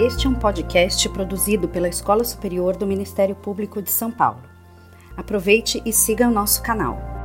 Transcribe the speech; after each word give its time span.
Este 0.00 0.28
é 0.28 0.30
um 0.30 0.34
podcast 0.34 1.08
produzido 1.08 1.66
pela 1.66 1.88
Escola 1.88 2.22
Superior 2.22 2.76
do 2.76 2.86
Ministério 2.86 3.34
Público 3.34 3.82
de 3.82 3.90
São 3.90 4.12
Paulo. 4.12 4.40
Aproveite 5.16 5.82
e 5.84 5.92
siga 5.92 6.28
o 6.28 6.30
nosso 6.30 6.62
canal. 6.62 7.17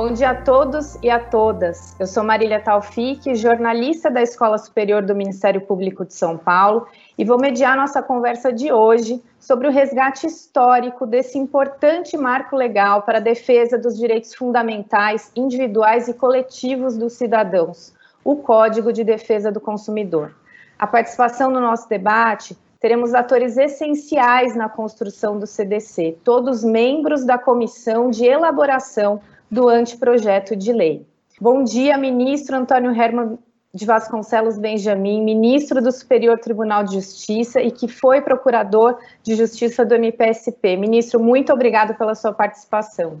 Bom 0.00 0.12
dia 0.12 0.30
a 0.30 0.34
todos 0.42 0.96
e 1.02 1.10
a 1.10 1.18
todas. 1.18 1.96
Eu 1.98 2.06
sou 2.06 2.22
Marília 2.22 2.60
Taufik, 2.60 3.34
jornalista 3.34 4.08
da 4.08 4.22
Escola 4.22 4.56
Superior 4.56 5.02
do 5.02 5.12
Ministério 5.12 5.60
Público 5.60 6.04
de 6.04 6.14
São 6.14 6.38
Paulo, 6.38 6.86
e 7.18 7.24
vou 7.24 7.36
mediar 7.36 7.76
nossa 7.76 8.00
conversa 8.00 8.52
de 8.52 8.72
hoje 8.72 9.20
sobre 9.40 9.66
o 9.66 9.72
resgate 9.72 10.24
histórico 10.24 11.04
desse 11.04 11.36
importante 11.36 12.16
marco 12.16 12.54
legal 12.54 13.02
para 13.02 13.18
a 13.18 13.20
defesa 13.20 13.76
dos 13.76 13.98
direitos 13.98 14.36
fundamentais, 14.36 15.32
individuais 15.34 16.06
e 16.06 16.14
coletivos 16.14 16.96
dos 16.96 17.14
cidadãos, 17.14 17.92
o 18.22 18.36
Código 18.36 18.92
de 18.92 19.02
Defesa 19.02 19.50
do 19.50 19.60
Consumidor. 19.60 20.32
A 20.78 20.86
participação 20.86 21.50
no 21.50 21.60
nosso 21.60 21.88
debate 21.88 22.56
teremos 22.78 23.12
atores 23.14 23.56
essenciais 23.56 24.54
na 24.54 24.68
construção 24.68 25.40
do 25.40 25.46
CDC, 25.48 26.18
todos 26.22 26.62
membros 26.62 27.24
da 27.24 27.36
comissão 27.36 28.08
de 28.08 28.24
elaboração 28.24 29.20
do 29.50 29.68
anteprojeto 29.68 30.54
de 30.54 30.72
lei. 30.72 31.06
Bom 31.40 31.62
dia, 31.62 31.96
ministro 31.96 32.56
Antônio 32.56 32.90
Herman 32.90 33.38
de 33.72 33.84
Vasconcelos 33.84 34.58
Benjamin, 34.58 35.22
ministro 35.22 35.82
do 35.82 35.92
Superior 35.92 36.38
Tribunal 36.38 36.84
de 36.84 36.94
Justiça 36.94 37.60
e 37.60 37.70
que 37.70 37.86
foi 37.86 38.20
procurador 38.20 38.98
de 39.22 39.34
Justiça 39.34 39.84
do 39.84 39.94
MPSP. 39.94 40.76
Ministro, 40.76 41.20
muito 41.20 41.52
obrigado 41.52 41.94
pela 41.96 42.14
sua 42.14 42.32
participação. 42.32 43.20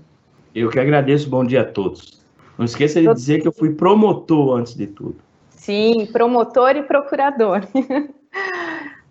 Eu 0.54 0.70
que 0.70 0.80
agradeço, 0.80 1.28
bom 1.28 1.44
dia 1.44 1.60
a 1.60 1.64
todos. 1.64 2.18
Não 2.56 2.64
esqueça 2.64 3.00
de 3.00 3.12
dizer 3.14 3.40
que 3.40 3.48
eu 3.48 3.52
fui 3.52 3.74
promotor 3.74 4.56
antes 4.56 4.74
de 4.74 4.86
tudo. 4.86 5.16
Sim, 5.50 6.08
promotor 6.12 6.76
e 6.76 6.82
procurador. 6.82 7.60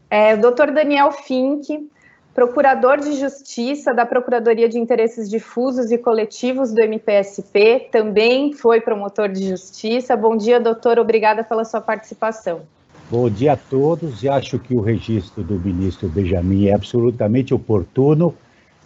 É, 0.09 0.35
o 0.35 0.39
doutor 0.39 0.71
Daniel 0.71 1.11
Fink, 1.11 1.89
procurador 2.37 2.99
de 2.99 3.13
Justiça 3.13 3.95
da 3.95 4.05
Procuradoria 4.05 4.69
de 4.69 4.77
Interesses 4.77 5.27
Difusos 5.27 5.89
e 5.89 5.97
Coletivos 5.97 6.71
do 6.71 6.79
MPSP, 6.79 7.89
também 7.91 8.53
foi 8.53 8.79
promotor 8.79 9.27
de 9.27 9.49
Justiça. 9.49 10.15
Bom 10.15 10.37
dia, 10.37 10.59
doutor, 10.59 10.99
obrigada 10.99 11.43
pela 11.43 11.65
sua 11.65 11.81
participação. 11.81 12.61
Bom 13.09 13.27
dia 13.27 13.53
a 13.53 13.57
todos, 13.57 14.21
e 14.21 14.29
acho 14.29 14.59
que 14.59 14.75
o 14.75 14.81
registro 14.81 15.43
do 15.43 15.55
ministro 15.55 16.07
Benjamin 16.07 16.67
é 16.67 16.75
absolutamente 16.75 17.55
oportuno, 17.55 18.35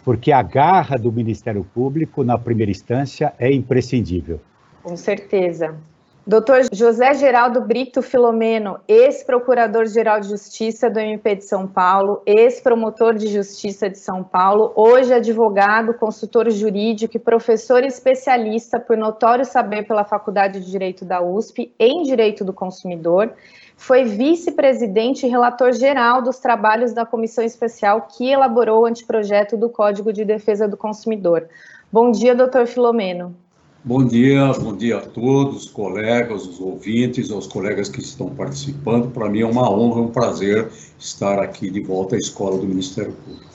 porque 0.02 0.32
a 0.32 0.42
garra 0.42 0.96
do 0.96 1.12
Ministério 1.12 1.62
Público, 1.74 2.24
na 2.24 2.38
primeira 2.38 2.70
instância, 2.70 3.34
é 3.38 3.52
imprescindível. 3.52 4.40
Com 4.82 4.96
certeza. 4.96 5.76
Doutor 6.24 6.60
José 6.72 7.14
Geraldo 7.14 7.60
Brito 7.62 8.00
Filomeno, 8.00 8.78
ex-procurador-geral 8.86 10.20
de 10.20 10.28
Justiça 10.28 10.88
do 10.88 11.00
MP 11.00 11.34
de 11.34 11.44
São 11.44 11.66
Paulo, 11.66 12.22
ex-promotor 12.24 13.14
de 13.14 13.26
Justiça 13.26 13.90
de 13.90 13.98
São 13.98 14.22
Paulo, 14.22 14.72
hoje 14.76 15.12
advogado, 15.12 15.94
consultor 15.94 16.48
jurídico 16.48 17.16
e 17.16 17.20
professor 17.20 17.82
especialista 17.82 18.78
por 18.78 18.96
notório 18.96 19.44
saber 19.44 19.82
pela 19.82 20.04
Faculdade 20.04 20.60
de 20.60 20.70
Direito 20.70 21.04
da 21.04 21.20
USP 21.20 21.74
em 21.76 22.04
Direito 22.04 22.44
do 22.44 22.52
Consumidor, 22.52 23.32
foi 23.76 24.04
vice-presidente 24.04 25.26
e 25.26 25.28
relator 25.28 25.72
geral 25.72 26.22
dos 26.22 26.38
trabalhos 26.38 26.92
da 26.92 27.04
comissão 27.04 27.42
especial 27.42 28.02
que 28.02 28.30
elaborou 28.30 28.82
o 28.82 28.86
anteprojeto 28.86 29.56
do 29.56 29.68
Código 29.68 30.12
de 30.12 30.24
Defesa 30.24 30.68
do 30.68 30.76
Consumidor. 30.76 31.48
Bom 31.90 32.12
dia, 32.12 32.32
doutor 32.32 32.68
Filomeno. 32.68 33.41
Bom 33.84 34.04
dia, 34.04 34.52
bom 34.60 34.76
dia 34.76 34.98
a 34.98 35.00
todos, 35.00 35.68
colegas, 35.68 36.46
os 36.46 36.60
ouvintes, 36.60 37.32
aos 37.32 37.48
colegas 37.48 37.88
que 37.88 38.00
estão 38.00 38.30
participando. 38.30 39.10
Para 39.10 39.28
mim 39.28 39.40
é 39.40 39.44
uma 39.44 39.68
honra, 39.68 40.02
um 40.02 40.06
prazer 40.06 40.70
estar 40.96 41.40
aqui 41.40 41.68
de 41.68 41.80
volta 41.80 42.14
à 42.14 42.18
Escola 42.18 42.56
do 42.58 42.64
Ministério 42.64 43.12
Público. 43.12 43.50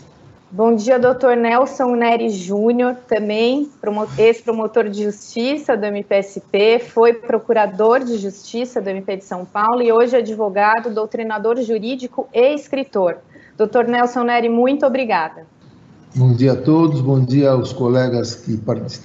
Bom 0.51 0.75
dia, 0.75 0.99
doutor 0.99 1.37
Nelson 1.37 1.95
Nery 1.95 2.29
Júnior, 2.29 2.95
também 3.07 3.69
ex-promotor 4.17 4.89
de 4.89 5.03
justiça 5.03 5.77
do 5.77 5.85
MPSP, 5.85 6.79
foi 6.79 7.13
procurador 7.13 8.03
de 8.03 8.17
justiça 8.17 8.81
do 8.81 8.89
MP 8.89 9.15
de 9.15 9.23
São 9.23 9.45
Paulo 9.45 9.81
e 9.81 9.93
hoje 9.93 10.17
advogado, 10.17 10.93
doutrinador 10.93 11.55
jurídico 11.61 12.27
e 12.33 12.53
escritor. 12.53 13.19
Doutor 13.57 13.87
Nelson 13.87 14.23
Nery, 14.23 14.49
muito 14.49 14.85
obrigada. 14.85 15.47
Bom 16.15 16.33
dia 16.33 16.53
a 16.53 16.55
todos, 16.55 17.01
bom 17.01 17.19
dia 17.19 17.51
aos 17.51 17.73
colegas 17.73 18.35
que, 18.35 18.59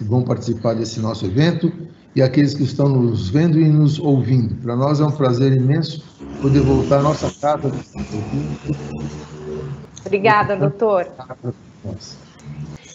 vão 0.04 0.22
participar 0.22 0.74
desse 0.74 1.00
nosso 1.00 1.26
evento 1.26 1.72
e 2.14 2.22
aqueles 2.22 2.54
que 2.54 2.62
estão 2.62 2.88
nos 2.88 3.28
vendo 3.28 3.60
e 3.60 3.68
nos 3.68 3.98
ouvindo. 3.98 4.54
Para 4.62 4.76
nós 4.76 5.00
é 5.00 5.04
um 5.04 5.10
prazer 5.10 5.52
imenso 5.52 6.02
poder 6.40 6.60
voltar 6.60 7.00
à 7.00 7.02
nossa 7.02 7.30
casa. 7.40 7.70
Obrigada, 10.04 10.56
doutor. 10.56 11.08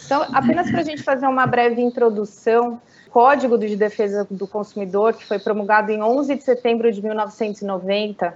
Então, 0.05 0.25
apenas 0.33 0.71
para 0.71 0.79
a 0.79 0.83
gente 0.83 1.03
fazer 1.03 1.27
uma 1.27 1.45
breve 1.45 1.81
introdução, 1.81 2.81
o 3.07 3.11
Código 3.11 3.57
de 3.57 3.75
Defesa 3.75 4.25
do 4.29 4.47
Consumidor, 4.47 5.13
que 5.13 5.25
foi 5.25 5.37
promulgado 5.37 5.91
em 5.91 6.01
11 6.01 6.35
de 6.35 6.43
setembro 6.43 6.91
de 6.91 7.01
1990, 7.03 8.33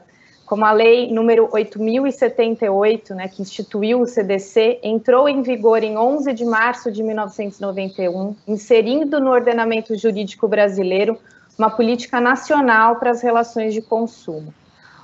como 0.51 0.65
a 0.65 0.73
lei 0.73 1.09
número 1.09 1.47
8078, 1.49 3.15
né, 3.15 3.29
que 3.29 3.41
instituiu 3.41 4.01
o 4.01 4.05
CDC, 4.05 4.81
entrou 4.83 5.29
em 5.29 5.41
vigor 5.41 5.81
em 5.81 5.97
11 5.97 6.33
de 6.33 6.43
março 6.43 6.91
de 6.91 7.01
1991, 7.01 8.35
inserindo 8.45 9.21
no 9.21 9.31
ordenamento 9.31 9.95
jurídico 9.95 10.49
brasileiro 10.49 11.17
uma 11.57 11.69
política 11.69 12.19
nacional 12.19 12.97
para 12.97 13.11
as 13.11 13.21
relações 13.21 13.73
de 13.73 13.81
consumo. 13.81 14.53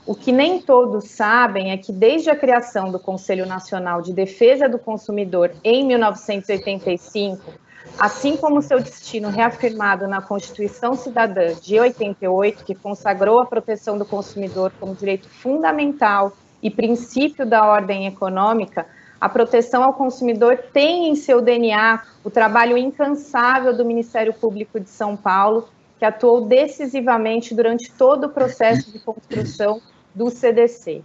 O 0.06 0.13
que 0.13 0.34
nem 0.34 0.59
todos 0.59 1.06
sabem 1.06 1.72
é 1.72 1.78
que 1.78 1.94
desde 1.94 2.30
a 2.30 2.36
criação 2.36 2.91
do 2.91 3.00
Conselho 3.00 3.46
Nacional 3.46 4.02
de 4.02 4.12
Defesa 4.12 4.68
do 4.68 4.78
Consumidor 4.78 5.53
em 5.63 5.88
1985, 5.88 7.53
assim 7.98 8.38
como 8.38 8.62
seu 8.62 8.80
destino 8.80 9.30
reafirmado 9.30 10.08
na 10.08 10.22
Constituição 10.22 10.96
Cidadã 10.96 11.53
de 11.53 11.80
88, 11.80 12.64
que 12.64 12.75
consagrou 12.75 13.42
a 13.42 13.46
proteção 13.46 13.98
do 13.98 14.06
consumidor 14.06 14.72
como 14.80 14.96
direito 14.96 15.28
fundamental 15.30 16.34
e 16.62 16.70
princípio 16.70 17.46
da 17.46 17.66
ordem 17.66 18.08
econômica, 18.08 18.86
a 19.20 19.28
proteção 19.28 19.84
ao 19.84 19.94
consumidor 19.94 20.58
tem 20.72 21.09
em 21.09 21.16
seu 21.16 21.42
DNA 21.42 22.03
o 22.24 22.30
trabalho 22.30 22.78
incansável 22.78 23.75
do 23.75 23.84
Ministério 23.84 24.34
Público 24.34 24.80
de 24.80 24.90
São 24.90 25.18
Paulo, 25.18 25.68
que 25.98 26.06
atuou 26.06 26.42
decisivamente 26.42 27.56
durante 27.56 27.92
todo 27.92 28.25
o 28.25 28.30
processo 28.30 28.92
de 28.92 29.00
construção 29.00 29.81
do 30.14 30.30
CDC. 30.30 31.04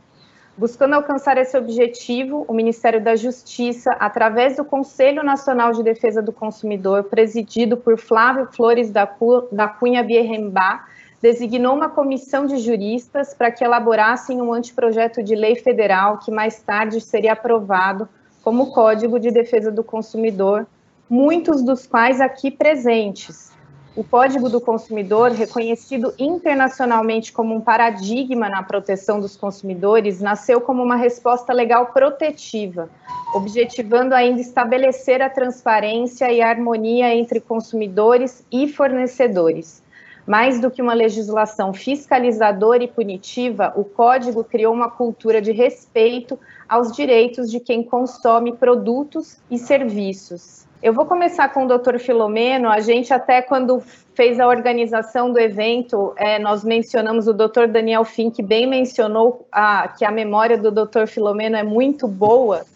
Buscando 0.56 0.94
alcançar 0.94 1.38
esse 1.38 1.56
objetivo, 1.56 2.44
o 2.46 2.52
Ministério 2.52 3.02
da 3.02 3.16
Justiça, 3.16 3.90
através 3.98 4.56
do 4.56 4.64
Conselho 4.64 5.22
Nacional 5.22 5.72
de 5.72 5.82
Defesa 5.82 6.20
do 6.20 6.30
Consumidor, 6.30 7.04
presidido 7.04 7.76
por 7.76 7.98
Flávio 7.98 8.46
Flores 8.52 8.90
da, 8.90 9.06
Cunha 9.06 10.02
Bierrembá, 10.02 10.86
designou 11.22 11.74
uma 11.74 11.88
comissão 11.88 12.44
de 12.44 12.58
juristas 12.58 13.32
para 13.32 13.50
que 13.50 13.64
elaborassem 13.64 14.42
um 14.42 14.52
anteprojeto 14.52 15.22
de 15.22 15.34
lei 15.34 15.54
federal 15.54 16.18
que 16.18 16.30
mais 16.30 16.60
tarde 16.60 17.00
seria 17.00 17.32
aprovado 17.32 18.06
como 18.42 18.72
Código 18.72 19.18
de 19.18 19.30
Defesa 19.30 19.70
do 19.70 19.84
Consumidor, 19.84 20.66
muitos 21.08 21.62
dos 21.62 21.86
quais 21.86 22.20
aqui 22.20 22.50
presentes, 22.50 23.51
o 23.94 24.02
Código 24.02 24.48
do 24.48 24.58
Consumidor, 24.58 25.32
reconhecido 25.32 26.14
internacionalmente 26.18 27.30
como 27.30 27.54
um 27.54 27.60
paradigma 27.60 28.48
na 28.48 28.62
proteção 28.62 29.20
dos 29.20 29.36
consumidores, 29.36 30.18
nasceu 30.18 30.62
como 30.62 30.82
uma 30.82 30.96
resposta 30.96 31.52
legal 31.52 31.86
protetiva, 31.86 32.88
objetivando 33.34 34.14
ainda 34.14 34.40
estabelecer 34.40 35.20
a 35.20 35.28
transparência 35.28 36.32
e 36.32 36.40
a 36.40 36.48
harmonia 36.48 37.14
entre 37.14 37.38
consumidores 37.38 38.42
e 38.50 38.66
fornecedores. 38.66 39.82
Mais 40.26 40.58
do 40.58 40.70
que 40.70 40.80
uma 40.80 40.94
legislação 40.94 41.74
fiscalizadora 41.74 42.82
e 42.82 42.88
punitiva, 42.88 43.74
o 43.76 43.84
Código 43.84 44.42
criou 44.42 44.72
uma 44.72 44.88
cultura 44.88 45.42
de 45.42 45.52
respeito 45.52 46.38
aos 46.66 46.92
direitos 46.92 47.50
de 47.50 47.60
quem 47.60 47.82
consome 47.82 48.52
produtos 48.52 49.38
e 49.50 49.58
serviços. 49.58 50.66
Eu 50.82 50.92
vou 50.92 51.06
começar 51.06 51.48
com 51.50 51.64
o 51.64 51.68
doutor 51.68 52.00
Filomeno. 52.00 52.68
A 52.68 52.80
gente 52.80 53.14
até 53.14 53.40
quando 53.40 53.80
fez 54.14 54.40
a 54.40 54.48
organização 54.48 55.32
do 55.32 55.38
evento, 55.38 56.12
é, 56.16 56.40
nós 56.40 56.64
mencionamos 56.64 57.28
o 57.28 57.32
doutor 57.32 57.68
Daniel 57.68 58.04
Fink, 58.04 58.42
bem 58.42 58.66
mencionou 58.66 59.46
a, 59.52 59.86
que 59.86 60.04
a 60.04 60.10
memória 60.10 60.58
do 60.58 60.72
doutor 60.72 61.06
Filomeno 61.06 61.54
é 61.54 61.62
muito 61.62 62.08
boa. 62.08 62.66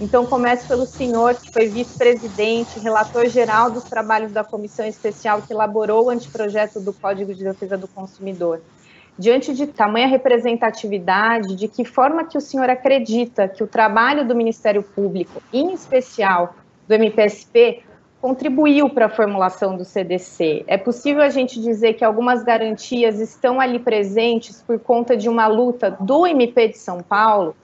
Então, 0.00 0.24
começo 0.24 0.66
pelo 0.66 0.86
senhor, 0.86 1.34
que 1.34 1.52
foi 1.52 1.68
vice-presidente, 1.68 2.80
relator 2.80 3.26
geral 3.26 3.70
dos 3.70 3.84
trabalhos 3.84 4.32
da 4.32 4.42
comissão 4.42 4.86
especial 4.86 5.42
que 5.42 5.52
elaborou 5.52 6.06
o 6.06 6.10
anteprojeto 6.10 6.80
do 6.80 6.94
Código 6.94 7.34
de 7.34 7.44
Defesa 7.44 7.76
do 7.76 7.86
Consumidor. 7.86 8.62
Diante 9.18 9.52
de 9.52 9.66
tamanha 9.66 10.06
representatividade, 10.06 11.54
de 11.54 11.68
que 11.68 11.84
forma 11.84 12.24
que 12.24 12.38
o 12.38 12.40
senhor 12.40 12.70
acredita 12.70 13.46
que 13.46 13.62
o 13.62 13.66
trabalho 13.66 14.26
do 14.26 14.34
Ministério 14.34 14.82
Público, 14.82 15.42
em 15.52 15.74
especial 15.74 16.54
do 16.90 16.94
MPSP 16.94 17.84
contribuiu 18.20 18.90
para 18.90 19.06
a 19.06 19.08
formulação 19.08 19.76
do 19.76 19.84
CDC. 19.84 20.64
É 20.66 20.76
possível 20.76 21.22
a 21.22 21.30
gente 21.30 21.60
dizer 21.60 21.94
que 21.94 22.04
algumas 22.04 22.42
garantias 22.42 23.18
estão 23.18 23.60
ali 23.60 23.78
presentes 23.78 24.62
por 24.66 24.78
conta 24.78 25.16
de 25.16 25.28
uma 25.28 25.46
luta 25.46 25.96
do 26.00 26.26
MP 26.26 26.68
de 26.68 26.78
São 26.78 27.00
Paulo? 27.00 27.54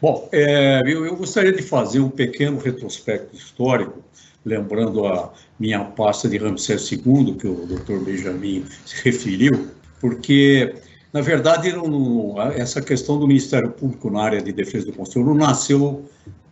Bom, 0.00 0.28
é, 0.32 0.80
eu, 0.86 1.04
eu, 1.04 1.14
gostaria 1.14 1.52
de 1.52 1.62
fazer 1.62 2.00
um 2.00 2.08
pequeno 2.08 2.58
retrospecto 2.58 3.36
histórico, 3.36 3.98
lembrando 4.44 5.06
a 5.06 5.30
minha 5.58 5.84
pasta 5.84 6.26
de 6.26 6.38
Ramsés 6.38 6.90
II, 6.90 7.34
que 7.34 7.46
o 7.46 7.66
doutor 7.66 8.02
Benjamin 8.02 8.64
se 8.86 9.04
referiu, 9.04 9.68
porque, 10.00 10.74
na 11.12 11.20
verdade, 11.20 11.70
não, 11.72 12.34
essa 12.52 12.80
questão 12.80 13.18
do 13.18 13.28
Ministério 13.28 13.70
Público 13.70 14.10
na 14.10 14.22
área 14.22 14.40
de 14.40 14.52
defesa 14.52 14.86
do 14.86 14.94
consumidor 14.94 15.34
não 15.34 15.46
nasceu 15.46 16.02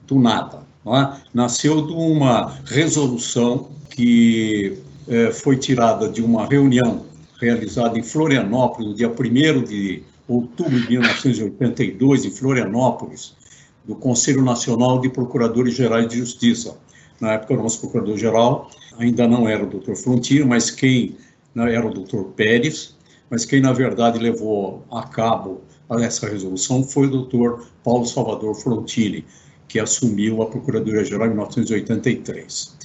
do 0.06 0.20
nada. 0.20 0.67
É? 0.96 1.12
Nasceu 1.34 1.86
de 1.86 1.92
uma 1.92 2.56
resolução 2.64 3.68
que 3.90 4.78
é, 5.08 5.30
foi 5.30 5.56
tirada 5.56 6.08
de 6.08 6.22
uma 6.22 6.46
reunião 6.46 7.04
realizada 7.40 7.98
em 7.98 8.02
Florianópolis, 8.02 8.88
no 8.88 8.94
dia 8.94 9.08
1 9.08 9.64
de 9.64 10.02
outubro 10.26 10.80
de 10.80 10.88
1982, 10.90 12.24
em 12.24 12.30
Florianópolis, 12.30 13.34
do 13.84 13.94
Conselho 13.94 14.42
Nacional 14.42 15.00
de 15.00 15.08
Procuradores 15.08 15.74
Gerais 15.74 16.08
de 16.08 16.18
Justiça. 16.18 16.76
Na 17.20 17.32
época, 17.32 17.54
o 17.54 17.62
nosso 17.62 17.80
procurador-geral 17.80 18.70
ainda 18.98 19.26
não 19.26 19.48
era 19.48 19.64
o 19.64 19.66
doutor 19.68 19.96
Frontino, 19.96 20.46
mas 20.46 20.70
quem 20.70 21.16
né, 21.54 21.74
era 21.74 21.86
o 21.86 21.92
doutor 21.92 22.24
Pérez, 22.36 22.94
mas 23.30 23.44
quem, 23.44 23.60
na 23.60 23.72
verdade, 23.72 24.18
levou 24.18 24.84
a 24.90 25.02
cabo 25.02 25.62
essa 25.96 26.28
resolução 26.28 26.84
foi 26.84 27.06
o 27.06 27.10
doutor 27.10 27.66
Paulo 27.82 28.04
Salvador 28.04 28.54
Frontini, 28.54 29.24
que 29.68 29.78
assumiu 29.78 30.42
a 30.42 30.46
Procuradoria-Geral 30.46 31.26
em 31.26 31.30
1983. 31.30 32.76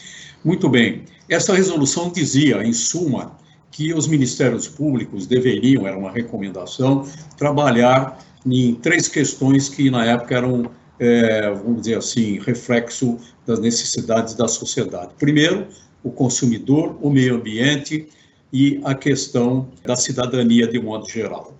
Muito 0.43 0.67
bem, 0.67 1.03
essa 1.29 1.53
resolução 1.53 2.11
dizia, 2.11 2.63
em 2.63 2.73
suma, 2.73 3.37
que 3.71 3.93
os 3.93 4.07
ministérios 4.07 4.67
públicos 4.67 5.25
deveriam, 5.25 5.87
era 5.87 5.97
uma 5.97 6.11
recomendação, 6.11 7.07
trabalhar 7.37 8.19
em 8.45 8.75
três 8.75 9.07
questões 9.07 9.69
que 9.69 9.89
na 9.89 10.05
época 10.05 10.35
eram, 10.35 10.69
é, 10.99 11.49
vamos 11.49 11.81
dizer 11.81 11.97
assim, 11.97 12.39
reflexo 12.39 13.17
das 13.47 13.59
necessidades 13.59 14.35
da 14.35 14.47
sociedade. 14.47 15.13
Primeiro, 15.17 15.65
o 16.03 16.11
consumidor, 16.11 16.97
o 17.01 17.09
meio 17.09 17.35
ambiente 17.35 18.07
e 18.51 18.79
a 18.83 18.93
questão 18.93 19.69
da 19.83 19.95
cidadania 19.95 20.67
de 20.67 20.79
modo 20.79 21.09
geral. 21.09 21.57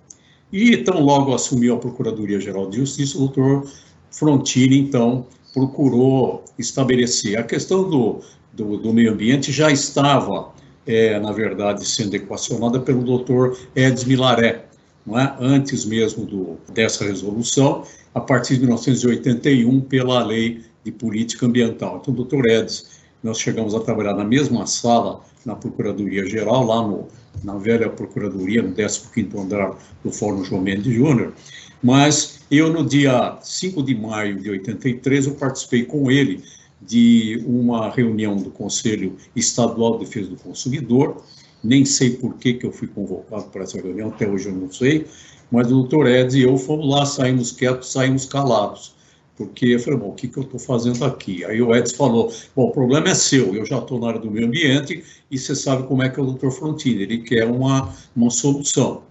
E 0.52 0.76
tão 0.76 1.00
logo 1.00 1.34
assumiu 1.34 1.74
a 1.74 1.78
Procuradoria-Geral 1.78 2.70
de 2.70 2.76
Justiça, 2.76 3.16
o 3.16 3.20
doutor 3.20 3.68
Frontini, 4.14 4.78
então, 4.78 5.26
procurou 5.52 6.44
estabelecer. 6.58 7.38
A 7.38 7.42
questão 7.42 7.88
do, 7.88 8.20
do, 8.52 8.78
do 8.78 8.92
meio 8.92 9.12
ambiente 9.12 9.52
já 9.52 9.70
estava, 9.70 10.52
é, 10.86 11.18
na 11.18 11.32
verdade, 11.32 11.84
sendo 11.86 12.14
equacionada 12.14 12.80
pelo 12.80 13.02
doutor 13.02 13.58
Edson 13.74 14.08
Milaré, 14.08 14.66
não 15.06 15.18
é? 15.18 15.34
antes 15.40 15.84
mesmo 15.84 16.24
do, 16.24 16.56
dessa 16.72 17.04
resolução, 17.04 17.84
a 18.14 18.20
partir 18.20 18.54
de 18.54 18.60
1981, 18.60 19.80
pela 19.82 20.24
Lei 20.24 20.62
de 20.84 20.92
Política 20.92 21.46
Ambiental. 21.46 21.98
Então, 22.00 22.14
doutor 22.14 22.46
Edson, 22.46 22.84
nós 23.22 23.38
chegamos 23.38 23.74
a 23.74 23.80
trabalhar 23.80 24.14
na 24.14 24.24
mesma 24.24 24.66
sala 24.66 25.20
na 25.44 25.54
Procuradoria-Geral, 25.54 26.64
lá 26.64 26.86
no, 26.86 27.08
na 27.42 27.56
velha 27.56 27.88
Procuradoria, 27.88 28.62
no 28.62 28.74
15º 28.74 29.38
andar 29.38 29.78
do 30.02 30.10
Fórum 30.10 30.44
João 30.44 30.62
Mendes 30.62 30.92
Júnior, 30.92 31.32
mas 31.82 32.40
eu, 32.50 32.72
no 32.72 32.84
dia 32.84 33.38
5 33.42 33.82
de 33.82 33.94
maio 33.94 34.40
de 34.40 34.50
83, 34.50 35.26
eu 35.26 35.34
participei 35.34 35.84
com 35.84 36.10
ele 36.10 36.42
de 36.80 37.42
uma 37.46 37.90
reunião 37.90 38.36
do 38.36 38.50
Conselho 38.50 39.16
Estadual 39.34 39.98
de 39.98 40.04
Defesa 40.04 40.30
do 40.30 40.36
Consumidor, 40.36 41.22
nem 41.62 41.84
sei 41.84 42.10
por 42.10 42.34
que, 42.34 42.54
que 42.54 42.66
eu 42.66 42.72
fui 42.72 42.88
convocado 42.88 43.44
para 43.44 43.64
essa 43.64 43.80
reunião, 43.80 44.08
até 44.08 44.28
hoje 44.28 44.48
eu 44.48 44.54
não 44.54 44.70
sei, 44.70 45.06
mas 45.50 45.66
o 45.68 45.70
doutor 45.70 46.06
Eds 46.06 46.34
e 46.34 46.42
eu 46.42 46.56
fomos 46.56 46.88
lá, 46.88 47.06
saímos 47.06 47.52
quietos, 47.52 47.92
saímos 47.92 48.26
calados, 48.26 48.93
porque 49.36 49.66
eu 49.66 49.80
falei, 49.80 49.98
bom, 49.98 50.08
o 50.10 50.14
que, 50.14 50.28
que 50.28 50.36
eu 50.36 50.44
estou 50.44 50.60
fazendo 50.60 51.04
aqui? 51.04 51.44
Aí 51.44 51.60
o 51.60 51.74
Eds 51.74 51.92
falou, 51.92 52.32
bom, 52.54 52.64
o 52.64 52.70
problema 52.70 53.08
é 53.08 53.14
seu, 53.14 53.54
eu 53.54 53.66
já 53.66 53.78
estou 53.78 53.98
na 53.98 54.08
área 54.08 54.20
do 54.20 54.30
meio 54.30 54.46
ambiente 54.46 55.02
e 55.30 55.38
você 55.38 55.56
sabe 55.56 55.86
como 55.88 56.02
é 56.02 56.08
que 56.08 56.20
é 56.20 56.22
o 56.22 56.26
doutor 56.26 56.52
Frontini, 56.52 57.02
ele 57.02 57.18
quer 57.18 57.44
uma, 57.44 57.92
uma 58.14 58.30
solução. 58.30 59.02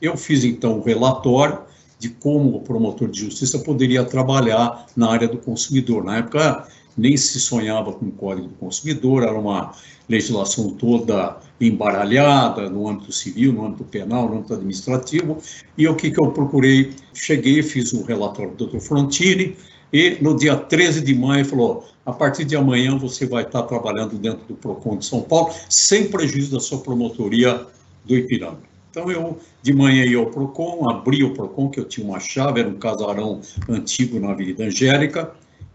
Eu 0.00 0.16
fiz, 0.16 0.44
então, 0.44 0.78
o 0.78 0.82
relatório, 0.82 1.58
de 1.98 2.08
como 2.08 2.56
o 2.56 2.60
promotor 2.60 3.08
de 3.08 3.20
justiça 3.20 3.60
poderia 3.60 4.04
trabalhar 4.04 4.86
na 4.96 5.12
área 5.12 5.28
do 5.28 5.38
consumidor. 5.38 6.02
Na 6.02 6.16
época, 6.16 6.66
nem 6.96 7.16
se 7.16 7.38
sonhava 7.38 7.92
com 7.92 8.06
o 8.06 8.10
Código 8.10 8.48
do 8.48 8.54
Consumidor, 8.54 9.22
era 9.22 9.38
uma 9.38 9.72
legislação 10.08 10.70
toda 10.70 11.36
embaralhada 11.66 12.68
no 12.68 12.88
âmbito 12.88 13.12
civil, 13.12 13.52
no 13.52 13.66
âmbito 13.66 13.84
penal, 13.84 14.28
no 14.28 14.38
âmbito 14.38 14.54
administrativo. 14.54 15.38
E 15.76 15.86
o 15.86 15.94
que, 15.94 16.10
que 16.10 16.22
eu 16.22 16.30
procurei? 16.30 16.92
Cheguei, 17.14 17.62
fiz 17.62 17.92
o 17.92 18.04
relatório 18.04 18.52
do 18.52 18.66
Dr. 18.66 18.80
Frontini, 18.80 19.56
e 19.92 20.16
no 20.20 20.36
dia 20.36 20.56
13 20.56 21.02
de 21.02 21.14
maio 21.14 21.44
falou: 21.44 21.86
a 22.04 22.12
partir 22.12 22.44
de 22.44 22.56
amanhã 22.56 22.96
você 22.96 23.26
vai 23.26 23.44
estar 23.44 23.62
trabalhando 23.62 24.18
dentro 24.18 24.44
do 24.46 24.54
PROCON 24.54 24.96
de 24.96 25.04
São 25.04 25.20
Paulo, 25.20 25.54
sem 25.68 26.08
prejuízo 26.08 26.52
da 26.52 26.60
sua 26.60 26.78
promotoria 26.78 27.66
do 28.04 28.16
Ipiranga. 28.16 28.72
Então 28.90 29.10
eu 29.10 29.38
de 29.62 29.72
manhã 29.72 30.04
ia 30.04 30.18
ao 30.18 30.26
Procon, 30.26 30.88
abria 30.88 31.26
o 31.26 31.32
Procon, 31.32 31.70
que 31.70 31.80
eu 31.80 31.84
tinha 31.84 32.06
uma 32.06 32.20
chave, 32.20 32.60
era 32.60 32.68
um 32.68 32.74
casarão 32.74 33.40
antigo 33.68 34.18
na 34.18 34.32
Avenida 34.32 34.64
Angélica, 34.64 35.32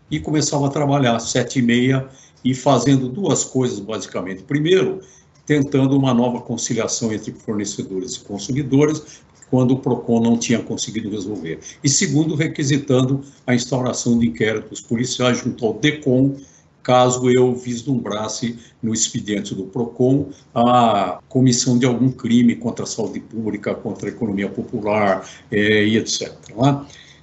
e 0.09 0.19
começava 0.19 0.67
a 0.67 0.69
trabalhar 0.69 1.15
às 1.15 1.31
sete 1.31 1.59
e 1.59 1.61
meia 1.61 2.07
e 2.43 2.53
fazendo 2.53 3.09
duas 3.09 3.43
coisas 3.43 3.79
basicamente. 3.79 4.43
Primeiro, 4.43 5.01
tentando 5.47 5.97
uma 5.97 6.13
nova 6.13 6.41
conciliação 6.41 7.11
entre 7.11 7.31
fornecedores 7.31 8.15
e 8.15 8.19
consumidores, 8.19 9.23
quando 9.49 9.71
o 9.71 9.79
PROCON 9.79 10.19
não 10.19 10.37
tinha 10.37 10.59
conseguido 10.59 11.09
resolver. 11.09 11.59
E 11.81 11.87
segundo, 11.87 12.35
requisitando 12.35 13.23
a 13.47 13.55
instauração 13.55 14.19
de 14.19 14.27
inquéritos 14.27 14.81
policiais 14.81 15.39
junto 15.39 15.65
ao 15.65 15.73
DECOM, 15.73 16.35
caso 16.83 17.29
eu 17.29 17.55
vislumbrasse 17.55 18.57
no 18.83 18.93
expediente 18.93 19.55
do 19.55 19.63
PROCON 19.63 20.29
a 20.53 21.19
comissão 21.29 21.79
de 21.79 21.85
algum 21.85 22.11
crime 22.11 22.55
contra 22.55 22.83
a 22.83 22.87
saúde 22.87 23.21
pública, 23.21 23.73
contra 23.73 24.09
a 24.09 24.11
economia 24.11 24.49
popular 24.49 25.27
é, 25.49 25.85
e 25.85 25.97
etc. 25.97 26.33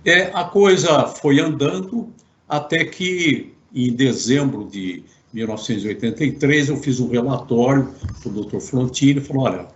É? 0.05 0.11
é, 0.11 0.31
a 0.35 0.45
coisa 0.45 1.07
foi 1.07 1.41
andando 1.41 2.09
até 2.49 2.85
que, 2.85 3.53
em 3.75 3.93
dezembro 3.93 4.65
de 4.65 5.05
1983, 5.35 6.69
eu 6.69 6.77
fiz 6.77 7.01
um 7.01 7.09
relatório 7.09 7.93
para 8.23 8.31
o 8.31 8.45
Dr. 8.45 8.61
Frontini 8.61 9.21
falou, 9.21 9.45
olha, 9.45 9.67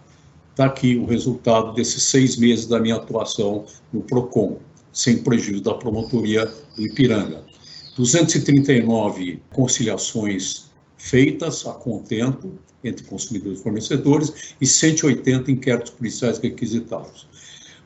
está 0.50 0.66
aqui 0.66 0.96
o 0.96 1.04
resultado 1.04 1.74
desses 1.74 2.04
seis 2.04 2.36
meses 2.36 2.66
da 2.66 2.78
minha 2.78 2.94
atuação 2.94 3.64
no 3.92 4.00
PROCON, 4.02 4.58
sem 4.92 5.18
prejuízo 5.18 5.64
da 5.64 5.74
promotoria 5.74 6.46
do 6.76 6.86
Ipiranga. 6.86 7.44
239 7.96 9.42
conciliações 9.52 10.70
feitas 10.96 11.66
a 11.66 11.72
contento 11.72 12.56
entre 12.84 13.04
consumidores 13.04 13.58
e 13.58 13.62
fornecedores 13.62 14.54
e 14.60 14.66
180 14.66 15.50
inquéritos 15.50 15.90
policiais 15.90 16.38
requisitados. 16.38 17.26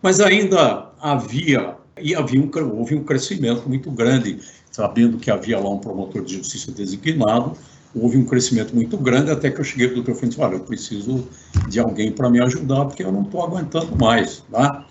Mas 0.02 0.20
ainda 0.20 0.90
havia, 1.00 1.76
e 1.98 2.14
havia 2.14 2.40
um, 2.40 2.50
houve 2.78 2.94
um 2.94 3.02
crescimento 3.02 3.66
muito 3.66 3.90
grande, 3.90 4.38
sabendo 4.72 5.18
que 5.18 5.30
havia 5.30 5.60
lá 5.60 5.70
um 5.70 5.78
promotor 5.78 6.24
de 6.24 6.36
justiça 6.36 6.72
designado, 6.72 7.52
houve 7.94 8.16
um 8.16 8.24
crescimento 8.24 8.74
muito 8.74 8.96
grande 8.96 9.30
até 9.30 9.50
que 9.50 9.60
eu 9.60 9.64
cheguei 9.64 9.88
para 9.88 10.00
o 10.00 10.02
doutor 10.02 10.24
e 10.24 10.28
disse, 10.28 10.40
olha, 10.40 10.54
eu 10.54 10.60
preciso 10.60 11.28
de 11.68 11.78
alguém 11.78 12.10
para 12.10 12.30
me 12.30 12.40
ajudar, 12.40 12.86
porque 12.86 13.04
eu 13.04 13.12
não 13.12 13.22
estou 13.22 13.44
aguentando 13.44 13.94
mais. 13.96 14.42
Tá? 14.50 14.86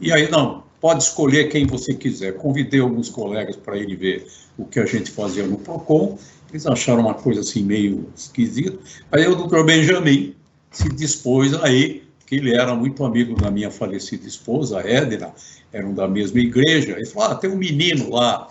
E 0.00 0.10
aí, 0.10 0.30
não, 0.30 0.64
pode 0.80 1.02
escolher 1.02 1.50
quem 1.50 1.66
você 1.66 1.94
quiser. 1.94 2.36
Convidei 2.36 2.80
alguns 2.80 3.10
colegas 3.10 3.56
para 3.56 3.76
ir 3.76 3.94
ver 3.94 4.26
o 4.56 4.64
que 4.64 4.80
a 4.80 4.86
gente 4.86 5.10
fazia 5.10 5.46
no 5.46 5.58
PROCON, 5.58 6.18
eles 6.50 6.66
acharam 6.66 7.00
uma 7.00 7.14
coisa 7.14 7.40
assim 7.40 7.62
meio 7.62 8.08
esquisita. 8.16 8.78
Aí 9.12 9.26
o 9.26 9.34
doutor 9.34 9.64
Benjamin 9.64 10.34
se 10.70 10.88
dispôs 10.88 11.52
aí, 11.54 12.02
que 12.26 12.36
ele 12.36 12.54
era 12.54 12.74
muito 12.74 13.04
amigo 13.04 13.34
da 13.40 13.50
minha 13.50 13.70
falecida 13.70 14.26
esposa, 14.26 14.80
Edna, 14.80 15.32
eram 15.72 15.92
da 15.92 16.08
mesma 16.08 16.40
igreja. 16.40 16.92
Ele 16.92 17.06
falou: 17.06 17.30
ah, 17.30 17.34
tem 17.34 17.50
um 17.50 17.56
menino 17.56 18.10
lá 18.10 18.48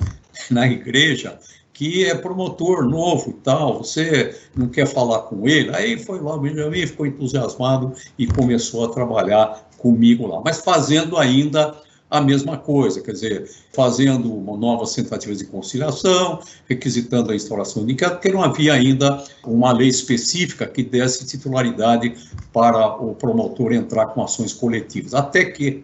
na 0.49 0.67
igreja 0.67 1.39
que 1.75 2.05
é 2.05 2.15
promotor 2.15 2.85
novo 2.85 3.31
e 3.31 3.33
tal, 3.43 3.79
você 3.79 4.33
não 4.55 4.69
quer 4.69 4.87
falar 4.87 5.23
com 5.23 5.47
ele? 5.47 5.75
Aí 5.75 5.99
foi 5.99 6.21
lá 6.21 6.35
o 6.35 6.39
Benjamin, 6.39 6.87
ficou 6.87 7.05
entusiasmado 7.05 7.93
e 8.17 8.25
começou 8.25 8.85
a 8.85 8.89
trabalhar 8.89 9.69
comigo 9.77 10.25
lá, 10.25 10.41
mas 10.43 10.61
fazendo 10.61 11.17
ainda 11.17 11.75
a 12.09 12.21
mesma 12.21 12.57
coisa, 12.57 13.01
quer 13.01 13.11
dizer, 13.11 13.49
fazendo 13.73 14.29
novas 14.57 14.93
tentativas 14.93 15.39
de 15.39 15.45
conciliação, 15.45 16.39
requisitando 16.69 17.31
a 17.31 17.35
instauração 17.35 17.85
de 17.85 17.91
inquérito, 17.93 18.15
porque 18.15 18.31
não 18.31 18.43
havia 18.43 18.73
ainda 18.73 19.21
uma 19.43 19.73
lei 19.73 19.89
específica 19.89 20.65
que 20.65 20.81
desse 20.81 21.25
titularidade 21.25 22.15
para 22.53 22.95
o 23.03 23.15
promotor 23.15 23.73
entrar 23.73 24.07
com 24.07 24.23
ações 24.23 24.53
coletivas. 24.53 25.13
Até 25.13 25.43
que 25.45 25.83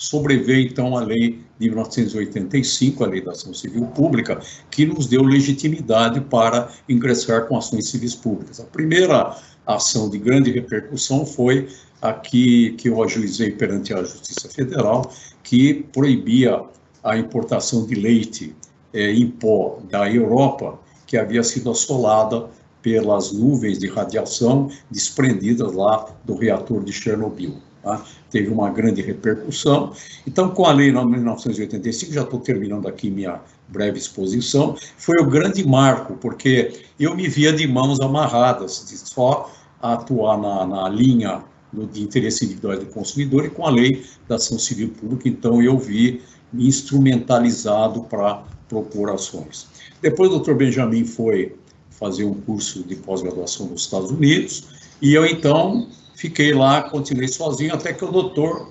sobreveio 0.00 0.66
então 0.66 0.96
a 0.96 1.02
lei 1.02 1.40
de 1.58 1.68
1985, 1.68 3.04
a 3.04 3.06
lei 3.06 3.20
da 3.20 3.32
ação 3.32 3.52
civil 3.52 3.84
pública, 3.88 4.40
que 4.70 4.86
nos 4.86 5.06
deu 5.06 5.22
legitimidade 5.22 6.22
para 6.22 6.70
ingressar 6.88 7.46
com 7.46 7.58
ações 7.58 7.90
civis 7.90 8.14
públicas. 8.14 8.58
A 8.60 8.64
primeira 8.64 9.36
ação 9.66 10.08
de 10.08 10.16
grande 10.16 10.50
repercussão 10.50 11.26
foi 11.26 11.68
a 12.00 12.14
que, 12.14 12.70
que 12.78 12.88
eu 12.88 13.02
ajuizei 13.02 13.50
perante 13.50 13.92
a 13.92 14.02
Justiça 14.02 14.48
Federal, 14.48 15.12
que 15.42 15.86
proibia 15.92 16.62
a 17.04 17.18
importação 17.18 17.84
de 17.84 17.94
leite 17.94 18.54
é, 18.94 19.12
em 19.12 19.28
pó 19.28 19.80
da 19.90 20.10
Europa, 20.10 20.78
que 21.06 21.18
havia 21.18 21.42
sido 21.42 21.70
assolada 21.70 22.48
pelas 22.80 23.32
nuvens 23.32 23.78
de 23.78 23.86
radiação 23.86 24.70
desprendidas 24.90 25.74
lá 25.74 26.06
do 26.24 26.36
reator 26.36 26.82
de 26.82 26.90
Chernobyl. 26.90 27.56
Tá? 27.82 28.04
Teve 28.30 28.48
uma 28.48 28.70
grande 28.70 29.00
repercussão. 29.00 29.92
Então, 30.26 30.50
com 30.50 30.66
a 30.66 30.72
lei 30.72 30.92
1985, 30.92 32.12
já 32.12 32.22
estou 32.22 32.40
terminando 32.40 32.86
aqui 32.86 33.10
minha 33.10 33.40
breve 33.68 33.98
exposição, 33.98 34.76
foi 34.98 35.16
o 35.22 35.26
grande 35.26 35.66
marco, 35.66 36.14
porque 36.14 36.82
eu 36.98 37.14
me 37.14 37.28
via 37.28 37.52
de 37.52 37.66
mãos 37.66 38.00
amarradas, 38.00 38.84
de 38.88 38.98
só 38.98 39.50
atuar 39.80 40.36
na, 40.38 40.66
na 40.66 40.88
linha 40.88 41.42
de 41.72 42.02
interesse 42.02 42.44
individual 42.44 42.78
do 42.78 42.86
consumidor 42.86 43.44
e 43.44 43.50
com 43.50 43.64
a 43.64 43.70
lei 43.70 44.04
da 44.28 44.36
ação 44.36 44.58
civil 44.58 44.90
pública, 44.90 45.28
então 45.28 45.62
eu 45.62 45.78
vi 45.78 46.20
instrumentalizado 46.52 48.02
para 48.04 48.42
propor 48.68 49.10
ações. 49.10 49.68
Depois 50.02 50.28
o 50.30 50.34
doutor 50.34 50.56
Benjamin 50.56 51.04
foi 51.04 51.56
fazer 51.90 52.24
um 52.24 52.34
curso 52.34 52.82
de 52.82 52.96
pós-graduação 52.96 53.66
nos 53.66 53.82
Estados 53.82 54.10
Unidos, 54.10 54.64
e 55.00 55.14
eu 55.14 55.24
então 55.24 55.88
fiquei 56.20 56.52
lá, 56.52 56.82
continuei 56.82 57.28
sozinho, 57.28 57.74
até 57.74 57.94
que 57.94 58.04
o 58.04 58.12
doutor 58.12 58.68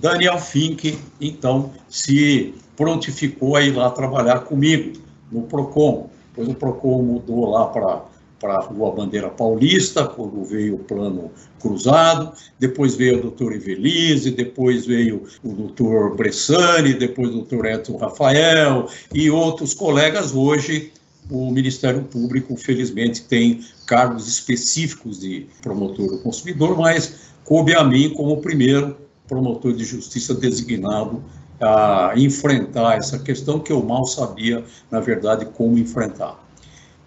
Daniel 0.00 0.38
Fink, 0.38 0.98
então, 1.20 1.70
se 1.86 2.54
prontificou 2.74 3.56
a 3.56 3.62
ir 3.62 3.72
lá 3.72 3.90
trabalhar 3.90 4.40
comigo 4.40 4.98
no 5.30 5.42
PROCON. 5.42 6.08
Depois 6.30 6.48
o 6.48 6.54
PROCON 6.54 7.02
mudou 7.02 7.50
lá 7.50 7.66
para 7.66 8.04
para 8.40 8.54
a 8.54 8.60
Rua 8.60 8.92
Bandeira 8.92 9.28
Paulista, 9.28 10.04
quando 10.04 10.44
veio 10.44 10.76
o 10.76 10.78
plano 10.78 11.28
cruzado, 11.60 12.32
depois 12.56 12.94
veio 12.94 13.18
o 13.18 13.22
doutor 13.22 13.52
Evelise, 13.52 14.30
depois 14.30 14.86
veio 14.86 15.24
o 15.42 15.52
doutor 15.52 16.14
Bressani, 16.14 16.94
depois 16.94 17.30
o 17.30 17.32
doutor 17.32 17.66
Edson 17.66 17.96
Rafael 17.96 18.88
e 19.12 19.28
outros 19.28 19.74
colegas. 19.74 20.32
Hoje, 20.32 20.92
o 21.28 21.50
Ministério 21.50 22.02
Público, 22.04 22.56
felizmente, 22.56 23.24
tem 23.24 23.60
cargos 23.88 24.28
específicos 24.28 25.18
de 25.18 25.46
promotor 25.62 26.06
do 26.08 26.18
consumidor, 26.18 26.76
mas 26.76 27.32
coube 27.42 27.74
a 27.74 27.82
mim, 27.82 28.10
como 28.10 28.42
primeiro 28.42 28.94
promotor 29.26 29.72
de 29.72 29.84
justiça 29.84 30.34
designado, 30.34 31.24
a 31.58 32.12
enfrentar 32.14 32.98
essa 32.98 33.18
questão 33.18 33.58
que 33.58 33.72
eu 33.72 33.82
mal 33.82 34.06
sabia, 34.06 34.62
na 34.90 35.00
verdade, 35.00 35.46
como 35.46 35.78
enfrentar. 35.78 36.38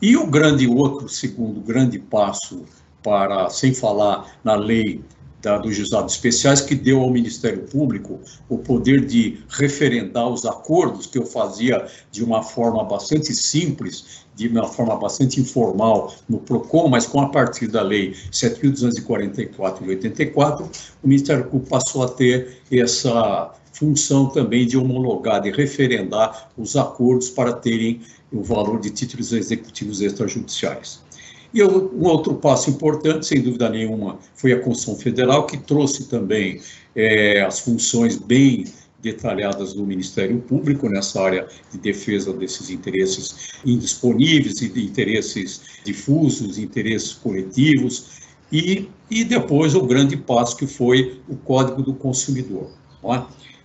E 0.02 0.18
o 0.18 0.26
grande 0.26 0.68
outro, 0.68 1.08
segundo 1.08 1.62
grande 1.62 2.00
passo 2.00 2.66
para, 3.04 3.50
sem 3.50 3.74
falar 3.74 4.36
na 4.44 4.56
lei 4.56 5.02
da, 5.42 5.58
dos 5.58 5.76
juizados 5.76 6.14
especiais, 6.14 6.62
que 6.62 6.76
deu 6.76 7.02
ao 7.02 7.10
Ministério 7.10 7.64
Público 7.64 8.20
o 8.48 8.58
poder 8.58 9.06
de 9.06 9.40
referendar 9.50 10.28
os 10.30 10.46
acordos 10.46 11.08
que 11.08 11.18
eu 11.18 11.26
fazia 11.26 11.86
de 12.12 12.24
uma 12.24 12.44
forma 12.44 12.84
bastante 12.84 13.34
simples, 13.34 14.26
de 14.36 14.48
uma 14.48 14.68
forma 14.68 14.96
bastante 14.96 15.40
informal 15.40 16.14
no 16.30 16.40
PROCON, 16.40 16.88
mas 16.88 17.06
com 17.06 17.22
a 17.22 17.30
partir 17.30 17.68
da 17.68 17.82
lei 17.82 18.14
7.244 18.32 19.84
de 19.84 19.90
84, 19.90 20.70
o 21.04 21.08
Ministério 21.08 21.46
Público 21.46 21.70
passou 21.70 22.04
a 22.04 22.08
ter 22.08 22.62
essa 22.72 23.52
função 23.74 24.28
também 24.28 24.68
de 24.68 24.78
homologar, 24.78 25.42
de 25.42 25.50
referendar 25.50 26.52
os 26.58 26.76
acordos 26.76 27.30
para 27.30 27.54
terem 27.54 28.02
o 28.32 28.44
valor 28.44 28.80
de 28.80 28.90
títulos 28.90 29.34
executivos 29.34 30.02
extrajudiciais. 30.02 31.02
E 31.53 31.62
um 31.63 32.03
outro 32.03 32.36
passo 32.36 32.70
importante, 32.70 33.25
sem 33.25 33.41
dúvida 33.41 33.70
nenhuma, 33.70 34.17
foi 34.36 34.53
a 34.53 34.60
Constituição 34.60 34.96
Federal, 34.96 35.46
que 35.46 35.58
trouxe 35.58 36.05
também 36.05 36.62
é, 36.96 37.41
as 37.41 37.60
funções 37.60 38.17
bem 38.17 38.65
detalhadas 39.01 39.74
do 39.74 39.86
Ministério 39.86 40.39
Público 40.41 40.88
nessa 40.88 41.22
área 41.22 41.48
de 41.72 41.77
defesa 41.77 42.31
desses 42.31 42.70
interesses 42.70 43.50
indisponíveis 43.65 44.62
e 44.62 44.70
de 44.70 44.86
interesses 44.86 45.62
difusos, 45.84 46.58
interesses 46.58 47.13
coletivos, 47.13 48.22
e, 48.51 48.89
e 49.10 49.24
depois 49.24 49.75
o 49.75 49.81
grande 49.81 50.15
passo 50.15 50.55
que 50.55 50.67
foi 50.67 51.20
o 51.27 51.36
Código 51.36 51.81
do 51.81 51.93
Consumidor. 51.93 52.70
É? 53.03 53.24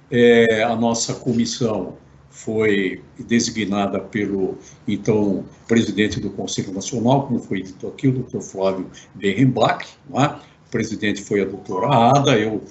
É, 0.08 0.62
a 0.62 0.74
nossa 0.74 1.14
comissão 1.14 1.94
foi 2.36 3.02
designada 3.18 3.98
pelo 3.98 4.58
então 4.86 5.42
presidente 5.66 6.20
do 6.20 6.28
Conselho 6.28 6.70
Nacional, 6.70 7.26
como 7.26 7.38
foi 7.38 7.62
dito 7.62 7.88
aqui, 7.88 8.08
o 8.08 8.12
doutor 8.12 8.42
Flávio 8.42 8.90
Berrenbach, 9.14 9.86
é? 10.12 10.26
o 10.26 10.70
presidente 10.70 11.22
foi 11.22 11.40
a 11.40 11.46
doutora 11.46 11.88
Ada, 11.88 12.38
eu, 12.38 12.62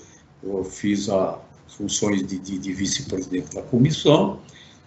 eu 0.44 0.64
fiz 0.64 1.10
as 1.10 1.40
funções 1.68 2.26
de, 2.28 2.38
de, 2.38 2.60
de 2.60 2.74
vice-presidente 2.74 3.56
da 3.56 3.64
comissão, 3.64 4.40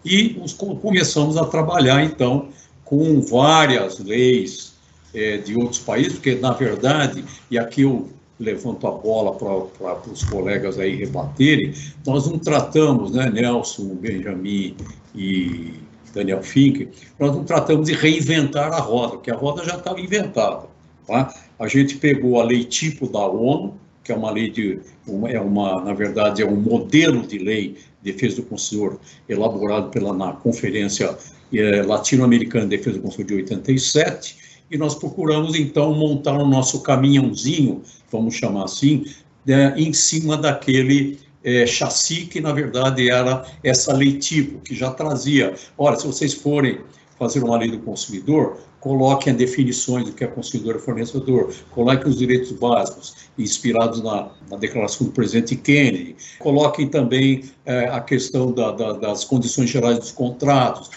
e 0.04 0.40
os, 0.40 0.52
começamos 0.52 1.36
a 1.36 1.44
trabalhar 1.44 2.04
então 2.04 2.48
com 2.84 3.20
várias 3.20 3.98
leis 3.98 4.74
é, 5.12 5.38
de 5.38 5.56
outros 5.56 5.80
países, 5.80 6.12
porque 6.12 6.36
na 6.36 6.52
verdade, 6.52 7.24
e 7.50 7.58
aqui 7.58 7.82
eu 7.82 8.08
levanto 8.38 8.86
a 8.86 8.90
bola 8.90 9.34
para 9.34 10.10
os 10.10 10.22
colegas 10.24 10.78
aí 10.78 10.94
rebaterem, 10.94 11.72
nós 12.06 12.26
não 12.30 12.38
tratamos, 12.38 13.12
né, 13.12 13.28
Nelson, 13.30 13.96
Benjamin 13.96 14.76
e 15.14 15.74
Daniel 16.14 16.42
Fink, 16.42 16.88
nós 17.18 17.34
não 17.34 17.44
tratamos 17.44 17.86
de 17.86 17.94
reinventar 17.94 18.72
a 18.72 18.80
roda, 18.80 19.12
porque 19.12 19.30
a 19.30 19.36
roda 19.36 19.64
já 19.64 19.76
estava 19.76 20.00
inventada. 20.00 20.66
Tá? 21.06 21.34
A 21.58 21.66
gente 21.66 21.96
pegou 21.96 22.40
a 22.40 22.44
lei 22.44 22.64
tipo 22.64 23.08
da 23.08 23.26
ONU, 23.26 23.74
que 24.04 24.12
é 24.12 24.16
uma 24.16 24.30
lei 24.30 24.50
de, 24.50 24.80
uma, 25.06 25.30
é 25.30 25.40
uma, 25.40 25.82
na 25.82 25.92
verdade, 25.92 26.42
é 26.42 26.46
um 26.46 26.56
modelo 26.56 27.26
de 27.26 27.38
lei 27.38 27.76
de 28.02 28.12
defesa 28.12 28.36
do 28.36 28.42
consumidor 28.44 28.98
elaborado 29.28 29.90
pela 29.90 30.14
na 30.14 30.32
Conferência 30.32 31.16
é, 31.52 31.82
Latino-Americana 31.82 32.66
de 32.66 32.76
Defesa 32.76 32.96
do 32.96 33.02
Consumidor 33.02 33.36
de 33.36 33.42
87, 33.42 34.47
e 34.70 34.76
nós 34.76 34.94
procuramos 34.94 35.54
então 35.54 35.94
montar 35.94 36.36
o 36.36 36.46
nosso 36.46 36.82
caminhãozinho, 36.82 37.82
vamos 38.10 38.34
chamar 38.34 38.64
assim, 38.64 39.04
né, 39.44 39.74
em 39.76 39.92
cima 39.92 40.36
daquele 40.36 41.18
é, 41.42 41.66
chassi 41.66 42.26
que 42.26 42.40
na 42.40 42.52
verdade 42.52 43.08
era 43.08 43.46
essa 43.62 43.92
lei 43.92 44.18
tipo, 44.18 44.60
que 44.60 44.74
já 44.74 44.90
trazia, 44.90 45.54
olha, 45.76 45.96
se 45.96 46.06
vocês 46.06 46.34
forem 46.34 46.80
fazer 47.18 47.42
uma 47.42 47.58
lei 47.58 47.70
do 47.70 47.78
consumidor, 47.80 48.58
coloquem 48.80 49.34
definições 49.34 50.04
do 50.04 50.12
que 50.12 50.22
é 50.22 50.26
consumidor 50.26 50.76
e 50.76 50.78
fornecedor, 50.78 51.52
coloquem 51.72 52.08
os 52.08 52.18
direitos 52.18 52.52
básicos, 52.52 53.16
inspirados 53.36 54.02
na, 54.02 54.30
na 54.48 54.56
declaração 54.56 55.06
do 55.06 55.12
presidente 55.12 55.56
Kennedy, 55.56 56.14
coloquem 56.38 56.88
também 56.88 57.44
é, 57.66 57.88
a 57.88 58.00
questão 58.00 58.52
da, 58.52 58.70
da, 58.70 58.92
das 58.92 59.24
condições 59.24 59.68
gerais 59.68 59.98
dos 59.98 60.12
contratos, 60.12 60.90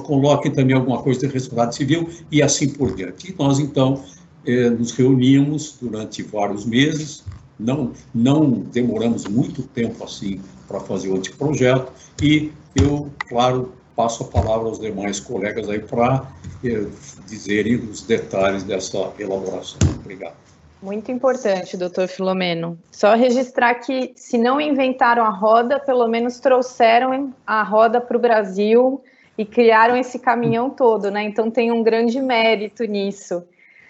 coloquem 0.00 0.52
também 0.52 0.76
alguma 0.76 1.02
coisa 1.02 1.20
de 1.20 1.26
responsabilidade 1.26 1.76
civil 1.76 2.08
e 2.30 2.42
assim 2.42 2.68
por 2.68 2.94
diante. 2.94 3.30
E 3.30 3.34
nós, 3.38 3.58
então, 3.58 4.02
eh, 4.46 4.70
nos 4.70 4.92
reunimos 4.92 5.76
durante 5.80 6.22
vários 6.22 6.64
meses, 6.64 7.24
não, 7.58 7.92
não 8.14 8.50
demoramos 8.50 9.26
muito 9.26 9.62
tempo 9.62 10.02
assim 10.04 10.40
para 10.66 10.80
fazer 10.80 11.08
o 11.08 11.16
anteprojeto 11.16 11.92
e 12.20 12.50
eu, 12.74 13.10
claro, 13.28 13.72
passo 13.94 14.24
a 14.24 14.26
palavra 14.26 14.68
aos 14.68 14.80
demais 14.80 15.20
colegas 15.20 15.68
aí 15.68 15.78
para 15.78 16.26
eh, 16.64 16.86
dizerem 17.28 17.76
os 17.76 18.02
detalhes 18.02 18.62
dessa 18.64 19.12
elaboração. 19.18 19.78
Obrigado. 20.00 20.34
Muito 20.82 21.12
importante, 21.12 21.76
doutor 21.76 22.08
Filomeno. 22.08 22.76
Só 22.90 23.14
registrar 23.14 23.74
que, 23.76 24.12
se 24.16 24.36
não 24.36 24.60
inventaram 24.60 25.24
a 25.24 25.30
roda, 25.30 25.78
pelo 25.78 26.08
menos 26.08 26.40
trouxeram 26.40 27.32
a 27.46 27.62
roda 27.62 28.00
para 28.00 28.16
o 28.16 28.20
Brasil 28.20 29.00
e 29.42 29.44
criaram 29.44 29.96
esse 29.96 30.20
caminhão 30.20 30.70
todo, 30.70 31.10
né? 31.10 31.24
Então 31.24 31.50
tem 31.50 31.72
um 31.72 31.82
grande 31.82 32.20
mérito 32.20 32.84
nisso. 32.84 33.42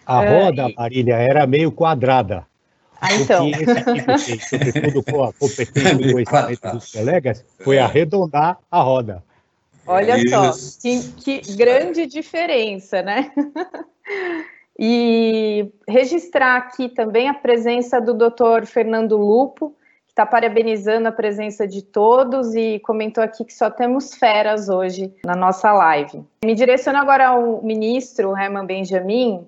A 0.07 0.25
é, 0.25 0.45
roda, 0.45 0.67
uh, 0.67 0.75
Marília, 0.75 1.17
era 1.17 1.47
meio 1.47 1.71
quadrada. 1.71 2.47
Ah, 2.99 3.15
então. 3.15 3.49
O 3.49 3.53
que 3.53 3.63
esse 3.63 3.85
tipo 3.85 4.19
fez, 4.19 4.49
sobretudo 4.49 5.03
com 5.03 5.25
a 5.25 5.33
competência 5.35 5.93
e 5.93 6.27
conhecimento 6.27 6.73
dos 6.73 6.93
colegas, 6.93 7.45
foi 7.63 7.79
arredondar 7.79 8.59
a 8.71 8.81
roda. 8.81 9.23
Olha 9.87 10.17
só, 10.29 10.53
que, 10.81 11.41
que 11.41 11.57
grande 11.57 12.07
diferença, 12.07 13.03
né? 13.03 13.31
e 14.79 15.71
registrar 15.87 16.57
aqui 16.57 16.89
também 16.89 17.29
a 17.29 17.35
presença 17.35 18.01
do 18.01 18.15
Dr. 18.15 18.65
Fernando 18.65 19.19
Lupo, 19.19 19.77
está 20.13 20.27
parabenizando 20.27 21.09
a 21.09 21.13
presença 21.13 21.67
de 21.67 21.81
todos 21.81 22.55
e 22.55 22.79
comentou 22.81 23.25
aqui 23.25 23.47
que 23.47 23.55
só 23.55 23.71
temos 23.71 24.15
feras 24.15 24.69
hoje 24.69 25.11
na 25.25 25.35
nossa 25.35 25.73
live. 25.73 26.23
Me 26.45 26.55
direciono 26.55 26.99
agora 26.99 27.29
ao 27.29 27.63
ministro 27.63 28.37
Herman 28.37 28.67
Benjamin, 28.67 29.47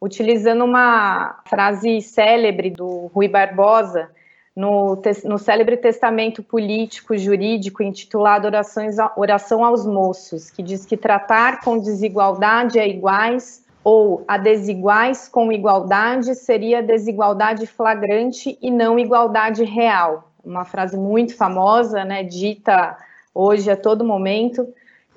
utilizando 0.00 0.64
uma 0.64 1.42
frase 1.44 2.00
célebre 2.00 2.70
do 2.70 3.10
Rui 3.14 3.28
Barbosa, 3.28 4.10
no, 4.54 4.98
no 5.24 5.36
célebre 5.36 5.76
testamento 5.76 6.42
político 6.42 7.14
jurídico 7.18 7.82
intitulado 7.82 8.46
Orações, 8.46 8.96
Oração 9.14 9.62
aos 9.62 9.84
Moços, 9.84 10.48
que 10.48 10.62
diz 10.62 10.86
que 10.86 10.96
tratar 10.96 11.60
com 11.60 11.76
desigualdade 11.76 12.78
a 12.78 12.86
iguais 12.86 13.65
ou 13.86 14.24
a 14.26 14.36
desiguais 14.36 15.28
com 15.28 15.52
igualdade 15.52 16.34
seria 16.34 16.82
desigualdade 16.82 17.68
flagrante 17.68 18.58
e 18.60 18.68
não 18.68 18.98
igualdade 18.98 19.62
real. 19.62 20.32
Uma 20.44 20.64
frase 20.64 20.96
muito 20.96 21.36
famosa, 21.36 22.04
né, 22.04 22.24
dita 22.24 22.98
hoje 23.32 23.70
a 23.70 23.76
todo 23.76 24.04
momento, 24.04 24.66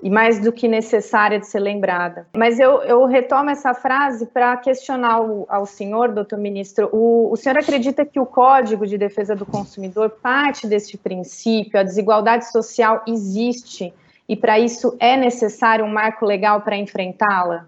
e 0.04 0.10
mais 0.12 0.40
do 0.40 0.52
que 0.52 0.68
necessária 0.68 1.40
de 1.40 1.48
ser 1.48 1.62
lembrada. 1.62 2.28
Mas 2.38 2.60
eu, 2.60 2.84
eu 2.84 3.04
retomo 3.06 3.50
essa 3.50 3.74
frase 3.74 4.28
para 4.28 4.56
questionar 4.58 5.20
o, 5.20 5.48
ao 5.50 5.66
senhor, 5.66 6.10
doutor 6.12 6.38
ministro. 6.38 6.90
O, 6.94 7.34
o 7.34 7.36
senhor 7.36 7.58
acredita 7.58 8.06
que 8.06 8.20
o 8.20 8.26
Código 8.28 8.86
de 8.86 9.00
Defesa 9.00 9.36
do 9.36 9.48
Consumidor 9.48 10.12
parte 10.22 10.68
deste 10.68 10.96
princípio? 10.96 11.80
A 11.80 11.84
desigualdade 11.84 12.52
social 12.52 13.02
existe 13.08 13.92
e 14.28 14.36
para 14.36 14.60
isso 14.60 14.96
é 15.00 15.18
necessário 15.18 15.84
um 15.84 15.92
marco 15.92 16.24
legal 16.24 16.62
para 16.62 16.78
enfrentá-la? 16.78 17.68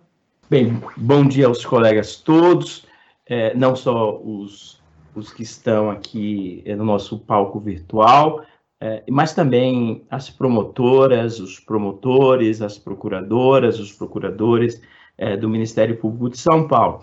Bem, 0.52 0.84
bom 0.98 1.26
dia 1.26 1.48
aos 1.48 1.66
colegas 1.66 2.18
todos, 2.18 2.86
é, 3.26 3.56
não 3.56 3.74
só 3.74 4.20
os, 4.22 4.82
os 5.16 5.32
que 5.32 5.44
estão 5.44 5.90
aqui 5.90 6.62
no 6.78 6.84
nosso 6.84 7.20
palco 7.20 7.58
virtual, 7.58 8.44
é, 8.82 9.02
mas 9.10 9.34
também 9.34 10.04
as 10.12 10.30
promotoras, 10.30 11.40
os 11.40 11.58
promotores, 11.58 12.62
as 12.62 12.78
procuradoras, 12.78 13.80
os 13.80 13.94
procuradores 13.94 14.82
é, 15.18 15.38
do 15.38 15.48
Ministério 15.48 15.96
Público 15.96 16.32
de 16.32 16.38
São 16.38 16.68
Paulo. 16.68 17.00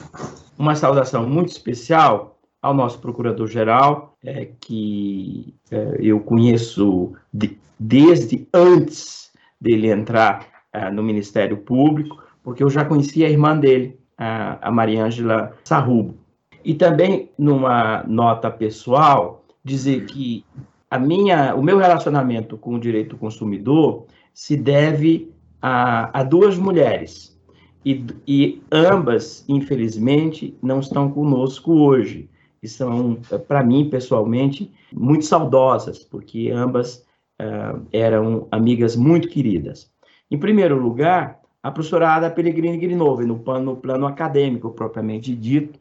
Uma 0.59 0.75
saudação 0.75 1.26
muito 1.26 1.49
especial 1.49 2.38
ao 2.61 2.75
nosso 2.75 2.99
procurador-geral, 2.99 4.14
é, 4.23 4.50
que 4.61 5.55
é, 5.71 5.97
eu 5.99 6.21
conheço 6.21 7.14
de, 7.33 7.57
desde 7.81 8.47
antes 8.52 9.33
dele 9.59 9.90
entrar 9.90 10.47
é, 10.71 10.90
no 10.90 11.02
Ministério 11.02 11.57
Público, 11.57 12.27
porque 12.49 12.62
eu 12.62 12.71
já 12.71 12.83
conhecia 12.83 13.26
a 13.26 13.31
irmã 13.31 13.59
dele, 13.59 14.00
a, 14.17 14.69
a 14.69 14.71
Mariângela 14.71 15.52
Sarrubo. 15.62 16.14
E 16.64 16.73
também, 16.73 17.28
numa 17.38 18.02
nota 18.05 18.50
pessoal, 18.50 19.45
dizer 19.62 20.07
que 20.07 20.47
a 20.90 20.99
minha, 20.99 21.55
o 21.55 21.62
meu 21.62 21.76
relacionamento 21.76 22.57
com 22.57 22.76
o 22.76 22.81
direito 22.81 23.11
do 23.11 23.17
consumidor 23.19 24.07
se 24.33 24.57
deve 24.57 25.31
a, 25.61 26.21
a 26.21 26.23
duas 26.23 26.57
mulheres. 26.57 27.38
E, 27.85 28.07
e, 28.26 28.62
ambas, 28.73 29.45
infelizmente, 29.47 30.57
não 30.62 30.81
estão 30.81 31.11
conosco 31.11 31.71
hoje. 31.71 32.31
E 32.62 32.67
são, 32.67 33.19
para 33.47 33.62
mim, 33.62 33.90
pessoalmente, 33.90 34.73
muito 34.90 35.26
saudosas, 35.26 35.99
porque 35.99 36.50
ambas 36.50 37.05
uh, 37.43 37.87
eram 37.93 38.49
amigas 38.50 38.97
muito 38.97 39.28
queridas. 39.28 39.90
Em 40.31 40.38
primeiro 40.38 40.81
lugar, 40.81 41.38
a 41.68 41.70
professora 41.70 42.14
Ada 42.14 42.30
Pellegrini 42.30 42.94
no 42.94 43.38
plano, 43.40 43.72
no 43.72 43.76
plano 43.76 44.06
acadêmico 44.06 44.70
propriamente 44.70 45.34
dito, 45.34 45.78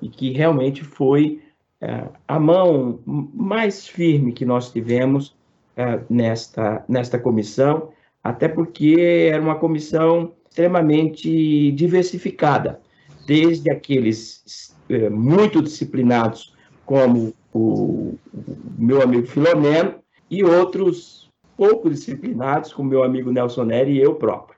e 0.00 0.08
que 0.08 0.30
realmente 0.30 0.84
foi 0.84 1.42
é, 1.80 2.04
a 2.28 2.38
mão 2.38 3.00
mais 3.04 3.84
firme 3.84 4.32
que 4.32 4.44
nós 4.44 4.70
tivemos 4.70 5.34
é, 5.76 6.00
nesta, 6.08 6.84
nesta 6.88 7.18
comissão, 7.18 7.88
até 8.22 8.46
porque 8.46 9.28
era 9.32 9.42
uma 9.42 9.56
comissão 9.56 10.32
extremamente 10.48 11.72
diversificada, 11.72 12.80
desde 13.26 13.70
aqueles 13.72 14.72
é, 14.88 15.10
muito 15.10 15.60
disciplinados, 15.60 16.54
como 16.86 17.34
o, 17.52 18.14
o 18.32 18.44
meu 18.78 19.02
amigo 19.02 19.26
Filomeno, 19.26 19.96
e 20.30 20.44
outros 20.44 21.28
pouco 21.56 21.90
disciplinados, 21.90 22.72
como 22.72 22.88
meu 22.88 23.02
amigo 23.02 23.32
Nelson 23.32 23.64
Neri 23.64 23.94
e 23.94 24.00
eu 24.00 24.14
próprio. 24.14 24.53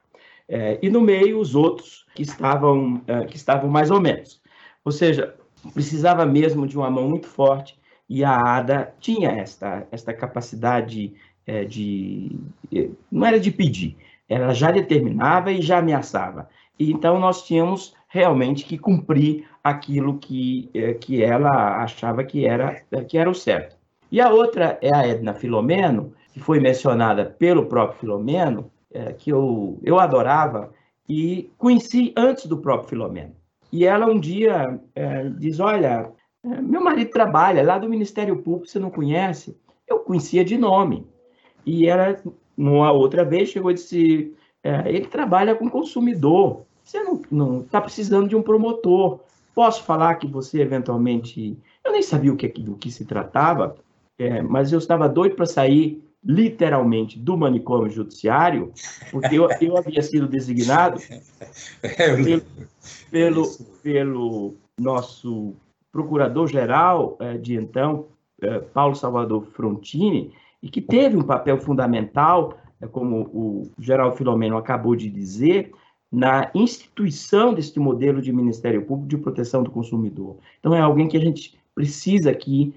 É, 0.49 0.79
e 0.81 0.89
no 0.89 1.01
meio, 1.01 1.41
os 1.41 1.55
outros 1.55 2.07
que 2.15 2.23
estavam, 2.23 3.03
é, 3.07 3.25
que 3.25 3.37
estavam 3.37 3.69
mais 3.69 3.91
ou 3.91 4.01
menos. 4.01 4.41
Ou 4.85 4.93
seja, 4.93 5.35
precisava 5.73 6.25
mesmo 6.25 6.67
de 6.67 6.77
uma 6.77 6.91
mão 6.91 7.09
muito 7.09 7.27
forte 7.27 7.79
e 8.09 8.25
a 8.25 8.37
Ada 8.37 8.95
tinha 9.01 9.31
esta, 9.31 9.87
esta 9.91 10.15
capacidade 10.15 11.13
é, 11.47 11.65
de. 11.65 12.39
É, 12.73 12.89
não 13.11 13.27
era 13.27 13.41
de 13.41 13.51
pedir, 13.51 13.97
ela 14.29 14.53
já 14.55 14.71
determinava 14.71 15.51
e 15.51 15.61
já 15.61 15.79
ameaçava. 15.79 16.49
E, 16.79 16.93
então 16.93 17.19
nós 17.19 17.45
tínhamos 17.45 17.95
realmente 18.09 18.65
que 18.65 18.79
cumprir 18.79 19.47
aquilo 19.63 20.19
que, 20.19 20.71
é, 20.73 20.95
que 20.95 21.23
ela 21.23 21.83
achava 21.83 22.23
que 22.23 22.47
era, 22.47 22.83
que 23.09 23.19
era 23.19 23.29
o 23.29 23.35
certo. 23.35 23.77
E 24.11 24.21
a 24.21 24.31
outra 24.31 24.79
é 24.81 24.95
a 24.95 25.07
Edna 25.07 25.35
Filomeno, 25.35 26.15
que 26.33 26.39
foi 26.39 26.61
mencionada 26.61 27.25
pelo 27.25 27.67
próprio 27.67 27.99
Filomeno, 27.99 28.71
é, 28.97 29.13
que 29.13 29.31
eu, 29.31 29.79
eu 29.83 30.01
adorava 30.01 30.73
e 31.07 31.51
conheci 31.59 32.15
antes 32.17 32.47
do 32.47 32.57
próprio 32.57 32.89
Filomeno. 32.89 33.37
E 33.71 33.85
ela 33.85 34.07
um 34.07 34.19
dia 34.19 34.81
é, 34.95 35.29
diz: 35.29 35.61
Olha, 35.61 36.11
é, 36.43 36.49
meu 36.63 36.83
marido 36.83 37.11
trabalha 37.11 37.63
lá 37.63 37.79
do 37.79 37.89
Ministério 37.89 38.39
Público, 38.39 38.67
você 38.67 38.79
não 38.79 38.91
conhece? 38.91 39.57
Eu 39.87 39.99
conhecia 39.99 40.45
de 40.45 40.57
nome. 40.57 41.07
E 41.65 41.87
ela, 41.87 42.17
uma 42.57 42.91
outra 42.91 43.25
vez, 43.25 43.51
chegou 43.51 43.71
e 43.71 43.75
disse: 43.75 44.35
é, 44.65 44.89
Ele 44.89 45.07
trabalha 45.07 45.55
com 45.55 45.69
consumidor, 45.69 46.65
você 46.83 47.05
não 47.31 47.61
está 47.61 47.81
precisando 47.81 48.29
de 48.29 48.37
um 48.37 48.43
promotor. 48.43 49.21
Posso 49.55 49.83
falar 49.85 50.15
que 50.15 50.27
você 50.27 50.61
eventualmente. 50.61 51.59
Eu 51.85 51.93
nem 51.93 52.03
sabia 52.03 52.33
o 52.33 52.37
que, 52.37 52.49
do 52.49 52.77
que 52.77 52.91
se 52.91 53.05
tratava, 53.05 53.77
é, 54.19 54.41
mas 54.43 54.73
eu 54.73 54.79
estava 54.79 55.09
doido 55.09 55.37
para 55.37 55.47
sair 55.47 56.03
literalmente 56.27 57.19
do 57.19 57.37
manicômio 57.37 57.89
judiciário, 57.89 58.73
porque 59.13 59.37
eu, 59.37 59.49
eu 59.61 59.77
havia 59.77 60.03
sido 60.03 60.27
designado 60.27 61.01
é, 61.83 62.17
pelo, 62.17 62.43
pelo, 63.11 63.47
pelo 63.83 64.55
nosso 64.79 65.55
procurador-geral 65.93 67.17
eh, 67.21 67.39
de 67.39 67.55
então, 67.55 68.07
eh, 68.43 68.59
Paulo 68.59 68.95
Salvador 68.95 69.47
Frontini, 69.53 70.33
e 70.63 70.69
que 70.69 70.81
teve 70.81 71.17
um 71.17 71.23
papel 71.23 71.59
fundamental, 71.59 72.59
eh, 72.81 72.87
como 72.87 73.21
o 73.33 73.71
geral 73.79 74.15
Filomeno 74.15 74.59
acabou 74.59 74.95
de 74.95 75.09
dizer, 75.09 75.73
na 76.13 76.51
instituição 76.55 77.55
deste 77.55 77.81
modelo 77.81 78.21
de 78.21 78.33
Ministério 78.33 78.85
Público 78.85 79.09
de 79.09 79.17
proteção 79.17 79.63
do 79.63 79.71
consumidor. 79.71 80.37
Então, 80.61 80.75
é 80.75 80.81
alguém 80.81 81.09
que 81.09 81.17
a 81.17 81.21
gente 81.21 81.59
precisa 81.75 82.31
aqui 82.31 82.75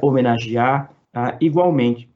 homenagear 0.00 0.90
ah, 1.12 1.36
igualmente. 1.40 2.08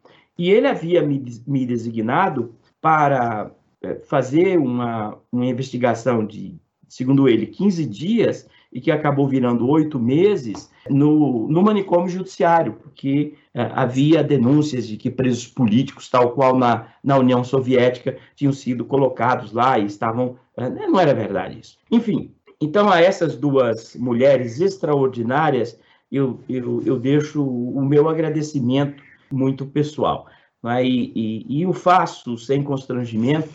E 0.42 0.50
ele 0.50 0.66
havia 0.66 1.00
me, 1.07 1.22
me 1.46 1.64
designado 1.64 2.52
para 2.81 3.52
é, 3.81 3.94
fazer 3.94 4.59
uma, 4.59 5.16
uma 5.31 5.46
investigação 5.46 6.26
de, 6.26 6.57
segundo 6.88 7.28
ele, 7.28 7.46
15 7.46 7.87
dias 7.87 8.48
e 8.72 8.81
que 8.81 8.90
acabou 8.90 9.28
virando 9.28 9.68
oito 9.68 10.00
meses 10.00 10.68
no, 10.90 11.46
no 11.46 11.62
manicômio 11.62 12.09
judiciário, 12.09 12.72
porque 12.72 13.35
é, 13.55 13.70
havia 13.72 14.24
denúncias 14.24 14.88
de 14.88 14.96
que 14.96 15.12
presos 15.12 15.46
políticos, 15.46 16.11
tal 16.11 16.33
qual 16.33 16.59
na, 16.59 16.88
na 17.05 17.18
União 17.18 17.44
Soviética, 17.44 18.18
tinham 18.35 18.52
sido 18.52 18.85
colocados 18.85 19.52
lá 19.52 19.78
e 19.78 19.87
estavam. 19.87 20.37
É, 20.57 20.68
não 20.68 20.98
era 20.98 21.14
verdade 21.14 21.61
isso. 21.61 21.78
Enfim, 21.88 22.35
então 22.61 22.90
a 22.90 23.00
essas 23.00 23.37
duas 23.37 23.94
mulheres 23.94 24.61
extraordinárias, 24.61 25.78
eu, 26.11 26.40
eu, 26.48 26.83
eu 26.85 26.98
deixo 26.98 27.46
o 27.46 27.81
meu 27.85 28.09
agradecimento 28.09 29.00
muito 29.33 29.66
pessoal. 29.66 30.27
Né? 30.62 30.85
E, 30.85 31.12
e, 31.14 31.61
e 31.61 31.66
o 31.66 31.73
faço 31.73 32.37
sem 32.37 32.62
constrangimento, 32.62 33.49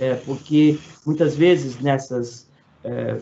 é, 0.00 0.14
porque 0.14 0.78
muitas 1.04 1.36
vezes 1.36 1.80
nessas 1.80 2.50
é, 2.82 3.18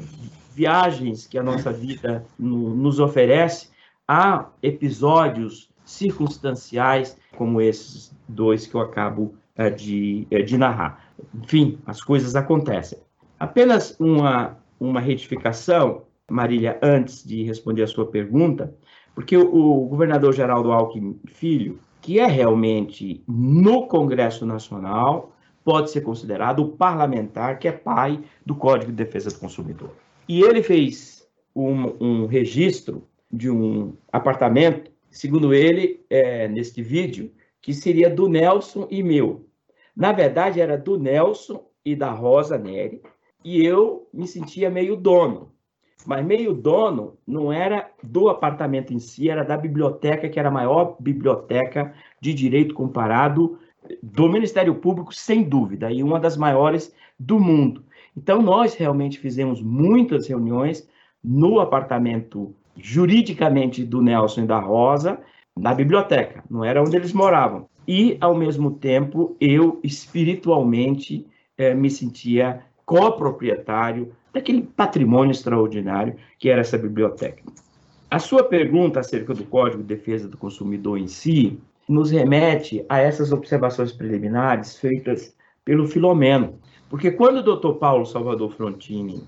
viagens 0.55 1.27
que 1.27 1.39
a 1.39 1.43
nossa 1.43 1.73
vida 1.73 2.25
no, 2.39 2.75
nos 2.75 3.01
oferece, 3.01 3.69
há 4.07 4.49
episódios 4.63 5.71
circunstanciais 5.85 7.17
como 7.37 7.61
esses 7.61 8.15
dois 8.29 8.67
que 8.67 8.75
eu 8.75 8.81
acabo 8.81 9.35
é, 9.57 9.71
de, 9.71 10.27
é, 10.31 10.43
de 10.43 10.57
narrar. 10.57 11.13
Enfim, 11.35 11.79
as 11.87 12.03
coisas 12.03 12.35
acontecem. 12.35 12.99
Apenas 13.39 13.97
uma, 13.99 14.57
uma 14.79 15.01
retificação, 15.01 16.03
Marília, 16.31 16.79
antes 16.83 17.25
de 17.25 17.43
responder 17.43 17.83
a 17.83 17.87
sua 17.87 18.07
pergunta, 18.07 18.75
porque 19.15 19.37
o, 19.37 19.55
o 19.55 19.89
governador 19.89 20.33
Geraldo 20.33 20.73
Alckmin 20.73 21.21
Filho, 21.27 21.79
que 22.03 22.19
é 22.19 22.27
realmente 22.27 23.23
no 23.29 23.87
Congresso 23.87 24.45
Nacional, 24.45 25.33
pode 25.65 25.91
ser 25.93 26.01
considerado 26.01 26.59
o 26.59 26.73
parlamentar 26.73 27.61
que 27.61 27.69
é 27.69 27.73
pai 27.73 28.21
do 28.45 28.57
Código 28.57 28.91
de 28.91 29.05
Defesa 29.05 29.31
do 29.31 29.39
Consumidor. 29.39 29.91
E 30.29 30.43
ele 30.43 30.63
fez 30.63 31.27
um, 31.55 31.95
um 32.05 32.27
registro 32.27 33.07
de 33.31 33.49
um 33.49 33.95
apartamento, 34.13 34.91
segundo 35.11 35.55
ele, 35.55 36.05
é, 36.11 36.49
neste 36.49 36.83
vídeo, 36.83 37.31
que 37.61 37.73
seria 37.73 38.11
do 38.11 38.29
Nelson 38.29 38.89
e 38.91 39.01
meu. 39.01 39.47
Na 39.95 40.11
verdade, 40.11 40.61
era 40.61 40.77
do 40.77 40.99
Nelson 40.99 41.65
e 41.85 41.95
da 41.95 42.11
Rosa 42.11 42.59
Neri, 42.59 43.01
e 43.45 43.65
eu 43.65 44.09
me 44.13 44.27
sentia 44.27 44.69
meio 44.69 44.97
dono. 44.97 45.53
Mas 46.07 46.25
meio 46.25 46.53
dono 46.53 47.15
não 47.27 47.53
era 47.53 47.91
do 48.03 48.29
apartamento 48.29 48.93
em 48.93 48.99
si, 48.99 49.29
era 49.29 49.45
da 49.45 49.57
biblioteca, 49.57 50.29
que 50.29 50.39
era 50.39 50.49
a 50.49 50.53
maior 50.53 50.97
biblioteca 51.01 51.95
de 52.21 52.35
direito 52.35 52.75
comparado 52.75 53.59
do 54.03 54.29
Ministério 54.29 54.75
Público, 54.75 55.15
sem 55.15 55.43
dúvida, 55.43 55.91
e 55.91 56.03
uma 56.03 56.21
das 56.21 56.37
maiores 56.37 56.95
do 57.19 57.39
mundo. 57.39 57.85
Então, 58.17 58.43
nós 58.43 58.75
realmente 58.75 59.19
fizemos 59.19 59.63
muitas 59.63 60.29
reuniões 60.29 60.89
no 61.23 61.61
apartamento 61.61 62.55
juridicamente 62.77 63.85
do 63.85 64.01
Nelson 64.01 64.43
e 64.43 64.47
da 64.47 64.59
Rosa, 64.59 65.21
na 65.57 65.75
biblioteca, 65.75 66.43
não 66.51 66.65
era 66.65 66.81
onde 66.81 66.97
eles 66.97 67.13
moravam. 67.13 67.69
E, 67.87 68.17
ao 68.21 68.35
mesmo 68.35 68.71
tempo, 68.71 69.37
eu 69.41 69.81
espiritualmente 69.83 71.27
eh, 71.59 71.75
me 71.75 71.91
sentia 71.91 72.65
coproprietário 72.87 74.15
daquele 74.33 74.63
patrimônio 74.63 75.33
extraordinário 75.33 76.17
que 76.39 76.49
era 76.49 76.61
essa 76.61 76.79
biblioteca. 76.79 77.43
A 78.11 78.19
sua 78.19 78.45
pergunta 78.45 79.01
acerca 79.01 79.35
do 79.35 79.45
Código 79.45 79.83
de 79.83 79.95
Defesa 79.95 80.29
do 80.29 80.37
Consumidor 80.37 80.99
em 80.99 81.07
si 81.07 81.59
nos 81.89 82.11
remete 82.11 82.85
a 82.89 82.99
essas 82.99 83.33
observações 83.33 83.93
preliminares 83.93 84.77
feitas 84.77 85.35
pelo 85.65 85.87
Filomeno, 85.87 86.59
porque 86.89 87.11
quando 87.11 87.39
o 87.39 87.43
doutor 87.43 87.77
Paulo 87.77 88.05
Salvador 88.05 88.53
Frontini 88.53 89.25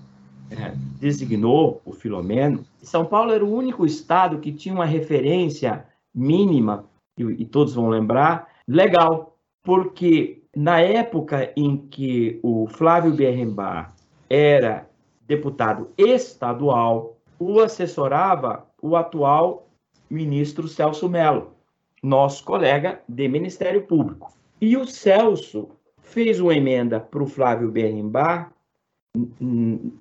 é, 0.51 0.73
designou 0.99 1.81
o 1.83 1.91
Filomeno, 1.91 2.63
São 2.81 3.05
Paulo 3.05 3.31
era 3.31 3.43
o 3.43 3.51
único 3.51 3.85
estado 3.85 4.39
que 4.39 4.51
tinha 4.51 4.75
uma 4.75 4.85
referência 4.85 5.85
mínima, 6.13 6.85
e, 7.17 7.23
e 7.23 7.45
todos 7.45 7.73
vão 7.73 7.89
lembrar, 7.89 8.47
legal, 8.67 9.35
porque 9.63 10.43
na 10.55 10.79
época 10.79 11.51
em 11.57 11.77
que 11.77 12.39
o 12.43 12.67
Flávio 12.67 13.13
Berrembar 13.13 13.95
era 14.29 14.87
deputado 15.27 15.89
estadual, 15.97 17.17
o 17.39 17.59
assessorava 17.59 18.65
o 18.81 18.95
atual 18.95 19.67
ministro 20.09 20.67
Celso 20.67 21.09
Mello, 21.09 21.53
nosso 22.01 22.43
colega 22.43 23.01
de 23.09 23.27
Ministério 23.27 23.85
Público. 23.85 24.31
E 24.61 24.77
o 24.77 24.85
Celso 24.85 25.69
fez 25.99 26.39
uma 26.39 26.53
emenda 26.53 26.99
para 26.99 27.23
o 27.23 27.27
Flávio 27.27 27.71
Berrimbar 27.71 28.53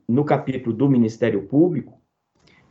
no 0.08 0.24
capítulo 0.24 0.74
do 0.74 0.88
Ministério 0.88 1.46
Público, 1.46 2.00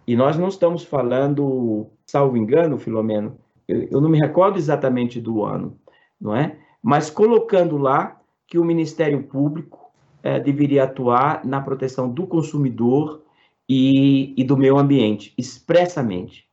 e 0.06 0.16
nós 0.16 0.38
não 0.38 0.50
estamos 0.50 0.84
falando, 0.84 1.88
salvo 2.06 2.36
engano, 2.36 2.78
Filomeno, 2.78 3.38
eu, 3.68 3.88
eu 3.90 4.02
não 4.02 4.10
me 4.10 4.20
recordo 4.20 4.58
exatamente 4.58 5.22
do 5.22 5.44
ano, 5.44 5.80
não 6.20 6.36
é? 6.36 6.58
Mas 6.82 7.10
colocando 7.10 7.78
lá 7.78 8.20
que 8.46 8.60
o 8.60 8.66
Ministério 8.66 9.24
Público 9.24 9.83
é, 10.24 10.40
deveria 10.40 10.86
atuar 10.86 11.46
na 11.46 11.60
proteção 11.60 12.10
do 12.10 12.26
consumidor 12.26 13.22
e, 13.68 14.34
e 14.38 14.44
do 14.44 14.58
meio 14.58 14.78
ambiente, 14.78 15.34
expressamente. 15.38 16.48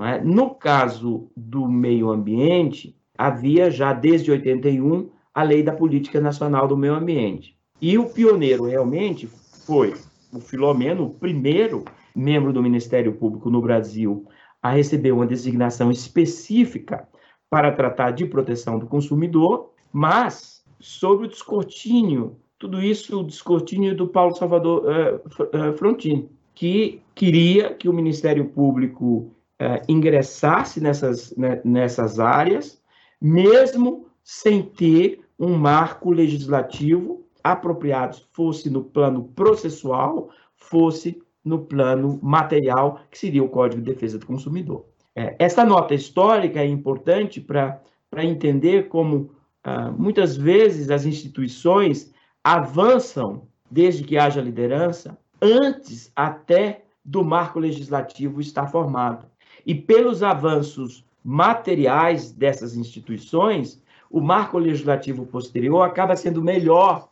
É? 0.00 0.20
No 0.22 0.54
caso 0.54 1.30
do 1.34 1.66
meio 1.66 2.10
ambiente, 2.10 2.94
havia 3.16 3.70
já 3.70 3.92
desde 3.94 4.30
81 4.30 5.10
a 5.34 5.42
Lei 5.42 5.62
da 5.62 5.72
Política 5.72 6.20
Nacional 6.20 6.68
do 6.68 6.76
Meio 6.76 6.94
Ambiente. 6.94 7.56
E 7.80 7.96
o 7.96 8.06
pioneiro 8.06 8.64
realmente 8.64 9.26
foi 9.26 9.94
o 10.32 10.40
Filomeno, 10.40 11.04
o 11.04 11.14
primeiro 11.14 11.84
membro 12.14 12.52
do 12.52 12.62
Ministério 12.62 13.14
Público 13.14 13.48
no 13.48 13.62
Brasil 13.62 14.26
a 14.60 14.70
receber 14.70 15.12
uma 15.12 15.26
designação 15.26 15.90
específica 15.90 17.08
para 17.48 17.72
tratar 17.72 18.10
de 18.10 18.26
proteção 18.26 18.78
do 18.78 18.86
consumidor, 18.86 19.72
mas 19.92 20.64
sobre 20.80 21.26
o 21.26 21.28
descortínio 21.28 22.36
tudo 22.58 22.82
isso 22.82 23.20
o 23.20 23.24
descortínio 23.24 23.96
do 23.96 24.08
Paulo 24.08 24.34
Salvador 24.34 24.84
uh, 24.84 25.72
Frontini, 25.74 26.28
que 26.54 27.00
queria 27.14 27.72
que 27.72 27.88
o 27.88 27.92
Ministério 27.92 28.46
Público 28.46 29.32
uh, 29.60 29.82
ingressasse 29.88 30.80
nessas, 30.80 31.34
né, 31.36 31.60
nessas 31.64 32.18
áreas, 32.18 32.82
mesmo 33.20 34.06
sem 34.24 34.62
ter 34.62 35.20
um 35.38 35.56
marco 35.56 36.10
legislativo 36.10 37.24
apropriado, 37.42 38.18
fosse 38.32 38.68
no 38.68 38.82
plano 38.82 39.24
processual, 39.36 40.30
fosse 40.56 41.22
no 41.44 41.60
plano 41.60 42.18
material, 42.20 43.00
que 43.10 43.18
seria 43.18 43.42
o 43.42 43.48
Código 43.48 43.80
de 43.80 43.92
Defesa 43.92 44.18
do 44.18 44.26
Consumidor. 44.26 44.84
É, 45.14 45.36
essa 45.38 45.64
nota 45.64 45.94
histórica 45.94 46.60
é 46.60 46.66
importante 46.66 47.40
para 47.40 47.80
entender 48.24 48.88
como, 48.88 49.30
uh, 49.66 49.92
muitas 49.96 50.36
vezes, 50.36 50.90
as 50.90 51.06
instituições 51.06 52.12
avançam, 52.42 53.42
desde 53.70 54.04
que 54.04 54.16
haja 54.16 54.40
liderança, 54.40 55.18
antes 55.40 56.10
até 56.14 56.84
do 57.04 57.24
marco 57.24 57.58
legislativo 57.58 58.40
estar 58.40 58.66
formado. 58.66 59.26
E 59.66 59.74
pelos 59.74 60.22
avanços 60.22 61.04
materiais 61.24 62.32
dessas 62.32 62.76
instituições, 62.76 63.82
o 64.10 64.20
marco 64.20 64.58
legislativo 64.58 65.26
posterior 65.26 65.82
acaba 65.82 66.16
sendo 66.16 66.42
melhor 66.42 67.08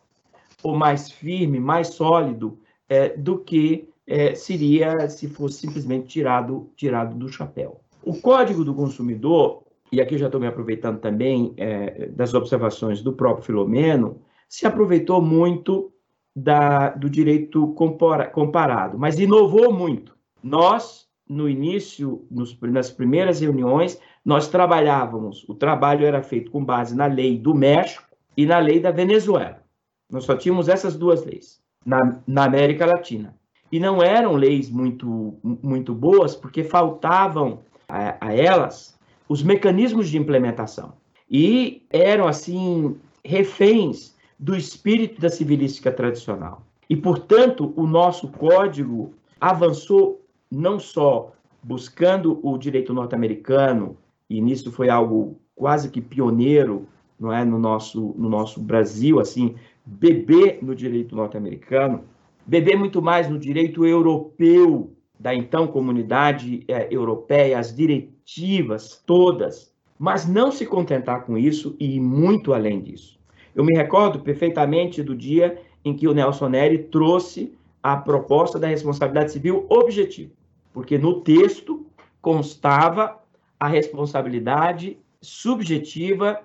ou 0.63 0.75
mais 0.75 1.11
firme, 1.11 1.59
mais 1.59 1.89
sólido 1.89 2.57
é, 2.89 3.09
do 3.09 3.37
que 3.37 3.89
é, 4.05 4.33
seria 4.33 5.09
se 5.09 5.27
fosse 5.27 5.59
simplesmente 5.59 6.07
tirado, 6.07 6.69
tirado 6.75 7.15
do 7.15 7.27
chapéu. 7.29 7.81
O 8.03 8.19
Código 8.19 8.63
do 8.63 8.73
Consumidor, 8.73 9.63
e 9.91 9.99
aqui 10.01 10.17
já 10.17 10.27
estou 10.27 10.39
me 10.39 10.47
aproveitando 10.47 10.99
também 10.99 11.53
é, 11.57 12.07
das 12.07 12.33
observações 12.33 13.01
do 13.01 13.13
próprio 13.13 13.45
Filomeno, 13.45 14.21
se 14.47 14.65
aproveitou 14.65 15.21
muito 15.21 15.91
da, 16.35 16.89
do 16.89 17.09
direito 17.09 17.73
comparado, 17.73 18.97
mas 18.97 19.19
inovou 19.19 19.73
muito. 19.73 20.15
Nós, 20.41 21.07
no 21.27 21.49
início, 21.49 22.25
nos, 22.29 22.57
nas 22.61 22.91
primeiras 22.91 23.41
reuniões, 23.41 23.99
nós 24.23 24.47
trabalhávamos, 24.47 25.43
o 25.49 25.55
trabalho 25.55 26.05
era 26.05 26.21
feito 26.21 26.51
com 26.51 26.63
base 26.63 26.95
na 26.95 27.07
lei 27.07 27.37
do 27.37 27.55
México 27.55 28.05
e 28.35 28.45
na 28.45 28.59
lei 28.59 28.79
da 28.79 28.91
Venezuela. 28.91 29.63
Nós 30.09 30.25
só 30.25 30.35
tínhamos 30.35 30.69
essas 30.69 30.95
duas 30.95 31.25
leis 31.25 31.59
na, 31.85 32.19
na 32.27 32.45
América 32.45 32.85
Latina. 32.85 33.35
E 33.71 33.79
não 33.79 34.01
eram 34.01 34.35
leis 34.35 34.69
muito, 34.69 35.37
muito 35.43 35.93
boas, 35.93 36.35
porque 36.35 36.63
faltavam 36.63 37.59
a, 37.89 38.27
a 38.27 38.33
elas 38.33 38.97
os 39.27 39.43
mecanismos 39.43 40.07
de 40.09 40.17
implementação. 40.17 40.93
E 41.29 41.85
eram, 41.89 42.27
assim, 42.27 42.95
reféns 43.25 44.15
do 44.39 44.55
espírito 44.55 45.19
da 45.19 45.29
civilística 45.29 45.91
tradicional. 45.91 46.61
E, 46.89 46.95
portanto, 46.95 47.73
o 47.75 47.85
nosso 47.85 48.27
código 48.29 49.13
avançou 49.39 50.21
não 50.49 50.79
só 50.79 51.33
buscando 51.61 52.39
o 52.43 52.57
direito 52.57 52.93
norte-americano, 52.93 53.97
e 54.29 54.39
nisso 54.39 54.71
foi 54.71 54.89
algo 54.89 55.37
quase 55.55 55.89
que 55.89 56.01
pioneiro 56.01 56.87
não 57.19 57.33
é, 57.33 57.43
no, 57.43 57.57
nosso, 57.57 58.13
no 58.17 58.29
nosso 58.29 58.61
Brasil, 58.61 59.19
assim, 59.19 59.55
beber 59.85 60.59
no 60.61 60.75
direito 60.75 61.15
norte-americano, 61.15 62.03
beber 62.45 62.77
muito 62.77 63.01
mais 63.01 63.27
no 63.29 63.39
direito 63.39 63.85
europeu, 63.85 64.91
da 65.19 65.33
então 65.33 65.67
comunidade 65.67 66.63
é, 66.67 66.87
europeia, 66.91 67.57
as 67.57 67.75
diretivas 67.75 69.01
todas, 69.05 69.73
mas 69.97 70.27
não 70.27 70.51
se 70.51 70.65
contentar 70.65 71.25
com 71.25 71.37
isso 71.37 71.75
e 71.79 71.95
ir 71.95 71.99
muito 71.99 72.53
além 72.53 72.81
disso. 72.81 73.16
Eu 73.57 73.63
me 73.63 73.73
recordo 73.73 74.19
perfeitamente 74.19 75.01
do 75.01 75.15
dia 75.15 75.59
em 75.83 75.95
que 75.95 76.07
o 76.07 76.13
Nelson 76.13 76.47
Neri 76.47 76.77
trouxe 76.77 77.57
a 77.81 77.97
proposta 77.97 78.59
da 78.59 78.67
responsabilidade 78.67 79.31
civil 79.31 79.65
objetiva, 79.67 80.31
porque 80.71 80.95
no 80.95 81.21
texto 81.21 81.87
constava 82.21 83.17
a 83.59 83.67
responsabilidade 83.67 84.99
subjetiva 85.19 86.39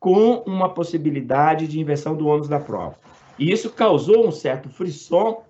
com 0.00 0.42
uma 0.44 0.68
possibilidade 0.68 1.68
de 1.68 1.78
inversão 1.78 2.16
do 2.16 2.26
ônus 2.26 2.48
da 2.48 2.58
prova. 2.58 2.96
E 3.38 3.52
isso 3.52 3.70
causou 3.70 4.26
um 4.26 4.32
certo 4.32 4.68
frisson, 4.68 5.44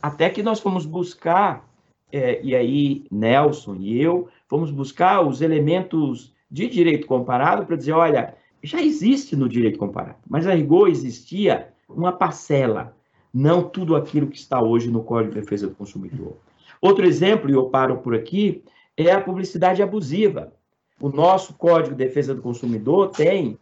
até 0.00 0.30
que 0.30 0.42
nós 0.42 0.58
fomos 0.58 0.86
buscar, 0.86 1.68
é, 2.10 2.40
e 2.42 2.56
aí 2.56 3.04
Nelson 3.10 3.76
e 3.78 4.00
eu, 4.00 4.26
fomos 4.48 4.70
buscar 4.70 5.20
os 5.20 5.42
elementos 5.42 6.32
de 6.50 6.66
direito 6.66 7.06
comparado 7.06 7.66
para 7.66 7.76
dizer, 7.76 7.92
olha, 7.92 8.34
já 8.62 8.80
existe 8.80 9.34
no 9.34 9.48
direito 9.48 9.78
comparado, 9.78 10.18
mas 10.28 10.46
a 10.46 10.54
rigor 10.54 10.88
existia 10.88 11.68
uma 11.88 12.12
parcela, 12.12 12.96
não 13.32 13.62
tudo 13.62 13.96
aquilo 13.96 14.26
que 14.26 14.36
está 14.36 14.62
hoje 14.62 14.90
no 14.90 15.02
Código 15.02 15.34
de 15.34 15.40
Defesa 15.40 15.66
do 15.66 15.74
Consumidor. 15.74 16.36
Outro 16.80 17.04
exemplo, 17.04 17.50
e 17.50 17.54
eu 17.54 17.70
paro 17.70 17.98
por 17.98 18.14
aqui, 18.14 18.62
é 18.96 19.10
a 19.10 19.20
publicidade 19.20 19.82
abusiva. 19.82 20.52
O 21.00 21.08
nosso 21.08 21.54
Código 21.54 21.96
de 21.96 22.04
Defesa 22.04 22.34
do 22.34 22.42
Consumidor 22.42 23.10
tem, 23.10 23.58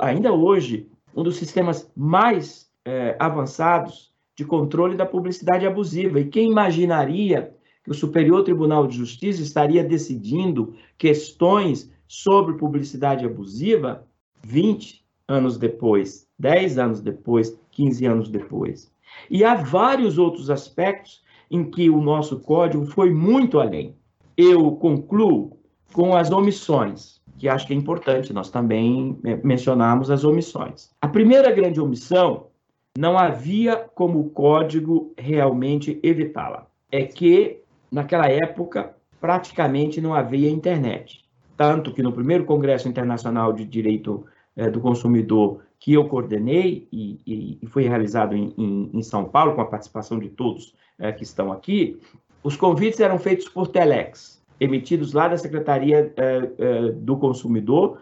ainda 0.00 0.32
hoje, 0.32 0.88
um 1.14 1.22
dos 1.22 1.36
sistemas 1.36 1.90
mais 1.96 2.70
é, 2.84 3.16
avançados 3.18 4.12
de 4.36 4.44
controle 4.44 4.96
da 4.96 5.06
publicidade 5.06 5.66
abusiva. 5.66 6.20
E 6.20 6.28
quem 6.28 6.50
imaginaria 6.50 7.54
que 7.84 7.90
o 7.90 7.94
Superior 7.94 8.42
Tribunal 8.42 8.86
de 8.86 8.96
Justiça 8.96 9.42
estaria 9.42 9.84
decidindo 9.84 10.74
questões 10.96 11.90
sobre 12.06 12.54
publicidade 12.54 13.24
abusiva 13.24 14.06
20 14.44 15.04
anos 15.28 15.56
depois, 15.56 16.26
10 16.38 16.78
anos 16.78 17.00
depois, 17.00 17.58
15 17.70 18.06
anos 18.06 18.28
depois. 18.28 18.92
E 19.30 19.44
há 19.44 19.54
vários 19.54 20.18
outros 20.18 20.50
aspectos 20.50 21.22
em 21.50 21.64
que 21.64 21.90
o 21.90 22.00
nosso 22.00 22.40
código 22.40 22.86
foi 22.86 23.12
muito 23.12 23.60
além. 23.60 23.94
Eu 24.36 24.72
concluo 24.72 25.58
com 25.92 26.16
as 26.16 26.30
omissões, 26.30 27.20
que 27.38 27.48
acho 27.48 27.66
que 27.66 27.74
é 27.74 27.76
importante 27.76 28.32
nós 28.32 28.50
também 28.50 29.18
mencionarmos 29.44 30.10
as 30.10 30.24
omissões. 30.24 30.90
A 31.00 31.08
primeira 31.08 31.50
grande 31.50 31.80
omissão 31.80 32.46
não 32.98 33.18
havia 33.18 33.76
como 33.94 34.20
o 34.20 34.30
código 34.30 35.12
realmente 35.18 35.98
evitá-la. 36.02 36.66
É 36.90 37.04
que, 37.04 37.60
naquela 37.90 38.26
época, 38.26 38.94
praticamente 39.20 40.00
não 40.00 40.14
havia 40.14 40.50
internet. 40.50 41.24
Tanto 41.56 41.92
que 41.92 42.02
no 42.02 42.12
primeiro 42.12 42.44
Congresso 42.44 42.88
Internacional 42.88 43.52
de 43.52 43.64
Direito 43.64 44.26
é, 44.56 44.70
do 44.70 44.80
Consumidor, 44.80 45.62
que 45.78 45.92
eu 45.92 46.08
coordenei 46.08 46.86
e, 46.92 47.58
e 47.62 47.66
foi 47.66 47.84
realizado 47.84 48.36
em, 48.36 48.54
em, 48.56 48.90
em, 48.94 49.02
São 49.02 49.24
Paulo, 49.24 49.54
com 49.54 49.60
a 49.60 49.66
participação 49.66 50.18
de 50.18 50.28
todos 50.28 50.74
é, 50.98 51.10
que 51.12 51.24
estão 51.24 51.50
aqui, 51.50 52.00
os 52.42 52.56
convites 52.56 53.00
eram 53.00 53.18
feitos 53.18 53.48
por 53.48 53.68
telex, 53.68 54.42
emitidos 54.60 55.12
lá 55.12 55.28
da 55.28 55.36
Secretaria 55.36 56.12
é, 56.16 56.90
do 56.92 57.16
Consumidor, 57.16 58.00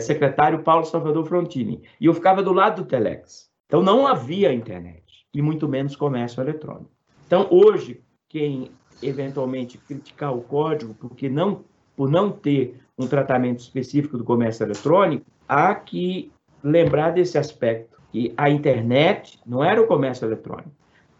secretário 0.00 0.62
Paulo 0.62 0.84
Salvador 0.84 1.26
Frontini. 1.26 1.82
E 2.00 2.06
eu 2.06 2.14
ficava 2.14 2.42
do 2.42 2.54
lado 2.54 2.82
do 2.82 2.88
telex. 2.88 3.50
Então 3.66 3.82
não 3.82 4.06
havia 4.06 4.52
internet, 4.52 5.26
e 5.34 5.42
muito 5.42 5.68
menos 5.68 5.94
comércio 5.94 6.40
eletrônico. 6.40 6.90
Então 7.26 7.46
hoje, 7.50 8.00
quem 8.28 8.70
eventualmente 9.02 9.76
criticar 9.78 10.34
o 10.34 10.40
código 10.40 10.94
porque 10.94 11.28
não 11.28 11.64
por 11.96 12.08
não 12.08 12.30
ter 12.30 12.80
um 12.96 13.08
tratamento 13.08 13.58
específico 13.58 14.16
do 14.16 14.22
comércio 14.22 14.64
eletrônico, 14.64 15.26
há 15.48 15.74
que 15.74 16.30
lembrar 16.62 17.10
desse 17.10 17.38
aspecto, 17.38 18.00
que 18.10 18.32
a 18.36 18.50
internet 18.50 19.38
não 19.46 19.62
era 19.64 19.80
o 19.80 19.86
comércio 19.86 20.26
eletrônico. 20.26 20.70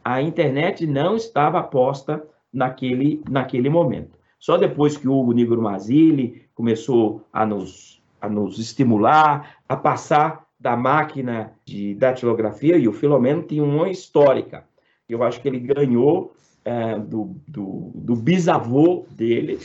A 0.04 0.22
internet 0.22 0.86
não 0.86 1.16
estava 1.16 1.62
posta 1.62 2.24
naquele, 2.52 3.22
naquele 3.28 3.68
momento. 3.68 4.18
Só 4.38 4.56
depois 4.56 4.96
que 4.96 5.08
o 5.08 5.18
Hugo 5.18 5.32
Nigro 5.32 5.60
Mazzilli 5.60 6.42
começou 6.54 7.26
a 7.32 7.44
nos, 7.44 8.02
a 8.20 8.28
nos 8.28 8.58
estimular, 8.58 9.56
a 9.68 9.76
passar 9.76 10.46
da 10.58 10.76
máquina 10.76 11.52
de 11.64 11.94
datilografia, 11.94 12.76
e 12.76 12.88
o 12.88 12.92
Filomeno 12.92 13.42
tinha 13.42 13.62
uma 13.62 13.88
histórica. 13.88 14.64
Eu 15.08 15.22
acho 15.22 15.40
que 15.40 15.48
ele 15.48 15.60
ganhou 15.60 16.34
é, 16.64 16.98
do, 16.98 17.36
do, 17.46 17.92
do 17.94 18.16
bisavô 18.16 19.06
dele, 19.10 19.58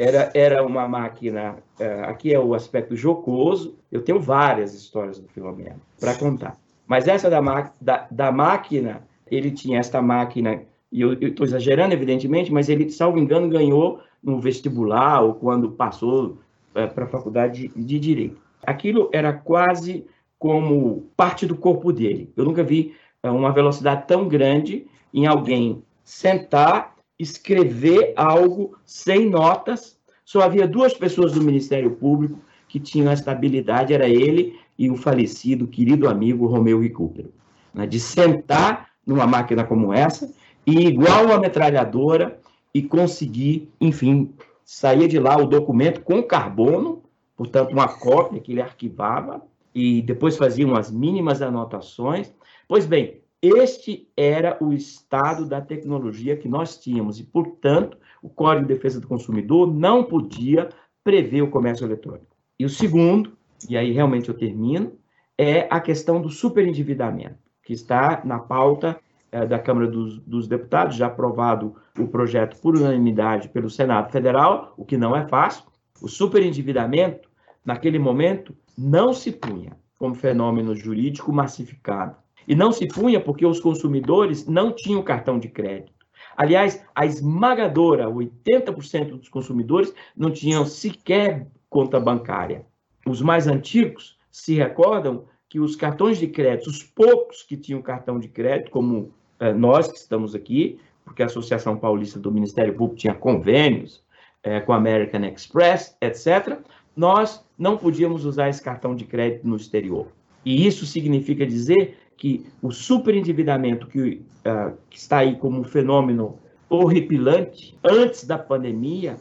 era, 0.00 0.30
era 0.32 0.64
uma 0.64 0.88
máquina. 0.88 1.58
Uh, 1.78 2.04
aqui 2.04 2.32
é 2.32 2.40
o 2.40 2.54
aspecto 2.54 2.96
jocoso. 2.96 3.76
Eu 3.92 4.00
tenho 4.00 4.18
várias 4.18 4.72
histórias 4.72 5.18
do 5.18 5.28
Filomeno 5.28 5.78
para 6.00 6.14
contar. 6.14 6.56
Mas 6.86 7.06
essa 7.06 7.28
da, 7.28 7.40
da, 7.78 8.08
da, 8.10 8.32
máquina, 8.32 9.02
ele 9.30 9.50
tinha 9.50 9.78
esta 9.78 10.00
máquina, 10.00 10.62
e 10.90 11.02
eu 11.02 11.12
estou 11.12 11.44
exagerando, 11.44 11.92
evidentemente, 11.92 12.50
mas 12.50 12.70
ele, 12.70 12.90
salvo 12.90 13.18
engano, 13.18 13.46
ganhou 13.50 14.00
no 14.22 14.40
vestibular 14.40 15.20
ou 15.20 15.34
quando 15.34 15.72
passou 15.72 16.38
uh, 16.74 16.88
para 16.94 17.04
a 17.04 17.08
faculdade 17.08 17.68
de, 17.68 17.84
de 17.84 17.98
Direito. 17.98 18.40
Aquilo 18.66 19.10
era 19.12 19.34
quase 19.34 20.06
como 20.38 21.10
parte 21.14 21.44
do 21.44 21.54
corpo 21.54 21.92
dele. 21.92 22.32
Eu 22.34 22.46
nunca 22.46 22.64
vi 22.64 22.94
uh, 23.22 23.28
uma 23.28 23.52
velocidade 23.52 24.06
tão 24.08 24.26
grande 24.26 24.86
em 25.12 25.26
alguém 25.26 25.82
sentar 26.02 26.94
escrever 27.20 28.14
algo 28.16 28.76
sem 28.84 29.28
notas. 29.28 29.98
Só 30.24 30.40
havia 30.40 30.66
duas 30.66 30.94
pessoas 30.94 31.32
do 31.32 31.42
Ministério 31.42 31.90
Público 31.92 32.38
que 32.66 32.80
tinham 32.80 33.10
essa 33.10 33.30
habilidade, 33.30 33.92
era 33.92 34.08
ele 34.08 34.58
e 34.78 34.90
o 34.90 34.96
falecido 34.96 35.66
querido 35.66 36.08
amigo 36.08 36.46
Romeu 36.46 36.80
Recupero, 36.80 37.32
né, 37.74 37.86
de 37.86 38.00
sentar 38.00 38.88
numa 39.06 39.26
máquina 39.26 39.64
como 39.64 39.92
essa 39.92 40.32
e 40.66 40.86
igual 40.86 41.26
uma 41.26 41.38
metralhadora 41.38 42.38
e 42.72 42.82
conseguir, 42.82 43.68
enfim, 43.80 44.32
sair 44.64 45.08
de 45.08 45.18
lá 45.18 45.36
o 45.36 45.46
documento 45.46 46.00
com 46.00 46.22
carbono, 46.22 47.02
portanto 47.36 47.72
uma 47.72 47.88
cópia 47.88 48.40
que 48.40 48.52
ele 48.52 48.62
arquivava 48.62 49.42
e 49.74 50.00
depois 50.00 50.36
fazia 50.36 50.66
umas 50.66 50.90
mínimas 50.90 51.42
anotações. 51.42 52.32
Pois 52.68 52.86
bem, 52.86 53.19
este 53.42 54.06
era 54.14 54.58
o 54.60 54.72
estado 54.72 55.46
da 55.46 55.60
tecnologia 55.60 56.36
que 56.36 56.48
nós 56.48 56.78
tínhamos 56.78 57.18
e, 57.18 57.24
portanto, 57.24 57.96
o 58.22 58.28
Código 58.28 58.66
de 58.66 58.74
Defesa 58.74 59.00
do 59.00 59.08
Consumidor 59.08 59.72
não 59.72 60.04
podia 60.04 60.68
prever 61.02 61.40
o 61.42 61.50
comércio 61.50 61.86
eletrônico. 61.86 62.36
E 62.58 62.64
o 62.66 62.68
segundo, 62.68 63.32
e 63.68 63.78
aí 63.78 63.92
realmente 63.92 64.28
eu 64.28 64.36
termino, 64.36 64.92
é 65.38 65.66
a 65.70 65.80
questão 65.80 66.20
do 66.20 66.28
superendividamento, 66.28 67.38
que 67.64 67.72
está 67.72 68.20
na 68.26 68.38
pauta 68.38 69.00
é, 69.32 69.46
da 69.46 69.58
Câmara 69.58 69.86
dos, 69.86 70.18
dos, 70.18 70.46
Deputados, 70.46 70.96
já 70.96 71.06
aprovado 71.06 71.76
o 71.98 72.06
projeto 72.06 72.60
por 72.60 72.76
unanimidade 72.76 73.48
pelo 73.48 73.70
Senado 73.70 74.12
Federal, 74.12 74.74
o 74.76 74.84
que 74.84 74.98
não 74.98 75.16
é 75.16 75.26
fácil. 75.26 75.64
O 76.02 76.08
superendividamento, 76.08 77.30
naquele 77.64 77.98
momento, 77.98 78.54
não 78.76 79.14
se 79.14 79.32
punha 79.32 79.78
como 79.96 80.14
fenômeno 80.14 80.74
jurídico 80.74 81.32
massificado 81.32 82.16
e 82.46 82.54
não 82.54 82.72
se 82.72 82.86
punha 82.86 83.20
porque 83.20 83.46
os 83.46 83.60
consumidores 83.60 84.46
não 84.46 84.72
tinham 84.72 85.02
cartão 85.02 85.38
de 85.38 85.48
crédito. 85.48 85.92
Aliás, 86.36 86.82
a 86.94 87.04
esmagadora, 87.04 88.08
80% 88.08 89.18
dos 89.18 89.28
consumidores 89.28 89.92
não 90.16 90.30
tinham 90.30 90.64
sequer 90.64 91.46
conta 91.68 92.00
bancária. 92.00 92.64
Os 93.06 93.20
mais 93.20 93.46
antigos 93.46 94.18
se 94.30 94.54
recordam 94.54 95.24
que 95.48 95.58
os 95.60 95.74
cartões 95.74 96.18
de 96.18 96.28
crédito, 96.28 96.68
os 96.68 96.82
poucos 96.82 97.42
que 97.42 97.56
tinham 97.56 97.82
cartão 97.82 98.18
de 98.18 98.28
crédito, 98.28 98.70
como 98.70 99.12
eh, 99.38 99.52
nós 99.52 99.88
que 99.88 99.98
estamos 99.98 100.34
aqui, 100.34 100.78
porque 101.04 101.22
a 101.22 101.26
Associação 101.26 101.76
Paulista 101.76 102.18
do 102.18 102.30
Ministério 102.30 102.72
Público 102.72 103.00
tinha 103.00 103.14
convênios 103.14 104.02
eh, 104.42 104.60
com 104.60 104.72
a 104.72 104.76
American 104.76 105.24
Express, 105.24 105.96
etc., 106.00 106.58
nós 106.94 107.44
não 107.58 107.76
podíamos 107.76 108.24
usar 108.24 108.48
esse 108.48 108.62
cartão 108.62 108.94
de 108.94 109.04
crédito 109.04 109.46
no 109.46 109.56
exterior. 109.56 110.06
E 110.44 110.66
isso 110.66 110.86
significa 110.86 111.46
dizer 111.46 111.98
que 112.20 112.46
o 112.60 112.70
superendividamento 112.70 113.86
que, 113.86 114.22
uh, 114.46 114.76
que 114.90 114.98
está 114.98 115.20
aí 115.20 115.36
como 115.36 115.58
um 115.58 115.64
fenômeno 115.64 116.38
horripilante, 116.68 117.74
antes 117.82 118.26
da 118.26 118.36
pandemia, 118.38 119.16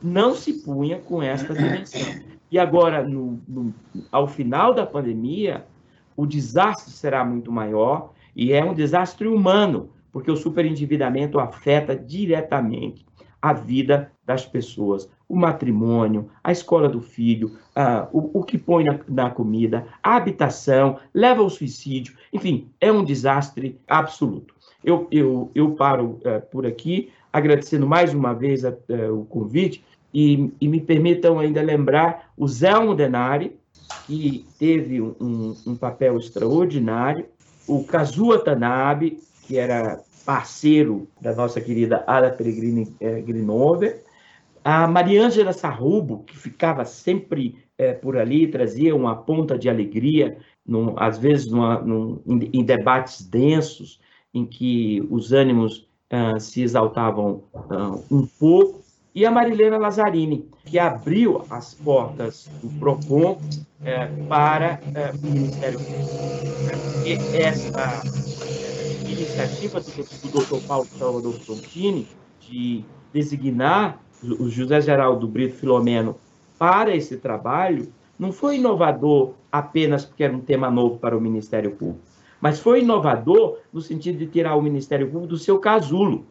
não 0.00 0.32
se 0.32 0.62
punha 0.62 1.00
com 1.00 1.20
esta 1.20 1.52
dimensão. 1.52 2.22
E 2.48 2.56
agora, 2.56 3.02
no, 3.02 3.40
no, 3.48 3.74
ao 4.12 4.28
final 4.28 4.72
da 4.72 4.86
pandemia, 4.86 5.66
o 6.16 6.24
desastre 6.24 6.92
será 6.92 7.24
muito 7.24 7.50
maior 7.50 8.12
e 8.34 8.52
é 8.52 8.64
um 8.64 8.74
desastre 8.74 9.26
humano, 9.26 9.90
porque 10.12 10.30
o 10.30 10.36
superendividamento 10.36 11.40
afeta 11.40 11.96
diretamente 11.96 13.04
a 13.42 13.52
vida 13.52 14.12
das 14.24 14.46
pessoas, 14.46 15.10
o 15.28 15.36
matrimônio, 15.36 16.30
a 16.42 16.52
escola 16.52 16.88
do 16.88 17.00
filho, 17.00 17.58
uh, 17.76 18.06
o, 18.12 18.40
o, 18.40 18.44
que 18.44 18.56
põe 18.56 18.84
na, 18.84 18.98
na, 19.08 19.30
comida, 19.30 19.86
a 20.02 20.16
habitação, 20.16 20.98
leva 21.12 21.42
ao 21.42 21.50
suicídio, 21.50 22.14
enfim, 22.32 22.70
é 22.80 22.92
um 22.92 23.04
desastre 23.04 23.80
absoluto. 23.88 24.54
Eu, 24.84 25.08
eu, 25.10 25.50
eu 25.54 25.72
paro 25.72 26.20
uh, 26.20 26.40
por 26.50 26.64
aqui, 26.64 27.10
agradecendo 27.32 27.86
mais 27.86 28.14
uma 28.14 28.32
vez 28.32 28.62
uh, 28.62 28.74
o 29.12 29.24
convite 29.24 29.84
e, 30.14 30.52
e, 30.60 30.68
me 30.68 30.80
permitam 30.80 31.38
ainda 31.38 31.60
lembrar 31.60 32.30
o 32.36 32.46
Zelmo 32.46 32.94
Denari, 32.94 33.58
que 34.06 34.46
teve 34.58 35.00
um, 35.00 35.54
um 35.66 35.76
papel 35.76 36.16
extraordinário, 36.16 37.26
o 37.66 37.84
Kazuo 37.84 38.38
Tanabe, 38.38 39.20
que 39.42 39.58
era 39.58 40.00
parceiro 40.24 41.08
da 41.20 41.34
nossa 41.34 41.60
querida 41.60 42.02
Ada 42.06 42.30
Peregrini 42.30 42.94
eh, 43.00 43.20
Grinover, 43.20 44.02
a 44.66 44.84
Mariângela 44.88 45.52
Sarrubo, 45.52 46.24
que 46.24 46.36
ficava 46.36 46.84
sempre 46.84 47.56
eh, 47.78 47.92
por 47.92 48.16
ali, 48.16 48.48
trazia 48.48 48.96
uma 48.96 49.14
ponta 49.14 49.56
de 49.56 49.68
alegria, 49.68 50.38
num, 50.66 50.92
às 50.98 51.18
vezes 51.18 51.48
numa, 51.48 51.80
num, 51.80 52.20
em, 52.26 52.64
debates 52.64 53.24
densos, 53.24 54.00
em 54.34 54.44
que 54.44 55.06
os 55.08 55.32
ânimos 55.32 55.88
ah, 56.10 56.40
se 56.40 56.62
exaltavam 56.62 57.44
ah, 57.54 57.96
um 58.10 58.26
pouco, 58.26 58.82
e 59.14 59.24
a 59.24 59.30
Marilena 59.30 59.78
Lazzarini, 59.78 60.50
que 60.64 60.80
abriu 60.80 61.44
as 61.48 61.72
portas 61.74 62.50
do 62.60 62.68
PROCON 62.80 63.38
eh, 63.84 64.08
para 64.28 64.80
eh, 64.96 65.12
o 65.14 65.26
Ministério 65.26 65.78
Público. 65.78 66.16
E 67.06 67.12
essa 67.36 68.02
iniciativa 69.08 69.80
do, 69.80 69.92
do 69.92 70.44
Dr. 70.44 70.66
Paulo 70.66 70.88
Salvador 70.98 71.34
Frontini 71.34 72.08
de 72.40 72.84
designar 73.12 74.04
o 74.22 74.48
José 74.48 74.80
Geraldo 74.80 75.26
Brito 75.26 75.56
Filomeno 75.56 76.16
para 76.58 76.94
esse 76.94 77.16
trabalho 77.16 77.92
não 78.18 78.32
foi 78.32 78.56
inovador 78.56 79.32
apenas 79.52 80.04
porque 80.04 80.24
era 80.24 80.34
um 80.34 80.40
tema 80.40 80.70
novo 80.70 80.98
para 80.98 81.16
o 81.16 81.20
Ministério 81.20 81.72
Público, 81.72 82.00
mas 82.40 82.58
foi 82.58 82.80
inovador 82.80 83.58
no 83.72 83.80
sentido 83.80 84.18
de 84.18 84.26
tirar 84.26 84.56
o 84.56 84.62
Ministério 84.62 85.06
Público 85.06 85.28
do 85.28 85.38
seu 85.38 85.58
casulo 85.58 86.24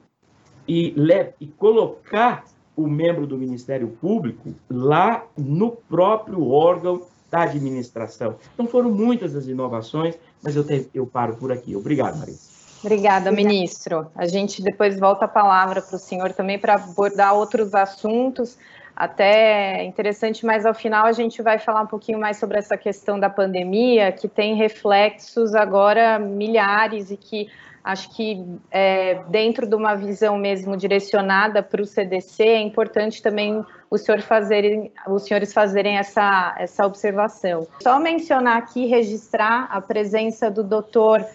e, 0.68 0.96
e 1.40 1.48
colocar 1.48 2.44
o 2.76 2.88
membro 2.88 3.26
do 3.26 3.38
Ministério 3.38 3.88
Público 3.88 4.54
lá 4.70 5.24
no 5.38 5.72
próprio 5.72 6.50
órgão 6.50 7.04
da 7.32 7.44
administração. 7.44 8.36
Então 8.54 8.68
foram 8.68 8.92
muitas 8.92 9.36
as 9.36 9.48
inovações, 9.48 10.18
mas 10.44 10.56
eu, 10.56 10.64
te, 10.64 10.90
eu 10.94 11.06
paro 11.06 11.36
por 11.36 11.52
aqui. 11.52 11.76
Obrigado, 11.76 12.18
Marisa. 12.18 12.55
Obrigada, 12.86 13.32
ministro. 13.32 14.12
A 14.16 14.28
gente 14.28 14.62
depois 14.62 15.00
volta 15.00 15.26
a 15.26 15.28
palavra 15.28 15.82
para 15.82 15.96
o 15.96 16.00
senhor 16.00 16.34
também 16.34 16.60
para 16.60 16.76
abordar 16.76 17.34
outros 17.34 17.74
assuntos, 17.74 18.60
até 18.96 19.84
interessante, 19.84 20.46
mas 20.46 20.68
ao 20.68 20.74
final 20.74 21.08
a 21.08 21.12
gente 21.12 21.42
vai 21.42 21.58
falar 21.58 21.82
um 21.82 21.88
pouquinho 21.88 22.20
mais 22.20 22.38
sobre 22.38 22.60
essa 22.60 22.78
questão 22.78 23.20
da 23.20 23.28
pandemia, 23.28 24.12
que 24.12 24.28
tem 24.28 24.56
reflexos 24.56 25.56
agora 25.56 26.20
milhares 26.20 27.10
e 27.10 27.18
que 27.18 27.50
acho 27.84 28.16
que 28.16 28.46
é, 28.70 29.16
dentro 29.30 29.68
de 29.68 29.76
uma 29.76 29.96
visão 29.96 30.38
mesmo 30.38 30.78
direcionada 30.78 31.64
para 31.64 31.82
o 31.82 31.86
CDC, 31.86 32.44
é 32.44 32.62
importante 32.62 33.20
também 33.20 33.66
os, 33.90 34.02
senhor 34.02 34.22
fazerem, 34.22 34.92
os 35.08 35.24
senhores 35.24 35.52
fazerem 35.54 35.98
essa, 35.98 36.56
essa 36.60 36.86
observação. 36.86 37.68
Só 37.82 38.00
mencionar 38.00 38.58
aqui, 38.58 38.86
registrar 38.86 39.68
a 39.72 39.82
presença 39.82 40.52
do 40.52 40.64
doutor 40.64 41.26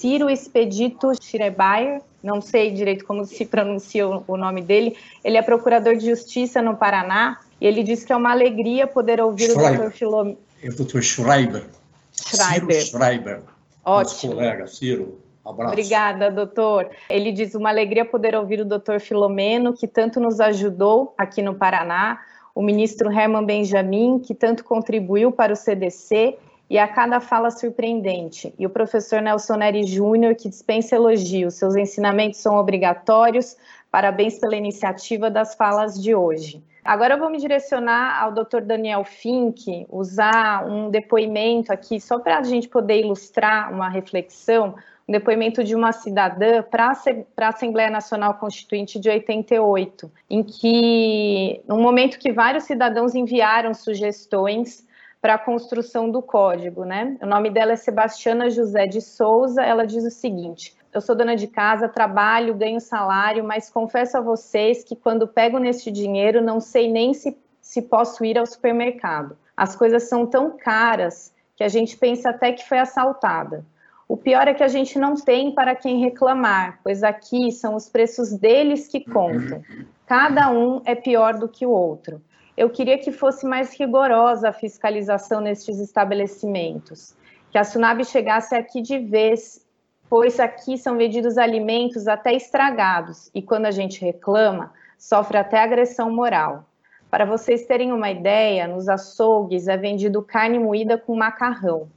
Ciro 0.00 0.30
Expedito 0.30 1.12
Schreiber, 1.20 2.00
não 2.22 2.40
sei 2.40 2.70
direito 2.70 3.04
como 3.04 3.26
se 3.26 3.44
pronuncia 3.44 4.08
o 4.08 4.34
nome 4.34 4.62
dele, 4.62 4.96
ele 5.22 5.36
é 5.36 5.42
procurador 5.42 5.94
de 5.94 6.08
justiça 6.08 6.62
no 6.62 6.74
Paraná, 6.74 7.38
e 7.60 7.66
ele 7.66 7.82
disse 7.82 8.06
que 8.06 8.12
é 8.12 8.16
uma 8.16 8.30
alegria 8.30 8.86
poder 8.86 9.20
ouvir 9.20 9.50
Schreiber. 9.50 9.72
o 9.72 9.74
doutor 9.74 9.92
Filomeno. 9.92 10.38
É 10.62 10.68
o 10.70 10.74
doutor 10.74 11.02
Schreiber. 11.02 11.64
Schreiber. 12.12 12.82
Ciro 12.82 12.98
Schreiber. 12.98 13.42
Ótimo. 13.84 14.00
Nosso 14.00 14.28
colega, 14.28 14.66
Ciro. 14.66 15.18
Abraço. 15.44 15.72
Obrigada, 15.72 16.30
doutor. 16.30 16.88
Ele 17.10 17.30
diz 17.30 17.54
uma 17.54 17.68
alegria 17.68 18.04
poder 18.06 18.34
ouvir 18.34 18.60
o 18.60 18.64
doutor 18.64 19.00
Filomeno, 19.00 19.74
que 19.74 19.86
tanto 19.86 20.18
nos 20.18 20.40
ajudou 20.40 21.14
aqui 21.18 21.42
no 21.42 21.54
Paraná, 21.54 22.20
o 22.54 22.62
ministro 22.62 23.12
Herman 23.12 23.44
Benjamin, 23.44 24.18
que 24.18 24.34
tanto 24.34 24.64
contribuiu 24.64 25.30
para 25.30 25.52
o 25.52 25.56
CDC, 25.56 26.38
e 26.70 26.78
a 26.78 26.86
cada 26.86 27.18
fala 27.18 27.50
surpreendente. 27.50 28.54
E 28.56 28.64
o 28.64 28.70
professor 28.70 29.20
Nelson 29.20 29.56
Neri 29.56 29.82
Júnior, 29.82 30.36
que 30.36 30.48
dispensa 30.48 30.94
elogios, 30.94 31.54
seus 31.54 31.74
ensinamentos 31.74 32.38
são 32.38 32.56
obrigatórios. 32.56 33.56
Parabéns 33.90 34.38
pela 34.38 34.54
iniciativa 34.54 35.28
das 35.28 35.56
falas 35.56 36.00
de 36.00 36.14
hoje. 36.14 36.62
Agora 36.84 37.14
eu 37.14 37.18
vou 37.18 37.28
me 37.28 37.38
direcionar 37.38 38.22
ao 38.22 38.32
Dr. 38.32 38.60
Daniel 38.62 39.04
Fink, 39.04 39.84
usar 39.90 40.64
um 40.64 40.88
depoimento 40.88 41.72
aqui 41.72 42.00
só 42.00 42.20
para 42.20 42.38
a 42.38 42.42
gente 42.44 42.68
poder 42.68 43.00
ilustrar 43.00 43.72
uma 43.72 43.88
reflexão, 43.88 44.76
um 45.08 45.12
depoimento 45.12 45.64
de 45.64 45.74
uma 45.74 45.90
cidadã 45.90 46.62
para 46.62 46.92
a 47.36 47.48
Assembleia 47.48 47.90
Nacional 47.90 48.34
Constituinte 48.34 48.98
de 48.98 49.10
88, 49.10 50.10
em 50.30 50.42
que, 50.44 51.60
no 51.66 51.78
momento 51.78 52.18
que 52.18 52.32
vários 52.32 52.64
cidadãos 52.64 53.14
enviaram 53.14 53.74
sugestões 53.74 54.88
para 55.20 55.34
a 55.34 55.38
construção 55.38 56.10
do 56.10 56.22
código, 56.22 56.84
né? 56.84 57.16
O 57.22 57.26
nome 57.26 57.50
dela 57.50 57.72
é 57.72 57.76
Sebastiana 57.76 58.48
José 58.48 58.86
de 58.86 59.00
Souza. 59.00 59.62
Ela 59.62 59.86
diz 59.86 60.04
o 60.04 60.10
seguinte: 60.10 60.74
eu 60.92 61.00
sou 61.00 61.14
dona 61.14 61.36
de 61.36 61.46
casa, 61.46 61.88
trabalho, 61.88 62.54
ganho 62.54 62.80
salário, 62.80 63.44
mas 63.44 63.70
confesso 63.70 64.16
a 64.16 64.20
vocês 64.20 64.82
que 64.82 64.96
quando 64.96 65.28
pego 65.28 65.58
neste 65.58 65.90
dinheiro 65.90 66.42
não 66.42 66.60
sei 66.60 66.90
nem 66.90 67.14
se, 67.14 67.38
se 67.60 67.82
posso 67.82 68.24
ir 68.24 68.38
ao 68.38 68.46
supermercado. 68.46 69.36
As 69.56 69.76
coisas 69.76 70.04
são 70.04 70.26
tão 70.26 70.56
caras 70.56 71.32
que 71.54 71.62
a 71.62 71.68
gente 71.68 71.96
pensa 71.96 72.30
até 72.30 72.52
que 72.52 72.66
foi 72.66 72.78
assaltada. 72.78 73.64
O 74.08 74.16
pior 74.16 74.48
é 74.48 74.54
que 74.54 74.64
a 74.64 74.68
gente 74.68 74.98
não 74.98 75.14
tem 75.14 75.54
para 75.54 75.76
quem 75.76 76.00
reclamar, 76.00 76.80
pois 76.82 77.04
aqui 77.04 77.52
são 77.52 77.76
os 77.76 77.88
preços 77.88 78.32
deles 78.32 78.88
que 78.88 79.04
contam. 79.04 79.62
Cada 80.04 80.50
um 80.50 80.82
é 80.84 80.96
pior 80.96 81.38
do 81.38 81.48
que 81.48 81.64
o 81.64 81.70
outro 81.70 82.20
eu 82.60 82.68
queria 82.68 82.98
que 82.98 83.10
fosse 83.10 83.46
mais 83.46 83.72
rigorosa 83.72 84.50
a 84.50 84.52
fiscalização 84.52 85.40
nestes 85.40 85.78
estabelecimentos, 85.78 87.16
que 87.50 87.56
a 87.56 87.64
Sunab 87.64 88.04
chegasse 88.04 88.54
aqui 88.54 88.82
de 88.82 88.98
vez, 88.98 89.66
pois 90.10 90.38
aqui 90.38 90.76
são 90.76 90.98
vendidos 90.98 91.38
alimentos 91.38 92.06
até 92.06 92.34
estragados, 92.34 93.30
e 93.34 93.40
quando 93.40 93.64
a 93.64 93.70
gente 93.70 94.04
reclama, 94.04 94.74
sofre 94.98 95.38
até 95.38 95.58
agressão 95.58 96.12
moral. 96.12 96.66
Para 97.10 97.24
vocês 97.24 97.64
terem 97.64 97.94
uma 97.94 98.10
ideia, 98.10 98.68
nos 98.68 98.90
açougues 98.90 99.66
é 99.66 99.78
vendido 99.78 100.20
carne 100.20 100.58
moída 100.58 100.98
com 100.98 101.16
macarrão. 101.16 101.88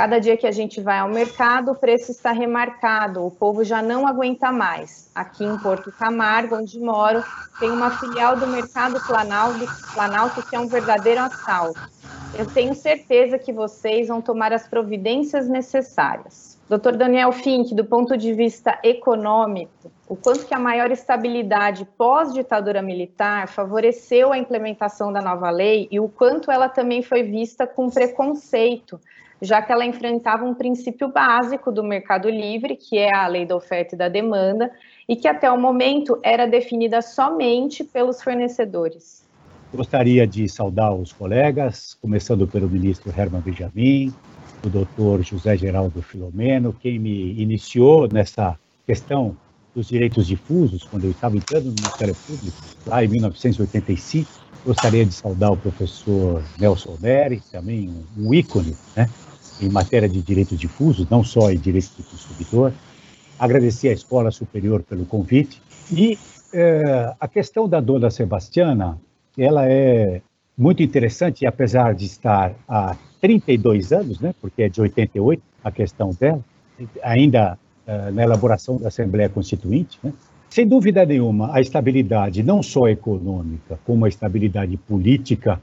Cada 0.00 0.18
dia 0.18 0.34
que 0.34 0.46
a 0.46 0.50
gente 0.50 0.80
vai 0.80 0.98
ao 0.98 1.10
mercado, 1.10 1.72
o 1.72 1.74
preço 1.74 2.10
está 2.10 2.32
remarcado, 2.32 3.22
o 3.22 3.30
povo 3.30 3.62
já 3.62 3.82
não 3.82 4.06
aguenta 4.06 4.50
mais. 4.50 5.10
Aqui 5.14 5.44
em 5.44 5.58
Porto 5.58 5.92
Camargo, 5.92 6.56
onde 6.56 6.80
moro, 6.80 7.22
tem 7.58 7.70
uma 7.70 7.90
filial 7.90 8.34
do 8.34 8.46
Mercado 8.46 8.98
Planalto, 9.06 9.66
Planalto 9.92 10.42
que 10.48 10.56
é 10.56 10.58
um 10.58 10.68
verdadeiro 10.68 11.20
assalto. 11.20 11.78
Eu 12.38 12.46
tenho 12.46 12.74
certeza 12.74 13.38
que 13.38 13.52
vocês 13.52 14.08
vão 14.08 14.22
tomar 14.22 14.54
as 14.54 14.66
providências 14.66 15.46
necessárias. 15.46 16.58
Dr. 16.66 16.96
Daniel 16.96 17.30
Fink, 17.30 17.74
do 17.74 17.84
ponto 17.84 18.16
de 18.16 18.32
vista 18.32 18.78
econômico, 18.82 19.92
o 20.08 20.16
quanto 20.16 20.46
que 20.46 20.54
a 20.54 20.58
maior 20.58 20.90
estabilidade 20.90 21.84
pós-ditadura 21.98 22.80
militar 22.80 23.48
favoreceu 23.48 24.32
a 24.32 24.38
implementação 24.38 25.12
da 25.12 25.20
nova 25.20 25.50
lei 25.50 25.88
e 25.90 26.00
o 26.00 26.08
quanto 26.08 26.50
ela 26.50 26.70
também 26.70 27.02
foi 27.02 27.22
vista 27.22 27.66
com 27.66 27.90
preconceito 27.90 28.98
já 29.40 29.62
que 29.62 29.72
ela 29.72 29.84
enfrentava 29.84 30.44
um 30.44 30.54
princípio 30.54 31.08
básico 31.08 31.72
do 31.72 31.82
mercado 31.82 32.28
livre, 32.28 32.76
que 32.76 32.98
é 32.98 33.14
a 33.14 33.26
lei 33.26 33.46
da 33.46 33.56
oferta 33.56 33.94
e 33.94 33.98
da 33.98 34.08
demanda, 34.08 34.70
e 35.08 35.16
que 35.16 35.26
até 35.26 35.50
o 35.50 35.58
momento 35.58 36.18
era 36.22 36.46
definida 36.46 37.00
somente 37.02 37.82
pelos 37.82 38.22
fornecedores. 38.22 39.24
Gostaria 39.72 40.26
de 40.26 40.48
saudar 40.48 40.92
os 40.94 41.12
colegas, 41.12 41.94
começando 41.94 42.46
pelo 42.46 42.68
ministro 42.68 43.12
Herman 43.16 43.40
Benjamin, 43.40 44.12
o 44.64 44.68
doutor 44.68 45.22
José 45.22 45.56
Geraldo 45.56 46.02
Filomeno, 46.02 46.72
quem 46.72 46.98
me 46.98 47.40
iniciou 47.40 48.08
nessa 48.12 48.58
questão 48.86 49.36
dos 49.74 49.88
direitos 49.88 50.26
difusos, 50.26 50.84
quando 50.84 51.04
eu 51.04 51.12
estava 51.12 51.36
entrando 51.36 51.66
no 51.66 51.72
Ministério 51.72 52.14
Público, 52.26 52.56
lá 52.86 53.04
em 53.04 53.08
1985. 53.08 54.28
Gostaria 54.64 55.06
de 55.06 55.14
saudar 55.14 55.52
o 55.52 55.56
professor 55.56 56.42
Nelson 56.58 56.96
Neri, 57.00 57.40
também 57.50 57.90
um, 58.18 58.34
ícone 58.34 58.76
né, 58.94 59.08
em 59.62 59.68
matéria 59.68 60.08
de 60.08 60.20
direitos 60.22 60.58
difusos, 60.58 61.08
não 61.08 61.22
só 61.22 61.50
em 61.50 61.58
direitos 61.58 61.90
do 61.96 62.04
consumidor. 62.04 62.72
Agradecer 63.38 63.88
à 63.88 63.92
Escola 63.92 64.30
Superior 64.30 64.82
pelo 64.82 65.04
convite. 65.04 65.60
E 65.92 66.18
é, 66.52 67.14
a 67.18 67.28
questão 67.28 67.68
da 67.68 67.80
dona 67.80 68.10
Sebastiana, 68.10 68.98
ela 69.38 69.66
é 69.66 70.20
muito 70.56 70.82
interessante, 70.82 71.46
apesar 71.46 71.94
de 71.94 72.04
estar 72.04 72.54
há 72.68 72.96
32 73.20 73.92
anos, 73.92 74.20
né, 74.20 74.34
porque 74.40 74.62
é 74.62 74.68
de 74.68 74.80
88 74.80 75.42
a 75.64 75.70
questão 75.70 76.10
dela, 76.18 76.44
ainda 77.02 77.58
é, 77.86 78.10
na 78.10 78.22
elaboração 78.22 78.76
da 78.78 78.88
Assembleia 78.88 79.28
Constituinte, 79.28 79.98
né, 80.02 80.12
sem 80.50 80.66
dúvida 80.66 81.06
nenhuma, 81.06 81.54
a 81.54 81.60
estabilidade, 81.60 82.42
não 82.42 82.62
só 82.62 82.88
econômica, 82.88 83.78
como 83.86 84.04
a 84.04 84.08
estabilidade 84.08 84.76
política, 84.76 85.60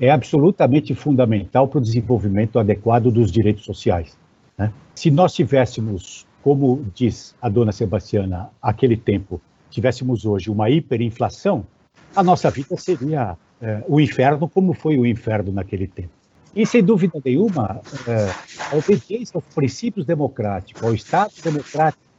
é 0.00 0.10
absolutamente 0.10 0.94
fundamental 0.94 1.68
para 1.68 1.78
o 1.78 1.82
desenvolvimento 1.82 2.58
adequado 2.58 3.10
dos 3.10 3.30
direitos 3.30 3.64
sociais. 3.64 4.16
Né? 4.56 4.72
Se 4.94 5.10
nós 5.10 5.34
tivéssemos, 5.34 6.26
como 6.42 6.86
diz 6.94 7.36
a 7.40 7.48
dona 7.48 7.70
Sebastiana, 7.70 8.48
aquele 8.62 8.96
tempo, 8.96 9.40
tivéssemos 9.68 10.24
hoje 10.24 10.50
uma 10.50 10.70
hiperinflação, 10.70 11.66
a 12.16 12.22
nossa 12.22 12.50
vida 12.50 12.76
seria 12.76 13.36
é, 13.60 13.84
o 13.86 14.00
inferno, 14.00 14.48
como 14.48 14.72
foi 14.72 14.98
o 14.98 15.04
inferno 15.04 15.52
naquele 15.52 15.86
tempo. 15.86 16.10
E, 16.56 16.66
sem 16.66 16.82
dúvida 16.82 17.20
nenhuma, 17.24 17.80
é, 18.08 18.28
a 18.72 18.76
obediência 18.76 19.36
aos 19.36 19.44
princípios 19.54 20.04
democráticos, 20.04 20.82
ao 20.82 20.94
Estado 20.94 21.32
democrático 21.44 22.10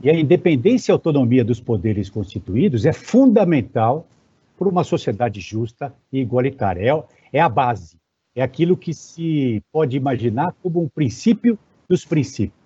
e 0.00 0.08
a 0.08 0.14
independência 0.14 0.92
e 0.92 0.94
autonomia 0.94 1.44
dos 1.44 1.60
poderes 1.60 2.08
constituídos 2.08 2.86
é 2.86 2.92
fundamental 2.92 4.06
para 4.58 4.68
uma 4.68 4.82
sociedade 4.82 5.40
justa 5.40 5.94
e 6.12 6.18
igualitária. 6.18 6.82
É, 7.32 7.38
é 7.38 7.40
a 7.40 7.48
base, 7.48 7.96
é 8.34 8.42
aquilo 8.42 8.76
que 8.76 8.92
se 8.92 9.62
pode 9.72 9.96
imaginar 9.96 10.54
como 10.62 10.82
um 10.82 10.88
princípio 10.88 11.58
dos 11.88 12.04
princípios. 12.04 12.58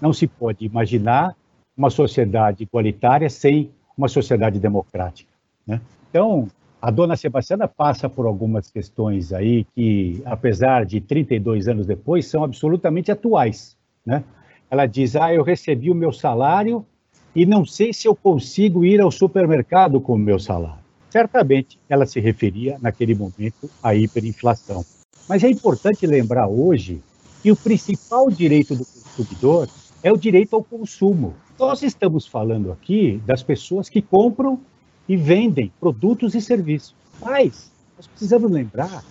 Não 0.00 0.12
se 0.12 0.26
pode 0.26 0.64
imaginar 0.64 1.36
uma 1.76 1.90
sociedade 1.90 2.62
igualitária 2.62 3.28
sem 3.28 3.70
uma 3.96 4.08
sociedade 4.08 4.58
democrática. 4.58 5.30
Né? 5.66 5.80
Então, 6.10 6.48
a 6.80 6.90
dona 6.90 7.16
Sebastiana 7.16 7.66
passa 7.66 8.08
por 8.08 8.26
algumas 8.26 8.70
questões 8.70 9.32
aí 9.32 9.64
que, 9.74 10.22
apesar 10.24 10.84
de 10.84 11.00
32 11.00 11.68
anos 11.68 11.86
depois, 11.86 12.26
são 12.26 12.44
absolutamente 12.44 13.10
atuais. 13.10 13.76
Né? 14.04 14.22
Ela 14.70 14.86
diz: 14.86 15.16
Ah, 15.16 15.32
eu 15.32 15.42
recebi 15.42 15.90
o 15.90 15.94
meu 15.94 16.12
salário 16.12 16.84
e 17.34 17.44
não 17.44 17.64
sei 17.64 17.92
se 17.92 18.08
eu 18.08 18.14
consigo 18.14 18.84
ir 18.84 19.00
ao 19.00 19.10
supermercado 19.10 20.00
com 20.00 20.14
o 20.14 20.18
meu 20.18 20.38
salário. 20.38 20.85
Certamente 21.16 21.78
ela 21.88 22.04
se 22.04 22.20
referia, 22.20 22.76
naquele 22.78 23.14
momento, 23.14 23.70
à 23.82 23.94
hiperinflação. 23.94 24.84
Mas 25.26 25.42
é 25.42 25.48
importante 25.48 26.06
lembrar 26.06 26.46
hoje 26.46 27.00
que 27.42 27.50
o 27.50 27.56
principal 27.56 28.30
direito 28.30 28.74
do 28.74 28.84
consumidor 28.84 29.66
é 30.02 30.12
o 30.12 30.18
direito 30.18 30.54
ao 30.54 30.62
consumo. 30.62 31.32
Nós 31.58 31.82
estamos 31.82 32.26
falando 32.26 32.70
aqui 32.70 33.18
das 33.24 33.42
pessoas 33.42 33.88
que 33.88 34.02
compram 34.02 34.60
e 35.08 35.16
vendem 35.16 35.72
produtos 35.80 36.34
e 36.34 36.40
serviços. 36.42 36.94
Mas 37.18 37.72
nós 37.96 38.06
precisamos 38.06 38.50
lembrar 38.50 39.02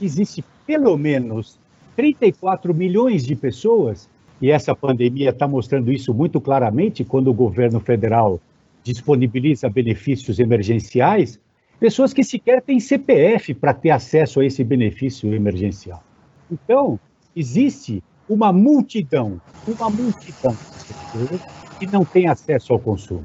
que 0.00 0.04
existe 0.04 0.44
pelo 0.66 0.98
menos 0.98 1.60
34 1.94 2.74
milhões 2.74 3.24
de 3.24 3.36
pessoas 3.36 4.08
e 4.40 4.50
essa 4.50 4.74
pandemia 4.74 5.30
está 5.30 5.46
mostrando 5.46 5.92
isso 5.92 6.12
muito 6.12 6.40
claramente 6.40 7.04
quando 7.04 7.28
o 7.28 7.32
governo 7.32 7.78
federal 7.78 8.40
disponibiliza 8.82 9.68
benefícios 9.68 10.40
emergenciais, 10.40 11.38
pessoas 11.82 12.12
que 12.12 12.22
sequer 12.22 12.62
têm 12.62 12.78
CPF 12.78 13.54
para 13.54 13.74
ter 13.74 13.90
acesso 13.90 14.38
a 14.38 14.46
esse 14.46 14.62
benefício 14.62 15.34
emergencial. 15.34 16.00
Então, 16.48 16.96
existe 17.34 18.00
uma 18.28 18.52
multidão, 18.52 19.40
uma 19.66 19.90
multidão 19.90 20.52
de 20.52 20.94
pessoas 20.94 21.40
que 21.80 21.86
não 21.88 22.04
têm 22.04 22.28
acesso 22.28 22.72
ao 22.72 22.78
consumo. 22.78 23.24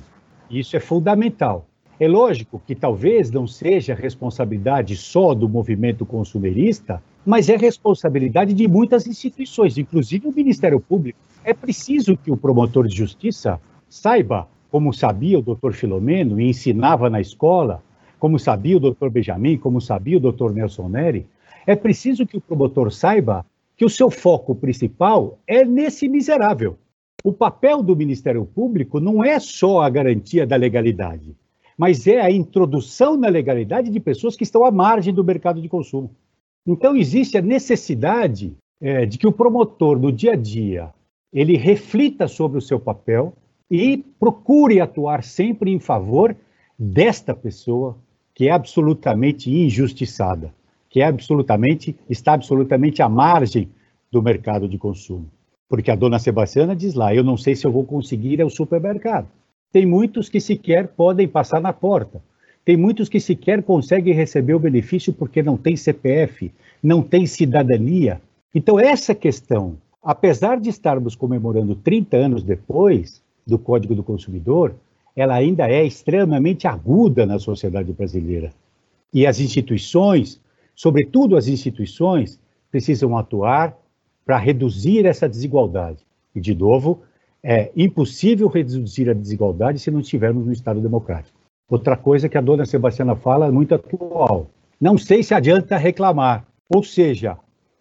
Isso 0.49 0.75
é 0.75 0.79
fundamental. 0.79 1.67
É 1.99 2.07
lógico 2.07 2.59
que 2.65 2.73
talvez 2.73 3.29
não 3.29 3.45
seja 3.45 3.93
responsabilidade 3.93 4.95
só 4.95 5.35
do 5.35 5.47
movimento 5.47 6.03
consumerista, 6.03 6.99
mas 7.23 7.49
é 7.49 7.57
responsabilidade 7.57 8.55
de 8.55 8.67
muitas 8.67 9.05
instituições, 9.05 9.77
inclusive 9.77 10.27
o 10.27 10.33
Ministério 10.33 10.79
Público. 10.79 11.19
É 11.43 11.53
preciso 11.53 12.17
que 12.17 12.31
o 12.31 12.37
promotor 12.37 12.87
de 12.87 12.95
justiça 12.95 13.61
saiba, 13.87 14.47
como 14.71 14.91
sabia 14.91 15.37
o 15.37 15.43
doutor 15.43 15.73
Filomeno 15.73 16.41
e 16.41 16.49
ensinava 16.49 17.07
na 17.07 17.21
escola, 17.21 17.83
como 18.19 18.39
sabia 18.39 18.77
o 18.77 18.79
doutor 18.79 19.09
Benjamin, 19.09 19.57
como 19.57 19.79
sabia 19.79 20.17
o 20.17 20.19
doutor 20.19 20.53
Nelson 20.53 20.89
Neri, 20.89 21.25
é 21.65 21.75
preciso 21.75 22.25
que 22.25 22.37
o 22.37 22.41
promotor 22.41 22.91
saiba 22.91 23.45
que 23.75 23.85
o 23.85 23.89
seu 23.89 24.09
foco 24.09 24.55
principal 24.55 25.37
é 25.45 25.63
nesse 25.63 26.07
miserável. 26.07 26.77
O 27.23 27.33
papel 27.33 27.83
do 27.83 27.95
Ministério 27.95 28.45
Público 28.45 28.99
não 28.99 29.23
é 29.23 29.39
só 29.39 29.81
a 29.81 29.89
garantia 29.89 30.47
da 30.47 30.55
legalidade 30.55 31.35
mas 31.77 32.07
é 32.07 32.19
a 32.19 32.31
introdução 32.31 33.15
na 33.15 33.27
legalidade 33.27 33.91
de 33.91 33.99
pessoas 33.99 34.35
que 34.35 34.43
estão 34.43 34.65
à 34.65 34.71
margem 34.71 35.13
do 35.13 35.23
mercado 35.23 35.61
de 35.61 35.69
consumo. 35.69 36.09
Então, 36.65 36.97
existe 36.97 37.37
a 37.37 37.41
necessidade 37.41 38.53
é, 38.81 39.05
de 39.05 39.17
que 39.17 39.27
o 39.27 39.31
promotor, 39.31 39.99
no 39.99 40.11
dia 40.11 40.33
a 40.33 40.35
dia, 40.35 40.89
ele 41.31 41.55
reflita 41.55 42.27
sobre 42.27 42.57
o 42.57 42.61
seu 42.61 42.79
papel 42.79 43.33
e 43.69 44.03
procure 44.19 44.81
atuar 44.81 45.23
sempre 45.23 45.71
em 45.71 45.79
favor 45.79 46.35
desta 46.79 47.33
pessoa 47.35 47.95
que 48.37 48.47
é 48.47 48.51
absolutamente 48.51 49.49
injustiçada, 49.49 50.53
que 50.91 51.01
é 51.01 51.05
absolutamente 51.05 51.95
está 52.07 52.33
absolutamente 52.33 53.01
à 53.01 53.09
margem 53.09 53.67
do 54.11 54.21
mercado 54.21 54.69
de 54.69 54.77
consumo. 54.77 55.25
Porque 55.67 55.89
a 55.89 55.95
dona 55.95 56.19
Sebastiana 56.19 56.75
diz 56.75 56.93
lá: 56.93 57.15
eu 57.15 57.23
não 57.23 57.35
sei 57.35 57.55
se 57.55 57.65
eu 57.65 57.71
vou 57.71 57.83
conseguir 57.83 58.33
ir 58.33 58.41
ao 58.43 58.49
supermercado. 58.51 59.27
Tem 59.71 59.87
muitos 59.87 60.29
que 60.29 60.39
sequer 60.39 60.89
podem 60.89 61.27
passar 61.27 61.59
na 61.59 61.73
porta. 61.73 62.21
Tem 62.63 62.77
muitos 62.77 63.09
que 63.09 63.19
sequer 63.19 63.63
conseguem 63.63 64.13
receber 64.13 64.53
o 64.53 64.59
benefício 64.59 65.11
porque 65.11 65.41
não 65.41 65.57
tem 65.57 65.75
CPF, 65.75 66.53
não 66.83 67.01
tem 67.01 67.25
cidadania. 67.25 68.21
Então, 68.53 68.79
essa 68.79 69.15
questão, 69.15 69.77
apesar 70.03 70.59
de 70.59 70.69
estarmos 70.69 71.15
comemorando 71.15 71.73
30 71.73 72.15
anos 72.15 72.43
depois 72.43 73.19
do 73.47 73.57
Código 73.57 73.95
do 73.95 74.03
Consumidor, 74.03 74.75
ela 75.17 75.33
ainda 75.33 75.67
é 75.67 75.83
extremamente 75.83 76.67
aguda 76.67 77.25
na 77.25 77.39
sociedade 77.39 77.91
brasileira. 77.91 78.53
E 79.11 79.25
as 79.25 79.39
instituições, 79.39 80.39
sobretudo 80.75 81.35
as 81.35 81.47
instituições, 81.47 82.39
precisam 82.69 83.17
atuar 83.17 83.75
para 84.23 84.37
reduzir 84.37 85.07
essa 85.07 85.27
desigualdade. 85.27 86.05
E, 86.35 86.39
de 86.39 86.53
novo, 86.53 87.01
é 87.41 87.71
impossível 87.75 88.47
reduzir 88.47 89.09
a 89.09 89.13
desigualdade 89.13 89.79
se 89.79 89.89
não 89.89 90.01
estivermos 90.01 90.45
no 90.45 90.53
Estado 90.53 90.79
democrático. 90.79 91.35
Outra 91.67 91.97
coisa 91.97 92.29
que 92.29 92.37
a 92.37 92.41
dona 92.41 92.65
Sebastiana 92.65 93.15
fala 93.15 93.47
é 93.47 93.51
muito 93.51 93.73
atual. 93.73 94.51
Não 94.79 94.99
sei 94.99 95.23
se 95.23 95.33
adianta 95.33 95.77
reclamar. 95.77 96.45
Ou 96.69 96.83
seja, 96.83 97.37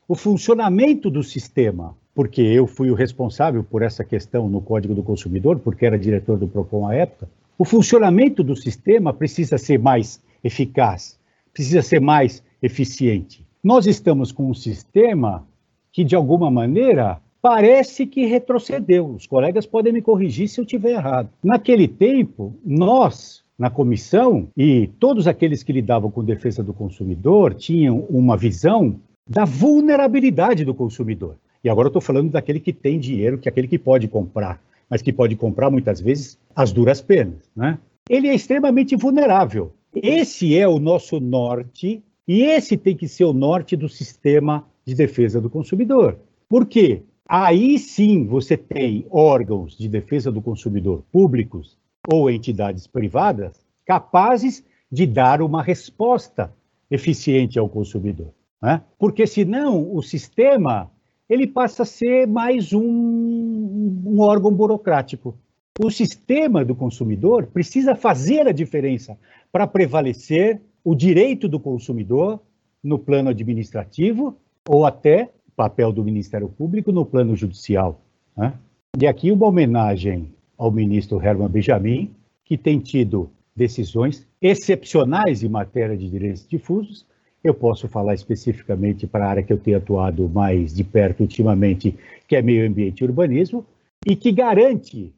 o 0.08 0.14
funcionamento 0.14 1.10
do 1.10 1.22
sistema, 1.22 1.94
porque 2.16 2.40
eu 2.40 2.66
fui 2.66 2.90
o 2.90 2.94
responsável 2.94 3.62
por 3.62 3.82
essa 3.82 4.02
questão 4.02 4.48
no 4.48 4.62
Código 4.62 4.94
do 4.94 5.02
Consumidor, 5.02 5.58
porque 5.58 5.84
era 5.84 5.98
diretor 5.98 6.38
do 6.38 6.48
PROCON 6.48 6.88
à 6.88 6.94
época, 6.94 7.28
o 7.58 7.64
funcionamento 7.64 8.42
do 8.42 8.56
sistema 8.56 9.12
precisa 9.12 9.58
ser 9.58 9.78
mais 9.78 10.18
eficaz, 10.42 11.20
precisa 11.52 11.82
ser 11.82 12.00
mais 12.00 12.42
eficiente. 12.62 13.44
Nós 13.62 13.86
estamos 13.86 14.32
com 14.32 14.48
um 14.48 14.54
sistema 14.54 15.46
que, 15.92 16.02
de 16.02 16.16
alguma 16.16 16.50
maneira, 16.50 17.20
parece 17.42 18.06
que 18.06 18.24
retrocedeu. 18.24 19.10
Os 19.10 19.26
colegas 19.26 19.66
podem 19.66 19.92
me 19.92 20.00
corrigir 20.00 20.48
se 20.48 20.58
eu 20.58 20.64
estiver 20.64 20.92
errado. 20.92 21.28
Naquele 21.44 21.86
tempo, 21.86 22.54
nós, 22.64 23.44
na 23.58 23.68
comissão, 23.68 24.48
e 24.56 24.86
todos 24.98 25.26
aqueles 25.26 25.62
que 25.62 25.72
lidavam 25.72 26.10
com 26.10 26.24
defesa 26.24 26.62
do 26.62 26.72
consumidor 26.72 27.52
tinham 27.52 28.06
uma 28.08 28.38
visão 28.38 28.98
da 29.28 29.44
vulnerabilidade 29.44 30.64
do 30.64 30.72
consumidor. 30.72 31.36
E 31.66 31.68
agora 31.68 31.86
eu 31.86 31.90
estou 31.90 32.00
falando 32.00 32.30
daquele 32.30 32.60
que 32.60 32.72
tem 32.72 32.96
dinheiro, 32.96 33.38
que 33.38 33.48
é 33.48 33.50
aquele 33.50 33.66
que 33.66 33.76
pode 33.76 34.06
comprar, 34.06 34.62
mas 34.88 35.02
que 35.02 35.12
pode 35.12 35.34
comprar 35.34 35.68
muitas 35.68 36.00
vezes 36.00 36.38
as 36.54 36.70
duras 36.70 37.00
penas. 37.00 37.50
Né? 37.56 37.76
Ele 38.08 38.28
é 38.28 38.34
extremamente 38.36 38.94
vulnerável. 38.94 39.72
Esse 39.92 40.56
é 40.56 40.68
o 40.68 40.78
nosso 40.78 41.18
norte, 41.18 42.04
e 42.28 42.42
esse 42.42 42.76
tem 42.76 42.96
que 42.96 43.08
ser 43.08 43.24
o 43.24 43.32
norte 43.32 43.74
do 43.74 43.88
sistema 43.88 44.64
de 44.86 44.94
defesa 44.94 45.40
do 45.40 45.50
consumidor. 45.50 46.16
Por 46.48 46.66
quê? 46.66 47.02
Aí 47.28 47.80
sim 47.80 48.28
você 48.28 48.56
tem 48.56 49.04
órgãos 49.10 49.76
de 49.76 49.88
defesa 49.88 50.30
do 50.30 50.40
consumidor 50.40 51.02
públicos 51.10 51.76
ou 52.08 52.30
entidades 52.30 52.86
privadas 52.86 53.58
capazes 53.84 54.62
de 54.88 55.04
dar 55.04 55.42
uma 55.42 55.64
resposta 55.64 56.54
eficiente 56.88 57.58
ao 57.58 57.68
consumidor. 57.68 58.32
Né? 58.62 58.80
Porque 58.96 59.26
senão 59.26 59.92
o 59.92 60.00
sistema 60.00 60.92
ele 61.28 61.46
passa 61.46 61.82
a 61.82 61.86
ser 61.86 62.26
mais 62.26 62.72
um, 62.72 62.82
um 62.82 64.20
órgão 64.20 64.52
burocrático. 64.52 65.36
O 65.78 65.90
sistema 65.90 66.64
do 66.64 66.74
consumidor 66.74 67.46
precisa 67.46 67.94
fazer 67.94 68.46
a 68.46 68.52
diferença 68.52 69.18
para 69.52 69.66
prevalecer 69.66 70.60
o 70.84 70.94
direito 70.94 71.48
do 71.48 71.60
consumidor 71.60 72.40
no 72.82 72.98
plano 72.98 73.30
administrativo 73.30 74.36
ou 74.68 74.86
até 74.86 75.30
papel 75.54 75.92
do 75.92 76.04
Ministério 76.04 76.48
Público 76.48 76.92
no 76.92 77.04
plano 77.04 77.34
judicial. 77.34 78.00
Né? 78.36 78.52
E 79.00 79.06
aqui 79.06 79.30
uma 79.32 79.46
homenagem 79.46 80.32
ao 80.56 80.70
ministro 80.70 81.20
Herman 81.20 81.48
Benjamin, 81.48 82.10
que 82.44 82.56
tem 82.56 82.78
tido 82.78 83.30
decisões 83.54 84.26
excepcionais 84.40 85.42
em 85.42 85.48
matéria 85.48 85.96
de 85.96 86.08
direitos 86.08 86.46
difusos. 86.46 87.06
Eu 87.46 87.54
posso 87.54 87.86
falar 87.86 88.12
especificamente 88.14 89.06
para 89.06 89.24
a 89.24 89.28
área 89.28 89.42
que 89.42 89.52
eu 89.52 89.56
tenho 89.56 89.76
atuado 89.76 90.28
mais 90.28 90.74
de 90.74 90.82
perto 90.82 91.20
ultimamente, 91.20 91.96
que 92.26 92.34
é 92.34 92.42
meio 92.42 92.68
ambiente 92.68 93.00
e 93.00 93.04
urbanismo, 93.04 93.64
e 94.04 94.16
que 94.16 94.32
garante 94.32 95.12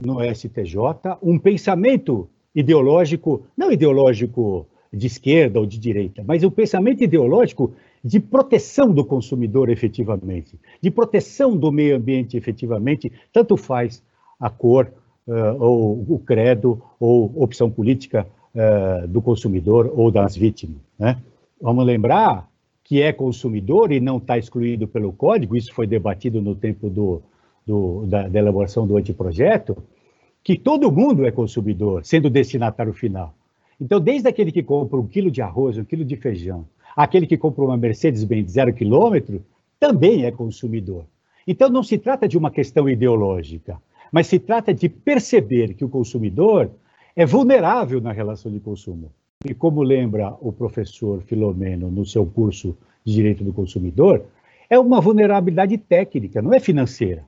no 0.00 0.20
STJ 0.22 0.76
um 1.20 1.40
pensamento 1.40 2.28
ideológico, 2.54 3.42
não 3.56 3.72
ideológico 3.72 4.64
de 4.92 5.08
esquerda 5.08 5.58
ou 5.58 5.66
de 5.66 5.76
direita, 5.76 6.22
mas 6.24 6.44
um 6.44 6.50
pensamento 6.50 7.02
ideológico 7.02 7.72
de 8.04 8.20
proteção 8.20 8.92
do 8.92 9.04
consumidor 9.04 9.68
efetivamente, 9.68 10.56
de 10.80 10.88
proteção 10.88 11.56
do 11.56 11.72
meio 11.72 11.96
ambiente 11.96 12.36
efetivamente, 12.36 13.10
tanto 13.32 13.56
faz 13.56 14.00
a 14.38 14.48
cor, 14.48 14.92
uh, 15.26 15.56
ou 15.58 16.06
o 16.08 16.18
credo, 16.20 16.80
ou 17.00 17.32
opção 17.42 17.68
política 17.68 18.24
uh, 18.54 19.08
do 19.08 19.20
consumidor 19.20 19.92
ou 19.96 20.12
das 20.12 20.36
vítimas. 20.36 20.78
Né? 20.96 21.16
Vamos 21.62 21.86
lembrar 21.86 22.50
que 22.82 23.00
é 23.00 23.12
consumidor 23.12 23.92
e 23.92 24.00
não 24.00 24.16
está 24.16 24.36
excluído 24.36 24.88
pelo 24.88 25.12
código, 25.12 25.56
isso 25.56 25.72
foi 25.72 25.86
debatido 25.86 26.42
no 26.42 26.56
tempo 26.56 26.90
do, 26.90 27.22
do, 27.64 28.04
da, 28.04 28.26
da 28.26 28.38
elaboração 28.40 28.84
do 28.84 28.96
anteprojeto, 28.96 29.76
que 30.42 30.58
todo 30.58 30.90
mundo 30.90 31.24
é 31.24 31.30
consumidor, 31.30 32.04
sendo 32.04 32.28
destinatário 32.28 32.92
final. 32.92 33.32
Então, 33.80 34.00
desde 34.00 34.28
aquele 34.28 34.50
que 34.50 34.60
compra 34.60 34.98
um 34.98 35.06
quilo 35.06 35.30
de 35.30 35.40
arroz, 35.40 35.78
um 35.78 35.84
quilo 35.84 36.04
de 36.04 36.16
feijão, 36.16 36.66
aquele 36.96 37.28
que 37.28 37.36
compra 37.36 37.64
uma 37.64 37.76
Mercedes-Benz 37.76 38.50
zero 38.50 38.74
quilômetro 38.74 39.40
também 39.78 40.24
é 40.24 40.32
consumidor. 40.32 41.04
Então 41.46 41.68
não 41.68 41.84
se 41.84 41.96
trata 41.96 42.26
de 42.26 42.36
uma 42.36 42.50
questão 42.50 42.88
ideológica, 42.88 43.80
mas 44.10 44.26
se 44.26 44.40
trata 44.40 44.74
de 44.74 44.88
perceber 44.88 45.74
que 45.74 45.84
o 45.84 45.88
consumidor 45.88 46.72
é 47.14 47.24
vulnerável 47.24 48.00
na 48.00 48.10
relação 48.10 48.50
de 48.50 48.58
consumo. 48.58 49.12
E 49.44 49.54
como 49.54 49.82
lembra 49.82 50.34
o 50.40 50.52
professor 50.52 51.22
Filomeno 51.22 51.90
no 51.90 52.04
seu 52.04 52.24
curso 52.24 52.76
de 53.04 53.12
Direito 53.12 53.44
do 53.44 53.52
Consumidor, 53.52 54.24
é 54.70 54.78
uma 54.78 55.00
vulnerabilidade 55.00 55.76
técnica, 55.78 56.40
não 56.40 56.54
é 56.54 56.60
financeira. 56.60 57.24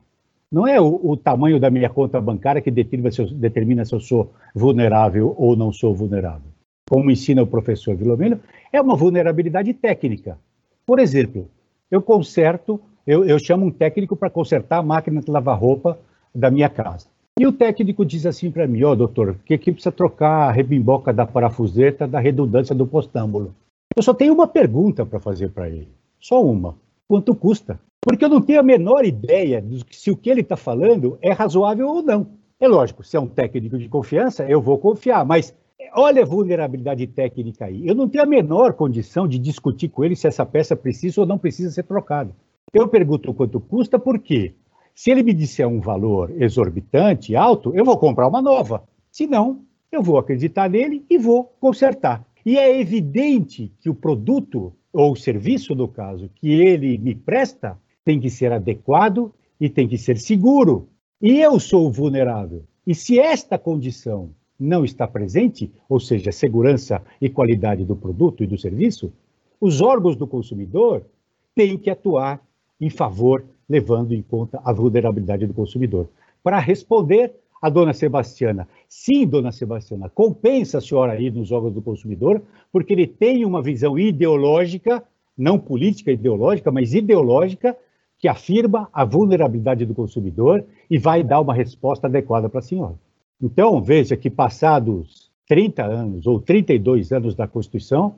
Não 0.51 0.65
é 0.67 0.79
o, 0.79 0.99
o 1.03 1.17
tamanho 1.17 1.59
da 1.59 1.69
minha 1.69 1.89
conta 1.89 2.21
bancária 2.21 2.61
que 2.61 2.71
determina 2.71 3.11
se, 3.11 3.21
eu, 3.21 3.27
determina 3.27 3.83
se 3.83 3.93
eu 3.93 3.99
sou 3.99 4.31
vulnerável 4.53 5.35
ou 5.37 5.55
não 5.55 5.71
sou 5.71 5.93
vulnerável 5.93 6.55
como 6.89 7.09
ensina 7.09 7.41
o 7.41 7.47
professor 7.47 7.95
Vilomeno, 7.95 8.39
é 8.71 8.79
uma 8.79 8.95
vulnerabilidade 8.95 9.73
técnica. 9.73 10.37
Por 10.85 10.99
exemplo, 10.99 11.49
eu 11.89 12.01
conserto, 12.01 12.79
eu, 13.05 13.25
eu 13.25 13.39
chamo 13.39 13.65
um 13.65 13.71
técnico 13.71 14.15
para 14.15 14.29
consertar 14.29 14.77
a 14.77 14.83
máquina 14.83 15.21
de 15.21 15.31
lavar 15.31 15.59
roupa 15.59 15.99
da 16.33 16.51
minha 16.51 16.69
casa. 16.69 17.07
E 17.37 17.45
o 17.45 17.51
técnico 17.51 18.05
diz 18.05 18.25
assim 18.25 18.49
para 18.49 18.65
mim, 18.65 18.81
ó, 18.83 18.91
oh, 18.91 18.95
doutor, 18.95 19.35
que 19.43 19.53
aqui 19.53 19.69
precisa 19.69 19.91
trocar 19.91 20.47
a 20.47 20.51
rebimboca 20.51 21.11
da 21.11 21.27
parafuseta 21.27 22.07
da 22.07 22.17
redundância 22.17 22.73
do 22.73 22.87
postâmbulo. 22.87 23.53
Eu 23.93 24.01
só 24.01 24.13
tenho 24.13 24.33
uma 24.33 24.47
pergunta 24.47 25.05
para 25.05 25.19
fazer 25.19 25.49
para 25.49 25.69
ele, 25.69 25.89
só 26.17 26.41
uma. 26.41 26.77
Quanto 27.09 27.35
custa? 27.35 27.77
Porque 28.01 28.23
eu 28.23 28.29
não 28.29 28.41
tenho 28.41 28.61
a 28.61 28.63
menor 28.63 29.03
ideia 29.03 29.61
de 29.61 29.83
se 29.91 30.09
o 30.09 30.15
que 30.15 30.29
ele 30.29 30.41
está 30.41 30.55
falando 30.55 31.17
é 31.21 31.33
razoável 31.33 31.89
ou 31.89 32.01
não. 32.01 32.27
É 32.57 32.69
lógico, 32.69 33.03
se 33.03 33.17
é 33.17 33.19
um 33.19 33.27
técnico 33.27 33.77
de 33.77 33.89
confiança, 33.89 34.49
eu 34.49 34.61
vou 34.61 34.77
confiar, 34.77 35.25
mas 35.25 35.53
olha 35.93 36.23
a 36.23 36.25
vulnerabilidade 36.25 37.05
técnica 37.05 37.65
aí. 37.65 37.85
Eu 37.85 37.95
não 37.95 38.07
tenho 38.07 38.23
a 38.23 38.27
menor 38.27 38.73
condição 38.73 39.27
de 39.27 39.37
discutir 39.37 39.89
com 39.89 40.05
ele 40.05 40.15
se 40.15 40.25
essa 40.25 40.45
peça 40.45 40.73
precisa 40.73 41.19
ou 41.19 41.27
não 41.27 41.37
precisa 41.37 41.69
ser 41.69 41.83
trocada. 41.83 42.33
Eu 42.73 42.87
pergunto 42.87 43.33
quanto 43.33 43.59
custa, 43.59 43.99
por 43.99 44.19
quê? 44.19 44.53
Se 44.95 45.11
ele 45.11 45.23
me 45.23 45.33
disser 45.33 45.67
um 45.67 45.81
valor 45.81 46.31
exorbitante, 46.41 47.35
alto, 47.35 47.75
eu 47.75 47.83
vou 47.83 47.97
comprar 47.97 48.29
uma 48.29 48.41
nova. 48.41 48.87
Se 49.11 49.27
não, 49.27 49.59
eu 49.91 50.01
vou 50.01 50.17
acreditar 50.17 50.69
nele 50.69 51.03
e 51.09 51.17
vou 51.17 51.43
consertar. 51.59 52.25
E 52.45 52.57
é 52.57 52.79
evidente 52.79 53.73
que 53.81 53.89
o 53.89 53.93
produto, 53.93 54.71
ou 54.93 55.11
o 55.11 55.15
serviço, 55.15 55.75
no 55.75 55.89
caso, 55.89 56.29
que 56.35 56.49
ele 56.49 56.97
me 56.97 57.13
presta, 57.13 57.77
tem 58.05 58.21
que 58.21 58.29
ser 58.29 58.53
adequado 58.53 59.33
e 59.59 59.67
tem 59.69 59.85
que 59.85 59.97
ser 59.97 60.17
seguro. 60.17 60.87
E 61.21 61.41
eu 61.41 61.59
sou 61.59 61.91
vulnerável. 61.91 62.63
E 62.87 62.95
se 62.95 63.19
esta 63.19 63.57
condição 63.57 64.29
não 64.57 64.85
está 64.85 65.05
presente, 65.05 65.69
ou 65.89 65.99
seja, 65.99 66.31
segurança 66.31 67.01
e 67.19 67.29
qualidade 67.29 67.83
do 67.83 67.97
produto 67.97 68.45
e 68.45 68.47
do 68.47 68.57
serviço, 68.57 69.11
os 69.59 69.81
órgãos 69.81 70.15
do 70.15 70.25
consumidor 70.25 71.05
têm 71.53 71.77
que 71.77 71.89
atuar 71.89 72.41
em 72.79 72.89
favor, 72.89 73.43
levando 73.67 74.13
em 74.13 74.21
conta 74.21 74.61
a 74.63 74.71
vulnerabilidade 74.71 75.45
do 75.45 75.53
consumidor. 75.53 76.09
Para 76.43 76.59
responder 76.59 77.33
a 77.61 77.69
dona 77.69 77.93
Sebastiana, 77.93 78.67
sim, 78.87 79.25
dona 79.25 79.51
Sebastiana, 79.51 80.09
compensa 80.09 80.77
a 80.77 80.81
senhora 80.81 81.19
ir 81.19 81.33
nos 81.33 81.51
órgãos 81.51 81.73
do 81.73 81.81
consumidor, 81.81 82.41
porque 82.71 82.93
ele 82.93 83.07
tem 83.07 83.45
uma 83.45 83.61
visão 83.61 83.97
ideológica, 83.97 85.03
não 85.37 85.57
política 85.57 86.11
ideológica, 86.11 86.71
mas 86.71 86.93
ideológica, 86.93 87.75
que 88.17 88.27
afirma 88.27 88.87
a 88.93 89.03
vulnerabilidade 89.03 89.85
do 89.85 89.93
consumidor 89.93 90.63
e 90.89 90.97
vai 90.97 91.23
dar 91.23 91.41
uma 91.41 91.53
resposta 91.53 92.07
adequada 92.07 92.47
para 92.47 92.59
a 92.59 92.63
senhora. 92.63 92.95
Então, 93.41 93.81
veja 93.81 94.15
que 94.15 94.29
passados 94.29 95.31
30 95.47 95.83
anos 95.83 96.27
ou 96.27 96.39
32 96.39 97.11
anos 97.11 97.35
da 97.35 97.47
Constituição, 97.47 98.15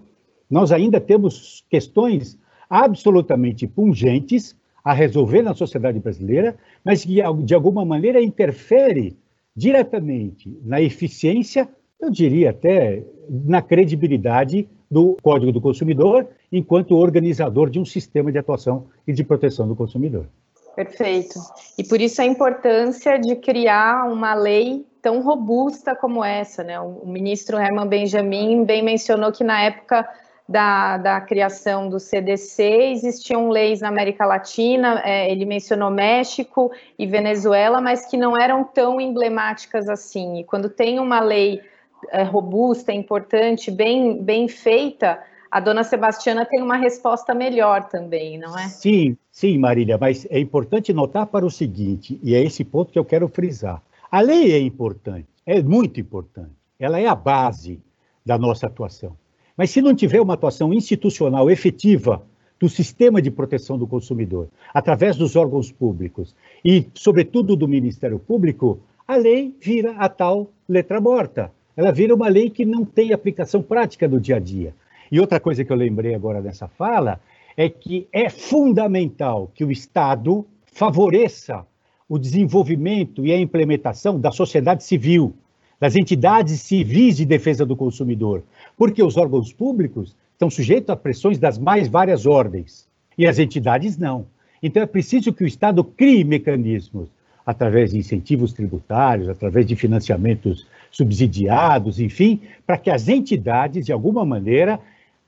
nós 0.49 0.71
ainda 0.71 1.01
temos 1.01 1.65
questões 1.69 2.37
absolutamente 2.69 3.67
pungentes 3.67 4.55
a 4.83 4.93
resolver 4.93 5.41
na 5.41 5.53
sociedade 5.53 5.99
brasileira, 5.99 6.55
mas 6.83 7.03
que 7.03 7.21
de 7.43 7.53
alguma 7.53 7.83
maneira 7.83 8.21
interfere 8.21 9.17
diretamente 9.55 10.57
na 10.63 10.81
eficiência, 10.81 11.67
eu 11.99 12.09
diria 12.09 12.51
até 12.51 13.03
na 13.29 13.61
credibilidade 13.61 14.67
do 14.89 15.17
Código 15.21 15.51
do 15.51 15.59
Consumidor 15.59 16.27
enquanto 16.51 16.95
organizador 16.95 17.69
de 17.69 17.79
um 17.79 17.85
sistema 17.85 18.31
de 18.31 18.37
atuação 18.37 18.85
e 19.05 19.11
de 19.11 19.23
proteção 19.23 19.67
do 19.67 19.75
consumidor. 19.75 20.27
Perfeito. 20.75 21.39
E 21.77 21.83
por 21.83 21.99
isso 21.99 22.21
a 22.21 22.25
importância 22.25 23.17
de 23.17 23.35
criar 23.35 24.09
uma 24.09 24.35
lei 24.35 24.85
tão 25.01 25.21
robusta 25.21 25.95
como 25.95 26.23
essa, 26.23 26.63
né? 26.63 26.79
O 26.79 27.05
ministro 27.05 27.57
Herman 27.57 27.87
Benjamin 27.87 28.63
bem 28.63 28.83
mencionou 28.83 29.31
que 29.31 29.43
na 29.43 29.59
época 29.63 30.07
da, 30.47 30.97
da 30.97 31.21
criação 31.21 31.89
do 31.89 31.99
CDC 31.99 32.63
existiam 32.91 33.49
leis 33.49 33.81
na 33.81 33.89
América 33.89 34.25
Latina, 34.25 35.01
é, 35.03 35.29
ele 35.29 35.45
mencionou 35.45 35.91
México 35.91 36.71
e 36.97 37.05
Venezuela, 37.05 37.81
mas 37.81 38.05
que 38.05 38.15
não 38.15 38.39
eram 38.39 38.63
tão 38.63 39.01
emblemáticas 39.01 39.89
assim. 39.89 40.39
E 40.39 40.43
quando 40.45 40.69
tem 40.69 40.99
uma 40.99 41.19
lei 41.19 41.61
é, 42.09 42.23
robusta, 42.23 42.93
importante, 42.93 43.69
bem, 43.69 44.23
bem 44.23 44.47
feita, 44.47 45.21
a 45.51 45.59
dona 45.59 45.83
Sebastiana 45.83 46.45
tem 46.45 46.61
uma 46.61 46.77
resposta 46.77 47.33
melhor 47.33 47.89
também, 47.89 48.37
não 48.37 48.57
é? 48.57 48.69
Sim, 48.69 49.17
sim, 49.29 49.57
Marília, 49.57 49.97
mas 49.99 50.25
é 50.29 50.39
importante 50.39 50.93
notar 50.93 51.27
para 51.27 51.45
o 51.45 51.51
seguinte, 51.51 52.19
e 52.23 52.35
é 52.35 52.41
esse 52.41 52.63
ponto 52.63 52.91
que 52.91 52.99
eu 52.99 53.05
quero 53.05 53.27
frisar. 53.27 53.81
A 54.09 54.21
lei 54.21 54.53
é 54.53 54.59
importante, 54.59 55.27
é 55.45 55.61
muito 55.61 55.99
importante. 55.99 56.55
Ela 56.79 56.99
é 56.99 57.07
a 57.07 57.15
base 57.15 57.81
da 58.25 58.37
nossa 58.37 58.67
atuação. 58.67 59.17
Mas 59.57 59.71
se 59.71 59.81
não 59.81 59.95
tiver 59.95 60.21
uma 60.21 60.35
atuação 60.35 60.71
institucional 60.71 61.49
efetiva 61.49 62.21
do 62.59 62.69
sistema 62.69 63.21
de 63.21 63.31
proteção 63.31 63.77
do 63.77 63.87
consumidor, 63.87 64.47
através 64.73 65.15
dos 65.15 65.35
órgãos 65.35 65.71
públicos 65.71 66.35
e, 66.63 66.85
sobretudo, 66.93 67.55
do 67.55 67.67
Ministério 67.67 68.19
Público, 68.19 68.79
a 69.07 69.15
lei 69.15 69.55
vira 69.59 69.91
a 69.97 70.07
tal 70.07 70.51
letra 70.69 71.01
morta. 71.01 71.51
Ela 71.75 71.91
vira 71.91 72.13
uma 72.13 72.27
lei 72.27 72.49
que 72.49 72.65
não 72.65 72.85
tem 72.85 73.13
aplicação 73.13 73.61
prática 73.61 74.07
no 74.07 74.19
dia 74.19 74.35
a 74.35 74.39
dia. 74.39 74.73
E 75.11 75.19
outra 75.19 75.39
coisa 75.39 75.63
que 75.63 75.71
eu 75.71 75.77
lembrei 75.77 76.13
agora 76.13 76.41
nessa 76.41 76.67
fala 76.67 77.19
é 77.55 77.69
que 77.69 78.07
é 78.11 78.29
fundamental 78.29 79.51
que 79.53 79.63
o 79.63 79.71
Estado 79.71 80.45
favoreça 80.65 81.65
o 82.09 82.17
desenvolvimento 82.17 83.25
e 83.25 83.31
a 83.31 83.39
implementação 83.39 84.19
da 84.19 84.31
sociedade 84.31 84.83
civil, 84.83 85.33
das 85.79 85.95
entidades 85.95 86.61
civis 86.61 87.17
de 87.17 87.25
defesa 87.25 87.65
do 87.65 87.75
consumidor, 87.75 88.43
porque 88.75 89.03
os 89.03 89.17
órgãos 89.17 89.53
públicos 89.53 90.15
estão 90.33 90.49
sujeitos 90.49 90.89
a 90.89 90.95
pressões 90.95 91.37
das 91.37 91.57
mais 91.57 91.87
várias 91.87 92.25
ordens 92.25 92.87
e 93.17 93.27
as 93.27 93.39
entidades 93.39 93.97
não. 93.97 94.25
Então 94.61 94.81
é 94.81 94.85
preciso 94.85 95.33
que 95.33 95.43
o 95.43 95.47
Estado 95.47 95.83
crie 95.83 96.23
mecanismos 96.23 97.09
através 97.45 97.91
de 97.91 97.97
incentivos 97.97 98.51
tributários, 98.51 99.29
através 99.29 99.65
de 99.65 99.75
financiamentos 99.75 100.67
subsidiados, 100.91 101.99
enfim, 101.99 102.41
para 102.65 102.77
que 102.77 102.89
as 102.89 103.07
entidades, 103.07 103.85
de 103.85 103.93
alguma 103.93 104.25
maneira, 104.25 104.79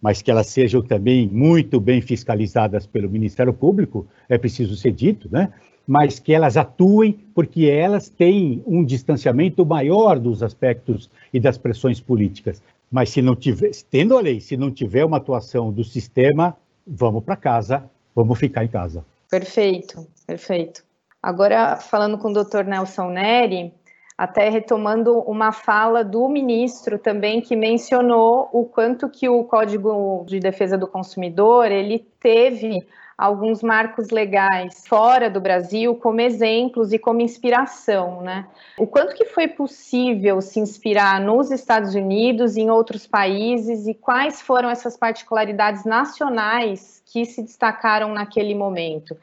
mas 0.01 0.21
que 0.21 0.29
elas 0.29 0.47
sejam 0.47 0.81
também 0.81 1.27
muito 1.27 1.79
bem 1.79 2.01
fiscalizadas 2.01 2.85
pelo 2.85 3.09
Ministério 3.09 3.53
Público, 3.53 4.05
é 4.27 4.37
preciso 4.37 4.75
ser 4.75 4.91
dito, 4.91 5.29
né? 5.31 5.49
Mas 5.89 6.19
que 6.19 6.31
elas 6.31 6.55
atuem 6.55 7.13
porque 7.33 7.65
elas 7.65 8.09
têm 8.09 8.61
um 8.67 8.85
distanciamento 8.85 9.65
maior 9.65 10.19
dos 10.19 10.43
aspectos 10.43 11.09
e 11.33 11.39
das 11.39 11.57
pressões 11.57 11.99
políticas. 11.99 12.61
Mas 12.91 13.09
se 13.09 13.23
não 13.23 13.35
tiver, 13.35 13.71
tendo 13.89 14.15
a 14.15 14.21
lei, 14.21 14.39
se 14.39 14.55
não 14.55 14.69
tiver 14.69 15.03
uma 15.03 15.17
atuação 15.17 15.71
do 15.71 15.83
sistema, 15.83 16.55
vamos 16.85 17.23
para 17.23 17.35
casa, 17.35 17.89
vamos 18.15 18.37
ficar 18.37 18.63
em 18.63 18.67
casa. 18.67 19.03
Perfeito, 19.31 20.05
perfeito. 20.27 20.83
Agora, 21.23 21.77
falando 21.77 22.19
com 22.19 22.29
o 22.29 22.33
doutor 22.33 22.65
Nelson 22.65 23.09
Neri, 23.09 23.73
até 24.15 24.47
retomando 24.47 25.17
uma 25.21 25.51
fala 25.51 26.03
do 26.03 26.29
ministro 26.29 26.99
também 26.99 27.41
que 27.41 27.55
mencionou 27.55 28.47
o 28.53 28.63
quanto 28.63 29.09
que 29.09 29.27
o 29.27 29.43
Código 29.43 30.23
de 30.27 30.39
Defesa 30.39 30.77
do 30.77 30.87
Consumidor 30.87 31.71
ele 31.71 32.05
teve 32.19 32.85
alguns 33.19 33.61
marcos 33.61 34.11
legais 34.11 34.87
fora 34.87 35.29
do 35.29 35.41
Brasil 35.41 35.93
como 35.93 36.21
exemplos 36.21 36.93
e 36.93 36.97
como 36.97 37.19
inspiração, 37.19 38.21
né? 38.21 38.47
O 38.77 38.87
quanto 38.87 39.13
que 39.13 39.25
foi 39.25 39.45
possível 39.45 40.39
se 40.39 40.57
inspirar 40.61 41.19
nos 41.19 41.51
Estados 41.51 41.93
Unidos 41.95 42.55
em 42.55 42.69
outros 42.69 43.05
países 43.05 43.87
e 43.87 43.93
quais 43.93 44.41
foram 44.41 44.69
essas 44.69 44.95
particularidades 44.95 45.83
nacionais 45.83 47.03
que 47.05 47.25
se 47.25 47.43
destacaram 47.43 48.13
naquele 48.13 48.55
momento? 48.55 49.17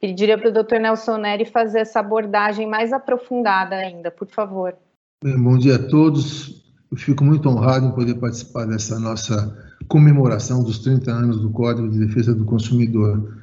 Pediria 0.00 0.38
para 0.38 0.48
o 0.48 0.52
Dr. 0.52 0.78
Nelson 0.78 1.18
Neri 1.18 1.44
fazer 1.44 1.80
essa 1.80 2.00
abordagem 2.00 2.66
mais 2.66 2.90
aprofundada 2.90 3.76
ainda, 3.76 4.10
por 4.10 4.28
favor. 4.28 4.74
Bem, 5.22 5.38
bom 5.38 5.58
dia 5.58 5.76
a 5.76 5.88
todos. 5.88 6.64
Eu 6.90 6.96
fico 6.96 7.22
muito 7.22 7.50
honrado 7.50 7.86
em 7.86 7.92
poder 7.92 8.14
participar 8.14 8.64
dessa 8.64 8.98
nossa 8.98 9.54
comemoração 9.88 10.64
dos 10.64 10.78
30 10.78 11.10
anos 11.10 11.40
do 11.40 11.50
Código 11.50 11.88
de 11.90 11.98
Defesa 11.98 12.34
do 12.34 12.46
Consumidor. 12.46 13.41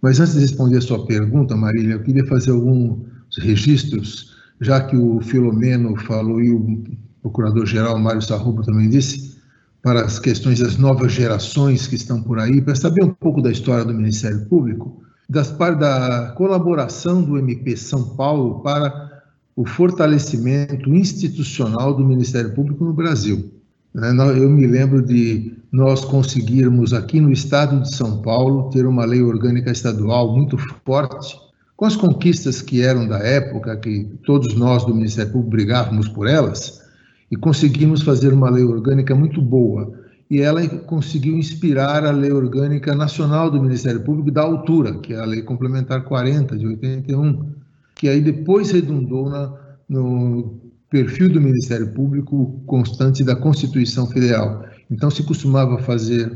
Mas 0.00 0.20
antes 0.20 0.34
de 0.34 0.40
responder 0.40 0.78
a 0.78 0.80
sua 0.80 1.04
pergunta, 1.06 1.56
Marília, 1.56 1.94
eu 1.94 2.02
queria 2.02 2.26
fazer 2.26 2.52
alguns 2.52 2.98
registros, 3.38 4.36
já 4.60 4.80
que 4.80 4.96
o 4.96 5.20
Filomeno 5.20 5.96
falou 5.96 6.40
e 6.40 6.50
o 6.50 6.82
Procurador-Geral 7.22 7.98
Mário 7.98 8.22
Sarruba 8.22 8.62
também 8.62 8.88
disse, 8.88 9.36
para 9.82 10.04
as 10.04 10.18
questões 10.18 10.60
das 10.60 10.76
novas 10.76 11.12
gerações 11.12 11.86
que 11.86 11.96
estão 11.96 12.22
por 12.22 12.38
aí, 12.38 12.60
para 12.60 12.74
saber 12.74 13.04
um 13.04 13.12
pouco 13.12 13.40
da 13.40 13.50
história 13.50 13.84
do 13.84 13.94
Ministério 13.94 14.46
Público 14.46 15.02
das, 15.28 15.50
da 15.50 16.32
colaboração 16.36 17.22
do 17.22 17.38
MP 17.38 17.76
São 17.76 18.16
Paulo 18.16 18.60
para 18.60 19.22
o 19.54 19.66
fortalecimento 19.66 20.94
institucional 20.94 21.92
do 21.94 22.04
Ministério 22.04 22.54
Público 22.54 22.84
no 22.84 22.92
Brasil. 22.92 23.52
Né, 23.94 24.10
eu 24.36 24.48
me 24.50 24.66
lembro 24.66 25.02
de 25.02 25.56
nós 25.72 26.04
conseguirmos 26.04 26.92
aqui 26.92 27.20
no 27.20 27.32
estado 27.32 27.80
de 27.82 27.94
São 27.94 28.22
Paulo 28.22 28.70
ter 28.70 28.86
uma 28.86 29.04
lei 29.04 29.22
orgânica 29.22 29.70
estadual 29.70 30.34
muito 30.36 30.56
forte, 30.84 31.36
com 31.76 31.84
as 31.84 31.96
conquistas 31.96 32.60
que 32.60 32.82
eram 32.82 33.06
da 33.06 33.18
época, 33.18 33.76
que 33.76 34.04
todos 34.24 34.54
nós 34.54 34.84
do 34.84 34.94
Ministério 34.94 35.32
Público 35.32 35.50
brigávamos 35.50 36.08
por 36.08 36.26
elas, 36.26 36.82
e 37.30 37.36
conseguimos 37.36 38.02
fazer 38.02 38.32
uma 38.32 38.50
lei 38.50 38.64
orgânica 38.64 39.14
muito 39.14 39.40
boa. 39.40 39.92
E 40.30 40.40
ela 40.40 40.66
conseguiu 40.68 41.36
inspirar 41.38 42.04
a 42.04 42.10
Lei 42.10 42.30
Orgânica 42.30 42.94
Nacional 42.94 43.50
do 43.50 43.62
Ministério 43.62 44.02
Público 44.02 44.30
da 44.30 44.42
altura, 44.42 44.98
que 44.98 45.14
é 45.14 45.18
a 45.18 45.24
Lei 45.24 45.40
Complementar 45.40 46.04
40 46.04 46.56
de 46.56 46.66
81, 46.66 47.46
que 47.94 48.08
aí 48.08 48.20
depois 48.20 48.70
redundou 48.70 49.30
na, 49.30 49.54
no 49.88 50.67
perfil 50.90 51.28
do 51.30 51.40
Ministério 51.40 51.88
Público 51.92 52.62
constante 52.66 53.22
da 53.22 53.36
Constituição 53.36 54.06
Federal. 54.06 54.64
Então 54.90 55.10
se 55.10 55.22
costumava 55.22 55.78
fazer 55.78 56.32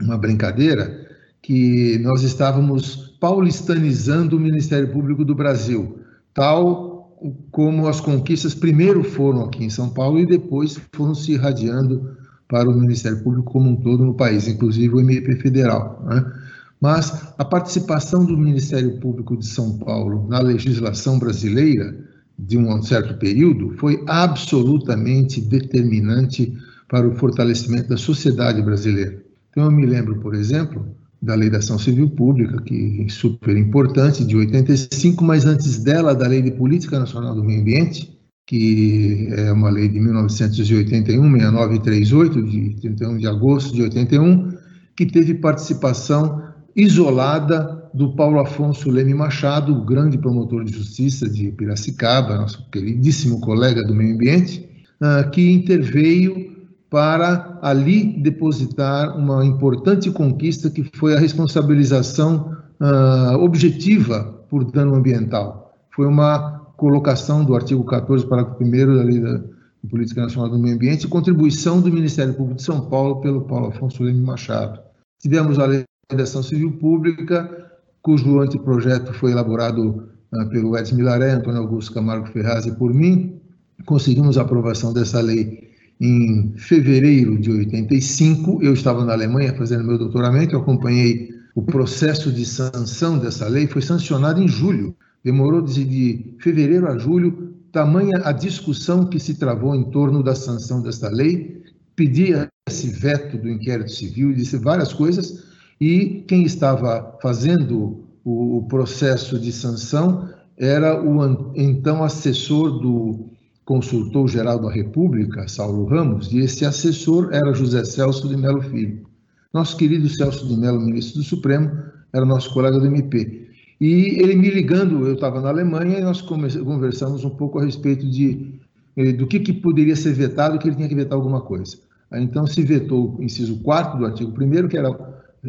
uma 0.00 0.16
brincadeira 0.16 1.08
que 1.42 1.98
nós 1.98 2.22
estávamos 2.22 3.16
paulistanizando 3.20 4.36
o 4.36 4.40
Ministério 4.40 4.88
Público 4.92 5.24
do 5.24 5.34
Brasil, 5.34 5.98
tal 6.32 7.18
como 7.50 7.86
as 7.86 8.00
conquistas 8.00 8.54
primeiro 8.54 9.02
foram 9.02 9.44
aqui 9.44 9.64
em 9.64 9.70
São 9.70 9.90
Paulo 9.90 10.18
e 10.18 10.26
depois 10.26 10.80
foram 10.92 11.14
se 11.14 11.32
irradiando 11.32 12.16
para 12.48 12.68
o 12.68 12.74
Ministério 12.74 13.22
Público 13.22 13.52
como 13.52 13.70
um 13.70 13.76
todo 13.76 14.04
no 14.04 14.14
país, 14.14 14.48
inclusive 14.48 14.94
o 14.94 15.00
MP 15.00 15.36
Federal. 15.36 16.02
Né? 16.06 16.32
Mas 16.80 17.32
a 17.36 17.44
participação 17.44 18.24
do 18.24 18.36
Ministério 18.36 18.98
Público 18.98 19.36
de 19.36 19.46
São 19.46 19.78
Paulo 19.78 20.26
na 20.28 20.40
legislação 20.40 21.18
brasileira 21.18 22.09
de 22.46 22.56
um 22.56 22.82
certo 22.82 23.14
período 23.18 23.74
foi 23.78 24.02
absolutamente 24.06 25.40
determinante 25.40 26.52
para 26.88 27.08
o 27.08 27.14
fortalecimento 27.14 27.88
da 27.88 27.96
sociedade 27.96 28.62
brasileira. 28.62 29.22
Então, 29.50 29.64
eu 29.64 29.70
me 29.70 29.86
lembro, 29.86 30.16
por 30.20 30.34
exemplo, 30.34 30.86
da 31.22 31.34
Lei 31.34 31.50
da 31.50 31.58
Ação 31.58 31.78
Civil 31.78 32.08
Pública, 32.10 32.60
que 32.62 33.04
é 33.06 33.08
super 33.08 33.56
importante, 33.56 34.24
de 34.24 34.36
85, 34.36 35.22
mas 35.22 35.44
antes 35.44 35.78
dela, 35.78 36.14
da 36.14 36.26
Lei 36.26 36.42
de 36.42 36.52
Política 36.52 36.98
Nacional 36.98 37.34
do 37.34 37.44
Meio 37.44 37.60
Ambiente, 37.60 38.18
que 38.46 39.28
é 39.30 39.52
uma 39.52 39.70
lei 39.70 39.88
de 39.88 40.00
1981, 40.00 41.22
6938, 41.22 42.42
de 42.42 42.70
31 42.80 43.18
de 43.18 43.26
agosto 43.28 43.72
de 43.72 43.82
81, 43.82 44.50
que 44.96 45.06
teve 45.06 45.34
participação 45.34 46.42
isolada 46.74 47.79
do 47.92 48.12
Paulo 48.12 48.40
Afonso 48.40 48.90
Leme 48.90 49.14
Machado, 49.14 49.84
grande 49.84 50.16
promotor 50.16 50.64
de 50.64 50.72
justiça 50.72 51.28
de 51.28 51.50
Piracicaba, 51.52 52.36
nosso 52.36 52.68
queridíssimo 52.70 53.40
colega 53.40 53.82
do 53.84 53.94
meio 53.94 54.14
ambiente, 54.14 54.68
ah, 55.00 55.24
que 55.24 55.50
interveio 55.50 56.50
para 56.88 57.58
ali 57.62 58.20
depositar 58.20 59.16
uma 59.16 59.44
importante 59.44 60.10
conquista 60.10 60.70
que 60.70 60.84
foi 60.96 61.14
a 61.14 61.18
responsabilização 61.18 62.56
ah, 62.80 63.36
objetiva 63.38 64.24
por 64.48 64.64
dano 64.64 64.94
ambiental. 64.94 65.74
Foi 65.94 66.06
uma 66.06 66.60
colocação 66.76 67.44
do 67.44 67.54
artigo 67.54 67.84
14, 67.84 68.26
parágrafo 68.26 68.62
1 68.64 68.70
da 68.96 69.02
Lei 69.04 69.20
da 69.20 69.40
Política 69.88 70.22
Nacional 70.22 70.50
do 70.50 70.58
Meio 70.58 70.74
Ambiente 70.74 71.04
e 71.04 71.08
contribuição 71.08 71.80
do 71.80 71.92
Ministério 71.92 72.34
Público 72.34 72.56
de 72.56 72.62
São 72.62 72.88
Paulo 72.88 73.20
pelo 73.20 73.42
Paulo 73.42 73.68
Afonso 73.68 74.02
Leme 74.02 74.20
Machado. 74.20 74.80
Tivemos 75.20 75.58
a 75.58 75.66
Lei 75.66 75.84
da 76.10 76.22
Ação 76.22 76.42
Civil 76.42 76.72
Pública, 76.72 77.69
cujo 78.02 78.40
anteprojeto 78.40 79.12
foi 79.12 79.32
elaborado 79.32 80.08
uh, 80.32 80.48
pelo 80.48 80.76
Edson 80.76 80.96
Milaré, 80.96 81.32
Antônio 81.32 81.60
Augusto 81.60 81.92
Camargo 81.92 82.26
Ferraz 82.26 82.66
e 82.66 82.72
por 82.72 82.92
mim. 82.92 83.40
Conseguimos 83.86 84.38
a 84.38 84.42
aprovação 84.42 84.92
dessa 84.92 85.20
lei 85.20 85.70
em 86.00 86.52
fevereiro 86.56 87.38
de 87.38 87.50
85. 87.50 88.62
Eu 88.62 88.72
estava 88.72 89.04
na 89.04 89.12
Alemanha 89.12 89.54
fazendo 89.54 89.84
meu 89.84 89.98
doutoramento, 89.98 90.54
eu 90.54 90.60
acompanhei 90.60 91.30
o 91.54 91.62
processo 91.62 92.32
de 92.32 92.44
sanção 92.46 93.18
dessa 93.18 93.46
lei, 93.48 93.66
foi 93.66 93.82
sancionado 93.82 94.42
em 94.42 94.48
julho. 94.48 94.94
Demorou 95.22 95.60
de, 95.60 96.34
fevereiro 96.38 96.88
a 96.88 96.96
julho, 96.96 97.54
tamanha 97.70 98.20
a 98.24 98.32
discussão 98.32 99.06
que 99.06 99.20
se 99.20 99.34
travou 99.34 99.74
em 99.74 99.90
torno 99.90 100.22
da 100.22 100.34
sanção 100.34 100.82
desta 100.82 101.10
lei, 101.10 101.62
pedia 101.94 102.48
esse 102.66 102.88
veto 102.88 103.36
do 103.36 103.48
inquérito 103.48 103.90
civil, 103.90 104.32
disse 104.32 104.56
várias 104.56 104.92
coisas, 104.92 105.49
e 105.80 106.24
quem 106.28 106.42
estava 106.42 107.18
fazendo 107.22 108.04
o, 108.24 108.66
processo 108.68 109.38
de 109.38 109.50
sanção 109.50 110.28
era 110.56 111.02
o 111.02 111.52
então 111.56 112.04
assessor 112.04 112.78
do 112.80 113.30
consultor-geral 113.64 114.58
da 114.58 114.70
República, 114.70 115.48
Saulo 115.48 115.86
Ramos, 115.86 116.30
e 116.32 116.38
esse 116.40 116.64
assessor 116.64 117.30
era 117.32 117.54
José 117.54 117.84
Celso 117.84 118.28
de 118.28 118.36
Melo 118.36 118.60
Filho. 118.60 119.06
Nosso 119.54 119.76
querido 119.76 120.08
Celso 120.08 120.46
de 120.46 120.56
Melo, 120.56 120.80
ministro 120.80 121.18
do 121.18 121.24
Supremo, 121.24 121.70
era 122.12 122.26
nosso 122.26 122.52
colega 122.52 122.78
do 122.78 122.86
MP. 122.86 123.48
E 123.80 124.20
ele 124.20 124.36
me 124.36 124.50
ligando, 124.50 125.06
eu 125.06 125.14
estava 125.14 125.40
na 125.40 125.48
Alemanha 125.48 125.98
e 125.98 126.02
nós 126.02 126.20
conversamos 126.20 127.24
um 127.24 127.30
pouco 127.30 127.58
a 127.58 127.64
respeito 127.64 128.08
de 128.08 128.60
eh, 128.96 129.12
do 129.12 129.26
que, 129.26 129.40
que 129.40 129.52
poderia 129.52 129.96
ser 129.96 130.12
vetado, 130.12 130.58
que 130.58 130.68
ele 130.68 130.76
tinha 130.76 130.88
que 130.88 130.94
vetar 130.94 131.16
alguma 131.16 131.40
coisa. 131.40 131.78
Então 132.12 132.46
se 132.46 132.62
vetou 132.62 133.16
o 133.16 133.22
inciso 133.22 133.60
4 133.60 133.98
do 133.98 134.04
artigo 134.04 134.32
1 134.32 134.68
que 134.68 134.76
era 134.76 134.90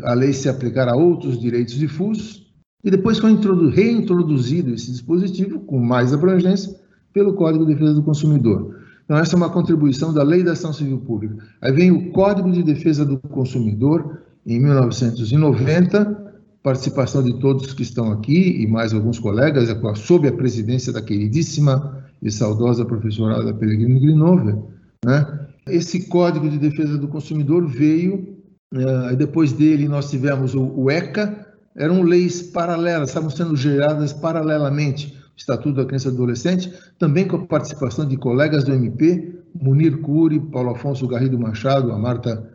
a 0.04 0.14
lei 0.14 0.34
se 0.34 0.48
aplicar 0.48 0.88
a 0.88 0.96
outros 0.96 1.40
direitos 1.40 1.76
difusos, 1.76 2.52
e 2.84 2.90
depois 2.90 3.20
foi 3.20 3.38
reintroduzido 3.74 4.74
esse 4.74 4.92
dispositivo 4.92 5.60
com 5.60 5.80
mais 5.80 6.14
abrangência 6.14 6.76
pelo 7.14 7.34
Código 7.34 7.66
de 7.66 7.74
Defesa 7.74 7.94
do 7.94 8.04
Consumidor. 8.04 8.76
Então, 9.06 9.18
essa 9.18 9.36
é 9.36 9.38
uma 9.38 9.50
contribuição 9.50 10.14
da 10.14 10.24
Lei 10.24 10.44
da 10.44 10.54
Ação 10.54 10.72
Civil 10.72 11.00
Pública. 11.00 11.36
Aí 11.62 11.72
vem 11.72 11.92
o 11.92 12.12
Código 12.12 12.52
de 12.52 12.64
Defesa 12.64 13.06
do 13.06 13.18
Consumidor, 13.18 14.22
em 14.46 14.60
1990, 14.60 16.34
participação 16.64 17.22
de 17.24 17.40
todos 17.40 17.74
que 17.74 17.84
estão 17.84 18.12
aqui 18.12 18.62
e 18.62 18.68
mais 18.68 18.94
alguns 18.94 19.20
colegas, 19.20 19.70
é 19.70 19.96
sob 19.96 20.28
a 20.28 20.32
presidência 20.32 20.94
da 20.94 21.02
queridíssima 21.02 22.04
e 22.22 22.32
saudosa 22.32 22.86
professora 22.86 23.40
Ada 23.40 23.54
Pellegrino 23.54 24.00
Grinover, 24.00 24.58
né? 25.04 25.48
Esse 25.68 26.08
Código 26.08 26.50
de 26.50 26.58
Defesa 26.58 26.98
do 26.98 27.08
Consumidor 27.08 27.68
veio, 27.68 28.38
uh, 28.74 29.16
depois 29.16 29.52
dele 29.52 29.88
nós 29.88 30.10
tivemos 30.10 30.56
o, 30.56 30.64
o, 30.76 30.90
ECA, 30.90 31.48
eram 31.76 32.02
leis 32.02 32.42
paralelas, 32.42 33.10
estavam 33.10 33.30
sendo 33.30 33.56
geradas 33.56 34.14
paralelamente, 34.14 35.16
o 35.36 35.38
Estatuto 35.38 35.76
da 35.76 35.86
Criança 35.86 36.10
e 36.10 36.12
Adolescente, 36.12 36.74
também 37.00 37.28
com 37.28 37.38
a 37.38 37.46
participação 37.46 38.06
de 38.06 38.18
colegas 38.18 38.64
do 38.64 38.74
MP, 38.74 39.36
Munir 39.60 39.98
Cury, 40.00 40.40
Paulo 40.40 40.72
Afonso 40.72 41.08
Garrido 41.08 41.40
Machado, 41.40 41.92
a 41.92 41.98
Marta 41.98 42.50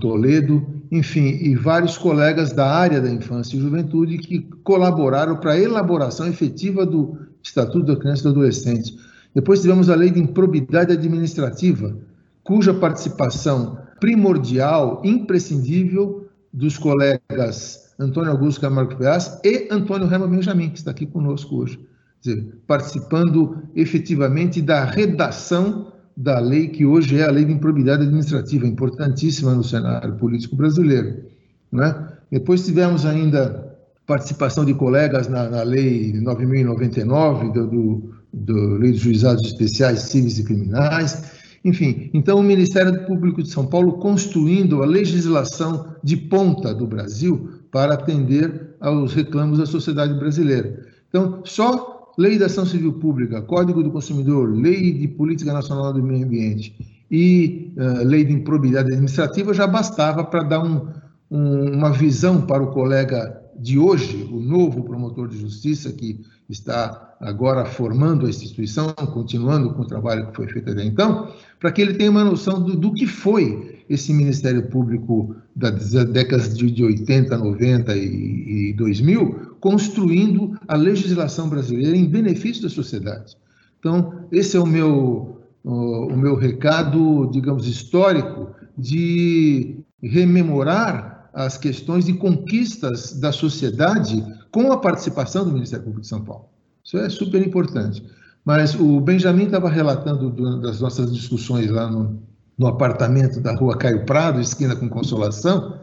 Toledo, 0.00 0.64
enfim, 0.90 1.38
e 1.40 1.54
vários 1.54 1.96
colegas 1.96 2.52
da 2.52 2.68
área 2.68 3.00
da 3.00 3.08
infância 3.08 3.56
e 3.56 3.60
juventude 3.60 4.18
que 4.18 4.40
colaboraram 4.64 5.36
para 5.36 5.52
a 5.52 5.60
elaboração 5.60 6.26
efetiva 6.26 6.84
do 6.84 7.16
Estatuto 7.42 7.86
da 7.86 7.96
Criança 7.96 8.20
e 8.20 8.24
do 8.24 8.28
Adolescente. 8.30 8.98
Depois 9.34 9.62
tivemos 9.62 9.88
a 9.88 9.94
Lei 9.94 10.10
de 10.10 10.20
Improbidade 10.20 10.92
Administrativa, 10.92 11.96
cuja 12.42 12.74
participação 12.74 13.78
primordial, 14.02 15.00
imprescindível, 15.04 16.26
dos 16.52 16.76
colegas 16.76 17.94
Antônio 18.00 18.32
Augusto 18.32 18.60
Camargo 18.60 18.96
Ferraz 18.96 19.40
e 19.44 19.68
Antônio 19.70 20.08
Rema 20.08 20.26
Benjamin, 20.26 20.70
que 20.70 20.78
está 20.78 20.90
aqui 20.90 21.06
conosco 21.06 21.54
hoje. 21.54 21.78
Dizer, 22.20 22.52
participando 22.66 23.62
efetivamente 23.76 24.60
da 24.60 24.84
redação 24.84 25.92
da 26.16 26.40
lei 26.40 26.66
que 26.66 26.84
hoje 26.84 27.20
é 27.20 27.24
a 27.24 27.30
Lei 27.30 27.44
de 27.44 27.52
Improbidade 27.52 28.02
Administrativa, 28.02 28.66
importantíssima 28.66 29.54
no 29.54 29.62
cenário 29.62 30.16
político 30.16 30.56
brasileiro. 30.56 31.22
Né? 31.70 32.08
Depois 32.28 32.66
tivemos 32.66 33.06
ainda 33.06 33.72
participação 34.04 34.64
de 34.64 34.74
colegas 34.74 35.28
na, 35.28 35.48
na 35.48 35.62
Lei 35.62 36.12
9.099, 36.14 37.52
do, 37.52 37.66
do, 37.68 38.14
do 38.32 38.78
Lei 38.78 38.90
dos 38.90 39.00
Juizados 39.00 39.46
Especiais 39.46 40.00
Civis 40.00 40.40
e 40.40 40.44
Criminais, 40.44 41.41
enfim, 41.64 42.10
então 42.12 42.38
o 42.38 42.42
Ministério 42.42 43.06
Público 43.06 43.42
de 43.42 43.50
São 43.50 43.66
Paulo 43.66 43.94
construindo 43.94 44.82
a 44.82 44.86
legislação 44.86 45.94
de 46.02 46.16
ponta 46.16 46.74
do 46.74 46.86
Brasil 46.86 47.50
para 47.70 47.94
atender 47.94 48.74
aos 48.80 49.14
reclamos 49.14 49.58
da 49.58 49.66
sociedade 49.66 50.14
brasileira. 50.14 50.84
Então, 51.08 51.40
só 51.44 52.14
Lei 52.18 52.38
da 52.38 52.46
Ação 52.46 52.66
Civil 52.66 52.94
Pública, 52.94 53.40
Código 53.40 53.82
do 53.82 53.90
Consumidor, 53.90 54.52
Lei 54.52 54.92
de 54.92 55.08
Política 55.08 55.52
Nacional 55.52 55.92
do 55.92 56.02
Meio 56.02 56.26
Ambiente 56.26 56.74
e 57.10 57.72
uh, 57.76 58.04
Lei 58.04 58.24
de 58.24 58.32
Improbidade 58.32 58.88
Administrativa 58.88 59.54
já 59.54 59.66
bastava 59.66 60.24
para 60.24 60.42
dar 60.42 60.62
um, 60.62 60.88
um, 61.30 61.72
uma 61.74 61.90
visão 61.90 62.42
para 62.42 62.62
o 62.62 62.72
colega 62.72 63.40
de 63.58 63.78
hoje, 63.78 64.28
o 64.30 64.40
novo 64.40 64.82
promotor 64.82 65.28
de 65.28 65.38
justiça 65.38 65.92
que 65.92 66.20
está 66.52 67.16
agora 67.20 67.64
formando 67.64 68.26
a 68.26 68.28
instituição, 68.28 68.92
continuando 69.12 69.72
com 69.74 69.82
o 69.82 69.86
trabalho 69.86 70.28
que 70.28 70.36
foi 70.36 70.48
feito 70.48 70.70
até 70.70 70.84
então, 70.84 71.32
para 71.58 71.70
que 71.70 71.80
ele 71.80 71.94
tenha 71.94 72.10
uma 72.10 72.24
noção 72.24 72.62
do, 72.62 72.76
do 72.76 72.92
que 72.92 73.06
foi 73.06 73.84
esse 73.88 74.12
Ministério 74.12 74.68
Público 74.68 75.36
das 75.54 75.90
décadas 75.90 76.56
de 76.56 76.84
80, 76.84 77.36
90 77.36 77.96
e, 77.96 78.70
e 78.70 78.72
2000, 78.74 79.56
construindo 79.60 80.58
a 80.66 80.76
legislação 80.76 81.48
brasileira 81.48 81.96
em 81.96 82.06
benefício 82.06 82.62
da 82.62 82.68
sociedade. 82.68 83.36
Então, 83.78 84.26
esse 84.32 84.56
é 84.56 84.60
o 84.60 84.66
meu, 84.66 85.42
o, 85.62 86.16
meu 86.16 86.36
recado, 86.36 87.28
digamos, 87.32 87.66
histórico 87.66 88.50
de 88.76 89.76
rememorar 90.02 91.30
as 91.32 91.56
questões 91.56 92.04
de 92.04 92.14
conquistas 92.14 93.18
da 93.18 93.32
sociedade 93.32 94.22
com 94.52 94.70
a 94.70 94.76
participação 94.76 95.44
do 95.44 95.52
Ministério 95.52 95.84
Público 95.84 96.02
de 96.02 96.08
São 96.08 96.22
Paulo. 96.22 96.44
Isso 96.84 96.98
é 96.98 97.08
super 97.08 97.44
importante. 97.44 98.04
Mas 98.44 98.74
o 98.74 99.00
Benjamin 99.00 99.44
estava 99.44 99.68
relatando 99.68 100.30
das 100.60 100.80
nossas 100.80 101.12
discussões 101.12 101.70
lá 101.70 101.90
no, 101.90 102.20
no 102.58 102.66
apartamento 102.66 103.40
da 103.40 103.54
rua 103.54 103.76
Caio 103.76 104.04
Prado, 104.04 104.40
esquina 104.40 104.76
com 104.76 104.88
Consolação, 104.88 105.78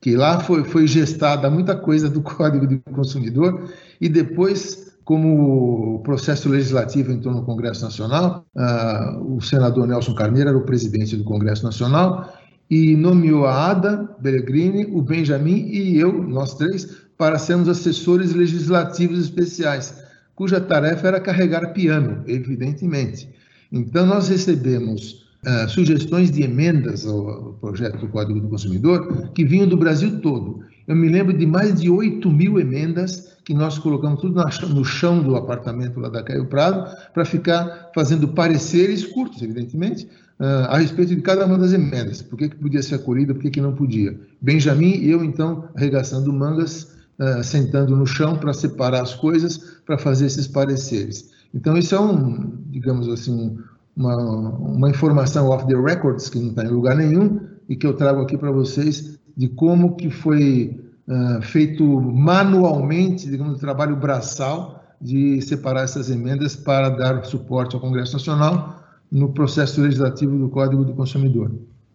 que 0.00 0.16
lá 0.16 0.40
foi, 0.40 0.64
foi 0.64 0.86
gestada 0.86 1.48
muita 1.50 1.76
coisa 1.76 2.08
do 2.08 2.20
Código 2.22 2.66
do 2.66 2.80
Consumidor 2.92 3.70
e 4.00 4.08
depois, 4.08 4.92
como 5.04 5.96
o 5.96 5.98
processo 6.00 6.48
legislativo 6.48 7.12
entrou 7.12 7.34
no 7.34 7.44
Congresso 7.44 7.84
Nacional, 7.84 8.44
uh, 8.56 9.36
o 9.36 9.40
senador 9.40 9.86
Nelson 9.86 10.14
Carneiro 10.14 10.50
era 10.50 10.58
o 10.58 10.64
presidente 10.64 11.16
do 11.16 11.24
Congresso 11.24 11.64
Nacional 11.64 12.32
e 12.68 12.96
nomeou 12.96 13.46
a 13.46 13.70
Ada 13.70 13.98
Pellegrini, 14.22 14.86
o 14.92 15.02
Benjamin 15.02 15.68
e 15.68 15.98
eu, 15.98 16.22
nós 16.22 16.54
três, 16.54 17.08
para 17.20 17.38
sermos 17.38 17.68
assessores 17.68 18.32
legislativos 18.32 19.18
especiais, 19.18 20.02
cuja 20.34 20.58
tarefa 20.58 21.06
era 21.06 21.20
carregar 21.20 21.74
piano, 21.74 22.24
evidentemente. 22.26 23.28
Então, 23.70 24.06
nós 24.06 24.28
recebemos 24.28 25.26
uh, 25.44 25.68
sugestões 25.68 26.30
de 26.30 26.42
emendas 26.42 27.04
ao 27.06 27.58
projeto 27.60 27.98
do 27.98 28.08
Código 28.08 28.40
do 28.40 28.48
Consumidor 28.48 29.32
que 29.34 29.44
vinham 29.44 29.68
do 29.68 29.76
Brasil 29.76 30.18
todo. 30.22 30.60
Eu 30.88 30.96
me 30.96 31.10
lembro 31.10 31.36
de 31.36 31.44
mais 31.44 31.78
de 31.78 31.90
8 31.90 32.26
mil 32.30 32.58
emendas 32.58 33.36
que 33.44 33.52
nós 33.52 33.76
colocamos 33.76 34.22
tudo 34.22 34.42
no 34.74 34.82
chão 34.82 35.22
do 35.22 35.36
apartamento 35.36 36.00
lá 36.00 36.08
da 36.08 36.22
Caio 36.22 36.46
Prado 36.46 36.90
para 37.12 37.26
ficar 37.26 37.90
fazendo 37.94 38.28
pareceres 38.28 39.04
curtos, 39.04 39.42
evidentemente, 39.42 40.08
uh, 40.40 40.70
a 40.70 40.78
respeito 40.78 41.14
de 41.14 41.20
cada 41.20 41.44
uma 41.44 41.58
das 41.58 41.74
emendas. 41.74 42.22
Por 42.22 42.38
que, 42.38 42.48
que 42.48 42.56
podia 42.56 42.82
ser 42.82 42.94
acolhida, 42.94 43.34
por 43.34 43.42
que, 43.42 43.50
que 43.50 43.60
não 43.60 43.74
podia. 43.74 44.18
Benjamin 44.40 44.94
e 44.94 45.10
eu, 45.10 45.22
então, 45.22 45.68
arregaçando 45.76 46.32
mangas, 46.32 46.98
uh, 47.20 47.44
sentando 47.44 47.96
no 47.96 48.06
chão 48.06 48.36
para 48.36 48.52
separar 48.52 49.02
as 49.02 49.14
coisas, 49.14 49.58
para 49.84 49.98
fazer 49.98 50.26
esses 50.26 50.48
pareceres. 50.48 51.30
Então, 51.54 51.76
isso 51.76 51.94
é 51.94 52.00
um, 52.00 52.52
digamos 52.70 53.08
assim, 53.08 53.58
uma, 53.96 54.16
uma 54.16 54.90
informação 54.90 55.48
off 55.48 55.66
the 55.66 55.76
records, 55.76 56.28
que 56.28 56.38
não 56.38 56.50
está 56.50 56.64
em 56.64 56.68
lugar 56.68 56.96
nenhum, 56.96 57.40
e 57.68 57.76
que 57.76 57.86
eu 57.86 57.94
trago 57.94 58.20
aqui 58.22 58.36
para 58.36 58.50
vocês 58.50 59.18
de 59.36 59.48
como 59.48 59.96
que 59.96 60.10
foi 60.10 60.80
uh, 61.06 61.42
feito 61.42 61.84
manualmente, 62.00 63.28
digamos, 63.28 63.56
um 63.56 63.60
trabalho 63.60 63.96
braçal 63.96 64.80
de 65.00 65.40
separar 65.40 65.82
essas 65.82 66.10
emendas 66.10 66.54
para 66.54 66.88
dar 66.90 67.24
suporte 67.24 67.74
ao 67.74 67.80
Congresso 67.80 68.12
Nacional 68.12 68.82
no 69.10 69.32
processo 69.32 69.80
legislativo 69.80 70.36
do 70.38 70.48
Código 70.48 70.84
do 70.84 70.92
Consumidor. 70.92 71.52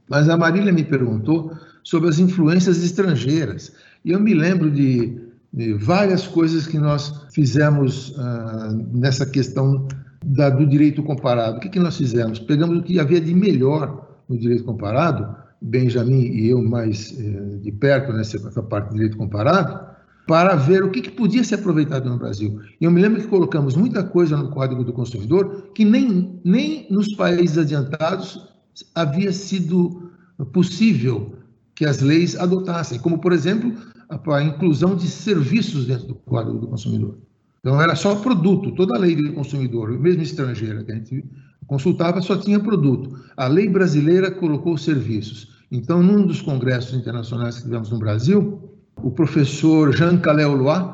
Mas 0.09 0.27
a 0.27 0.37
Marília 0.37 0.71
me 0.71 0.83
perguntou 0.83 1.51
sobre 1.83 2.09
as 2.09 2.19
influências 2.19 2.83
estrangeiras. 2.83 3.71
E 4.05 4.11
eu 4.11 4.19
me 4.19 4.35
lembro 4.35 4.69
de, 4.69 5.19
de 5.51 5.73
várias 5.73 6.27
coisas 6.27 6.67
que 6.67 6.77
nós 6.77 7.25
fizemos 7.33 8.09
uh, 8.09 8.71
nessa 8.93 9.25
questão 9.25 9.87
da, 10.23 10.51
do 10.51 10.63
direito 10.63 11.01
comparado. 11.01 11.57
O 11.57 11.59
que, 11.59 11.69
que 11.69 11.79
nós 11.79 11.97
fizemos? 11.97 12.37
Pegamos 12.37 12.77
o 12.77 12.83
que 12.83 12.99
havia 12.99 13.19
de 13.19 13.33
melhor 13.33 14.07
no 14.29 14.37
direito 14.37 14.63
comparado, 14.63 15.35
Benjamin 15.59 16.21
e 16.21 16.49
eu 16.49 16.61
mais 16.61 17.17
eh, 17.19 17.57
de 17.61 17.71
perto 17.71 18.13
nessa 18.13 18.61
parte 18.63 18.89
do 18.89 18.95
direito 18.95 19.17
comparado, 19.17 19.95
para 20.27 20.55
ver 20.55 20.83
o 20.83 20.89
que, 20.89 21.01
que, 21.01 21.11
podia 21.11 21.43
ser 21.43 21.55
aproveitado 21.55 22.09
no 22.09 22.17
Brasil. 22.17 22.59
E 22.81 22.85
eu 22.85 22.91
me 22.91 23.01
lembro 23.01 23.21
que 23.21 23.27
colocamos 23.27 23.75
muita 23.75 24.03
coisa 24.03 24.35
no 24.35 24.49
Código 24.49 24.83
do 24.83 24.93
Consumidor 24.93 25.69
que 25.73 25.85
nem, 25.85 26.39
nem 26.43 26.87
nos 26.89 27.13
países 27.15 27.57
adiantados 27.57 28.49
havia 28.93 29.31
sido 29.31 30.11
possível 30.51 31.35
que 31.75 31.85
as 31.85 32.01
leis 32.01 32.35
adotassem, 32.35 32.99
como, 32.99 33.19
por 33.19 33.33
exemplo, 33.33 33.73
a, 34.09 34.43
inclusão 34.43 34.95
de 34.95 35.07
serviços 35.07 35.85
dentro 35.85 36.07
do 36.07 36.15
Código 36.15 36.59
do 36.59 36.67
Consumidor. 36.67 37.17
Então, 37.59 37.81
era 37.81 37.95
só 37.95 38.15
produto, 38.15 38.71
toda 38.75 38.95
a 38.95 38.99
lei 38.99 39.15
do 39.15 39.33
consumidor, 39.33 39.89
mesmo 39.99 40.21
estrangeira 40.21 40.83
que 40.83 40.91
a 40.91 40.95
gente 40.95 41.25
consultava, 41.65 42.21
só 42.21 42.37
tinha 42.37 42.59
produto. 42.59 43.17
A 43.35 43.47
lei 43.47 43.67
brasileira 43.67 44.29
colocou 44.29 44.77
serviços. 44.77 45.55
Então, 45.71 46.03
num 46.03 46.27
dos 46.27 46.41
congressos 46.41 46.93
internacionais 46.93 47.57
que 47.57 47.63
tivemos 47.63 47.89
no 47.89 47.97
Brasil, 47.97 48.69
o 48.97 49.09
professor 49.09 49.91
Jean 49.91 50.17
Caléolois, 50.17 50.93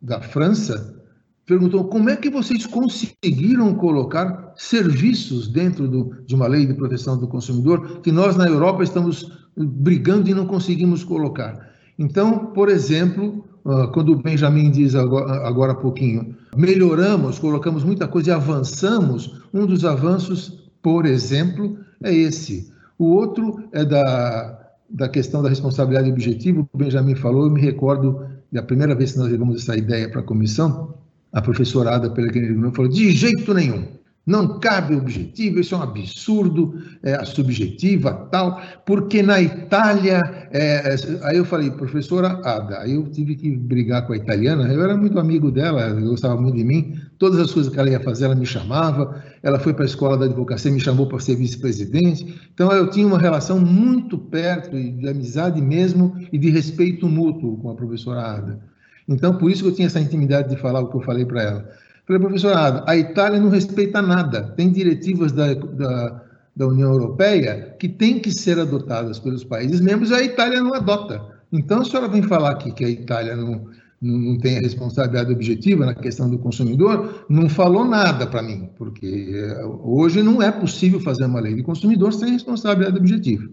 da 0.00 0.20
França, 0.20 0.96
perguntou 1.44 1.84
como 1.84 2.08
é 2.08 2.16
que 2.16 2.30
vocês 2.30 2.66
conseguiram 2.66 3.74
colocar 3.74 4.52
serviços 4.56 5.48
dentro 5.48 5.88
do, 5.88 6.22
de 6.24 6.34
uma 6.34 6.46
lei 6.46 6.66
de 6.66 6.74
proteção 6.74 7.18
do 7.18 7.26
consumidor 7.26 8.00
que 8.00 8.12
nós 8.12 8.36
na 8.36 8.46
Europa 8.46 8.84
estamos 8.84 9.30
brigando 9.56 10.30
e 10.30 10.34
não 10.34 10.46
conseguimos 10.46 11.04
colocar. 11.04 11.71
Então, 12.02 12.46
por 12.46 12.68
exemplo, 12.68 13.44
ah, 13.64 13.86
quando 13.94 14.12
o 14.12 14.16
Benjamin 14.16 14.72
diz 14.72 14.96
agora, 14.96 15.46
agora 15.46 15.72
há 15.72 15.76
pouquinho, 15.76 16.34
melhoramos, 16.56 17.38
colocamos 17.38 17.84
muita 17.84 18.08
coisa 18.08 18.30
e 18.30 18.32
avançamos, 18.32 19.40
um 19.54 19.64
dos 19.64 19.84
avanços, 19.84 20.68
por 20.82 21.06
exemplo, 21.06 21.78
é 22.02 22.12
esse. 22.12 22.72
O 22.98 23.06
outro 23.06 23.62
é 23.72 23.84
da 23.84 24.58
da 24.94 25.08
questão 25.08 25.42
da 25.42 25.48
responsabilidade 25.48 26.10
objetiva, 26.10 26.60
o 26.70 26.76
Benjamin 26.76 27.14
falou, 27.14 27.46
eu 27.46 27.50
me 27.50 27.62
recordo 27.62 28.26
da 28.52 28.62
primeira 28.62 28.94
vez 28.94 29.12
que 29.12 29.18
nós 29.18 29.30
levamos 29.30 29.62
essa 29.62 29.74
ideia 29.74 30.06
para 30.10 30.20
a 30.20 30.24
comissão, 30.24 30.92
a 31.32 31.40
professora 31.40 31.94
Ada 31.94 32.10
Pellegrini 32.10 32.70
falou, 32.74 32.90
de 32.90 33.10
jeito 33.10 33.54
nenhum, 33.54 33.86
não 34.24 34.60
cabe 34.60 34.94
objetivo, 34.94 35.58
isso 35.58 35.74
é 35.74 35.78
um 35.78 35.82
absurdo, 35.82 36.74
é, 37.02 37.14
a 37.14 37.24
subjetiva, 37.24 38.28
tal, 38.30 38.60
porque 38.86 39.20
na 39.22 39.40
Itália. 39.40 40.20
É, 40.52 40.94
aí 41.22 41.38
eu 41.38 41.44
falei, 41.44 41.70
professora 41.70 42.40
Ada, 42.44 42.80
aí 42.80 42.94
eu 42.94 43.08
tive 43.10 43.34
que 43.34 43.56
brigar 43.56 44.06
com 44.06 44.12
a 44.12 44.16
italiana, 44.16 44.70
eu 44.72 44.82
era 44.82 44.96
muito 44.96 45.18
amigo 45.18 45.50
dela, 45.50 45.80
ela 45.80 46.00
gostava 46.00 46.40
muito 46.40 46.56
de 46.56 46.64
mim, 46.64 46.94
todas 47.18 47.40
as 47.40 47.50
coisas 47.50 47.72
que 47.72 47.80
ela 47.80 47.88
ia 47.88 48.00
fazer, 48.00 48.26
ela 48.26 48.34
me 48.34 48.46
chamava, 48.46 49.22
ela 49.42 49.58
foi 49.58 49.72
para 49.72 49.84
a 49.84 49.86
escola 49.86 50.16
da 50.16 50.26
advocacia, 50.26 50.70
me 50.70 50.78
chamou 50.78 51.06
para 51.06 51.18
ser 51.20 51.36
vice-presidente, 51.36 52.38
então 52.52 52.70
eu 52.70 52.90
tinha 52.90 53.06
uma 53.06 53.18
relação 53.18 53.58
muito 53.58 54.18
perto, 54.18 54.70
de 54.70 55.08
amizade 55.08 55.60
mesmo, 55.60 56.14
e 56.30 56.38
de 56.38 56.50
respeito 56.50 57.08
mútuo 57.08 57.56
com 57.56 57.70
a 57.70 57.74
professora 57.74 58.20
Ada. 58.20 58.72
Então, 59.08 59.36
por 59.36 59.50
isso 59.50 59.62
que 59.62 59.68
eu 59.68 59.74
tinha 59.74 59.86
essa 59.86 60.00
intimidade 60.00 60.48
de 60.48 60.56
falar 60.56 60.80
o 60.80 60.88
que 60.88 60.96
eu 60.96 61.02
falei 61.02 61.24
para 61.24 61.42
ela. 61.42 61.68
Falei, 62.06 62.20
professorado, 62.20 62.82
a 62.86 62.96
Itália 62.96 63.38
não 63.38 63.48
respeita 63.48 64.02
nada. 64.02 64.42
Tem 64.56 64.70
diretivas 64.70 65.32
da, 65.32 65.54
da, 65.54 66.22
da 66.54 66.66
União 66.66 66.92
Europeia 66.92 67.76
que 67.78 67.88
têm 67.88 68.18
que 68.18 68.30
ser 68.30 68.58
adotadas 68.58 69.18
pelos 69.18 69.44
países 69.44 69.80
membros 69.80 70.10
e 70.10 70.14
a 70.14 70.22
Itália 70.22 70.60
não 70.60 70.74
adota. 70.74 71.22
Então, 71.52 71.80
a 71.80 71.84
senhora 71.84 72.08
vem 72.08 72.22
falar 72.22 72.50
aqui 72.50 72.72
que 72.72 72.84
a 72.84 72.88
Itália 72.88 73.36
não, 73.36 73.66
não, 74.00 74.18
não 74.18 74.38
tem 74.38 74.58
a 74.58 74.60
responsabilidade 74.60 75.32
objetiva 75.32 75.86
na 75.86 75.94
questão 75.94 76.28
do 76.28 76.38
consumidor, 76.38 77.24
não 77.28 77.48
falou 77.48 77.84
nada 77.84 78.26
para 78.26 78.42
mim, 78.42 78.68
porque 78.76 79.30
eh, 79.32 79.64
hoje 79.84 80.22
não 80.22 80.42
é 80.42 80.50
possível 80.50 80.98
fazer 80.98 81.26
uma 81.26 81.40
lei 81.40 81.54
de 81.54 81.62
consumidor 81.62 82.12
sem 82.12 82.32
responsabilidade 82.32 82.96
objetiva. 82.96 83.44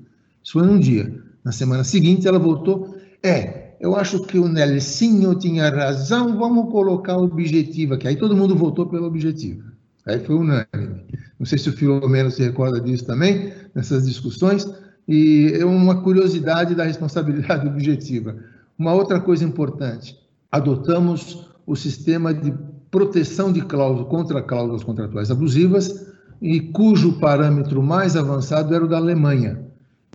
Isso 0.43 0.53
foi 0.53 0.65
num 0.65 0.79
dia. 0.79 1.13
Na 1.43 1.51
semana 1.51 1.83
seguinte, 1.83 2.27
ela 2.27 2.39
voltou. 2.39 2.95
É, 3.21 3.68
eu 3.79 3.95
acho 3.95 4.19
que 4.21 4.37
o 4.37 4.47
Nelsinho 4.47 5.33
tinha 5.35 5.69
razão, 5.69 6.37
vamos 6.37 6.71
colocar 6.71 7.17
o 7.17 7.23
objetivo 7.23 7.93
aqui. 7.93 8.07
Aí 8.07 8.15
todo 8.15 8.35
mundo 8.35 8.55
votou 8.55 8.85
pelo 8.87 9.05
objetivo. 9.05 9.63
Aí 10.05 10.19
foi 10.19 10.35
unânime. 10.35 11.05
Não 11.39 11.45
sei 11.45 11.57
se 11.57 11.69
o 11.69 11.73
Filomeno 11.73 12.29
se 12.29 12.43
recorda 12.43 12.81
disso 12.81 13.05
também, 13.05 13.53
nessas 13.73 14.05
discussões. 14.05 14.67
E 15.07 15.53
é 15.55 15.65
uma 15.65 16.01
curiosidade 16.01 16.75
da 16.75 16.83
responsabilidade 16.83 17.65
objetiva. 17.69 18.35
Uma 18.77 18.93
outra 18.93 19.19
coisa 19.19 19.45
importante: 19.45 20.17
adotamos 20.51 21.47
o 21.65 21.75
sistema 21.75 22.33
de 22.33 22.53
proteção 22.91 23.51
de 23.51 23.61
cláusulas 23.61 24.09
contra 24.09 24.41
cláusulas 24.41 24.83
contratuais 24.83 25.31
abusivas, 25.31 26.07
e 26.41 26.59
cujo 26.59 27.19
parâmetro 27.19 27.81
mais 27.81 28.15
avançado 28.15 28.73
era 28.73 28.83
o 28.83 28.87
da 28.87 28.97
Alemanha. 28.97 29.59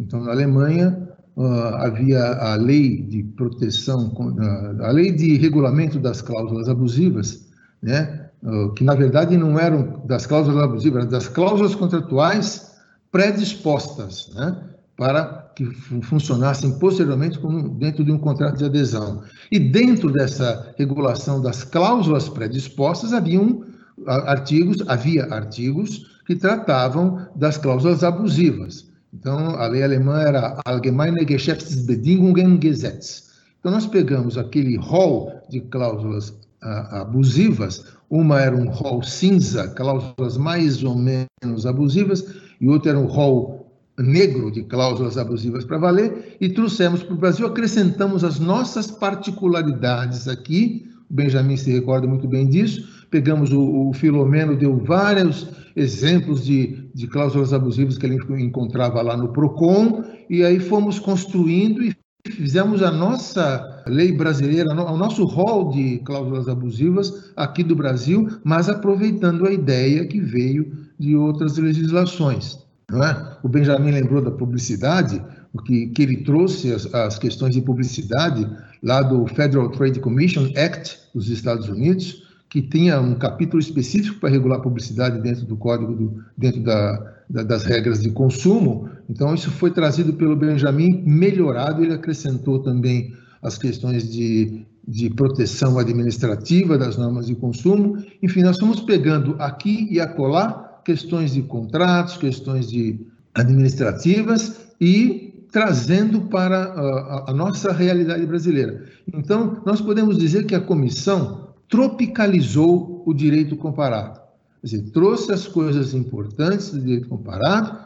Então, 0.00 0.22
na 0.22 0.32
Alemanha, 0.32 1.03
uh, 1.36 1.74
havia 1.76 2.22
a 2.22 2.56
lei 2.56 3.02
de 3.02 3.22
proteção, 3.22 4.08
uh, 4.08 4.82
a 4.82 4.90
lei 4.90 5.12
de 5.12 5.36
regulamento 5.36 5.98
das 5.98 6.22
cláusulas 6.22 6.68
abusivas, 6.68 7.46
né, 7.82 8.28
uh, 8.42 8.72
que 8.72 8.84
na 8.84 8.94
verdade 8.94 9.36
não 9.36 9.58
eram 9.58 10.02
das 10.06 10.26
cláusulas 10.26 10.62
abusivas, 10.62 11.02
eram 11.02 11.10
das 11.10 11.28
cláusulas 11.28 11.74
contratuais 11.74 12.74
predispostas, 13.10 14.30
né, 14.34 14.56
para 14.96 15.52
que 15.56 15.66
funcionassem 16.02 16.78
posteriormente 16.78 17.38
como 17.38 17.68
dentro 17.68 18.04
de 18.04 18.10
um 18.10 18.18
contrato 18.18 18.58
de 18.58 18.64
adesão. 18.64 19.22
E 19.50 19.58
dentro 19.58 20.10
dessa 20.10 20.74
regulação 20.76 21.40
das 21.40 21.62
cláusulas 21.62 22.28
predispostas 22.28 23.12
haviam 23.12 23.64
artigos, 24.06 24.82
havia 24.88 25.26
artigos 25.32 26.20
que 26.26 26.34
tratavam 26.34 27.28
das 27.36 27.56
cláusulas 27.56 28.02
abusivas. 28.02 28.90
Então, 29.14 29.50
a 29.50 29.68
lei 29.68 29.82
alemã 29.84 30.20
era 30.20 30.60
Allgemeine 30.64 31.24
Geschäftsbedingungen 31.24 32.58
Gesetz. 32.60 33.30
Então, 33.60 33.70
nós 33.70 33.86
pegamos 33.86 34.36
aquele 34.36 34.76
rol 34.76 35.32
de 35.48 35.60
cláusulas 35.60 36.30
uh, 36.30 36.96
abusivas, 36.96 37.84
uma 38.10 38.40
era 38.40 38.56
um 38.56 38.68
rol 38.68 39.02
cinza, 39.04 39.68
cláusulas 39.68 40.36
mais 40.36 40.82
ou 40.82 40.96
menos 40.96 41.64
abusivas, 41.64 42.26
e 42.60 42.68
outra 42.68 42.90
era 42.90 42.98
um 42.98 43.06
rol 43.06 43.72
negro 43.96 44.50
de 44.50 44.64
cláusulas 44.64 45.16
abusivas 45.16 45.64
para 45.64 45.78
valer, 45.78 46.36
e 46.40 46.48
trouxemos 46.48 47.04
para 47.04 47.14
o 47.14 47.18
Brasil, 47.18 47.46
acrescentamos 47.46 48.24
as 48.24 48.40
nossas 48.40 48.90
particularidades 48.90 50.26
aqui, 50.26 50.90
o 51.08 51.14
Benjamin 51.14 51.56
se 51.56 51.70
recorda 51.70 52.08
muito 52.08 52.26
bem 52.26 52.48
disso, 52.48 52.93
pegamos 53.14 53.52
o, 53.52 53.90
o 53.90 53.92
Filomeno, 53.92 54.56
deu 54.56 54.76
vários 54.76 55.46
exemplos 55.76 56.44
de, 56.44 56.90
de 56.92 57.06
cláusulas 57.06 57.52
abusivas 57.52 57.96
que 57.96 58.04
ele 58.04 58.18
encontrava 58.42 59.00
lá 59.02 59.16
no 59.16 59.28
PROCON, 59.28 60.02
e 60.28 60.42
aí 60.42 60.58
fomos 60.58 60.98
construindo 60.98 61.84
e 61.84 61.94
fizemos 62.28 62.82
a 62.82 62.90
nossa 62.90 63.84
lei 63.86 64.10
brasileira, 64.10 64.72
o 64.72 64.98
nosso 64.98 65.24
rol 65.26 65.70
de 65.70 65.98
cláusulas 65.98 66.48
abusivas 66.48 67.30
aqui 67.36 67.62
do 67.62 67.76
Brasil, 67.76 68.28
mas 68.42 68.68
aproveitando 68.68 69.46
a 69.46 69.52
ideia 69.52 70.08
que 70.08 70.18
veio 70.18 70.72
de 70.98 71.14
outras 71.14 71.56
legislações. 71.56 72.58
É? 72.90 73.36
O 73.44 73.48
Benjamin 73.48 73.92
lembrou 73.92 74.22
da 74.22 74.32
publicidade, 74.32 75.22
porque 75.52 75.86
que 75.86 76.02
ele 76.02 76.16
trouxe 76.24 76.72
as, 76.72 76.92
as 76.92 77.16
questões 77.16 77.54
de 77.54 77.62
publicidade 77.62 78.44
lá 78.82 79.02
do 79.02 79.24
Federal 79.28 79.70
Trade 79.70 80.00
Commission 80.00 80.50
Act 80.56 80.98
dos 81.14 81.30
Estados 81.30 81.68
Unidos, 81.68 82.23
que 82.54 82.62
tinha 82.62 83.00
um 83.00 83.16
capítulo 83.16 83.60
específico 83.60 84.20
para 84.20 84.30
regular 84.30 84.60
publicidade 84.60 85.20
dentro 85.20 85.44
do 85.44 85.56
código, 85.56 85.92
do, 85.92 86.22
dentro 86.38 86.62
da, 86.62 87.14
da, 87.28 87.42
das 87.42 87.64
regras 87.64 88.00
de 88.00 88.10
consumo. 88.10 88.88
Então, 89.10 89.34
isso 89.34 89.50
foi 89.50 89.72
trazido 89.72 90.12
pelo 90.12 90.36
Benjamin, 90.36 91.02
melhorado, 91.04 91.82
ele 91.82 91.92
acrescentou 91.92 92.60
também 92.60 93.12
as 93.42 93.58
questões 93.58 94.08
de, 94.08 94.64
de 94.86 95.10
proteção 95.10 95.80
administrativa 95.80 96.78
das 96.78 96.96
normas 96.96 97.26
de 97.26 97.34
consumo. 97.34 97.98
Enfim, 98.22 98.42
nós 98.42 98.56
fomos 98.56 98.78
pegando 98.78 99.34
aqui 99.40 99.88
e 99.90 99.98
acolá 99.98 100.80
questões 100.84 101.34
de 101.34 101.42
contratos, 101.42 102.16
questões 102.16 102.70
de 102.70 103.04
administrativas 103.34 104.60
e 104.80 105.44
trazendo 105.50 106.20
para 106.28 106.66
a, 106.66 107.30
a 107.32 107.34
nossa 107.34 107.72
realidade 107.72 108.24
brasileira. 108.24 108.84
Então, 109.12 109.60
nós 109.66 109.80
podemos 109.80 110.16
dizer 110.16 110.46
que 110.46 110.54
a 110.54 110.60
comissão 110.60 111.43
tropicalizou 111.68 113.02
o 113.06 113.12
direito 113.12 113.56
comparado. 113.56 114.20
Quer 114.60 114.66
dizer, 114.66 114.90
trouxe 114.90 115.32
as 115.32 115.46
coisas 115.46 115.94
importantes 115.94 116.70
do 116.70 116.80
direito 116.80 117.08
comparado, 117.08 117.78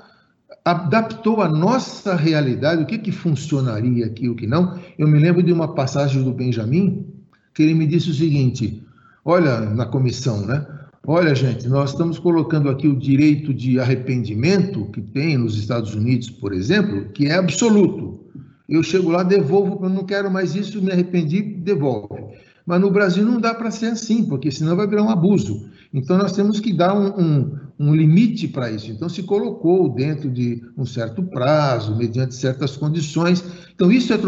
adaptou 0.64 1.40
a 1.40 1.48
nossa 1.48 2.14
realidade, 2.14 2.82
o 2.82 2.86
que, 2.86 2.98
que 2.98 3.12
funcionaria 3.12 4.06
aqui, 4.06 4.28
o 4.28 4.34
que 4.34 4.46
não. 4.46 4.78
Eu 4.98 5.08
me 5.08 5.18
lembro 5.18 5.42
de 5.42 5.52
uma 5.52 5.74
passagem 5.74 6.22
do 6.22 6.32
Benjamin, 6.32 7.06
que 7.54 7.62
ele 7.62 7.74
me 7.74 7.86
disse 7.86 8.10
o 8.10 8.14
seguinte: 8.14 8.82
olha, 9.24 9.60
na 9.60 9.86
comissão, 9.86 10.46
né? 10.46 10.66
Olha, 11.06 11.34
gente, 11.34 11.66
nós 11.68 11.92
estamos 11.92 12.18
colocando 12.18 12.68
aqui 12.68 12.86
o 12.86 12.94
direito 12.94 13.54
de 13.54 13.80
arrependimento 13.80 14.84
que 14.92 15.00
tem 15.00 15.38
nos 15.38 15.56
Estados 15.56 15.94
Unidos, 15.94 16.28
por 16.28 16.52
exemplo, 16.52 17.06
que 17.14 17.26
é 17.26 17.34
absoluto. 17.34 18.20
Eu 18.68 18.82
chego 18.82 19.10
lá, 19.10 19.22
devolvo, 19.22 19.82
eu 19.82 19.88
não 19.88 20.04
quero 20.04 20.30
mais 20.30 20.54
isso, 20.54 20.82
me 20.82 20.92
arrependi, 20.92 21.40
devolve. 21.40 22.22
Mas 22.68 22.82
no 22.82 22.90
Brasil 22.90 23.24
não 23.24 23.40
dá 23.40 23.54
para 23.54 23.70
ser 23.70 23.86
assim, 23.86 24.26
porque 24.26 24.50
senão 24.50 24.76
vai 24.76 24.86
virar 24.86 25.02
um 25.02 25.08
abuso. 25.08 25.70
Então 25.92 26.18
nós 26.18 26.32
temos 26.32 26.60
que 26.60 26.70
dar 26.70 26.94
um, 26.94 27.18
um, 27.18 27.58
um 27.78 27.94
limite 27.94 28.46
para 28.46 28.70
isso. 28.70 28.90
Então 28.90 29.08
se 29.08 29.22
colocou 29.22 29.88
dentro 29.88 30.30
de 30.30 30.62
um 30.76 30.84
certo 30.84 31.22
prazo, 31.22 31.96
mediante 31.96 32.34
certas 32.34 32.76
condições. 32.76 33.42
Então 33.74 33.90
isso 33.90 34.12
é 34.12 34.18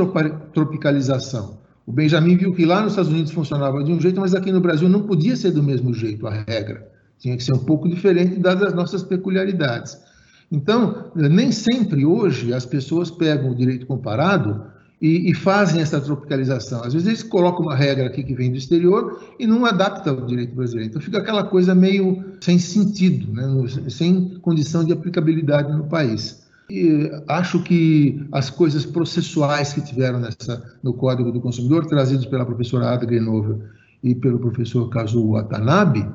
tropicalização. 0.54 1.58
O 1.86 1.92
Benjamin 1.92 2.38
viu 2.38 2.54
que 2.54 2.64
lá 2.64 2.80
nos 2.80 2.92
Estados 2.92 3.10
Unidos 3.10 3.30
funcionava 3.30 3.84
de 3.84 3.92
um 3.92 4.00
jeito, 4.00 4.18
mas 4.18 4.34
aqui 4.34 4.50
no 4.50 4.60
Brasil 4.62 4.88
não 4.88 5.02
podia 5.02 5.36
ser 5.36 5.50
do 5.50 5.62
mesmo 5.62 5.92
jeito 5.92 6.26
a 6.26 6.30
regra. 6.30 6.88
Tinha 7.18 7.36
que 7.36 7.44
ser 7.44 7.52
um 7.52 7.64
pouco 7.66 7.90
diferente 7.90 8.40
dadas 8.40 8.68
as 8.68 8.74
nossas 8.74 9.02
peculiaridades. 9.02 9.98
Então, 10.50 11.12
nem 11.14 11.52
sempre 11.52 12.06
hoje 12.06 12.54
as 12.54 12.64
pessoas 12.64 13.10
pegam 13.10 13.50
o 13.50 13.54
direito 13.54 13.84
comparado 13.84 14.64
e, 15.00 15.30
e, 15.30 15.34
fazem 15.34 15.80
essa 15.80 16.00
tropicalização. 16.00 16.82
Às 16.84 16.92
vezes 16.92 17.08
eles 17.08 17.22
colocam 17.22 17.62
uma 17.62 17.74
regra 17.74 18.06
aqui 18.06 18.22
que 18.22 18.34
vem 18.34 18.50
do 18.50 18.58
exterior 18.58 19.22
e 19.38 19.46
não 19.46 19.64
adaptam 19.64 20.18
ao 20.18 20.26
direito 20.26 20.54
brasileiro. 20.54 20.90
Então 20.90 21.00
fica 21.00 21.18
aquela 21.18 21.44
coisa 21.44 21.74
meio 21.74 22.22
sem 22.40 22.58
sentido, 22.58 23.32
né? 23.32 23.44
sem 23.88 24.38
condição 24.42 24.84
de 24.84 24.92
aplicabilidade 24.92 25.72
no 25.72 25.84
país. 25.84 26.40
E 26.70 27.10
acho 27.26 27.62
que 27.62 28.24
as 28.30 28.50
coisas 28.50 28.84
processuais 28.84 29.72
que 29.72 29.80
tiveram 29.80 30.20
nessa, 30.20 30.62
no 30.82 30.92
Código 30.92 31.32
do 31.32 31.40
Consumidor, 31.40 31.86
trazidos 31.86 32.26
pela 32.26 32.44
professora 32.44 32.90
Ada 32.90 33.06
Grenover 33.06 33.56
e 34.04 34.14
pelo 34.14 34.38
professor 34.38 34.88
Kazuo 34.88 35.32
Watanabe, 35.32 36.06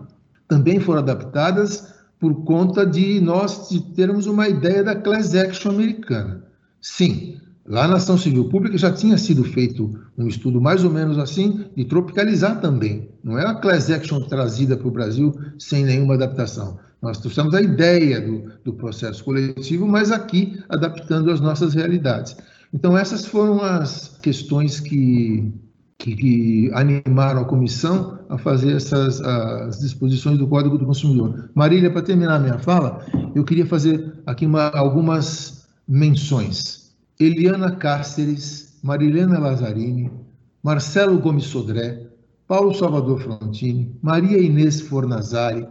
também 0.48 0.80
foram 0.80 1.00
adaptadas 1.00 1.94
por 2.20 2.46
conta 2.46 2.86
de 2.86 3.20
nós 3.20 3.68
termos 3.96 4.28
uma 4.28 4.48
ideia 4.48 4.84
da 4.84 4.96
class 4.96 5.36
action 5.36 5.72
americana. 5.72 6.44
Sim, 6.82 7.35
Lá 7.68 7.88
na 7.88 7.96
ação 7.96 8.16
civil 8.16 8.48
pública 8.48 8.78
já 8.78 8.92
tinha 8.92 9.18
sido 9.18 9.44
feito 9.44 9.92
um 10.16 10.28
estudo 10.28 10.62
mais 10.62 10.84
ou 10.84 10.92
menos 10.92 11.18
assim, 11.18 11.66
de 11.76 11.84
tropicalizar 11.86 12.62
também. 12.62 13.10
Não 13.24 13.40
é 13.40 13.46
a 13.46 13.56
class 13.56 13.90
action 13.90 14.22
trazida 14.22 14.78
para 14.78 14.88
o 14.88 14.92
Brasil 14.92 15.34
sem 15.58 15.84
nenhuma 15.84 16.14
adaptação. 16.14 16.78
Nós 17.02 17.18
trouxemos 17.18 17.56
a 17.56 17.62
ideia 17.62 18.22
do, 18.22 18.52
do 18.64 18.74
processo 18.74 19.24
coletivo, 19.24 19.88
mas 19.88 20.12
aqui 20.12 20.60
adaptando 20.70 21.32
às 21.32 21.42
nossas 21.42 21.74
realidades. 21.74 22.38
Então, 22.72 22.96
essas 22.96 23.26
foram 23.26 23.60
as 23.62 24.16
questões 24.22 24.80
que, 24.80 25.52
que, 25.98 26.16
que 26.16 26.72
animaram 26.74 27.42
a 27.42 27.46
comissão 27.46 28.20
a 28.30 28.38
fazer 28.38 28.76
essas 28.76 29.22
as 29.22 29.80
disposições 29.80 30.38
do 30.38 30.48
Código 30.48 30.78
do 30.78 30.86
Consumidor. 30.86 31.50
Marília, 31.56 31.90
para 31.90 32.02
terminar 32.04 32.36
a 32.36 32.40
minha 32.40 32.60
fala, 32.60 33.04
eu 33.34 33.44
queria 33.44 33.66
fazer 33.66 34.14
aqui 34.26 34.46
uma, 34.46 34.70
algumas 34.70 35.66
menções. 35.88 36.85
Eliana 37.20 37.76
Cáceres, 37.78 38.78
Marilena 38.84 39.40
Lazzarini, 39.40 40.12
Marcelo 40.62 41.18
Gomes 41.18 41.46
Sodré, 41.46 42.10
Paulo 42.48 42.74
Salvador 42.74 43.22
Frontini, 43.22 43.98
Maria 44.02 44.38
Inês 44.38 44.82
Fornazari, 44.82 45.66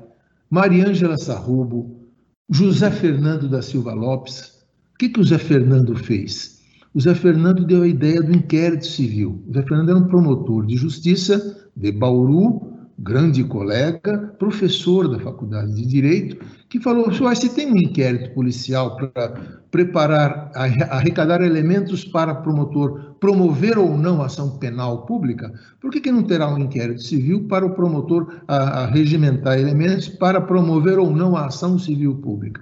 Mariângela 0.51 1.18
Sarrubo, 1.18 2.09
José 2.49 2.90
Fernando 2.90 3.49
da 3.49 3.61
Silva 3.61 3.92
Lopes. 3.92 4.64
O 4.95 4.99
que, 4.99 5.09
que 5.09 5.20
o 5.20 5.24
Zé 5.24 5.38
Fernando 5.38 5.95
fez? 5.97 6.61
O 6.95 7.01
Zé 7.01 7.14
Fernando 7.14 7.66
deu 7.66 7.82
a 7.82 7.88
ideia 7.88 8.22
do 8.22 8.34
inquérito 8.34 8.86
civil. 8.86 9.42
O 9.47 9.53
Zé 9.53 9.62
Fernando 9.62 9.90
era 9.90 9.99
um 9.99 10.09
promotor 10.09 10.64
de 10.66 10.76
justiça 10.76 11.68
de 11.76 11.92
Bauru, 11.92 12.74
grande 12.99 13.42
colega, 13.45 14.34
professor 14.38 15.09
da 15.09 15.18
Faculdade 15.18 15.74
de 15.74 15.86
Direito, 15.86 16.45
que 16.68 16.80
falou: 16.80 17.11
se 17.34 17.49
tem 17.55 17.72
um 17.72 17.76
inquérito 17.76 18.34
policial 18.34 18.97
para 18.97 19.61
preparar, 19.70 20.51
arrecadar 20.55 21.42
elementos 21.42 22.05
para 22.05 22.34
promotor 22.34 23.14
promover 23.20 23.78
ou 23.78 23.97
não 23.97 24.22
ação 24.22 24.59
penal 24.59 25.07
pública, 25.07 25.53
por 25.80 25.90
que, 25.90 26.01
que 26.01 26.12
não 26.12 26.22
terá 26.22 26.53
um 26.53 26.59
inquérito 26.59 27.03
civil 27.03 27.45
para 27.49 27.64
o 27.64 27.74
promotor 27.74 28.42
a, 28.47 28.82
a 28.82 28.86
regimentar 28.86 29.59
elementos 29.59 30.09
para 30.09 30.40
promover 30.40 30.99
ou 30.99 31.11
não 31.11 31.36
a 31.36 31.47
ação 31.47 31.78
civil 31.78 32.16
pública? 32.16 32.61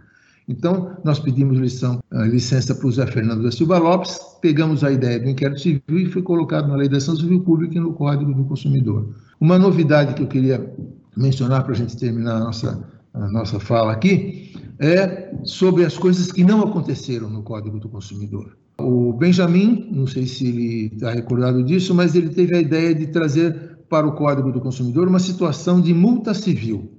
Então, 0.49 0.97
nós 1.05 1.19
pedimos 1.19 1.59
lição, 1.59 2.01
licença 2.13 2.75
para 2.75 2.87
o 2.87 2.93
Zé 2.93 3.07
Fernando 3.07 3.43
da 3.43 3.51
Silva 3.51 3.79
Lopes, 3.79 4.19
pegamos 4.41 4.83
a 4.83 4.91
ideia 4.91 5.19
do 5.19 5.29
inquérito 5.29 5.61
civil 5.61 5.83
e 5.91 6.07
foi 6.07 6.23
colocado 6.23 6.69
na 6.69 6.77
Lei 6.77 6.89
da 6.89 6.97
Ação 6.97 7.17
Civil 7.17 7.41
Pública 7.41 7.77
e 7.77 7.81
no 7.81 7.93
Código 7.93 8.35
do 8.35 8.45
Consumidor. 8.45 9.15
Uma 9.43 9.59
novidade 9.59 10.15
que 10.15 10.23
eu 10.23 10.29
queria 10.29 10.73
mencionar 11.17 11.65
para 11.65 11.73
a 11.73 11.77
gente 11.77 11.97
terminar 11.97 12.37
a 12.37 12.39
nossa, 12.39 12.89
a 13.13 13.29
nossa 13.29 13.59
fala 13.59 13.91
aqui 13.91 14.53
é 14.79 15.35
sobre 15.43 15.85
as 15.85 15.99
coisas 15.99 16.31
que 16.31 16.45
não 16.45 16.63
aconteceram 16.63 17.29
no 17.29 17.43
Código 17.43 17.81
do 17.81 17.89
Consumidor. 17.89 18.57
O 18.79 19.13
Benjamin, 19.13 19.89
não 19.91 20.07
sei 20.07 20.27
se 20.27 20.47
ele 20.47 20.95
está 20.95 21.11
recordado 21.11 21.65
disso, 21.65 21.93
mas 21.93 22.15
ele 22.15 22.29
teve 22.29 22.55
a 22.55 22.61
ideia 22.61 22.95
de 22.95 23.09
trazer 23.09 23.79
para 23.89 24.07
o 24.07 24.13
Código 24.13 24.53
do 24.53 24.61
Consumidor 24.61 25.09
uma 25.09 25.19
situação 25.19 25.81
de 25.81 25.93
multa 25.93 26.35
civil, 26.35 26.93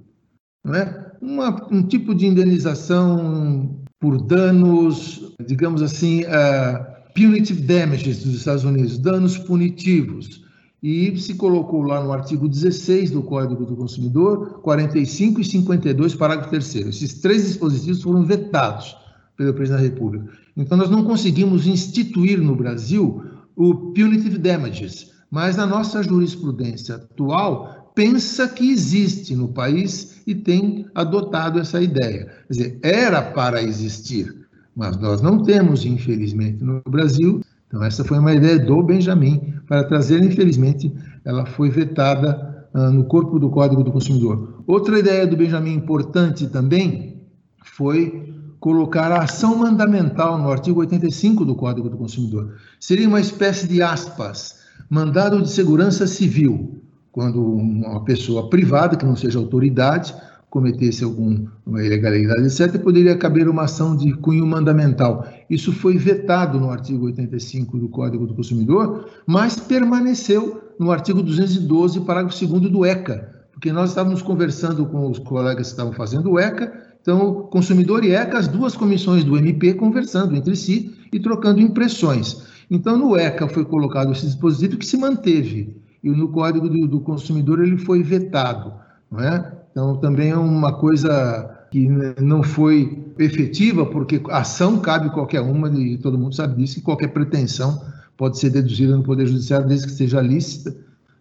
não 0.62 0.74
é? 0.74 1.12
Uma, 1.22 1.66
um 1.72 1.82
tipo 1.82 2.14
de 2.14 2.26
indenização 2.26 3.74
por 3.98 4.20
danos, 4.20 5.32
digamos 5.48 5.80
assim, 5.80 6.24
uh, 6.24 6.84
punitive 7.14 7.62
damages 7.62 8.22
dos 8.22 8.34
Estados 8.34 8.64
Unidos, 8.64 8.98
danos 8.98 9.38
punitivos, 9.38 10.43
e 10.84 11.18
se 11.18 11.32
colocou 11.32 11.80
lá 11.80 12.04
no 12.04 12.12
artigo 12.12 12.46
16 12.46 13.10
do 13.10 13.22
Código 13.22 13.64
do 13.64 13.74
Consumidor, 13.74 14.60
45 14.60 15.40
e 15.40 15.44
52, 15.44 16.14
parágrafo 16.14 16.50
3 16.50 16.74
Esses 16.74 17.14
três 17.22 17.46
dispositivos 17.46 18.02
foram 18.02 18.22
vetados 18.22 18.94
pelo 19.34 19.54
presidente 19.54 19.80
da 19.80 19.88
República. 19.88 20.28
Então, 20.54 20.76
nós 20.76 20.90
não 20.90 21.02
conseguimos 21.02 21.66
instituir 21.66 22.38
no 22.38 22.54
Brasil 22.54 23.24
o 23.56 23.92
punitive 23.94 24.36
damages, 24.36 25.10
mas 25.30 25.56
na 25.56 25.66
nossa 25.66 26.02
jurisprudência 26.02 26.96
atual 26.96 27.90
pensa 27.94 28.46
que 28.46 28.70
existe 28.70 29.34
no 29.34 29.48
país 29.48 30.20
e 30.26 30.34
tem 30.34 30.84
adotado 30.94 31.58
essa 31.58 31.80
ideia. 31.80 32.26
Quer 32.46 32.52
dizer, 32.52 32.78
era 32.82 33.22
para 33.22 33.62
existir, 33.62 34.46
mas 34.76 34.98
nós 34.98 35.22
não 35.22 35.42
temos, 35.42 35.86
infelizmente, 35.86 36.62
no 36.62 36.82
Brasil. 36.86 37.40
Então, 37.74 37.84
essa 37.84 38.04
foi 38.04 38.20
uma 38.20 38.32
ideia 38.32 38.56
do 38.56 38.80
Benjamin, 38.84 39.52
para 39.66 39.82
trazer, 39.82 40.22
infelizmente, 40.22 40.94
ela 41.24 41.44
foi 41.44 41.70
vetada 41.70 42.68
uh, 42.72 42.92
no 42.92 43.02
corpo 43.02 43.36
do 43.36 43.50
Código 43.50 43.82
do 43.82 43.90
Consumidor. 43.90 44.62
Outra 44.64 44.96
ideia 44.96 45.26
do 45.26 45.36
Benjamin 45.36 45.72
importante 45.72 46.46
também 46.46 47.20
foi 47.64 48.32
colocar 48.60 49.10
a 49.10 49.24
ação 49.24 49.56
mandamental 49.56 50.38
no 50.38 50.52
artigo 50.52 50.78
85 50.78 51.44
do 51.44 51.56
Código 51.56 51.90
do 51.90 51.96
Consumidor. 51.96 52.54
Seria 52.78 53.08
uma 53.08 53.20
espécie 53.20 53.66
de 53.66 53.82
aspas, 53.82 54.60
mandado 54.88 55.42
de 55.42 55.50
segurança 55.50 56.06
civil, 56.06 56.80
quando 57.10 57.44
uma 57.44 58.04
pessoa 58.04 58.48
privada, 58.48 58.96
que 58.96 59.04
não 59.04 59.16
seja 59.16 59.40
autoridade, 59.40 60.14
cometesse 60.48 61.02
alguma 61.02 61.50
ilegalidade, 61.82 62.42
etc., 62.42 62.80
poderia 62.80 63.18
caber 63.18 63.48
uma 63.48 63.64
ação 63.64 63.96
de 63.96 64.12
cunho 64.12 64.46
mandamental. 64.46 65.26
Isso 65.48 65.72
foi 65.72 65.96
vetado 65.98 66.58
no 66.58 66.70
artigo 66.70 67.06
85 67.06 67.78
do 67.78 67.88
Código 67.88 68.26
do 68.26 68.34
Consumidor, 68.34 69.08
mas 69.26 69.58
permaneceu 69.58 70.62
no 70.78 70.90
artigo 70.90 71.22
212, 71.22 72.00
parágrafo 72.00 72.46
2 72.46 72.70
do 72.70 72.84
ECA, 72.84 73.44
porque 73.52 73.72
nós 73.72 73.90
estávamos 73.90 74.22
conversando 74.22 74.86
com 74.86 75.10
os 75.10 75.18
colegas 75.18 75.66
que 75.66 75.72
estavam 75.72 75.92
fazendo 75.92 76.32
o 76.32 76.38
ECA 76.38 76.72
Então, 77.00 77.48
consumidor 77.50 78.02
e 78.04 78.12
ECA, 78.12 78.38
as 78.38 78.48
duas 78.48 78.74
comissões 78.74 79.24
do 79.24 79.36
MP 79.36 79.74
conversando 79.74 80.34
entre 80.34 80.56
si 80.56 80.94
e 81.12 81.20
trocando 81.20 81.60
impressões. 81.60 82.46
Então, 82.70 82.96
no 82.96 83.16
ECA 83.16 83.46
foi 83.46 83.64
colocado 83.64 84.10
esse 84.12 84.26
dispositivo 84.26 84.78
que 84.78 84.86
se 84.86 84.96
manteve, 84.96 85.76
e 86.02 86.10
no 86.10 86.28
Código 86.28 86.68
do, 86.68 86.88
do 86.88 87.00
Consumidor 87.00 87.62
ele 87.62 87.76
foi 87.76 88.02
vetado. 88.02 88.72
Não 89.10 89.20
é? 89.20 89.52
Então, 89.70 89.96
também 89.96 90.30
é 90.30 90.36
uma 90.36 90.72
coisa 90.72 91.66
que 91.70 91.88
não 92.20 92.42
foi 92.42 93.03
efetiva, 93.18 93.86
porque 93.86 94.20
ação 94.30 94.78
cabe 94.78 95.10
qualquer 95.10 95.40
uma, 95.40 95.68
e 95.68 95.98
todo 95.98 96.18
mundo 96.18 96.34
sabe 96.34 96.56
disso, 96.56 96.78
e 96.78 96.82
qualquer 96.82 97.08
pretensão 97.08 97.82
pode 98.16 98.38
ser 98.38 98.50
deduzida 98.50 98.96
no 98.96 99.02
Poder 99.02 99.26
Judiciário, 99.26 99.66
desde 99.66 99.86
que 99.86 99.92
seja 99.92 100.20
lícita, 100.20 100.76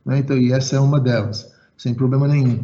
né? 0.05 0.19
então, 0.19 0.37
e 0.37 0.51
essa 0.51 0.75
é 0.75 0.79
uma 0.79 0.99
delas, 0.99 1.51
sem 1.77 1.93
problema 1.93 2.27
nenhum. 2.27 2.63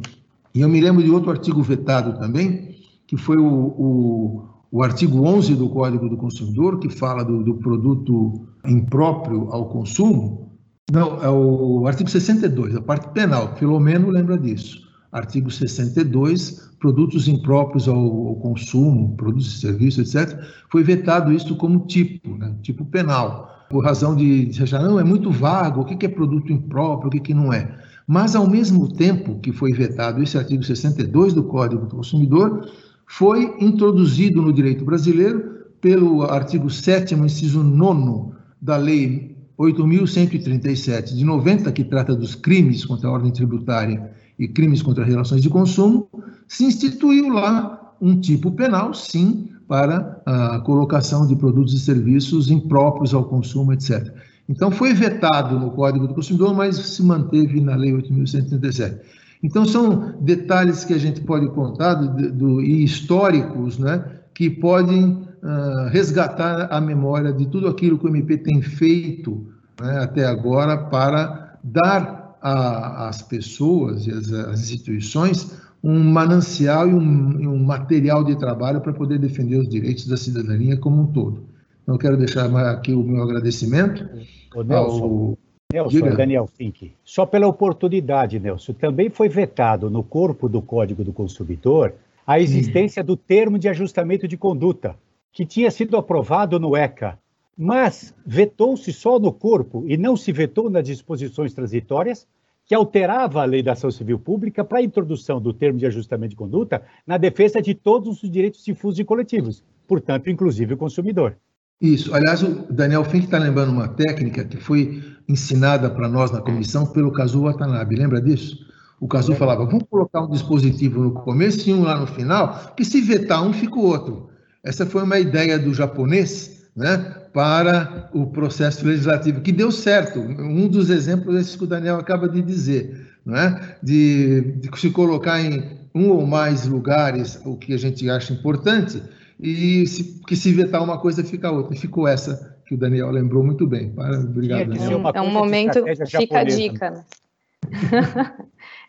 E 0.53 0.61
eu 0.61 0.69
me 0.69 0.82
lembro 0.82 1.03
de 1.03 1.09
outro 1.09 1.32
artigo 1.32 1.61
vetado 1.61 2.19
também, 2.19 2.75
que 3.07 3.17
foi 3.17 3.38
o, 3.38 3.45
o, 3.45 4.45
o 4.71 4.84
artigo 4.84 5.23
11 5.23 5.55
do 5.55 5.69
Código 5.69 6.09
do 6.09 6.17
Consumidor, 6.17 6.80
que 6.80 6.89
fala 6.89 7.23
do, 7.23 7.43
do 7.43 7.55
produto 7.55 8.47
impróprio 8.65 9.47
ao 9.51 9.69
consumo. 9.69 10.51
Não, 10.91 11.23
é 11.23 11.30
o 11.30 11.86
artigo 11.88 12.09
62, 12.09 12.75
a 12.75 12.82
parte 12.82 13.09
penal, 13.09 13.55
Filomeno 13.55 14.09
lembra 14.09 14.38
disso. 14.38 14.88
Artigo 15.12 15.49
62, 15.49 16.72
produtos 16.80 17.28
impróprios 17.28 17.88
ao, 17.88 17.97
ao 17.97 18.36
consumo, 18.36 19.16
produtos 19.16 19.55
e 19.55 19.60
serviços, 19.60 20.16
etc. 20.16 20.39
Foi 20.70 20.84
vetado 20.84 21.32
isso 21.32 21.55
como 21.55 21.86
tipo, 21.88 22.38
né, 22.38 22.55
tipo 22.62 22.86
penal, 22.86 23.66
por 23.70 23.84
razão 23.84 24.16
de, 24.16 24.45
de 24.45 24.64
achar, 24.64 24.82
não, 24.82 24.99
é 24.99 25.03
muito 25.03 25.32
vago, 25.32 25.82
o 25.82 25.86
que 25.86 26.05
é 26.05 26.10
produto 26.10 26.51
impróprio, 26.51 27.07
o 27.07 27.24
que 27.24 27.34
não 27.34 27.51
é. 27.51 27.76
Mas, 28.07 28.36
ao 28.36 28.49
mesmo 28.49 28.91
tempo 28.91 29.39
que 29.39 29.51
foi 29.51 29.72
vetado 29.72 30.22
esse 30.22 30.38
artigo 30.38 30.64
62 30.64 31.34
do 31.34 31.43
Código 31.43 31.86
do 31.86 31.95
Consumidor, 31.95 32.68
foi 33.05 33.55
introduzido 33.60 34.41
no 34.41 34.51
direito 34.51 34.84
brasileiro 34.84 35.68
pelo 35.82 36.24
artigo 36.24 36.70
7 36.70 37.14
inciso 37.16 37.64
9 37.64 38.34
da 38.62 38.78
Lei 38.78 39.38
8.137 39.60 41.16
de 41.16 41.26
90, 41.26 41.72
que 41.72 41.84
trata 41.84 42.16
dos 42.16 42.34
crimes 42.34 42.86
contra 42.86 43.10
a 43.10 43.12
ordem 43.12 43.32
tributária 43.32 44.12
e 44.39 44.47
crimes 44.47 44.81
contra 44.81 45.03
relações 45.03 45.43
de 45.43 45.49
consumo, 45.49 46.07
se 46.47 46.63
instituiu 46.63 47.29
lá 47.29 47.93
um 48.01 48.19
tipo 48.19 48.51
penal, 48.51 48.93
sim, 48.93 49.49
para 49.67 50.19
a 50.25 50.59
colocação 50.61 51.27
de 51.27 51.35
produtos 51.35 51.73
e 51.73 51.79
serviços 51.79 52.49
impróprios 52.49 53.13
ao 53.13 53.25
consumo, 53.25 53.73
etc. 53.73 54.11
Então, 54.47 54.71
foi 54.71 54.95
vetado 54.95 55.59
no 55.59 55.69
Código 55.69 56.07
do 56.07 56.15
Consumidor, 56.15 56.55
mas 56.55 56.75
se 56.75 57.03
manteve 57.03 57.61
na 57.61 57.75
Lei 57.75 57.91
8.137. 57.91 58.99
Então, 59.43 59.63
são 59.63 60.15
detalhes 60.19 60.83
que 60.83 60.93
a 60.93 60.97
gente 60.97 61.21
pode 61.21 61.47
contar 61.49 61.93
do, 61.93 62.31
do, 62.31 62.61
e 62.61 62.83
históricos 62.83 63.77
né, 63.77 64.03
que 64.33 64.49
podem 64.49 65.11
uh, 65.43 65.89
resgatar 65.91 66.67
a 66.71 66.81
memória 66.81 67.31
de 67.31 67.45
tudo 67.45 67.67
aquilo 67.67 67.99
que 67.99 68.05
o 68.05 68.09
MP 68.09 68.37
tem 68.37 68.59
feito 68.61 69.45
né, 69.79 69.99
até 69.99 70.25
agora 70.25 70.77
para 70.77 71.59
dar 71.63 72.18
às 72.41 73.21
pessoas 73.21 74.07
e 74.07 74.11
às, 74.11 74.61
instituições 74.61 75.57
um 75.83 75.97
manancial 76.03 76.89
e 76.89 76.93
um, 76.93 77.53
um 77.53 77.63
material 77.63 78.23
de 78.23 78.37
trabalho 78.37 78.81
para 78.81 78.91
poder 78.91 79.17
defender 79.17 79.57
os 79.57 79.69
direitos 79.69 80.07
da 80.07 80.17
cidadania 80.17 80.77
como 80.77 81.01
um 81.01 81.07
todo. 81.07 81.43
Então, 81.83 81.97
quero 81.97 82.17
deixar 82.17 82.53
aqui 82.69 82.93
o 82.93 83.01
meu 83.01 83.23
agradecimento 83.23 84.07
Ô, 84.53 84.61
Nelson, 84.61 85.03
ao 85.03 85.37
Nelson, 85.71 85.89
Diga. 85.89 86.15
Daniel 86.15 86.47
Fink, 86.47 86.91
só 87.03 87.25
pela 87.25 87.47
oportunidade, 87.47 88.39
Nelson, 88.39 88.73
também 88.73 89.09
foi 89.09 89.29
vetado 89.29 89.89
no 89.89 90.03
corpo 90.03 90.49
do 90.49 90.61
Código 90.61 91.03
do 91.03 91.13
Consumidor 91.13 91.93
a 92.27 92.39
existência 92.39 93.03
do 93.03 93.17
termo 93.17 93.57
de 93.57 93.67
ajustamento 93.67 94.27
de 94.27 94.37
conduta, 94.37 94.95
que 95.31 95.45
tinha 95.45 95.71
sido 95.71 95.97
aprovado 95.97 96.59
no 96.59 96.75
ECA, 96.75 97.17
mas 97.62 98.16
vetou-se 98.26 98.93
só 98.93 99.20
no 99.20 99.34
corpo 99.34 99.84
e 99.86 99.97
não 99.97 100.16
se 100.16 100.32
vetou 100.32 100.70
nas 100.70 100.86
disposições 100.86 101.53
transitórias, 101.53 102.26
que 102.66 102.74
alterava 102.74 103.41
a 103.41 103.45
lei 103.45 103.62
da 103.62 103.74
ação 103.74 103.91
civil 103.91 104.18
pública 104.18 104.64
para 104.64 104.78
a 104.78 104.82
introdução 104.82 105.41
do 105.41 105.51
termo 105.51 105.78
de 105.78 105.86
ajustamento 105.86 106.30
de 106.30 106.36
conduta 106.38 106.82
na 107.05 107.18
defesa 107.18 107.62
de 107.62 107.74
todos 107.74 108.24
os 108.24 108.32
direitos 108.32 108.64
difusos 108.64 108.97
e 108.97 109.03
coletivos, 109.03 109.62
portanto, 109.86 110.30
inclusive 110.30 110.76
o 110.76 110.78
consumidor. 110.78 111.36
Isso. 111.82 112.16
Aliás, 112.16 112.41
o 112.43 112.72
Daniel 112.72 113.03
Fink 113.03 113.26
está 113.26 113.38
lembrando 113.38 113.74
uma 113.74 113.89
técnica 113.89 114.45
que 114.45 114.55
foi 114.55 115.03
ensinada 115.28 115.89
para 115.89 116.07
nós 116.07 116.32
na 116.32 116.41
comissão 116.41 116.86
pelo 116.86 117.12
Kazuo 117.12 117.43
Watanabe. 117.43 117.97
Lembra 117.97 118.22
disso? 118.22 118.57
O 119.01 119.07
Kazuo 119.07 119.36
falava: 119.36 119.66
vamos 119.66 119.84
colocar 119.89 120.22
um 120.22 120.30
dispositivo 120.30 121.01
no 121.01 121.12
começo 121.12 121.70
e 121.70 121.74
um 121.74 121.84
lá 121.84 121.99
no 121.99 122.07
final, 122.07 122.74
que 122.78 122.86
se 122.86 123.01
vetar 123.01 123.43
um, 123.43 123.51
fica 123.51 123.76
o 123.76 123.86
outro. 123.86 124.30
Essa 124.64 124.86
foi 124.86 125.03
uma 125.03 125.20
ideia 125.20 125.57
do 125.60 125.74
japonês 125.74 126.60
né, 126.76 127.18
para 127.34 128.09
o 128.13 128.27
processo 128.27 128.86
legislativo, 128.86 129.41
que 129.41 129.51
deu 129.51 129.71
certo. 129.71 130.19
Um 130.19 130.67
dos 130.67 130.89
exemplos 130.89 131.36
é 131.36 131.39
esse 131.39 131.57
que 131.57 131.63
o 131.63 131.67
Daniel 131.67 131.97
acaba 131.97 132.27
de 132.27 132.41
dizer, 132.41 133.07
né, 133.25 133.75
de, 133.82 134.41
de 134.57 134.80
se 134.80 134.89
colocar 134.89 135.39
em 135.39 135.80
um 135.93 136.09
ou 136.09 136.25
mais 136.25 136.65
lugares 136.65 137.41
o 137.45 137.55
que 137.55 137.73
a 137.73 137.77
gente 137.77 138.09
acha 138.09 138.34
importante 138.34 139.01
e 139.39 139.86
se, 139.88 140.21
que 140.27 140.36
se 140.36 140.51
vetar 140.51 140.84
uma 140.84 140.99
coisa 140.99 141.23
fica 141.23 141.51
outra. 141.51 141.73
E 141.73 141.77
ficou 141.77 142.07
essa 142.07 142.57
que 142.65 142.75
o 142.75 142.77
Daniel 142.77 143.09
lembrou 143.09 143.43
muito 143.43 143.65
bem. 143.65 143.91
Para, 143.91 144.19
obrigado. 144.19 144.73
É 144.75 144.95
um, 144.95 145.09
é 145.15 145.21
um 145.21 145.32
momento, 145.32 145.84
fica 146.07 146.39
a 146.39 146.43
dica. 146.43 146.91
Né? 146.91 147.03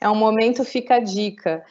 é 0.00 0.08
um 0.08 0.16
momento, 0.16 0.64
fica 0.64 0.96
a 0.96 1.00
dica. 1.00 1.62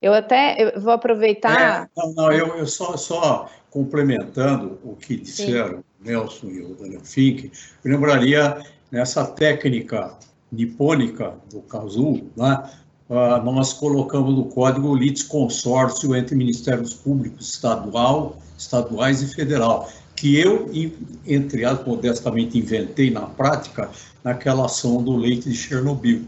Eu 0.00 0.14
até 0.14 0.56
eu 0.58 0.80
vou 0.80 0.92
aproveitar. 0.92 1.84
É, 1.84 1.88
não, 1.96 2.14
não, 2.14 2.32
eu, 2.32 2.56
eu 2.56 2.66
só, 2.66 2.96
só 2.96 3.50
complementando 3.70 4.78
o 4.82 4.96
que 4.96 5.16
disseram 5.16 5.78
o 5.78 6.04
Nelson 6.04 6.46
e 6.48 6.62
o 6.62 6.74
Daniel 6.74 7.02
Fink, 7.04 7.50
eu 7.84 7.90
lembraria 7.92 8.58
nessa 8.90 9.24
técnica 9.24 10.16
nipônica 10.50 11.34
do 11.50 11.60
Kazu, 11.60 12.24
né, 12.36 12.70
uh, 13.08 13.42
nós 13.44 13.72
colocamos 13.72 14.34
no 14.34 14.46
código 14.46 14.88
o 14.88 14.96
litisconsórcio 14.96 16.16
entre 16.16 16.34
Ministérios 16.34 16.92
Públicos 16.92 17.54
estadual, 17.54 18.36
estaduais 18.58 19.22
e 19.22 19.32
federal, 19.32 19.88
que 20.16 20.38
eu, 20.38 20.70
entre 21.26 21.64
as 21.64 21.82
modestamente 21.84 22.58
inventei 22.58 23.10
na 23.10 23.22
prática 23.22 23.90
naquela 24.22 24.66
ação 24.66 25.02
do 25.02 25.16
leite 25.16 25.48
de 25.48 25.54
Chernobyl. 25.54 26.22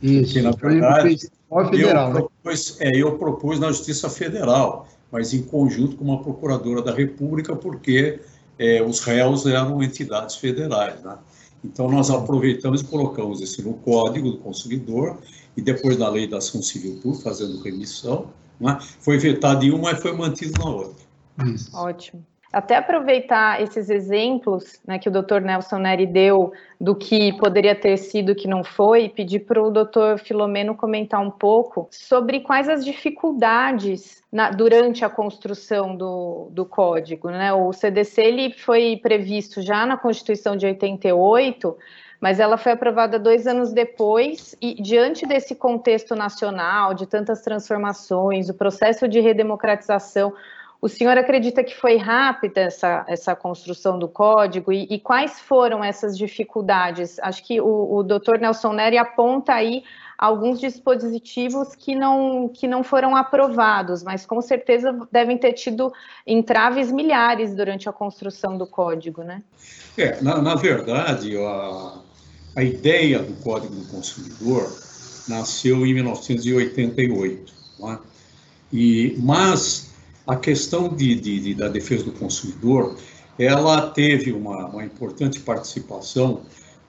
Isso, 0.00 0.34
Porque, 0.34 0.42
na 0.42 0.50
verdade, 0.50 1.28
federal, 1.70 2.08
eu, 2.08 2.14
né? 2.14 2.20
propus, 2.20 2.80
é, 2.80 2.90
eu 2.94 3.18
propus 3.18 3.58
na 3.60 3.68
Justiça 3.68 4.08
Federal, 4.08 4.88
mas 5.10 5.32
em 5.34 5.42
conjunto 5.42 5.96
com 5.96 6.04
uma 6.04 6.22
procuradora 6.22 6.82
da 6.82 6.92
República, 6.92 7.54
porque 7.54 8.20
é, 8.58 8.82
os 8.82 9.00
réus 9.00 9.46
eram 9.46 9.82
entidades 9.82 10.36
federais. 10.36 11.02
Né? 11.02 11.16
Então, 11.64 11.88
nós 11.90 12.10
aproveitamos 12.10 12.80
e 12.80 12.84
colocamos 12.84 13.40
isso 13.40 13.62
no 13.62 13.74
Código 13.74 14.30
do 14.30 14.38
Consumidor 14.38 15.18
e 15.56 15.60
depois 15.60 15.98
na 15.98 16.08
Lei 16.08 16.26
da 16.26 16.38
Ação 16.38 16.62
Civil 16.62 16.98
Pública, 17.02 17.24
fazendo 17.24 17.62
remissão. 17.62 18.28
Né? 18.58 18.78
Foi 19.00 19.18
vetado 19.18 19.64
em 19.64 19.70
uma 19.70 19.92
e 19.92 19.96
foi 19.96 20.12
mantido 20.12 20.52
na 20.58 20.70
outra. 20.70 21.04
Isso. 21.46 21.74
Ótimo. 21.76 22.24
Até 22.52 22.76
aproveitar 22.76 23.62
esses 23.62 23.88
exemplos 23.88 24.78
né, 24.86 24.98
que 24.98 25.08
o 25.08 25.12
doutor 25.12 25.40
Nelson 25.40 25.78
Neri 25.78 26.06
deu 26.06 26.52
do 26.78 26.94
que 26.94 27.32
poderia 27.38 27.74
ter 27.74 27.96
sido 27.96 28.34
que 28.34 28.46
não 28.46 28.62
foi, 28.62 29.04
e 29.04 29.08
pedir 29.08 29.40
para 29.40 29.62
o 29.62 29.70
doutor 29.70 30.18
Filomeno 30.18 30.74
comentar 30.74 31.20
um 31.20 31.30
pouco 31.30 31.88
sobre 31.90 32.40
quais 32.40 32.68
as 32.68 32.84
dificuldades 32.84 34.22
na, 34.30 34.50
durante 34.50 35.02
a 35.02 35.08
construção 35.08 35.96
do, 35.96 36.48
do 36.50 36.66
código. 36.66 37.30
Né? 37.30 37.52
O 37.54 37.72
CDC 37.72 38.20
ele 38.20 38.52
foi 38.52 39.00
previsto 39.02 39.62
já 39.62 39.86
na 39.86 39.96
Constituição 39.96 40.54
de 40.54 40.66
88, 40.66 41.74
mas 42.20 42.38
ela 42.38 42.56
foi 42.56 42.72
aprovada 42.72 43.18
dois 43.18 43.46
anos 43.46 43.72
depois, 43.72 44.54
e 44.60 44.80
diante 44.80 45.26
desse 45.26 45.54
contexto 45.54 46.14
nacional, 46.14 46.94
de 46.94 47.06
tantas 47.06 47.42
transformações, 47.42 48.48
o 48.48 48.54
processo 48.54 49.08
de 49.08 49.20
redemocratização, 49.20 50.32
o 50.82 50.88
senhor 50.88 51.16
acredita 51.16 51.62
que 51.62 51.76
foi 51.76 51.96
rápida 51.96 52.62
essa, 52.62 53.04
essa 53.06 53.36
construção 53.36 54.00
do 54.00 54.08
código 54.08 54.72
e, 54.72 54.88
e 54.90 54.98
quais 54.98 55.38
foram 55.38 55.82
essas 55.82 56.18
dificuldades? 56.18 57.20
Acho 57.20 57.44
que 57.44 57.60
o, 57.60 57.98
o 57.98 58.02
doutor 58.02 58.40
Nelson 58.40 58.72
Neri 58.72 58.98
aponta 58.98 59.54
aí 59.54 59.84
alguns 60.18 60.58
dispositivos 60.58 61.76
que 61.76 61.94
não, 61.94 62.48
que 62.48 62.66
não 62.66 62.82
foram 62.82 63.14
aprovados, 63.14 64.02
mas 64.02 64.26
com 64.26 64.42
certeza 64.42 65.06
devem 65.12 65.38
ter 65.38 65.52
tido 65.52 65.92
entraves 66.26 66.90
milhares 66.90 67.54
durante 67.54 67.88
a 67.88 67.92
construção 67.92 68.58
do 68.58 68.66
código, 68.66 69.22
né? 69.22 69.40
É, 69.96 70.20
na, 70.20 70.42
na 70.42 70.56
verdade, 70.56 71.36
a, 71.38 71.98
a 72.56 72.62
ideia 72.64 73.20
do 73.20 73.34
Código 73.40 73.72
do 73.72 73.86
Consumidor 73.86 74.68
nasceu 75.28 75.86
em 75.86 75.94
1988, 75.94 77.52
é? 77.84 77.98
e, 78.72 79.16
mas 79.20 79.91
a 80.26 80.36
questão 80.36 80.88
de, 80.88 81.14
de, 81.14 81.40
de, 81.40 81.54
da 81.54 81.68
defesa 81.68 82.04
do 82.04 82.12
consumidor, 82.12 82.96
ela 83.38 83.90
teve 83.90 84.32
uma, 84.32 84.66
uma 84.66 84.84
importante 84.84 85.40
participação 85.40 86.42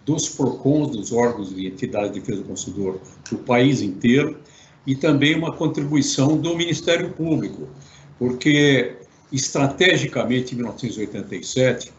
dos 0.06 0.30
PROCONs, 0.30 0.92
dos 0.92 1.12
órgãos 1.12 1.52
e 1.52 1.68
entidades 1.68 2.12
de 2.12 2.20
defesa 2.20 2.42
do 2.42 2.48
consumidor 2.48 3.00
do 3.30 3.38
país 3.38 3.82
inteiro, 3.82 4.38
e 4.86 4.96
também 4.96 5.36
uma 5.36 5.54
contribuição 5.54 6.38
do 6.38 6.56
Ministério 6.56 7.12
Público, 7.12 7.70
porque 8.20 8.98
estrategicamente 9.32 10.54
em 10.54 10.58
1987 10.58 11.92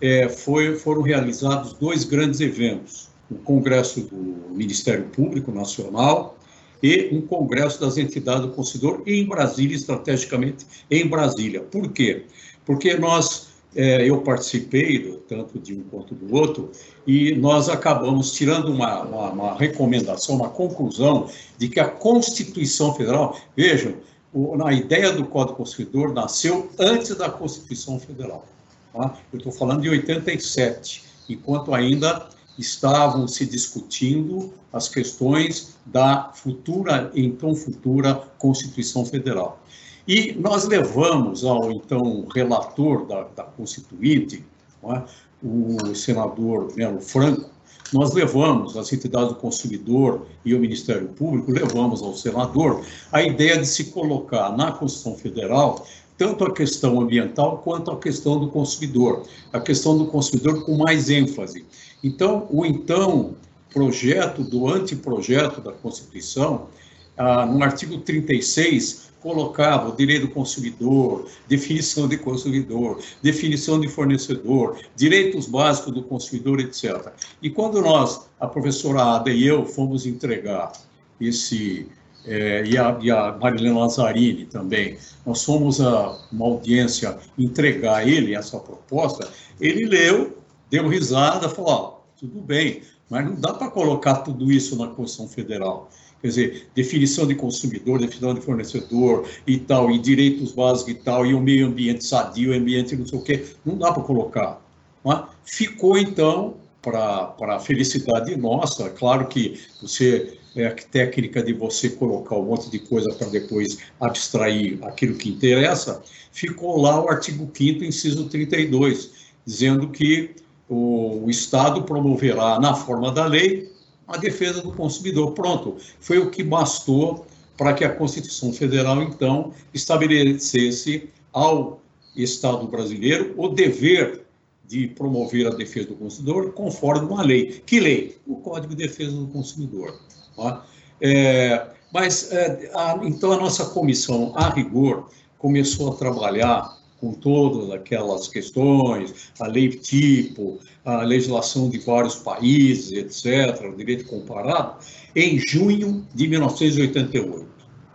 é, 0.00 0.28
foi, 0.28 0.76
foram 0.76 1.02
realizados 1.02 1.72
dois 1.72 2.04
grandes 2.04 2.40
eventos: 2.40 3.08
o 3.28 3.34
Congresso 3.34 4.02
do 4.02 4.54
Ministério 4.54 5.04
Público 5.06 5.50
Nacional 5.50 6.37
e 6.82 7.08
um 7.12 7.20
congresso 7.20 7.80
das 7.80 7.96
entidades 7.96 8.42
do 8.42 8.50
Conselhador 8.50 9.02
em 9.06 9.26
Brasília, 9.26 9.76
estrategicamente 9.76 10.66
em 10.90 11.06
Brasília. 11.06 11.60
Por 11.60 11.90
quê? 11.90 12.24
Porque 12.64 12.96
nós, 12.96 13.48
é, 13.74 14.08
eu 14.08 14.20
participei 14.20 15.20
tanto 15.28 15.58
de 15.58 15.74
um 15.74 15.82
quanto 15.90 16.14
do 16.14 16.34
outro, 16.34 16.70
e 17.06 17.34
nós 17.34 17.68
acabamos 17.68 18.32
tirando 18.32 18.68
uma, 18.68 19.02
uma, 19.02 19.30
uma 19.30 19.54
recomendação, 19.54 20.36
uma 20.36 20.50
conclusão 20.50 21.28
de 21.56 21.68
que 21.68 21.80
a 21.80 21.88
Constituição 21.88 22.94
Federal, 22.94 23.38
vejam, 23.56 23.94
o, 24.32 24.62
a 24.64 24.72
ideia 24.72 25.12
do 25.12 25.24
Código 25.24 25.56
Constituidor 25.56 26.12
nasceu 26.12 26.70
antes 26.78 27.14
da 27.16 27.30
Constituição 27.30 27.98
Federal. 27.98 28.44
Tá? 28.92 29.16
Eu 29.32 29.38
estou 29.38 29.52
falando 29.52 29.82
de 29.82 29.88
87, 29.88 31.04
enquanto 31.28 31.74
ainda 31.74 32.28
estavam 32.58 33.28
se 33.28 33.46
discutindo 33.46 34.52
as 34.72 34.88
questões 34.88 35.76
da 35.86 36.30
futura, 36.34 37.10
então 37.14 37.54
futura 37.54 38.14
Constituição 38.38 39.04
Federal. 39.04 39.62
E 40.06 40.32
nós 40.32 40.66
levamos 40.66 41.44
ao 41.44 41.70
então 41.70 42.26
relator 42.34 43.06
da, 43.06 43.22
da 43.24 43.44
Constituinte, 43.44 44.44
é? 44.84 45.02
o 45.42 45.94
senador 45.94 46.74
Melo 46.74 47.00
Franco, 47.00 47.50
nós 47.92 48.12
levamos, 48.12 48.76
as 48.76 48.92
entidades 48.92 49.28
do 49.28 49.34
consumidor 49.36 50.26
e 50.44 50.54
o 50.54 50.60
Ministério 50.60 51.08
Público, 51.08 51.50
levamos 51.50 52.02
ao 52.02 52.14
senador 52.14 52.84
a 53.10 53.22
ideia 53.22 53.58
de 53.58 53.66
se 53.66 53.84
colocar 53.84 54.54
na 54.56 54.72
Constituição 54.72 55.16
Federal 55.16 55.86
tanto 56.18 56.44
a 56.44 56.52
questão 56.52 57.00
ambiental 57.00 57.58
quanto 57.58 57.92
a 57.92 57.98
questão 57.98 58.40
do 58.40 58.48
consumidor, 58.48 59.22
a 59.52 59.60
questão 59.60 59.96
do 59.96 60.06
consumidor 60.06 60.64
com 60.64 60.76
mais 60.76 61.08
ênfase. 61.08 61.64
Então, 62.02 62.46
o 62.50 62.64
então 62.64 63.34
projeto 63.72 64.42
do 64.42 64.68
anteprojeto 64.68 65.60
da 65.60 65.72
Constituição, 65.72 66.68
ah, 67.16 67.44
no 67.44 67.62
artigo 67.62 67.98
36, 67.98 69.08
colocava 69.20 69.88
o 69.88 69.96
direito 69.96 70.26
do 70.26 70.32
consumidor, 70.32 71.28
definição 71.48 72.06
de 72.08 72.16
consumidor, 72.16 73.02
definição 73.22 73.80
de 73.80 73.88
fornecedor, 73.88 74.78
direitos 74.94 75.46
básicos 75.46 75.92
do 75.92 76.02
consumidor, 76.02 76.60
etc. 76.60 77.12
E 77.42 77.50
quando 77.50 77.80
nós, 77.80 78.28
a 78.38 78.46
professora 78.46 79.16
Ada 79.16 79.30
e 79.30 79.46
eu, 79.46 79.66
fomos 79.66 80.06
entregar 80.06 80.72
esse 81.20 81.88
é, 82.24 82.62
e, 82.64 82.76
a, 82.76 82.96
e 83.00 83.10
a 83.10 83.32
Marilena 83.40 83.78
Lazzarini 83.78 84.44
também, 84.44 84.98
nós 85.24 85.42
fomos 85.44 85.80
a 85.80 86.18
uma 86.30 86.44
audiência 86.46 87.16
entregar 87.38 87.96
a 87.96 88.04
ele 88.04 88.34
essa 88.34 88.58
proposta, 88.58 89.28
ele 89.60 89.86
leu, 89.86 90.37
deu 90.70 90.88
risada, 90.88 91.48
falou, 91.48 91.70
ó, 91.70 91.98
tudo 92.18 92.40
bem, 92.40 92.82
mas 93.08 93.24
não 93.24 93.34
dá 93.34 93.54
para 93.54 93.70
colocar 93.70 94.16
tudo 94.16 94.50
isso 94.52 94.76
na 94.76 94.88
Constituição 94.88 95.28
Federal. 95.28 95.88
Quer 96.20 96.28
dizer, 96.28 96.68
definição 96.74 97.26
de 97.26 97.34
consumidor, 97.34 98.00
definição 98.00 98.34
de 98.34 98.40
fornecedor 98.40 99.28
e 99.46 99.56
tal, 99.56 99.90
e 99.90 99.98
direitos 99.98 100.52
básicos 100.52 100.92
e 100.92 100.96
tal, 100.96 101.24
e 101.24 101.32
o 101.32 101.40
meio 101.40 101.68
ambiente 101.68 102.04
sadio, 102.04 102.52
ambiente 102.52 102.96
não 102.96 103.06
sei 103.06 103.18
o 103.18 103.22
quê, 103.22 103.44
não 103.64 103.78
dá 103.78 103.92
para 103.92 104.02
colocar. 104.02 104.60
Mas 105.04 105.24
ficou, 105.44 105.96
então, 105.96 106.56
para 106.82 107.34
a 107.38 107.60
felicidade 107.60 108.36
nossa, 108.36 108.90
claro 108.90 109.28
que 109.28 109.60
você 109.80 110.36
é 110.56 110.66
a 110.66 110.74
técnica 110.74 111.42
de 111.42 111.52
você 111.52 111.88
colocar 111.90 112.36
um 112.36 112.46
monte 112.46 112.68
de 112.68 112.80
coisa 112.80 113.14
para 113.14 113.28
depois 113.28 113.78
abstrair 114.00 114.78
aquilo 114.82 115.16
que 115.16 115.28
interessa, 115.28 116.02
ficou 116.32 116.80
lá 116.80 117.02
o 117.02 117.08
artigo 117.08 117.48
5 117.54 117.84
inciso 117.84 118.28
32, 118.28 119.12
dizendo 119.46 119.88
que 119.88 120.34
o, 120.68 121.24
o 121.24 121.30
Estado 121.30 121.82
promoverá, 121.82 122.60
na 122.60 122.74
forma 122.74 123.10
da 123.10 123.26
lei, 123.26 123.72
a 124.06 124.16
defesa 124.16 124.62
do 124.62 124.72
consumidor. 124.72 125.32
Pronto, 125.32 125.76
foi 126.00 126.18
o 126.18 126.30
que 126.30 126.42
bastou 126.42 127.26
para 127.56 127.74
que 127.74 127.84
a 127.84 127.94
Constituição 127.94 128.52
Federal, 128.52 129.02
então, 129.02 129.52
estabelecesse 129.74 131.10
ao 131.32 131.80
Estado 132.16 132.66
brasileiro 132.66 133.34
o 133.36 133.48
dever 133.48 134.24
de 134.66 134.86
promover 134.86 135.46
a 135.46 135.50
defesa 135.50 135.88
do 135.88 135.94
consumidor 135.94 136.52
conforme 136.52 137.06
uma 137.06 137.22
lei. 137.22 137.62
Que 137.64 137.80
lei? 137.80 138.18
O 138.26 138.36
Código 138.36 138.74
de 138.74 138.86
Defesa 138.86 139.16
do 139.16 139.26
Consumidor. 139.28 139.98
Tá? 140.36 140.64
É, 141.00 141.68
mas, 141.92 142.30
é, 142.30 142.70
a, 142.74 143.00
então, 143.02 143.32
a 143.32 143.36
nossa 143.38 143.64
comissão, 143.66 144.32
a 144.36 144.50
rigor, 144.50 145.08
começou 145.38 145.92
a 145.92 145.96
trabalhar 145.96 146.77
com 147.00 147.12
todas 147.12 147.70
aquelas 147.70 148.28
questões, 148.28 149.30
a 149.38 149.46
lei 149.46 149.68
tipo, 149.68 150.58
a 150.84 151.02
legislação 151.02 151.70
de 151.70 151.78
vários 151.78 152.16
países, 152.16 152.92
etc., 152.92 153.64
o 153.66 153.76
direito 153.76 154.04
comparado, 154.06 154.78
em 155.14 155.38
junho 155.38 156.06
de 156.14 156.28
1988. 156.28 157.46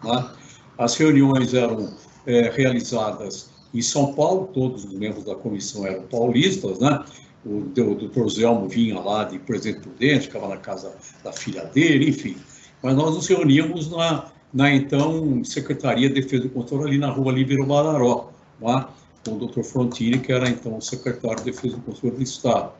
Né? 0.04 0.30
As 0.78 0.96
reuniões 0.96 1.54
eram 1.54 1.94
é, 2.26 2.50
realizadas 2.50 3.52
em 3.74 3.82
São 3.82 4.14
Paulo, 4.14 4.50
todos 4.54 4.86
os 4.86 4.94
membros 4.94 5.26
da 5.26 5.36
comissão 5.36 5.86
eram 5.86 6.04
paulistas, 6.04 6.80
né? 6.80 7.04
o, 7.46 7.62
doutor 7.76 8.30
Zelmo 8.30 8.68
vinha 8.68 9.00
lá 9.00 9.26
de 9.26 9.40
Presidente 9.40 9.82
Prudente, 9.82 10.28
ficava 10.28 10.48
na 10.48 10.58
casa 10.58 10.96
da 11.24 11.34
filha 11.34 11.66
dele, 11.66 12.10
enfim. 12.10 12.38
Mas 12.82 12.96
nós 12.96 13.16
nos 13.16 13.28
reuníamos 13.28 13.90
na, 13.90 14.32
na 14.54 14.74
então 14.74 15.44
Secretaria 15.44 16.08
de 16.10 16.16
Defesa 16.16 16.44
do 16.44 16.50
Controle, 16.50 16.90
ali 16.90 16.98
na 16.98 17.10
rua 17.10 17.32
Líbero 17.32 17.66
Badaró, 17.66 18.33
lá, 18.62 18.94
com 19.26 19.36
o 19.36 19.40
doutor 19.40 19.64
Frontini, 19.64 20.20
que 20.20 20.32
era 20.32 20.50
então 20.50 20.78
o 20.78 20.82
secretário 20.82 21.38
de 21.38 21.52
Defesa 21.52 21.78
do 21.78 21.84
Controle 21.84 22.18
do 22.18 22.24
Estado. 22.24 22.72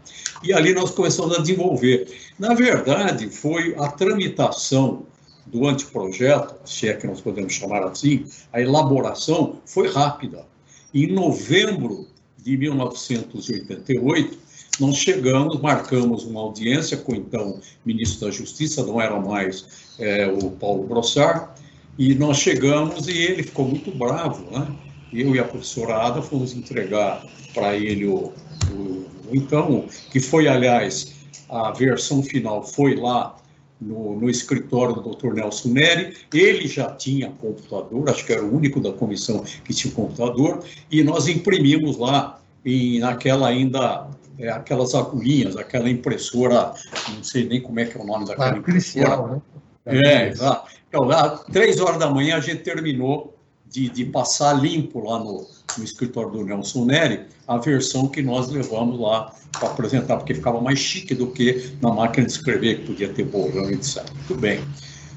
E 0.44 0.52
ali 0.54 0.74
nós 0.74 0.92
começamos 0.92 1.38
a 1.38 1.42
desenvolver. 1.42 2.08
Na 2.38 2.54
verdade, 2.54 3.30
foi 3.30 3.76
a 3.78 3.88
tramitação 3.88 5.06
do 5.46 5.68
anteprojeto, 5.68 6.56
se 6.66 6.88
é 6.88 6.94
que 6.94 7.08
nós 7.08 7.22
podemos 7.22 7.54
chamar 7.54 7.84
assim, 7.84 8.26
a 8.52 8.62
elaboração 8.62 9.58
foi 9.66 9.90
rápida. 9.90 10.46
Em 10.94 11.12
novembro 11.12 12.08
de 12.38 12.58
1988, 12.58 14.38
nós 14.80 14.98
chegamos, 14.98 15.62
marcamos 15.62 16.24
uma 16.24 16.42
audiência 16.42 16.98
com 16.98 17.16
então 17.16 17.60
ministro 17.86 18.28
da 18.28 18.32
Justiça, 18.32 18.84
não 18.84 19.00
era 19.00 19.20
mais 19.20 19.94
é, 20.00 20.28
o 20.28 20.52
Paulo 20.52 20.84
Brossard, 20.88 21.50
e 21.98 22.16
nós 22.16 22.38
chegamos 22.38 23.08
e 23.08 23.18
ele 23.18 23.44
ficou 23.44 23.68
muito 23.68 23.92
bravo, 23.92 24.50
né? 24.50 24.68
Eu 25.14 25.36
e 25.36 25.40
a 25.40 25.44
professora 25.44 25.96
Ada 25.96 26.22
fomos 26.22 26.54
entregar 26.54 27.24
para 27.54 27.76
ele 27.76 28.06
o, 28.06 28.34
o, 28.72 29.06
então, 29.32 29.86
que 30.12 30.20
foi, 30.20 30.48
aliás, 30.48 31.14
a 31.50 31.72
versão 31.72 32.24
final 32.24 32.64
foi 32.64 32.96
lá 32.96 33.36
no, 33.80 34.20
no, 34.20 34.30
escritório 34.30 34.96
do 34.96 35.16
Dr. 35.16 35.34
Nelson 35.34 35.70
Neri, 35.70 36.16
ele 36.34 36.68
já 36.68 36.92
tinha 36.92 37.30
computador, 37.32 38.10
acho 38.10 38.26
que 38.26 38.34
era 38.34 38.44
o 38.44 38.56
único 38.56 38.80
da 38.80 38.92
comissão 38.92 39.44
que 39.64 39.74
tinha 39.74 39.94
computador, 39.94 40.64
e 40.90 41.04
nós 41.04 41.28
imprimimos 41.28 41.98
lá, 41.98 42.40
em, 42.66 43.00
naquela 43.00 43.50
ainda 43.50 44.08
é, 44.40 44.50
aquelas 44.50 44.96
agulhinhas, 44.96 45.58
aquela 45.58 45.90
impressora, 45.90 46.74
não 47.14 47.24
sei 47.24 47.46
nem 47.46 47.62
como 47.62 47.80
é 47.80 47.86
que 47.86 47.98
é 47.98 48.02
o 48.02 48.06
nome 48.06 48.26
daquela 48.26 48.54
ah, 48.54 48.58
impressora. 48.58 49.28
Né? 49.28 49.42
É, 49.86 50.30
exato. 50.30 50.72
Então, 50.88 51.10
às 51.10 51.44
três 51.46 51.80
horas 51.80 51.98
da 51.98 52.10
manhã 52.10 52.38
a 52.38 52.40
gente 52.40 52.64
terminou 52.64 53.33
de, 53.74 53.90
de 53.90 54.06
passar 54.06 54.54
limpo 54.54 55.00
lá 55.00 55.18
no, 55.18 55.48
no 55.78 55.84
escritório 55.84 56.30
do 56.30 56.46
Nelson 56.46 56.86
Neri 56.86 57.22
a 57.48 57.58
versão 57.58 58.08
que 58.08 58.22
nós 58.22 58.50
levamos 58.50 59.00
lá 59.00 59.34
para 59.52 59.70
apresentar, 59.70 60.18
porque 60.18 60.36
ficava 60.36 60.62
mais 60.62 60.78
chique 60.78 61.16
do 61.16 61.28
que 61.28 61.74
na 61.82 61.92
máquina 61.92 62.28
de 62.28 62.32
escrever, 62.32 62.82
que 62.82 62.88
podia 62.88 63.10
ter 63.10 63.26
borrão, 63.26 63.70
etc. 63.72 64.06
Muito 64.14 64.36
bem. 64.36 64.64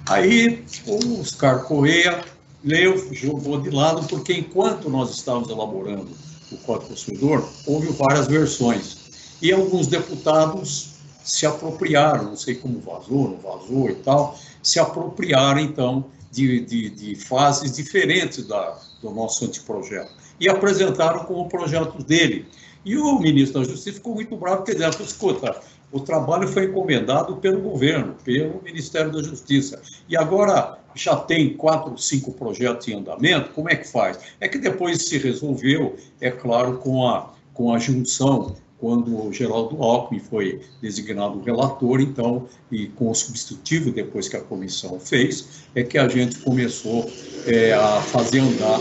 Aí 0.07 0.65
o 0.87 1.21
Oscar 1.21 1.65
Correia 1.65 2.25
leu, 2.65 3.13
jogou 3.13 3.61
de 3.61 3.71
lado, 3.71 4.07
porque 4.09 4.33
enquanto 4.33 4.89
nós 4.89 5.11
estávamos 5.11 5.51
elaborando 5.51 6.09
o 6.51 6.57
Código 6.59 6.91
Consumidor, 6.91 7.47
houve 7.67 7.89
várias 7.89 8.27
versões 8.27 8.97
e 9.43 9.53
alguns 9.53 9.87
deputados 9.87 10.95
se 11.23 11.45
apropriaram, 11.45 12.25
não 12.25 12.37
sei 12.37 12.55
como 12.55 12.81
vazou, 12.81 13.31
não 13.31 13.39
vazou 13.39 13.91
e 13.91 13.97
tal, 13.97 14.39
se 14.63 14.79
apropriaram, 14.79 15.61
então, 15.61 16.07
de, 16.37 16.61
de, 16.61 16.91
de 16.91 17.15
fases 17.15 17.73
diferentes 17.73 18.47
da, 18.47 18.79
do 19.01 19.11
nosso 19.11 19.47
anteprojeto 19.47 20.13
e 20.39 20.49
apresentaram 20.49 21.25
como 21.25 21.49
projetos 21.49 22.05
dele. 22.05 22.47
E 22.85 22.97
o 22.97 23.19
ministro 23.19 23.61
da 23.61 23.69
Justiça 23.69 23.97
ficou 23.97 24.15
muito 24.15 24.37
bravo, 24.37 24.59
porque 24.59 24.75
dizendo, 24.75 25.03
escuta, 25.03 25.59
o 25.91 25.99
trabalho 25.99 26.47
foi 26.47 26.67
encomendado 26.67 27.37
pelo 27.37 27.61
governo, 27.61 28.15
pelo 28.23 28.63
Ministério 28.63 29.11
da 29.11 29.23
Justiça, 29.23 29.81
e 30.09 30.17
agora 30.17 30.79
já 30.95 31.17
tem 31.17 31.57
quatro, 31.57 31.97
cinco 31.99 32.33
projetos 32.33 32.87
em 32.87 32.95
andamento, 32.95 33.51
como 33.51 33.71
é 33.71 33.77
que 33.77 33.89
faz? 33.89 34.19
É 34.41 34.47
que 34.47 34.59
depois 34.59 35.03
se 35.03 35.19
resolveu, 35.19 35.97
é 36.21 36.31
claro, 36.31 36.79
com 36.79 37.09
a, 37.09 37.33
com 37.55 37.73
a 37.73 37.79
junção 37.79 38.55
quando 38.79 39.27
o 39.27 39.33
Geraldo 39.33 39.83
Alckmin 39.83 40.21
foi 40.21 40.61
designado 40.83 41.41
relator, 41.41 42.01
então, 42.01 42.47
e 42.71 42.87
com 42.89 43.11
o 43.11 43.15
substitutivo, 43.15 43.91
depois 43.91 44.29
que 44.29 44.37
a 44.37 44.41
comissão 44.41 45.01
fez, 45.01 45.67
é 45.75 45.83
que 45.83 45.97
a 45.99 46.09
gente 46.09 46.39
começou 46.39 47.11
é, 47.47 47.73
a 47.73 48.01
fazer 48.01 48.41
andar 48.41 48.81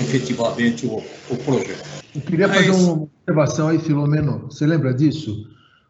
efetivamente 0.00 0.86
o, 0.86 1.02
o 1.30 1.36
projeto. 1.44 1.84
Eu 2.14 2.20
queria 2.20 2.48
fazer 2.48 2.68
Mas... 2.68 2.82
uma 2.82 3.02
observação 3.02 3.68
aí, 3.68 3.78
Filomeno. 3.78 4.46
Você 4.50 4.66
lembra 4.66 4.92
disso? 4.92 5.48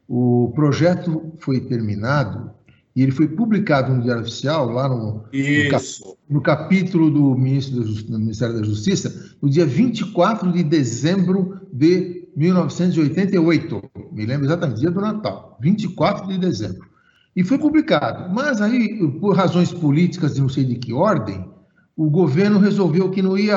O 0.09 0.53
projeto 0.55 1.33
foi 1.39 1.61
terminado 1.61 2.51
e 2.95 3.03
ele 3.03 3.11
foi 3.11 3.27
publicado 3.27 3.93
no 3.93 4.03
Diário 4.03 4.23
Oficial, 4.23 4.71
lá 4.71 4.89
no, 4.89 5.25
no, 5.33 5.71
cap, 5.71 5.85
no 6.29 6.41
capítulo 6.41 7.11
do, 7.11 7.35
ministro 7.35 7.83
do 7.83 8.19
Ministério 8.19 8.55
da 8.55 8.63
Justiça, 8.63 9.35
no 9.43 9.51
dia 9.51 9.67
24 9.67 10.53
de 10.53 10.63
dezembro 10.63 11.61
de 11.73 12.14
1988. 12.37 13.83
Me 14.13 14.27
lembro 14.27 14.47
exatamente, 14.47 14.81
dia 14.81 14.91
do 14.91 15.01
Natal, 15.01 15.57
24 15.61 16.29
de 16.29 16.39
dezembro. 16.39 16.89
E 17.35 17.43
foi 17.43 17.59
publicado. 17.59 18.33
Mas 18.33 18.61
aí, 18.61 19.07
por 19.21 19.37
razões 19.37 19.73
políticas 19.73 20.35
de 20.35 20.41
não 20.41 20.49
sei 20.49 20.65
de 20.65 20.77
que 20.77 20.93
ordem, 20.93 21.49
o 21.97 22.09
governo 22.11 22.59
resolveu 22.59 23.11
que 23.11 23.23
não 23.23 23.39
ia 23.39 23.57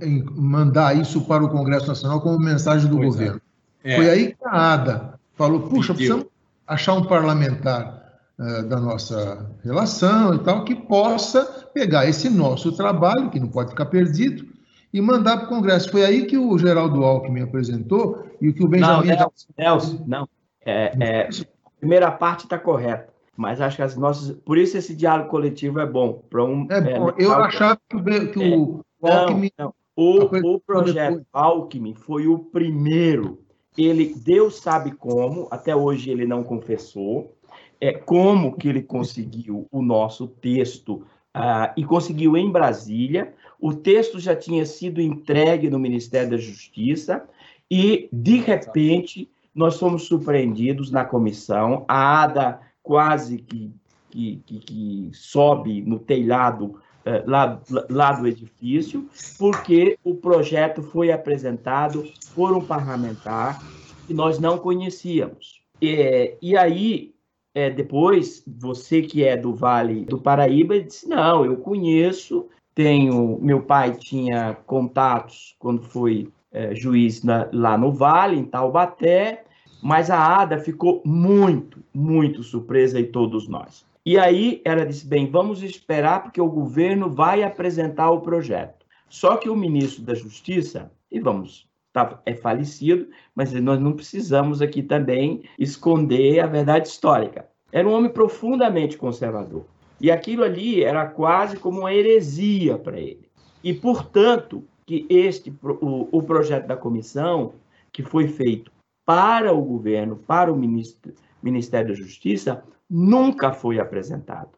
eh, 0.00 0.24
mandar 0.34 0.96
isso 0.96 1.22
para 1.22 1.44
o 1.44 1.48
Congresso 1.48 1.86
Nacional 1.86 2.20
como 2.20 2.38
mensagem 2.38 2.88
do 2.88 2.96
pois 2.96 3.06
é. 3.06 3.10
governo. 3.10 3.40
É. 3.84 3.92
É. 3.92 3.96
Foi 3.96 4.10
aí 4.10 4.26
que 4.28 4.44
a 4.44 4.74
ADA 4.74 5.14
falou: 5.34 5.60
puxa, 5.62 5.94
precisamos 5.94 6.26
achar 6.66 6.94
um 6.94 7.04
parlamentar 7.04 8.20
uh, 8.38 8.62
da 8.68 8.78
nossa 8.78 9.50
relação 9.64 10.34
e 10.34 10.38
tal, 10.40 10.64
que 10.64 10.74
possa 10.74 11.44
pegar 11.74 12.06
esse 12.06 12.28
nosso 12.30 12.72
trabalho, 12.72 13.30
que 13.30 13.40
não 13.40 13.48
pode 13.48 13.70
ficar 13.70 13.86
perdido, 13.86 14.46
e 14.92 15.00
mandar 15.00 15.38
para 15.38 15.46
o 15.46 15.48
Congresso. 15.48 15.90
Foi 15.90 16.04
aí 16.04 16.26
que 16.26 16.36
o 16.36 16.58
Geraldo 16.58 17.02
Alckmin 17.02 17.42
apresentou 17.42 18.24
e 18.40 18.52
que 18.52 18.64
o 18.64 18.68
Benjamin. 18.68 19.08
Não, 19.08 19.16
Nelson, 19.16 19.48
Nelson 19.56 20.04
não. 20.06 20.28
É, 20.64 20.92
é, 21.00 21.28
a 21.28 21.70
primeira 21.80 22.10
parte 22.10 22.44
está 22.44 22.58
correta. 22.58 23.12
Mas 23.36 23.60
acho 23.60 23.76
que 23.76 23.82
as 23.82 23.96
nossas. 23.96 24.36
Por 24.44 24.58
isso 24.58 24.76
esse 24.76 24.94
diálogo 24.94 25.30
coletivo 25.30 25.80
é 25.80 25.86
bom. 25.86 26.22
Para 26.28 26.44
um, 26.44 26.66
é 26.70 26.80
bom. 26.80 27.08
É, 27.08 27.14
eu 27.18 27.32
achava 27.32 27.80
que, 27.88 27.96
o, 27.96 28.04
que 28.04 28.38
o 28.38 28.84
é, 29.04 29.12
Alckmin. 29.12 29.50
Não, 29.58 29.66
não. 29.66 29.74
O, 29.94 30.54
o 30.54 30.60
projeto. 30.60 31.24
Alckmin 31.32 31.94
foi 31.94 32.26
o 32.26 32.38
primeiro. 32.38 33.40
Ele, 33.76 34.14
Deus 34.14 34.58
sabe 34.58 34.92
como, 34.92 35.48
até 35.50 35.74
hoje 35.74 36.10
ele 36.10 36.26
não 36.26 36.44
confessou, 36.44 37.34
é, 37.80 37.92
como 37.92 38.54
que 38.56 38.68
ele 38.68 38.82
conseguiu 38.82 39.66
o 39.72 39.82
nosso 39.82 40.28
texto 40.28 41.06
ah, 41.32 41.72
e 41.76 41.84
conseguiu 41.84 42.36
em 42.36 42.50
Brasília. 42.50 43.34
O 43.62 43.72
texto 43.72 44.18
já 44.18 44.34
tinha 44.34 44.66
sido 44.66 45.00
entregue 45.00 45.70
no 45.70 45.78
Ministério 45.78 46.30
da 46.30 46.36
Justiça 46.36 47.22
e, 47.70 48.08
de 48.12 48.38
repente, 48.38 49.30
nós 49.54 49.78
fomos 49.78 50.02
surpreendidos 50.02 50.90
na 50.90 51.04
comissão. 51.04 51.84
A 51.86 52.24
ADA 52.24 52.60
quase 52.82 53.38
que, 53.38 53.70
que, 54.10 54.42
que, 54.44 54.58
que 54.58 55.10
sobe 55.12 55.80
no 55.80 56.00
telhado 56.00 56.80
eh, 57.04 57.22
lá, 57.24 57.62
lá 57.88 58.10
do 58.10 58.26
edifício, 58.26 59.08
porque 59.38 59.96
o 60.02 60.16
projeto 60.16 60.82
foi 60.82 61.12
apresentado 61.12 62.04
por 62.34 62.50
um 62.50 62.64
parlamentar 62.64 63.62
que 64.08 64.12
nós 64.12 64.40
não 64.40 64.58
conhecíamos. 64.58 65.62
E, 65.80 66.36
e 66.42 66.56
aí, 66.56 67.14
é, 67.54 67.70
depois, 67.70 68.42
você 68.44 69.02
que 69.02 69.22
é 69.22 69.36
do 69.36 69.54
Vale 69.54 70.04
do 70.04 70.18
Paraíba, 70.18 70.80
disse: 70.80 71.08
Não, 71.08 71.44
eu 71.44 71.58
conheço, 71.58 72.48
tenho. 72.74 73.38
Meu 73.40 73.62
pai 73.62 73.92
tinha 73.92 74.56
contatos 74.66 75.54
quando 75.58 75.82
foi 75.82 76.28
é, 76.52 76.74
juiz 76.74 77.22
na, 77.22 77.48
lá 77.52 77.78
no 77.78 77.92
Vale, 77.92 78.38
em 78.38 78.44
Taubaté, 78.44 79.44
mas 79.82 80.10
a 80.10 80.18
Ada 80.18 80.58
ficou 80.58 81.02
muito, 81.04 81.82
muito 81.92 82.42
surpresa 82.42 83.00
e 83.00 83.04
todos 83.04 83.48
nós. 83.48 83.84
E 84.04 84.18
aí 84.18 84.60
ela 84.64 84.84
disse: 84.84 85.06
bem, 85.06 85.30
vamos 85.30 85.62
esperar 85.62 86.22
porque 86.22 86.40
o 86.40 86.50
governo 86.50 87.10
vai 87.10 87.42
apresentar 87.42 88.10
o 88.10 88.20
projeto. 88.20 88.84
Só 89.08 89.36
que 89.36 89.48
o 89.48 89.56
ministro 89.56 90.02
da 90.02 90.14
Justiça, 90.14 90.90
e 91.10 91.20
vamos, 91.20 91.68
tá, 91.92 92.20
é 92.24 92.34
falecido, 92.34 93.08
mas 93.34 93.52
nós 93.52 93.78
não 93.78 93.92
precisamos 93.92 94.62
aqui 94.62 94.82
também 94.82 95.42
esconder 95.58 96.40
a 96.40 96.46
verdade 96.46 96.88
histórica. 96.88 97.46
Era 97.70 97.88
um 97.88 97.92
homem 97.92 98.10
profundamente 98.10 98.96
conservador. 98.96 99.64
E 100.02 100.10
aquilo 100.10 100.42
ali 100.42 100.82
era 100.82 101.06
quase 101.06 101.56
como 101.56 101.78
uma 101.78 101.94
heresia 101.94 102.76
para 102.76 102.98
ele. 102.98 103.30
E, 103.62 103.72
portanto, 103.72 104.64
que 104.84 105.06
este 105.08 105.54
o, 105.62 106.08
o 106.10 106.20
projeto 106.24 106.66
da 106.66 106.76
comissão, 106.76 107.54
que 107.92 108.02
foi 108.02 108.26
feito 108.26 108.72
para 109.06 109.52
o 109.52 109.62
governo, 109.62 110.16
para 110.16 110.52
o 110.52 110.56
ministro, 110.56 111.14
Ministério 111.40 111.88
da 111.90 111.94
Justiça, 111.94 112.64
nunca 112.90 113.52
foi 113.52 113.78
apresentado. 113.78 114.50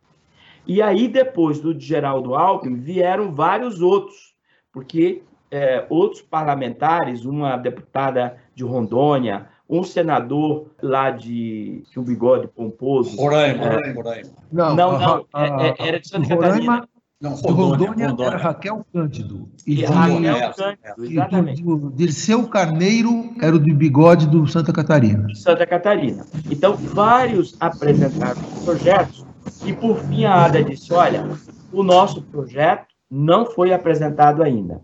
E 0.66 0.80
aí, 0.80 1.08
depois 1.08 1.60
do 1.60 1.78
Geraldo 1.78 2.34
Alckmin, 2.34 2.76
vieram 2.76 3.34
vários 3.34 3.82
outros, 3.82 4.34
porque 4.72 5.22
é, 5.50 5.86
outros 5.90 6.22
parlamentares, 6.22 7.26
uma 7.26 7.58
deputada 7.58 8.38
de 8.54 8.64
Rondônia, 8.64 9.50
um 9.68 9.82
senador 9.82 10.70
lá 10.82 11.10
de, 11.10 11.82
de 11.90 11.98
um 11.98 12.04
bigode 12.04 12.48
pomposo. 12.48 13.16
Roraima, 13.16 13.64
é, 13.64 13.92
Roraima. 13.92 14.30
Não, 14.52 14.76
não, 14.76 14.98
não 14.98 15.26
a, 15.32 15.42
a, 15.42 15.66
é, 15.66 15.74
é, 15.78 15.88
era 15.88 16.00
de 16.00 16.08
Santa 16.08 16.34
Roraima, 16.34 16.80
Catarina. 16.80 16.88
Não, 17.20 17.30
Rondônia, 17.30 17.54
Rondônia, 17.54 18.08
Rondônia. 18.08 18.30
era 18.30 18.38
Raquel 18.38 18.86
Cândido. 18.92 19.48
E, 19.66 19.80
e 19.80 19.84
Raquel 19.84 20.26
é, 20.26 20.52
Cândido, 20.52 21.04
exatamente. 21.04 21.60
E 21.62 21.64
do, 21.64 21.90
Dirceu 21.92 22.46
Carneiro 22.48 23.32
era 23.40 23.56
o 23.56 23.58
de 23.58 23.72
bigode 23.72 24.26
do 24.26 24.46
Santa 24.46 24.72
Catarina. 24.72 25.26
Santa 25.34 25.66
Catarina. 25.66 26.26
Então, 26.50 26.76
vários 26.76 27.56
apresentaram 27.60 28.42
projetos 28.64 29.24
e, 29.64 29.72
por 29.72 29.96
fim, 30.00 30.24
a 30.24 30.44
ADA 30.44 30.62
disse, 30.62 30.92
olha, 30.92 31.26
o 31.72 31.82
nosso 31.82 32.20
projeto 32.20 32.88
não 33.10 33.46
foi 33.46 33.72
apresentado 33.72 34.42
ainda. 34.42 34.82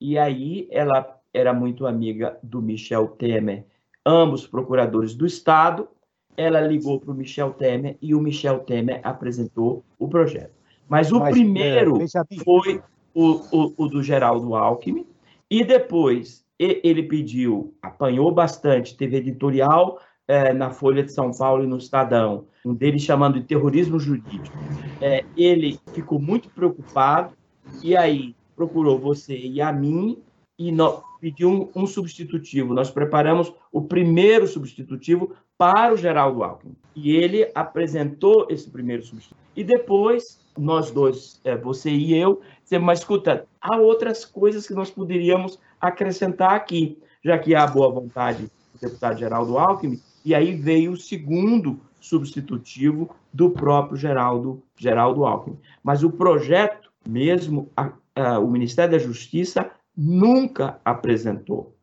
E 0.00 0.18
aí 0.18 0.68
ela 0.70 1.18
era 1.32 1.52
muito 1.52 1.86
amiga 1.86 2.38
do 2.42 2.60
Michel 2.60 3.08
Temer, 3.08 3.64
ambos 4.08 4.46
procuradores 4.46 5.14
do 5.14 5.26
Estado. 5.26 5.86
Ela 6.34 6.60
ligou 6.60 6.98
para 6.98 7.10
o 7.10 7.14
Michel 7.14 7.50
Temer 7.52 7.98
e 8.00 8.14
o 8.14 8.20
Michel 8.20 8.60
Temer 8.60 9.00
apresentou 9.02 9.84
o 9.98 10.08
projeto. 10.08 10.56
Mas 10.88 11.12
o 11.12 11.18
Mas, 11.18 11.32
primeiro 11.32 11.98
é, 12.00 12.42
foi 12.42 12.80
o, 13.14 13.42
o, 13.52 13.74
o, 13.76 13.88
do 13.88 14.02
Geraldo 14.02 14.54
Alckmin, 14.54 15.06
e 15.50 15.62
depois 15.62 16.46
ele 16.58 17.02
pediu, 17.02 17.74
apanhou 17.82 18.32
bastante, 18.32 18.96
teve 18.96 19.16
editorial 19.16 20.00
é, 20.26 20.52
na 20.52 20.70
Folha 20.70 21.02
de 21.02 21.12
São 21.12 21.30
Paulo 21.30 21.64
e 21.64 21.66
no 21.66 21.76
Estadão, 21.76 22.46
um 22.64 22.74
deles 22.74 23.02
chamando 23.02 23.38
de 23.38 23.46
terrorismo 23.46 23.98
jurídico. 23.98 24.56
É, 25.00 25.24
ele 25.36 25.78
ficou 25.92 26.18
muito 26.18 26.48
preocupado, 26.50 27.34
e 27.82 27.96
aí 27.96 28.34
procurou 28.56 28.98
você 28.98 29.36
e 29.36 29.60
a 29.60 29.72
mim, 29.72 30.18
e 30.58 30.72
no, 30.72 31.02
pediu 31.20 31.50
um, 31.50 31.82
um 31.82 31.86
substitutivo. 31.86 32.74
Nós 32.74 32.90
preparamos 32.90 33.52
o 33.72 33.82
primeiro 33.82 34.46
substitutivo 34.46 35.34
para 35.56 35.92
o 35.92 35.96
Geraldo 35.96 36.42
Alckmin. 36.42 36.76
E 36.94 37.16
ele 37.16 37.50
apresentou 37.54 38.46
esse 38.48 38.70
primeiro 38.70 39.02
substitutivo. 39.02 39.48
E 39.56 39.64
depois, 39.64 40.40
nós 40.56 40.90
dois, 40.90 41.40
é, 41.44 41.56
você 41.56 41.90
e 41.90 42.16
eu, 42.16 42.40
dissemos, 42.62 42.86
mas 42.86 43.00
escuta, 43.00 43.46
há 43.60 43.76
outras 43.76 44.24
coisas 44.24 44.66
que 44.66 44.74
nós 44.74 44.90
poderíamos 44.90 45.58
acrescentar 45.80 46.54
aqui, 46.54 46.98
já 47.24 47.36
que 47.38 47.54
há 47.54 47.66
boa 47.66 47.90
vontade 47.90 48.44
do 48.44 48.80
deputado 48.80 49.18
Geraldo 49.18 49.58
Alckmin, 49.58 50.00
e 50.24 50.34
aí 50.34 50.54
veio 50.54 50.92
o 50.92 50.96
segundo 50.96 51.80
substitutivo 52.00 53.10
do 53.32 53.50
próprio 53.50 53.96
Geraldo, 53.96 54.62
Geraldo 54.76 55.24
Alckmin. 55.24 55.58
Mas 55.82 56.04
o 56.04 56.10
projeto, 56.10 56.90
mesmo 57.06 57.70
a, 57.76 57.92
a, 58.14 58.38
o 58.38 58.48
Ministério 58.48 58.92
da 58.92 58.98
Justiça, 58.98 59.70
nunca 59.98 60.78
apresentou. 60.84 61.74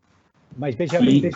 Mas 0.57 0.73
veja, 0.73 1.03
e... 1.03 1.29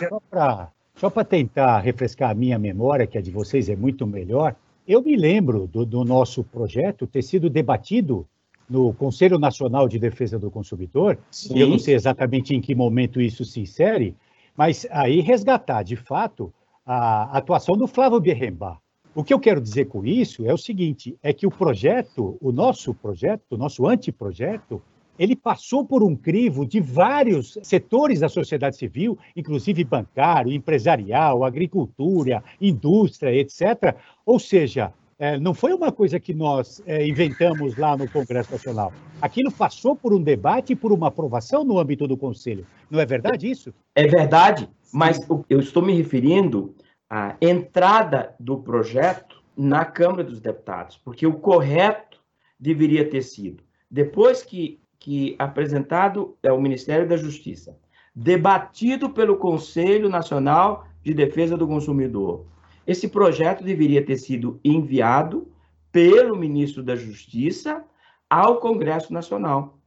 só 0.94 1.10
para 1.10 1.24
tentar 1.26 1.78
refrescar 1.80 2.30
a 2.30 2.34
minha 2.34 2.58
memória, 2.58 3.06
que 3.06 3.18
a 3.18 3.20
de 3.20 3.30
vocês 3.30 3.68
é 3.68 3.76
muito 3.76 4.06
melhor, 4.06 4.56
eu 4.88 5.02
me 5.02 5.14
lembro 5.14 5.66
do, 5.66 5.84
do, 5.84 6.02
nosso 6.04 6.42
projeto 6.42 7.06
ter 7.06 7.20
sido 7.20 7.50
debatido 7.50 8.26
no 8.68 8.94
Conselho 8.94 9.38
Nacional 9.38 9.86
de 9.88 9.98
Defesa 9.98 10.38
do 10.38 10.50
Consumidor, 10.50 11.18
Sim. 11.30 11.58
eu 11.58 11.68
não 11.68 11.78
sei 11.78 11.94
exatamente 11.94 12.54
em 12.54 12.60
que 12.62 12.74
momento 12.74 13.20
isso 13.20 13.44
se 13.44 13.60
insere, 13.60 14.16
mas 14.56 14.86
aí 14.90 15.20
resgatar, 15.20 15.82
de 15.82 15.96
fato, 15.96 16.52
a 16.86 17.36
atuação 17.36 17.76
do 17.76 17.86
Flávio 17.86 18.20
Berremba. 18.20 18.78
O 19.14 19.22
que 19.22 19.34
eu 19.34 19.40
quero 19.40 19.60
dizer 19.60 19.86
com 19.86 20.04
isso 20.06 20.46
é 20.46 20.54
o 20.54 20.58
seguinte, 20.58 21.18
é 21.22 21.32
que 21.32 21.46
o 21.46 21.50
projeto, 21.50 22.38
o 22.40 22.52
nosso 22.52 22.94
projeto, 22.94 23.42
o 23.50 23.56
nosso 23.56 23.86
anteprojeto, 23.86 24.80
ele 25.20 25.36
passou 25.36 25.84
por 25.84 26.02
um 26.02 26.16
crivo 26.16 26.64
de 26.64 26.80
vários 26.80 27.58
setores 27.62 28.20
da 28.20 28.28
sociedade 28.30 28.78
civil, 28.78 29.18
inclusive 29.36 29.84
bancário, 29.84 30.50
empresarial, 30.50 31.44
agricultura, 31.44 32.42
indústria, 32.58 33.34
etc. 33.34 33.94
Ou 34.24 34.38
seja, 34.38 34.94
é, 35.18 35.38
não 35.38 35.52
foi 35.52 35.74
uma 35.74 35.92
coisa 35.92 36.18
que 36.18 36.32
nós 36.32 36.82
é, 36.86 37.06
inventamos 37.06 37.76
lá 37.76 37.98
no 37.98 38.08
Congresso 38.08 38.50
Nacional. 38.50 38.94
Aquilo 39.20 39.52
passou 39.52 39.94
por 39.94 40.14
um 40.14 40.22
debate 40.22 40.72
e 40.72 40.76
por 40.76 40.90
uma 40.90 41.08
aprovação 41.08 41.64
no 41.64 41.78
âmbito 41.78 42.08
do 42.08 42.16
Conselho. 42.16 42.66
Não 42.90 42.98
é 42.98 43.04
verdade 43.04 43.50
isso? 43.50 43.74
É 43.94 44.06
verdade. 44.06 44.66
Mas 44.90 45.20
eu 45.50 45.60
estou 45.60 45.82
me 45.82 45.94
referindo 45.94 46.74
à 47.10 47.36
entrada 47.42 48.34
do 48.40 48.56
projeto 48.56 49.42
na 49.54 49.84
Câmara 49.84 50.24
dos 50.24 50.40
Deputados, 50.40 50.98
porque 51.04 51.26
o 51.26 51.34
correto 51.34 52.18
deveria 52.58 53.06
ter 53.06 53.20
sido, 53.20 53.62
depois 53.90 54.42
que, 54.42 54.79
que 55.00 55.34
apresentado 55.38 56.36
ao 56.46 56.60
Ministério 56.60 57.08
da 57.08 57.16
Justiça, 57.16 57.76
debatido 58.14 59.10
pelo 59.10 59.36
Conselho 59.36 60.08
Nacional 60.08 60.86
de 61.02 61.14
Defesa 61.14 61.56
do 61.56 61.66
Consumidor, 61.66 62.44
esse 62.86 63.08
projeto 63.08 63.64
deveria 63.64 64.04
ter 64.04 64.18
sido 64.18 64.60
enviado 64.62 65.48
pelo 65.90 66.36
ministro 66.36 66.82
da 66.82 66.94
Justiça 66.94 67.82
ao 68.28 68.58
Congresso 68.58 69.12
Nacional. 69.12 69.78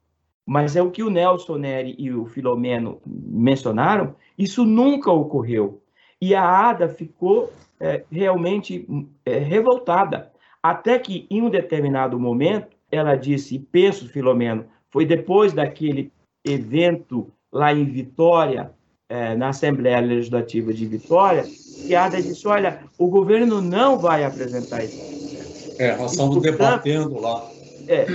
Mas 0.46 0.76
é 0.76 0.82
o 0.82 0.92
que 0.92 1.04
o 1.04 1.10
Nelson 1.10 1.58
Neri 1.58 1.96
e 1.98 2.12
o 2.12 2.26
Filomeno 2.26 3.00
mencionaram, 3.06 4.16
isso 4.38 4.66
nunca 4.66 5.12
ocorreu. 5.12 5.82
E 6.20 6.34
a 6.34 6.70
ADA 6.70 6.90
ficou 6.90 7.54
é, 7.80 8.04
realmente 8.12 8.86
é, 9.26 9.38
revoltada. 9.38 10.32
Até 10.62 10.98
que, 10.98 11.28
em 11.30 11.42
um 11.42 11.50
determinado 11.50 12.20
momento, 12.20 12.76
ela 12.92 13.16
disse, 13.16 13.60
penso, 13.60 14.08
Filomeno, 14.10 14.66
foi 14.94 15.08
depois 15.08 15.54
daquele 15.54 16.12
evento 16.46 17.34
lá 17.52 17.74
em 17.74 17.84
Vitória, 17.84 18.72
é, 19.10 19.36
na 19.36 19.50
Assembleia 19.50 20.00
Legislativa 20.00 20.72
de 20.72 20.86
Vitória, 20.86 21.44
que 21.44 21.96
a 21.96 22.06
ADA 22.06 22.22
disse, 22.22 22.48
olha, 22.48 22.84
o 23.00 23.08
governo 23.08 23.60
não 23.60 23.98
vai 23.98 24.24
apresentar 24.24 24.84
isso. 24.84 25.76
É, 25.80 25.98
nós 25.98 26.12
estamos 26.12 26.40
debatendo 26.44 27.20
lá. 27.20 27.44
É, 27.88 28.02
é, 28.02 28.06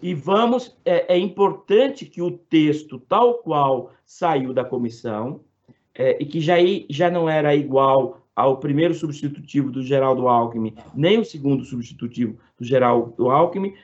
e 0.00 0.14
vamos, 0.14 0.74
é, 0.86 1.14
é, 1.14 1.18
importante 1.18 2.06
que 2.06 2.22
o 2.22 2.30
texto, 2.30 2.98
tal 2.98 3.34
qual 3.34 3.92
saiu 4.06 4.54
da 4.54 4.64
comissão, 4.64 5.40
é, 5.94 6.16
e 6.18 6.24
que 6.24 6.40
já, 6.40 6.54
já 6.88 7.10
não 7.10 7.28
era 7.28 7.54
igual 7.54 8.22
ao 8.34 8.56
primeiro 8.56 8.94
substitutivo 8.94 9.70
do 9.70 9.82
Geraldo 9.82 10.28
Alckmin, 10.28 10.74
nem 10.94 11.18
o 11.18 11.24
segundo 11.24 11.62
substitutivo 11.62 12.38
do 12.58 12.64
Geraldo 12.64 13.30
Alckmin, 13.30 13.74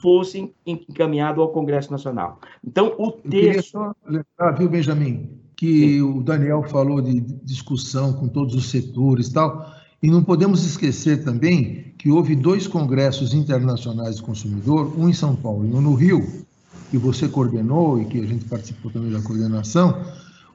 fossem 0.00 0.54
encaminhado 0.66 1.40
ao 1.40 1.50
Congresso 1.50 1.90
Nacional. 1.90 2.40
Então, 2.66 2.94
o 2.98 3.10
texto... 3.12 3.76
Eu 3.76 3.94
lembrar, 4.06 4.58
viu, 4.58 4.68
Benjamin, 4.68 5.30
que 5.56 5.94
Sim. 5.94 6.02
o 6.02 6.22
Daniel 6.22 6.62
falou 6.64 7.00
de 7.00 7.20
discussão 7.20 8.12
com 8.12 8.28
todos 8.28 8.54
os 8.54 8.70
setores 8.70 9.28
e 9.28 9.32
tal, 9.32 9.74
e 10.02 10.10
não 10.10 10.24
podemos 10.24 10.64
esquecer 10.64 11.22
também 11.24 11.92
que 11.98 12.10
houve 12.10 12.34
dois 12.34 12.66
congressos 12.66 13.34
internacionais 13.34 14.16
de 14.16 14.22
consumidor, 14.22 14.98
um 14.98 15.08
em 15.08 15.12
São 15.12 15.36
Paulo 15.36 15.66
e 15.66 15.72
um 15.72 15.80
no 15.80 15.94
Rio, 15.94 16.26
que 16.90 16.96
você 16.96 17.28
coordenou 17.28 18.00
e 18.00 18.06
que 18.06 18.18
a 18.18 18.26
gente 18.26 18.46
participou 18.46 18.90
também 18.90 19.12
da 19.12 19.20
coordenação, 19.20 20.02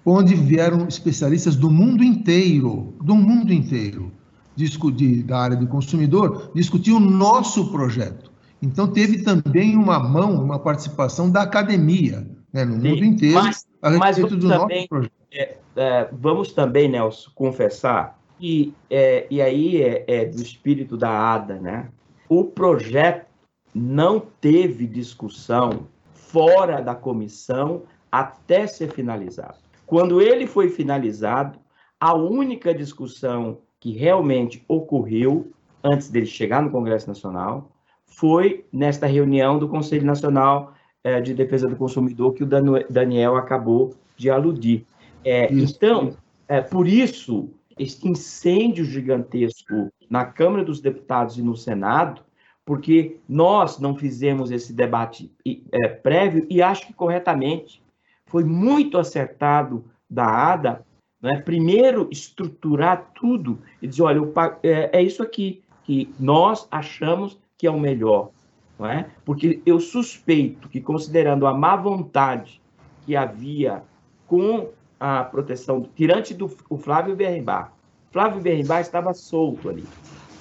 onde 0.03 0.33
vieram 0.33 0.87
especialistas 0.87 1.55
do 1.55 1.69
mundo 1.69 2.03
inteiro, 2.03 2.93
do 3.01 3.15
mundo 3.15 3.53
inteiro, 3.53 4.11
discutir, 4.55 5.23
da 5.23 5.39
área 5.39 5.57
do 5.57 5.67
consumidor, 5.67 6.51
discutir 6.55 6.91
o 6.91 6.99
nosso 6.99 7.71
projeto. 7.71 8.31
Então, 8.61 8.91
teve 8.91 9.23
também 9.23 9.75
uma 9.75 9.99
mão, 9.99 10.43
uma 10.43 10.59
participação 10.59 11.29
da 11.29 11.41
academia, 11.41 12.27
né, 12.51 12.65
no 12.65 12.79
Sim, 12.81 12.89
mundo 12.89 13.05
inteiro, 13.05 13.35
mas, 13.35 13.67
a 13.81 13.89
respeito 13.89 14.37
do 14.37 14.47
também, 14.47 14.77
nosso 14.77 14.89
projeto. 14.89 15.13
É, 15.31 15.57
é, 15.75 16.09
vamos 16.11 16.53
também, 16.53 16.87
Nelson, 16.87 17.29
confessar 17.35 18.17
e, 18.39 18.73
é, 18.89 19.27
e 19.29 19.41
aí 19.41 19.81
é, 19.81 20.05
é 20.07 20.25
do 20.25 20.41
espírito 20.41 20.97
da 20.97 21.33
ADA, 21.33 21.55
né? 21.55 21.89
O 22.27 22.43
projeto 22.45 23.27
não 23.73 24.19
teve 24.19 24.87
discussão 24.87 25.87
fora 26.13 26.81
da 26.81 26.95
comissão 26.95 27.83
até 28.11 28.65
ser 28.67 28.91
finalizado. 28.91 29.57
Quando 29.85 30.21
ele 30.21 30.47
foi 30.47 30.69
finalizado, 30.69 31.59
a 31.99 32.13
única 32.13 32.73
discussão 32.73 33.59
que 33.79 33.91
realmente 33.91 34.63
ocorreu 34.67 35.51
antes 35.83 36.09
dele 36.09 36.25
chegar 36.25 36.61
no 36.61 36.71
Congresso 36.71 37.07
Nacional 37.07 37.71
foi 38.15 38.65
nesta 38.71 39.05
reunião 39.05 39.59
do 39.59 39.67
Conselho 39.67 40.05
Nacional 40.05 40.73
é, 41.03 41.19
de 41.19 41.33
Defesa 41.33 41.67
do 41.67 41.75
Consumidor 41.75 42.33
que 42.33 42.43
o 42.43 42.49
Daniel 42.89 43.35
acabou 43.35 43.93
de 44.15 44.29
aludir. 44.29 44.85
É, 45.23 45.51
então, 45.51 46.15
é, 46.47 46.61
por 46.61 46.87
isso, 46.87 47.49
este 47.77 48.07
incêndio 48.07 48.85
gigantesco 48.85 49.91
na 50.09 50.25
Câmara 50.25 50.63
dos 50.63 50.79
Deputados 50.79 51.37
e 51.37 51.41
no 51.41 51.55
Senado, 51.55 52.21
porque 52.65 53.17
nós 53.27 53.79
não 53.79 53.95
fizemos 53.95 54.49
esse 54.49 54.73
debate 54.73 55.31
é, 55.71 55.87
prévio 55.87 56.47
e 56.49 56.61
acho 56.61 56.87
que 56.87 56.93
corretamente. 56.93 57.83
Foi 58.27 58.43
muito 58.43 58.97
acertado 58.97 59.85
da 60.09 60.25
ADA, 60.25 60.85
né? 61.21 61.39
primeiro 61.41 62.07
estruturar 62.11 63.11
tudo 63.13 63.59
e 63.81 63.87
dizer, 63.87 64.03
olha, 64.03 64.21
é, 64.63 64.99
é, 64.99 65.01
isso 65.01 65.21
aqui 65.21 65.61
que 65.83 66.11
nós 66.19 66.67
achamos 66.71 67.39
que 67.57 67.67
é 67.67 67.71
o 67.71 67.79
melhor. 67.79 68.31
Não 68.77 68.87
é? 68.87 69.09
Porque 69.23 69.61
eu 69.65 69.79
suspeito 69.79 70.67
que, 70.67 70.81
considerando 70.81 71.47
a 71.47 71.53
má 71.53 71.75
vontade 71.75 72.61
que 73.05 73.15
havia 73.15 73.83
com 74.27 74.69
a 74.99 75.23
proteção, 75.23 75.87
tirante 75.95 76.33
do 76.33 76.51
o 76.69 76.77
Flávio 76.77 77.15
Berrimbar. 77.15 77.71
Flávio 78.11 78.41
Berrimbar 78.41 78.81
estava 78.81 79.13
solto 79.13 79.69
ali, 79.69 79.85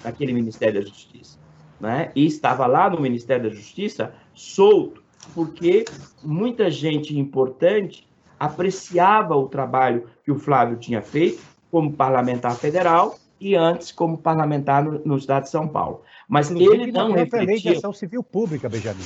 naquele 0.03 0.33
Ministério 0.33 0.81
da 0.81 0.89
Justiça. 0.89 1.39
Né? 1.81 2.11
E 2.15 2.25
estava 2.25 2.67
lá 2.67 2.89
no 2.89 3.01
Ministério 3.01 3.51
da 3.51 3.55
Justiça 3.55 4.15
solto, 4.33 5.03
porque 5.35 5.85
muita 6.23 6.71
gente 6.71 7.17
importante 7.19 8.09
apreciava 8.39 9.37
o 9.37 9.49
trabalho 9.49 10.09
que 10.25 10.33
o 10.33 10.39
Flávio 10.39 10.77
tinha 10.77 11.03
feito 11.03 11.43
como 11.71 11.93
parlamentar 11.93 12.55
federal 12.57 13.17
e 13.45 13.55
antes 13.55 13.93
como 13.93 14.17
parlamentar 14.17 14.83
no, 14.83 15.01
no 15.05 15.17
estado 15.19 15.45
de 15.45 15.51
São 15.51 15.69
Paulo. 15.69 16.03
Mas 16.29 16.51
Inclusive, 16.51 16.83
ele 16.85 16.93
não 16.93 17.13
refletia... 17.13 17.47
lei 17.47 17.61
de 17.61 17.69
ação 17.69 17.93
civil 17.93 18.23
pública, 18.23 18.69
Benjamin. 18.69 19.05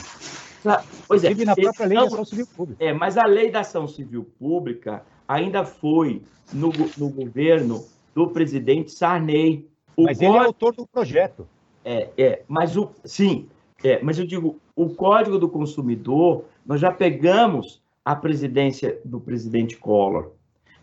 Pois 1.06 1.24
é, 1.24 1.35
na 1.44 1.56
própria 1.56 1.86
lei 1.86 1.97
não... 1.97 2.06
de 2.06 2.15
ação 2.15 2.24
civil 2.24 2.47
pública. 2.47 2.85
É, 2.85 2.93
mas 2.93 3.16
a 3.16 3.27
lei 3.27 3.51
da 3.51 3.60
ação 3.60 3.89
civil 3.89 4.24
pública 4.39 5.02
ainda 5.27 5.65
foi 5.65 6.23
no, 6.52 6.70
no 6.97 7.09
governo 7.09 7.85
do 8.15 8.28
presidente 8.28 8.93
Sarney. 8.93 9.69
O 9.97 10.05
mas 10.05 10.20
ele 10.20 10.36
é 10.36 10.39
autor 10.39 10.74
do 10.74 10.86
projeto. 10.86 11.47
É, 11.85 12.09
é, 12.16 12.43
mas 12.47 12.77
o 12.77 12.90
sim, 13.05 13.48
é, 13.82 14.01
mas 14.02 14.19
eu 14.19 14.27
digo, 14.27 14.60
o 14.74 14.90
Código 14.90 15.39
do 15.39 15.48
Consumidor, 15.48 16.44
nós 16.66 16.81
já 16.81 16.93
pegamos 16.93 17.81
a 18.05 18.15
presidência 18.15 19.01
do 19.05 19.20
presidente 19.20 19.77
Collor, 19.77 20.32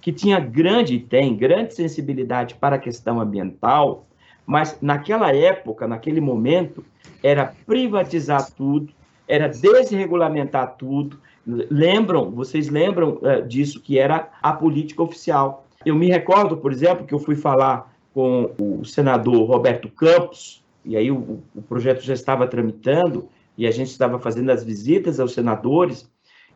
que 0.06 0.14
tinha 0.14 0.40
grande 0.40 1.00
tem 1.00 1.36
grande 1.36 1.74
sensibilidade 1.74 2.54
para 2.54 2.76
a 2.76 2.80
questão 2.80 3.20
ambiental, 3.20 4.06
mas 4.46 4.78
naquela 4.80 5.36
época, 5.36 5.88
naquele 5.88 6.22
momento, 6.22 6.86
era 7.24 7.56
privatizar 7.66 8.52
tudo, 8.52 8.94
era 9.28 9.48
desregulamentar 9.48 10.76
tudo, 10.78 11.20
lembram, 11.44 12.30
vocês 12.30 12.70
lembram 12.70 13.18
uh, 13.24 13.48
disso, 13.48 13.82
que 13.82 13.98
era 13.98 14.30
a 14.44 14.54
política 14.54 15.02
oficial. 15.02 15.66
Eu 15.84 15.96
me 15.96 16.08
recordo, 16.08 16.56
por 16.56 16.72
exemplo, 16.72 17.08
que 17.08 17.14
eu 17.16 17.20
fui 17.20 17.36
falar 17.36 17.92
com 18.14 18.52
o 18.60 18.86
senador 18.86 19.50
Roberto 19.50 19.90
Campos, 19.90 20.64
e 20.86 20.96
aí 20.96 21.10
o, 21.10 21.40
o 21.56 21.64
projeto 21.64 22.02
já 22.02 22.14
estava 22.14 22.46
tramitando, 22.46 23.28
e 23.58 23.66
a 23.66 23.72
gente 23.72 23.90
estava 23.90 24.20
fazendo 24.20 24.52
as 24.52 24.64
visitas 24.64 25.20
aos 25.20 25.34
senadores, 25.34 26.08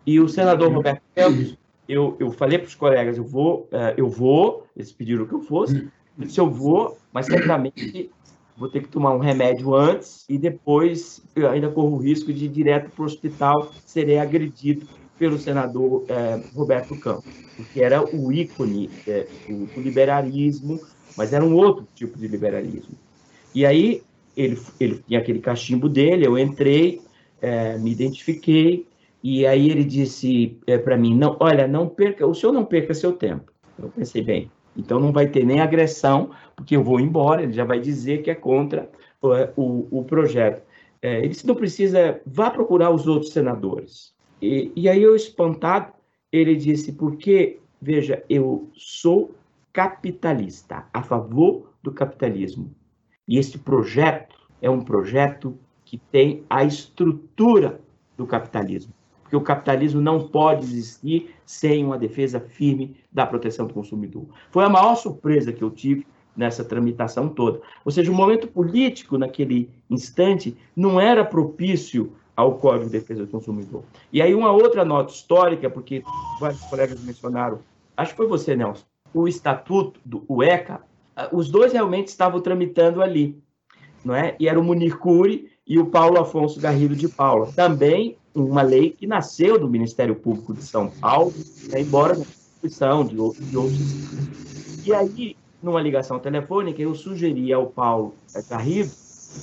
e 0.05 0.19
o 0.19 0.29
senador 0.29 0.71
Roberto 0.71 1.01
Campos, 1.15 1.57
eu, 1.89 2.15
eu 2.19 2.31
falei 2.31 2.59
para 2.59 2.67
os 2.67 2.75
colegas, 2.75 3.17
eu 3.17 3.23
vou, 3.23 3.67
uh, 3.73 3.93
eu 3.97 4.07
vou, 4.07 4.67
eles 4.77 4.91
pediram 4.91 5.25
que 5.25 5.33
eu 5.33 5.41
fosse, 5.41 5.89
eu 6.17 6.25
disse, 6.25 6.39
eu 6.39 6.47
vou, 6.47 6.99
mas 7.11 7.25
certamente 7.25 8.11
vou 8.55 8.69
ter 8.69 8.83
que 8.83 8.89
tomar 8.89 9.15
um 9.15 9.17
remédio 9.17 9.73
antes 9.73 10.23
e 10.29 10.37
depois 10.37 11.19
eu 11.35 11.49
ainda 11.49 11.67
corro 11.67 11.95
o 11.95 11.97
risco 11.97 12.31
de 12.31 12.45
ir 12.45 12.49
direto 12.49 12.91
para 12.91 13.01
o 13.01 13.05
hospital, 13.05 13.73
serei 13.83 14.19
agredido 14.19 14.87
pelo 15.17 15.39
senador 15.39 16.05
é, 16.07 16.39
Roberto 16.53 16.95
Campos, 16.95 17.33
porque 17.57 17.81
era 17.81 18.03
o 18.15 18.31
ícone 18.31 18.91
é, 19.07 19.27
do, 19.47 19.65
do, 19.65 19.81
liberalismo, 19.81 20.79
mas 21.17 21.33
era 21.33 21.43
um 21.43 21.55
outro 21.55 21.87
tipo 21.95 22.19
de 22.19 22.27
liberalismo. 22.27 22.95
E 23.55 23.65
aí 23.65 24.03
ele, 24.37 24.61
ele 24.79 25.03
tinha 25.07 25.19
aquele 25.19 25.39
cachimbo 25.39 25.89
dele, 25.89 26.27
eu 26.27 26.37
entrei, 26.37 27.01
me 27.79 27.91
identifiquei, 27.91 28.85
e 29.23 29.45
aí 29.45 29.69
ele 29.69 29.83
disse 29.83 30.57
é, 30.65 30.77
para 30.77 30.97
mim, 30.97 31.15
não, 31.15 31.35
olha, 31.39 31.67
não 31.67 31.87
perca, 31.87 32.25
o 32.25 32.33
senhor 32.33 32.53
não 32.53 32.65
perca 32.65 32.93
seu 32.93 33.13
tempo. 33.13 33.51
Eu 33.77 33.89
pensei, 33.89 34.21
bem, 34.21 34.51
então 34.75 34.99
não 34.99 35.11
vai 35.11 35.27
ter 35.27 35.45
nem 35.45 35.59
agressão, 35.59 36.31
porque 36.55 36.75
eu 36.75 36.83
vou 36.83 36.99
embora, 36.99 37.43
ele 37.43 37.53
já 37.53 37.65
vai 37.65 37.79
dizer 37.79 38.21
que 38.21 38.31
é 38.31 38.35
contra 38.35 38.89
o, 39.21 39.99
o 39.99 40.03
projeto. 40.03 40.63
É, 41.01 41.19
ele 41.19 41.29
disse, 41.29 41.47
não 41.47 41.55
precisa, 41.55 42.21
vá 42.25 42.49
procurar 42.49 42.91
os 42.91 43.07
outros 43.07 43.31
senadores. 43.31 44.13
E, 44.41 44.71
e 44.75 44.87
aí 44.87 45.01
eu, 45.01 45.15
espantado, 45.15 45.93
ele 46.31 46.55
disse, 46.55 46.93
porque, 46.93 47.59
veja, 47.81 48.23
eu 48.29 48.69
sou 48.73 49.35
capitalista, 49.73 50.85
a 50.93 51.01
favor 51.01 51.73
do 51.81 51.91
capitalismo. 51.91 52.73
E 53.27 53.37
este 53.37 53.57
projeto 53.57 54.35
é 54.61 54.69
um 54.69 54.81
projeto 54.81 55.57
que 55.85 55.97
tem 55.97 56.43
a 56.49 56.63
estrutura 56.63 57.79
do 58.17 58.25
capitalismo. 58.25 58.93
Porque 59.29 59.35
o 59.35 59.41
capitalismo 59.41 60.01
não 60.01 60.27
pode 60.27 60.65
existir 60.65 61.35
sem 61.45 61.85
uma 61.85 61.99
defesa 61.99 62.39
firme 62.39 62.97
da 63.11 63.27
proteção 63.27 63.67
do 63.67 63.73
consumidor. 63.75 64.25
Foi 64.49 64.65
a 64.65 64.69
maior 64.69 64.95
surpresa 64.95 65.53
que 65.53 65.63
eu 65.63 65.69
tive 65.69 66.07
nessa 66.35 66.63
tramitação 66.63 67.29
toda. 67.29 67.61
Ou 67.85 67.91
seja, 67.91 68.11
o 68.11 68.15
momento 68.15 68.47
político 68.47 69.19
naquele 69.19 69.69
instante 69.87 70.57
não 70.75 70.99
era 70.99 71.23
propício 71.23 72.11
ao 72.35 72.55
Código 72.55 72.85
de 72.85 72.91
Defesa 72.93 73.23
do 73.23 73.31
Consumidor. 73.31 73.83
E 74.11 74.19
aí 74.19 74.33
uma 74.33 74.51
outra 74.51 74.83
nota 74.83 75.13
histórica, 75.13 75.69
porque 75.69 76.01
vários 76.39 76.61
colegas 76.61 76.99
mencionaram, 77.03 77.59
acho 77.95 78.11
que 78.11 78.17
foi 78.17 78.27
você, 78.27 78.55
Nelson, 78.55 78.85
o 79.13 79.27
estatuto 79.27 79.99
do 80.03 80.41
ECA, 80.41 80.81
ah, 81.15 81.29
os 81.31 81.51
dois 81.51 81.71
realmente 81.71 82.07
estavam 82.07 82.41
tramitando 82.41 83.03
ali, 83.03 83.37
não 84.03 84.15
é? 84.15 84.35
E 84.39 84.47
era 84.47 84.59
o 84.59 84.63
Munir 84.63 84.97
Cury 84.97 85.51
e 85.67 85.77
o 85.77 85.85
Paulo 85.85 86.19
Afonso 86.19 86.59
Garrido 86.59 86.95
de 86.95 87.07
Paula. 87.07 87.51
Também 87.55 88.17
uma 88.33 88.61
lei 88.61 88.91
que 88.91 89.07
nasceu 89.07 89.59
do 89.59 89.69
Ministério 89.69 90.15
Público 90.15 90.53
de 90.53 90.63
São 90.63 90.89
Paulo, 90.89 91.33
né, 91.69 91.81
embora 91.81 92.17
na 92.17 92.25
Constituição 92.25 93.05
de, 93.05 93.15
de 93.15 93.57
outros. 93.57 93.79
E 94.85 94.93
aí, 94.93 95.35
numa 95.61 95.81
ligação 95.81 96.19
telefônica, 96.19 96.81
eu 96.81 96.95
sugeri 96.95 97.51
ao 97.51 97.67
Paulo 97.67 98.13
Garrido 98.49 98.91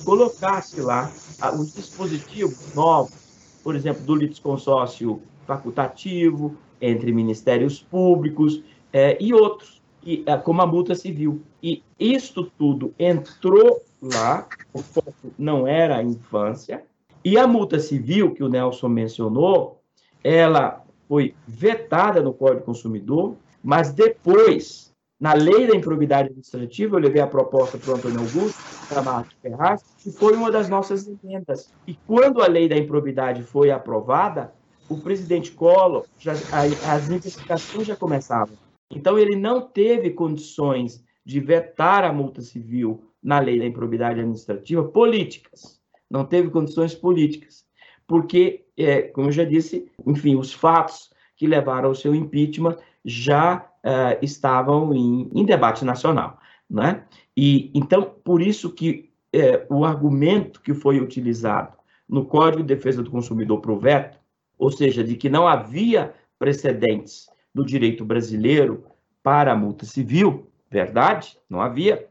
colocasse 0.04 0.80
lá 0.80 1.10
ah, 1.40 1.54
os 1.54 1.74
dispositivos 1.74 2.74
novos, 2.74 3.14
por 3.62 3.76
exemplo, 3.76 4.02
do 4.02 4.14
litisconsórcio 4.14 5.20
facultativo, 5.46 6.56
entre 6.80 7.12
ministérios 7.12 7.80
públicos 7.80 8.62
é, 8.92 9.16
e 9.20 9.32
outros, 9.32 9.80
e, 10.04 10.22
é, 10.26 10.36
como 10.36 10.62
a 10.62 10.66
multa 10.66 10.94
civil. 10.94 11.42
E 11.62 11.82
isto 11.98 12.50
tudo 12.58 12.94
entrou 12.98 13.82
lá, 14.00 14.46
o 14.72 14.80
foco 14.80 15.32
não 15.38 15.66
era 15.66 15.96
a 15.96 16.02
infância, 16.02 16.84
e 17.26 17.36
a 17.36 17.44
multa 17.44 17.80
civil, 17.80 18.32
que 18.32 18.44
o 18.44 18.48
Nelson 18.48 18.88
mencionou, 18.88 19.82
ela 20.22 20.84
foi 21.08 21.34
vetada 21.44 22.22
no 22.22 22.32
Código 22.32 22.60
do 22.60 22.66
Consumidor, 22.66 23.34
mas 23.64 23.92
depois, 23.92 24.92
na 25.18 25.32
lei 25.32 25.66
da 25.66 25.74
improbidade 25.74 26.28
administrativa, 26.28 26.94
eu 26.94 27.00
levei 27.00 27.20
a 27.20 27.26
proposta 27.26 27.78
para 27.78 27.90
o 27.90 27.96
Antônio 27.96 28.20
Augusto, 28.20 28.62
para 28.88 29.02
Marta 29.02 29.34
Ferraz, 29.42 29.82
que 29.98 30.12
foi 30.12 30.36
uma 30.36 30.52
das 30.52 30.68
nossas 30.68 31.08
emendas. 31.08 31.68
E 31.84 31.98
quando 32.06 32.40
a 32.40 32.46
lei 32.46 32.68
da 32.68 32.76
improbidade 32.76 33.42
foi 33.42 33.72
aprovada, 33.72 34.52
o 34.88 34.96
presidente 34.96 35.50
Collor, 35.50 36.04
já, 36.20 36.30
as 36.32 37.10
investigações 37.10 37.88
já 37.88 37.96
começavam. 37.96 38.54
Então, 38.88 39.18
ele 39.18 39.34
não 39.34 39.62
teve 39.62 40.10
condições 40.10 41.02
de 41.24 41.40
vetar 41.40 42.04
a 42.04 42.12
multa 42.12 42.40
civil 42.40 43.02
na 43.20 43.40
lei 43.40 43.58
da 43.58 43.66
improbidade 43.66 44.20
administrativa 44.20 44.84
políticas. 44.84 45.76
Não 46.10 46.24
teve 46.24 46.50
condições 46.50 46.94
políticas. 46.94 47.64
Porque, 48.06 48.64
é, 48.76 49.02
como 49.02 49.28
eu 49.28 49.32
já 49.32 49.44
disse, 49.44 49.90
enfim, 50.06 50.36
os 50.36 50.52
fatos 50.52 51.10
que 51.36 51.46
levaram 51.46 51.88
ao 51.88 51.94
seu 51.94 52.14
impeachment 52.14 52.76
já 53.04 53.68
uh, 53.84 54.18
estavam 54.22 54.94
em, 54.94 55.30
em, 55.34 55.44
debate 55.44 55.84
nacional. 55.84 56.38
Né? 56.68 57.04
E, 57.36 57.70
então, 57.74 58.02
por 58.24 58.40
isso 58.40 58.72
que 58.72 59.10
é, 59.32 59.66
o 59.68 59.84
argumento 59.84 60.60
que 60.60 60.72
foi 60.72 61.00
utilizado 61.00 61.76
no 62.08 62.24
Código 62.24 62.62
de 62.62 62.74
Defesa 62.74 63.02
do 63.02 63.10
Consumidor 63.10 63.60
para 63.60 63.72
o 63.72 63.78
veto, 63.78 64.18
ou 64.58 64.70
seja, 64.70 65.04
de 65.04 65.16
que 65.16 65.28
não 65.28 65.46
havia 65.46 66.14
precedentes 66.38 67.28
do 67.54 67.64
direito 67.64 68.04
brasileiro 68.04 68.84
para 69.22 69.52
a 69.52 69.56
multa 69.56 69.84
civil, 69.84 70.50
verdade, 70.70 71.38
não 71.48 71.60
havia, 71.60 72.06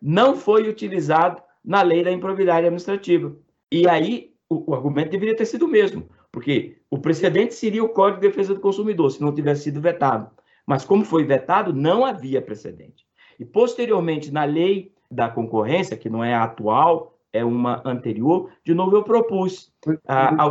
não 0.00 0.36
foi 0.36 0.68
utilizado 0.68 1.40
na 1.66 1.82
lei 1.82 2.04
da 2.04 2.12
improbidade 2.12 2.66
administrativa. 2.66 3.36
E 3.70 3.88
aí 3.88 4.32
o, 4.48 4.70
o, 4.70 4.74
argumento 4.74 5.10
deveria 5.10 5.36
ter 5.36 5.44
sido 5.44 5.66
o 5.66 5.68
mesmo, 5.68 6.08
porque 6.30 6.76
o 6.88 6.98
precedente 6.98 7.54
seria 7.54 7.82
o 7.82 7.88
Código 7.88 8.20
de 8.20 8.28
Defesa 8.28 8.54
do 8.54 8.60
Consumidor, 8.60 9.10
se 9.10 9.20
não 9.20 9.34
tivesse 9.34 9.64
sido 9.64 9.80
vetado. 9.80 10.30
Mas 10.64 10.84
como 10.84 11.04
foi 11.04 11.24
vetado, 11.24 11.72
não 11.72 12.04
havia 12.04 12.40
precedente. 12.40 13.04
E 13.38 13.44
posteriormente, 13.44 14.30
na 14.30 14.44
lei 14.44 14.92
da 15.10 15.28
concorrência, 15.28 15.96
que 15.96 16.08
não 16.08 16.22
é 16.22 16.34
a 16.34 16.44
atual, 16.44 17.18
é 17.32 17.44
uma 17.44 17.82
anterior, 17.84 18.50
de 18.64 18.74
novo 18.74 18.96
eu 18.96 19.02
propus 19.02 19.72
ao, 20.06 20.50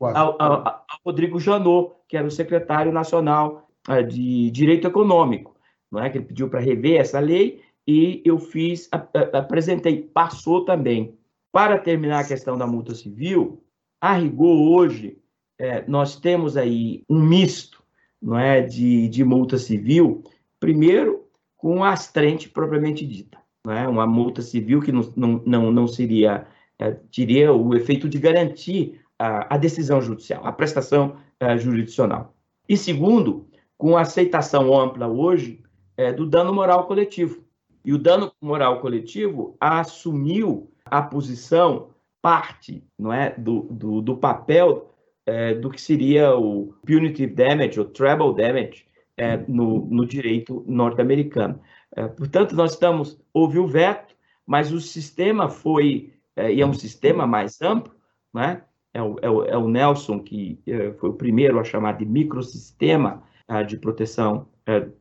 ao, 0.00 0.42
ao, 0.42 0.68
ao, 0.68 0.84
Rodrigo 1.04 1.38
Janot, 1.38 1.92
que 2.08 2.16
era 2.16 2.26
o 2.26 2.30
secretário 2.30 2.92
nacional 2.92 3.68
a, 3.86 4.02
de 4.02 4.50
Direito 4.50 4.86
Econômico, 4.86 5.54
não 5.90 6.02
é? 6.02 6.10
que 6.10 6.18
ele 6.18 6.26
pediu 6.26 6.48
para 6.48 6.60
rever 6.60 7.00
essa 7.00 7.20
lei, 7.20 7.62
e 7.86 8.22
eu 8.24 8.38
fiz, 8.38 8.88
apresentei, 9.32 10.02
passou 10.02 10.64
também. 10.64 11.16
Para 11.52 11.78
terminar 11.78 12.20
a 12.20 12.26
questão 12.26 12.56
da 12.56 12.66
multa 12.66 12.94
civil, 12.94 13.62
a 14.00 14.14
rigor 14.14 14.56
hoje, 14.56 15.18
é, 15.58 15.84
nós 15.86 16.18
temos 16.18 16.56
aí 16.56 17.02
um 17.08 17.22
misto 17.22 17.82
não 18.20 18.38
é, 18.38 18.62
de, 18.62 19.08
de 19.08 19.22
multa 19.22 19.58
civil, 19.58 20.24
primeiro 20.58 21.24
com 21.56 21.84
a 21.84 21.90
astrente 21.90 22.48
propriamente 22.48 23.06
dita, 23.06 23.38
não 23.64 23.72
é? 23.72 23.86
uma 23.86 24.06
multa 24.06 24.40
civil 24.40 24.80
que 24.80 24.90
não, 24.90 25.12
não, 25.14 25.42
não, 25.44 25.72
não 25.72 25.86
seria, 25.86 26.46
é, 26.78 26.90
teria 26.90 27.52
o 27.52 27.74
efeito 27.74 28.08
de 28.08 28.18
garantir 28.18 29.00
a, 29.18 29.54
a 29.54 29.58
decisão 29.58 30.00
judicial, 30.00 30.44
a 30.44 30.52
prestação 30.52 31.16
é, 31.38 31.56
jurisdicional. 31.58 32.34
E 32.66 32.76
segundo, 32.76 33.46
com 33.76 33.96
a 33.96 34.00
aceitação 34.00 34.78
ampla 34.78 35.06
hoje 35.06 35.62
é, 35.96 36.12
do 36.12 36.26
dano 36.26 36.52
moral 36.52 36.86
coletivo. 36.86 37.43
E 37.84 37.92
o 37.92 37.98
dano 37.98 38.32
moral 38.40 38.80
coletivo 38.80 39.56
assumiu 39.60 40.70
a 40.84 41.02
posição, 41.02 41.90
parte 42.22 42.82
não 42.98 43.12
é, 43.12 43.34
do, 43.36 43.62
do, 43.70 44.00
do 44.00 44.16
papel 44.16 44.94
é, 45.26 45.54
do 45.54 45.70
que 45.70 45.80
seria 45.80 46.36
o 46.36 46.74
punitive 46.86 47.34
damage, 47.34 47.78
ou 47.78 47.86
treble 47.86 48.34
damage, 48.34 48.86
é, 49.16 49.36
no, 49.48 49.86
no 49.86 50.06
direito 50.06 50.64
norte-americano. 50.66 51.60
É, 51.94 52.06
portanto, 52.06 52.54
nós 52.54 52.72
estamos, 52.72 53.20
houve 53.32 53.58
o 53.58 53.66
veto, 53.66 54.14
mas 54.46 54.72
o 54.72 54.80
sistema 54.80 55.48
foi, 55.48 56.12
é, 56.36 56.52
e 56.52 56.60
é 56.60 56.66
um 56.66 56.72
sistema 56.72 57.26
mais 57.26 57.60
amplo, 57.62 57.94
né? 58.32 58.62
é, 58.92 59.02
o, 59.02 59.16
é, 59.22 59.30
o, 59.30 59.44
é 59.44 59.56
o 59.56 59.68
Nelson 59.68 60.20
que 60.20 60.58
foi 60.98 61.10
o 61.10 61.14
primeiro 61.14 61.58
a 61.58 61.64
chamar 61.64 61.96
de 61.98 62.06
microsistema 62.06 63.22
de 63.66 63.76
proteção 63.76 64.48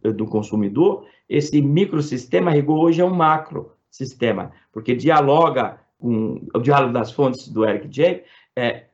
do 0.01 0.25
consumidor, 0.25 1.05
esse 1.29 1.61
microsistema, 1.61 2.51
rigor, 2.51 2.79
hoje 2.79 3.01
é 3.01 3.05
um 3.05 3.13
macrosistema, 3.13 4.51
porque 4.71 4.95
dialoga 4.95 5.79
com 5.97 6.45
o 6.53 6.59
diálogo 6.59 6.93
das 6.93 7.11
fontes 7.11 7.47
do 7.47 7.65
Eric 7.65 7.87
J. 7.87 8.23
É, 8.55 8.85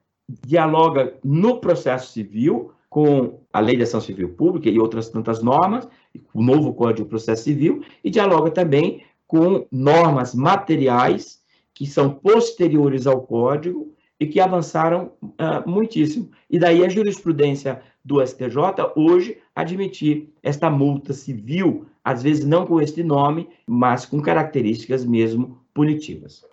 dialoga 0.45 1.15
no 1.23 1.59
processo 1.59 2.11
civil 2.11 2.71
com 2.87 3.39
a 3.51 3.59
Lei 3.59 3.75
de 3.75 3.83
Ação 3.83 4.01
Civil 4.01 4.29
Pública 4.29 4.69
e 4.69 4.79
outras 4.79 5.09
tantas 5.09 5.41
normas, 5.41 5.87
o 6.33 6.41
novo 6.41 6.73
Código 6.73 7.03
de 7.03 7.09
Processo 7.09 7.43
Civil, 7.43 7.83
e 8.03 8.09
dialoga 8.09 8.51
também 8.51 9.03
com 9.27 9.65
normas 9.71 10.33
materiais 10.33 11.39
que 11.73 11.85
são 11.85 12.09
posteriores 12.09 13.05
ao 13.05 13.21
Código 13.21 13.93
e 14.19 14.25
que 14.25 14.39
avançaram 14.39 15.11
uh, 15.21 15.67
muitíssimo. 15.69 16.29
E 16.49 16.59
daí 16.59 16.83
a 16.83 16.89
jurisprudência 16.89 17.81
do 18.03 18.25
STJ 18.25 18.57
hoje 18.95 19.37
admitir 19.55 20.29
esta 20.41 20.69
multa 20.69 21.13
civil, 21.13 21.85
às 22.03 22.23
vezes 22.23 22.45
não 22.45 22.65
com 22.65 22.81
este 22.81 23.03
nome, 23.03 23.49
mas 23.67 24.05
com 24.05 24.21
características 24.21 25.05
mesmo 25.05 25.59
punitivas. 25.73 26.43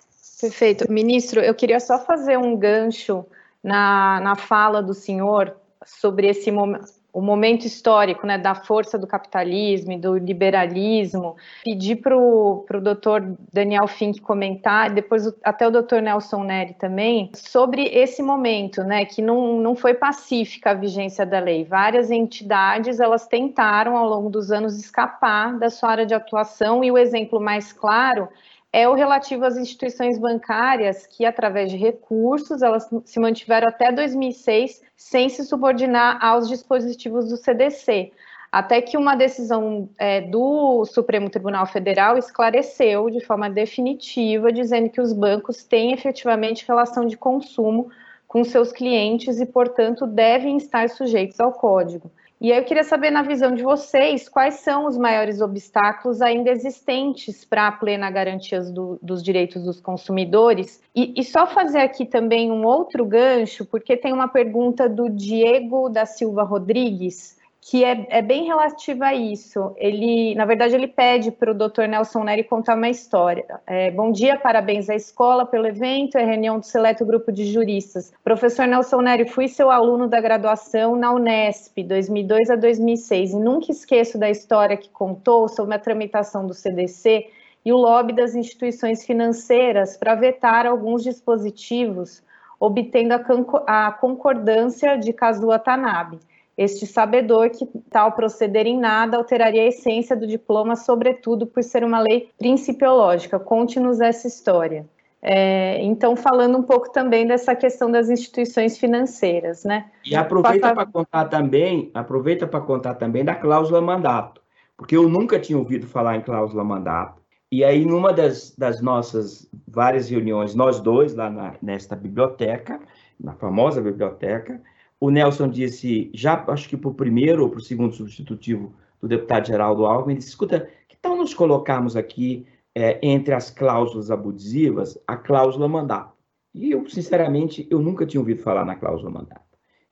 Perfeito. 0.41 0.91
Ministro, 0.91 1.41
eu 1.41 1.55
queria 1.55 1.81
só 1.81 1.99
fazer 1.99 2.37
um 2.37 2.57
gancho 2.57 3.25
na, 3.63 4.21
na 4.21 4.37
fala 4.37 4.83
do 4.83 4.93
senhor 4.93 5.57
sobre 5.85 6.29
esse 6.29 6.51
momento 6.51 6.97
o 7.17 7.23
momento 7.23 7.65
histórico 7.65 8.27
né, 8.27 8.37
da 8.37 8.55
força 8.55 8.99
do 8.99 9.07
capitalismo 9.07 9.93
e 9.93 9.97
do 9.97 10.19
liberalismo, 10.19 11.35
pedir 11.65 11.97
para 11.97 12.15
o 12.15 12.67
doutor 12.83 13.35
Daniel 13.51 13.89
Fink 13.89 14.21
comentar, 14.21 14.91
depois 14.91 15.33
até 15.43 15.67
o 15.67 15.71
doutor 15.71 16.03
Nelson 16.03 16.45
Neri 16.45 16.75
também, 16.75 17.31
sobre 17.33 17.85
esse 17.85 18.23
momento, 18.23 18.85
né, 18.85 19.07
que 19.07 19.23
não, 19.23 19.59
não 19.59 19.75
foi 19.75 19.95
pacífica 19.95 20.73
a 20.73 20.75
vigência 20.75 21.25
da 21.25 21.41
lei. 21.41 21.65
Várias 21.65 22.11
entidades, 22.11 23.01
elas 23.01 23.27
tentaram 23.27 23.97
ao 23.97 24.07
longo 24.07 24.29
dos 24.29 24.53
anos 24.53 24.79
escapar 24.79 25.59
da 25.59 25.71
sua 25.71 25.93
área 25.93 26.05
de 26.05 26.13
atuação 26.13 26.85
e 26.85 26.91
o 26.91 26.99
exemplo 26.99 27.41
mais 27.41 27.73
claro 27.73 28.29
é 28.77 28.87
o 28.87 28.93
relativo 28.93 29.43
às 29.47 29.57
instituições 29.57 30.19
bancárias 30.19 31.07
que, 31.07 31.25
através 31.25 31.71
de 31.71 31.79
recursos, 31.79 32.61
elas 32.61 32.87
se 33.07 33.19
mantiveram 33.19 33.69
até 33.69 33.91
2006 33.91 34.83
sem 34.95 35.31
se 35.31 35.45
subordinar 35.45 36.23
aos 36.23 36.47
dispositivos 36.47 37.27
do 37.31 37.39
CDC, 37.39 38.13
até 38.53 38.83
que 38.83 38.99
uma 38.99 39.17
decisão 39.17 39.89
é, 39.97 40.21
do 40.21 40.85
Supremo 40.85 41.31
Tribunal 41.31 41.65
Federal 41.65 42.19
esclareceu 42.19 43.09
de 43.09 43.25
forma 43.25 43.49
definitiva, 43.49 44.53
dizendo 44.53 44.91
que 44.91 45.01
os 45.01 45.15
bancos 45.15 45.65
têm 45.65 45.95
efetivamente 45.95 46.67
relação 46.69 47.07
de 47.07 47.17
consumo 47.17 47.89
com 48.29 48.45
seus 48.45 48.73
clientes 48.73 49.41
e, 49.41 49.47
portanto, 49.47 50.07
devem 50.07 50.59
estar 50.59 50.91
sujeitos 50.91 51.41
ao 51.41 51.51
código. 51.51 52.13
E 52.39 52.53
aí 52.53 52.59
eu 52.59 52.65
queria 52.65 52.85
saber, 52.85 53.11
na 53.11 53.23
visão 53.23 53.55
de 53.55 53.63
vocês, 53.63 54.29
quais 54.29 54.57
são 54.57 54.87
os 54.87 54.99
maiores 54.99 55.41
obstáculos 55.41 56.21
ainda 56.21 56.51
existentes 56.51 57.47
para 57.47 57.69
a 57.69 57.73
plena 57.73 58.11
garantia 58.11 58.61
do, 58.61 58.99
dos 59.01 59.23
direitos 59.23 59.65
dos 59.65 59.81
consumidores. 59.81 60.83
E, 60.95 61.15
e, 61.19 61.25
só 61.25 61.47
fazer 61.47 61.79
aqui 61.79 62.05
também 62.05 62.53
um 62.53 62.65
outro 62.67 63.07
gancho, 63.07 63.65
porque 63.65 63.97
tem 63.97 64.13
uma 64.13 64.29
pergunta 64.29 64.87
do 64.87 65.09
Diego 65.09 65.89
da 65.89 66.05
Silva 66.05 66.43
Rodrigues, 66.43 67.36
que 67.69 67.85
é, 67.85 68.07
é, 68.11 68.23
bem 68.23 68.45
relativa 68.45 69.07
a 69.07 69.15
isso. 69.15 69.75
Ele, 69.77 70.37
na 70.37 70.45
verdade, 70.45 70.77
ele 70.77 70.87
pede 70.87 71.33
para 71.33 71.51
o 71.51 71.55
Dr. 71.55 71.89
Nelson 71.89 72.23
Neri 72.23 72.45
contar 72.45 72.77
uma 72.77 72.89
história. 72.89 73.45
É, 73.67 73.91
Bom 73.91 74.13
dia, 74.13 74.39
parabéns 74.39 74.89
à 74.89 74.95
escola 74.95 75.45
pelo 75.45 75.67
evento, 75.67 76.17
é 76.17 76.25
reunião 76.25 76.61
do 76.61 76.65
seleto 76.65 77.05
grupo 77.05 77.33
de 77.33 77.45
juristas. 77.53 78.13
Professor 78.23 78.69
Nelson 78.69 79.01
Neri, 79.01 79.29
fui 79.29 79.49
seu 79.49 79.69
aluno 79.69 80.07
da 80.07 80.21
graduação 80.21 80.95
na 80.95 81.13
Unesp, 81.13 81.83
2002 81.83 82.51
a 82.51 82.55
2006, 82.55 83.33
e 83.33 83.39
nunca 83.41 83.73
esqueço 83.73 84.17
da 84.17 84.31
história 84.31 84.77
que 84.77 84.89
contou 84.89 85.49
sobre 85.49 85.75
a 85.75 85.79
tramitação 85.79 86.47
do 86.47 86.55
CDC 86.55 87.27
e 87.65 87.73
o 87.73 87.77
lobby 87.77 88.13
das 88.13 88.37
instituições 88.37 89.05
financeiras 89.05 89.97
para 89.97 90.15
vetar 90.15 90.67
alguns 90.67 91.03
dispositivos, 91.03 92.23
obtendo 92.61 93.15
a, 93.15 93.89
a 93.89 93.91
concordância 93.91 94.97
de 94.97 95.13
Kazuo 95.13 95.59
Tanabe 95.59 96.21
este 96.57 96.87
sabedor 96.87 97.51
que 97.51 97.67
tal 97.91 98.13
proceder 98.13 98.67
em 98.67 98.79
nada 98.79 99.17
alteraria 99.17 99.63
a 99.63 99.67
essência 99.67 100.17
do 100.17 100.27
diploma, 100.27 100.75
sobretudo 100.75 101.47
por 101.47 101.63
ser 101.63 101.85
uma 101.85 102.01
lei 102.01 102.31
principiológica. 102.39 103.39
Conte-nos 103.39 104.01
essa 104.01 104.27
história. 104.27 104.87
É, 105.21 105.83
então, 105.83 106.15
falando 106.15 106.57
um 106.57 106.63
pouco 106.63 106.93
também 106.93 107.27
dessa 107.27 107.55
questão 107.55 107.91
das 107.91 108.09
instituições 108.09 108.79
financeiras, 108.79 109.65
né? 109.65 109.91
E 110.05 110.15
aproveita 110.15 110.73
para 110.73 110.87
contar 110.87 111.25
também, 111.27 111.91
aproveita 111.93 112.47
para 112.47 112.61
contar 112.61 112.95
também 112.95 113.25
da 113.25 113.35
cláusula 113.35 113.81
mandato, 113.81 114.41
porque 114.77 114.97
eu 114.97 115.09
nunca 115.09 115.39
tinha 115.39 115.59
ouvido 115.59 115.87
falar 115.87 116.17
em 116.17 116.21
cláusula 116.21 116.63
mandato. 116.63 117.21
E 117.51 117.65
aí, 117.65 117.85
numa 117.85 118.13
das, 118.13 118.55
das 118.57 118.81
nossas 118.81 119.49
várias 119.67 120.09
reuniões, 120.09 120.55
nós 120.55 120.81
dois 120.81 121.15
lá 121.15 121.31
na, 121.31 121.55
nesta 121.63 121.97
biblioteca, 121.97 122.81
na 123.19 123.33
famosa 123.33 123.81
biblioteca, 123.81 124.61
o 125.01 125.11
Nelson 125.11 125.49
disse, 125.49 126.11
já 126.15 126.43
acho 126.49 126.69
que 126.69 126.77
para 126.77 126.91
o 126.91 126.95
primeiro 126.95 127.43
ou 127.43 127.51
para 127.51 127.59
o 127.59 127.63
segundo 127.63 127.95
substitutivo 127.95 128.75
do 129.01 129.09
deputado 129.09 129.47
Geraldo 129.47 129.85
Alckmin, 129.85 130.17
disse, 130.17 130.31
escuta, 130.31 130.69
que 130.89 130.97
tal 130.97 131.17
nós 131.17 131.35
colocarmos 131.35 131.97
aqui, 131.97 132.47
é, 132.75 132.99
entre 133.03 133.35
as 133.35 133.51
cláusulas 133.51 134.11
abusivas, 134.11 134.99
a 135.07 135.17
cláusula 135.17 135.69
mandato? 135.69 136.15
E 136.55 136.71
eu, 136.71 136.89
sinceramente, 136.89 137.67
eu 137.71 137.81
nunca 137.81 138.07
tinha 138.07 138.21
ouvido 138.21 138.43
falar 138.43 138.65
na 138.65 138.75
cláusula 138.75 139.11
mandato. 139.11 139.43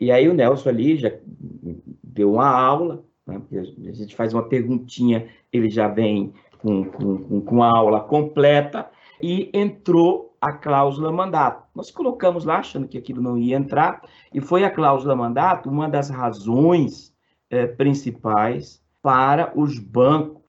E 0.01 0.11
aí 0.11 0.29
o 0.29 0.35
Nelson 0.35 0.71
ali 0.71 0.97
já 0.97 1.13
deu 2.03 2.33
uma 2.33 2.49
aula, 2.49 3.05
né, 3.27 3.41
a 3.51 3.93
gente 3.93 4.15
faz 4.17 4.33
uma 4.33 4.49
perguntinha, 4.49 5.29
ele 5.53 5.69
já 5.69 5.89
vem 5.89 6.33
com, 6.59 6.85
com, 6.85 7.41
com 7.43 7.63
a 7.63 7.69
aula 7.69 8.01
completa, 8.01 8.91
e 9.23 9.51
entrou 9.55 10.34
a 10.45 10.53
cláusula 10.53 11.11
mandato. 11.11 11.65
Nós 11.75 11.91
colocamos 11.91 12.45
lá 12.45 12.59
achando 12.59 12.87
que 12.87 12.99
aquilo 12.99 13.23
não 13.23 13.39
ia 13.39 13.57
entrar, 13.57 14.03
e 14.33 14.43
foi 14.43 14.63
a 14.63 14.71
cláusula 14.71 15.17
mandato 15.17 15.71
uma 15.71 15.89
das 15.89 16.11
razões 16.11 17.15
é, 17.49 17.67
principais 17.67 18.83
para 19.01 19.59
os 19.59 19.79
bancos 19.79 20.43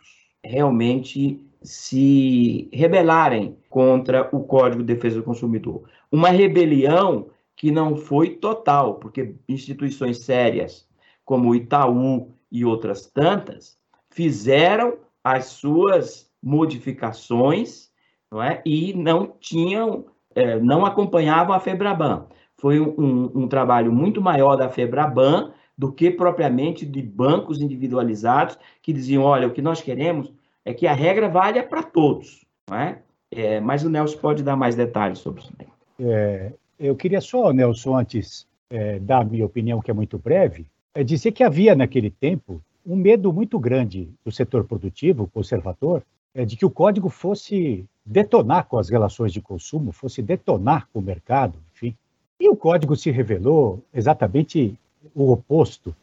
realmente 0.43 1.41
se 1.63 2.69
rebelarem 2.73 3.57
contra 3.69 4.29
o 4.35 4.43
Código 4.43 4.83
de 4.83 4.93
Defesa 4.93 5.15
do 5.15 5.23
Consumidor. 5.23 5.89
Uma 6.11 6.27
rebelião 6.27 7.29
que 7.55 7.71
não 7.71 7.95
foi 7.95 8.31
total, 8.31 8.95
porque 8.95 9.35
instituições 9.47 10.19
sérias 10.19 10.85
como 11.23 11.49
o 11.49 11.55
Itaú 11.55 12.33
e 12.51 12.65
outras 12.65 13.05
tantas 13.07 13.77
fizeram 14.09 14.97
as 15.23 15.45
suas 15.45 16.29
modificações 16.43 17.89
não 18.31 18.41
é? 18.41 18.61
e 18.65 18.93
não 18.93 19.33
tinham, 19.39 20.05
é, 20.33 20.59
não 20.59 20.85
acompanhavam 20.85 21.55
a 21.55 21.59
FEBRABAN. 21.59 22.27
Foi 22.57 22.79
um, 22.79 23.31
um, 23.35 23.47
trabalho 23.47 23.91
muito 23.91 24.21
maior 24.21 24.55
da 24.55 24.69
FEBRABAN 24.69 25.51
do 25.77 25.91
que 25.91 26.09
propriamente 26.09 26.85
de 26.85 27.01
bancos 27.01 27.61
individualizados 27.61 28.57
que 28.81 28.93
diziam, 28.93 29.23
olha, 29.23 29.47
o 29.47 29.51
que 29.51 29.61
nós 29.61 29.81
queremos 29.81 30.33
é 30.63 30.73
que 30.73 30.87
a 30.87 30.93
regra 30.93 31.27
valha 31.27 31.61
para 31.61 31.83
todos, 31.83 32.45
não 32.69 32.77
é? 32.77 33.01
é? 33.31 33.59
Mas 33.59 33.83
o 33.83 33.89
Nelson 33.89 34.17
pode 34.17 34.41
dar 34.41 34.55
mais 34.55 34.75
detalhes 34.75 35.19
sobre 35.19 35.41
isso. 35.41 35.53
É, 35.99 36.53
eu 36.79 36.95
queria 36.95 37.21
só, 37.21 37.51
Nelson, 37.51 37.97
antes 37.97 38.47
é, 38.69 38.99
dar 38.99 39.21
a 39.21 39.25
minha 39.25 39.45
opinião, 39.45 39.81
que 39.81 39.91
é 39.91 39.93
muito 39.93 40.17
breve, 40.17 40.65
é 40.93 41.03
dizer 41.03 41.31
que 41.33 41.43
havia 41.43 41.75
naquele 41.75 42.09
tempo 42.09 42.61
um 42.85 42.95
medo 42.95 43.33
muito 43.33 43.59
grande 43.59 44.09
do 44.23 44.31
setor 44.31 44.63
produtivo, 44.63 45.29
conservador, 45.33 46.03
é, 46.33 46.45
de 46.45 46.55
que 46.55 46.65
o 46.65 46.69
código 46.69 47.09
fosse 47.09 47.85
detonar 48.05 48.67
com 48.67 48.77
as 48.77 48.89
relações 48.89 49.33
de 49.33 49.41
consumo, 49.41 49.91
fosse 49.91 50.21
detonar 50.21 50.87
com 50.93 50.99
o 50.99 51.01
mercado, 51.01 51.57
enfim. 51.73 51.95
E 52.39 52.47
o 52.49 52.55
código 52.55 52.95
se 52.95 53.09
revelou 53.09 53.81
exatamente 53.93 54.77
o 55.13 55.31
oposto, 55.31 55.95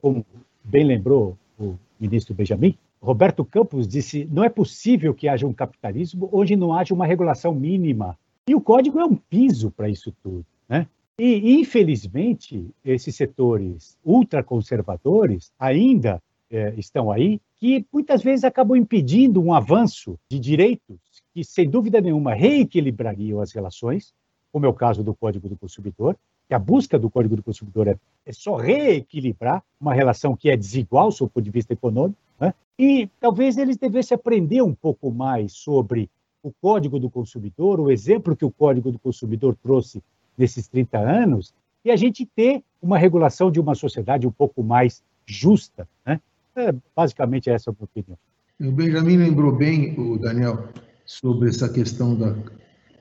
como 0.00 0.24
bem 0.64 0.84
lembrou 0.84 1.36
o 1.58 1.74
ministro 1.98 2.34
Benjamin. 2.34 2.76
Roberto 3.02 3.44
Campos 3.44 3.88
disse: 3.88 4.28
não 4.30 4.44
é 4.44 4.48
possível 4.48 5.14
que 5.14 5.28
haja 5.28 5.46
um 5.46 5.52
capitalismo 5.52 6.28
onde 6.32 6.56
não 6.56 6.72
haja 6.72 6.94
uma 6.94 7.06
regulação 7.06 7.54
mínima. 7.54 8.16
E 8.48 8.54
o 8.54 8.60
código 8.60 8.98
é 8.98 9.04
um 9.04 9.16
piso 9.16 9.70
para 9.70 9.88
isso 9.88 10.12
tudo. 10.22 10.44
Né? 10.68 10.86
E, 11.18 11.60
infelizmente, 11.60 12.66
esses 12.84 13.14
setores 13.14 13.96
ultraconservadores 14.04 15.52
ainda 15.58 16.22
é, 16.50 16.74
estão 16.76 17.10
aí, 17.10 17.40
que 17.56 17.84
muitas 17.92 18.22
vezes 18.22 18.44
acabam 18.44 18.76
impedindo 18.76 19.40
um 19.40 19.52
avanço 19.52 20.18
de 20.30 20.38
direitos 20.38 20.98
que, 21.32 21.44
sem 21.44 21.68
dúvida 21.68 22.00
nenhuma, 22.00 22.34
reequilibrariam 22.34 23.40
as 23.40 23.52
relações, 23.52 24.12
como 24.52 24.66
é 24.66 24.68
o 24.68 24.74
caso 24.74 25.02
do 25.02 25.14
Código 25.14 25.48
do 25.48 25.56
Consumidor, 25.56 26.16
que 26.48 26.54
a 26.54 26.58
busca 26.58 26.98
do 26.98 27.08
Código 27.08 27.36
do 27.36 27.42
Consumidor 27.42 27.86
é, 27.86 27.96
é 28.26 28.32
só 28.32 28.56
reequilibrar 28.56 29.62
uma 29.80 29.94
relação 29.94 30.36
que 30.36 30.50
é 30.50 30.56
desigual, 30.56 31.12
sob 31.12 31.28
o 31.28 31.32
ponto 31.32 31.44
de 31.44 31.50
vista 31.50 31.72
econômico, 31.72 32.18
né? 32.40 32.52
e 32.78 33.08
talvez 33.20 33.56
eles 33.56 33.76
devessem 33.76 34.14
aprender 34.14 34.62
um 34.62 34.74
pouco 34.74 35.12
mais 35.12 35.52
sobre 35.52 36.10
o 36.42 36.50
Código 36.60 36.98
do 36.98 37.10
Consumidor, 37.10 37.78
o 37.78 37.90
exemplo 37.90 38.34
que 38.34 38.44
o 38.44 38.50
Código 38.50 38.90
do 38.90 38.98
Consumidor 38.98 39.56
trouxe 39.62 40.02
nesses 40.36 40.66
30 40.66 40.98
anos, 40.98 41.54
e 41.84 41.90
a 41.90 41.96
gente 41.96 42.26
ter 42.26 42.62
uma 42.80 42.98
regulação 42.98 43.50
de 43.50 43.60
uma 43.60 43.74
sociedade 43.74 44.26
um 44.26 44.32
pouco 44.32 44.62
mais 44.62 45.02
justa. 45.26 45.88
Né? 46.04 46.20
É, 46.56 46.74
basicamente, 46.96 47.48
essa 47.50 47.70
é 47.70 47.72
a 47.72 47.74
minha 47.74 47.84
opinião. 47.84 48.18
O 48.60 48.72
Benjamin 48.72 49.16
lembrou 49.16 49.52
bem, 49.52 49.98
o 49.98 50.18
Daniel, 50.18 50.68
sobre 51.10 51.48
essa 51.48 51.68
questão 51.68 52.14
da 52.14 52.32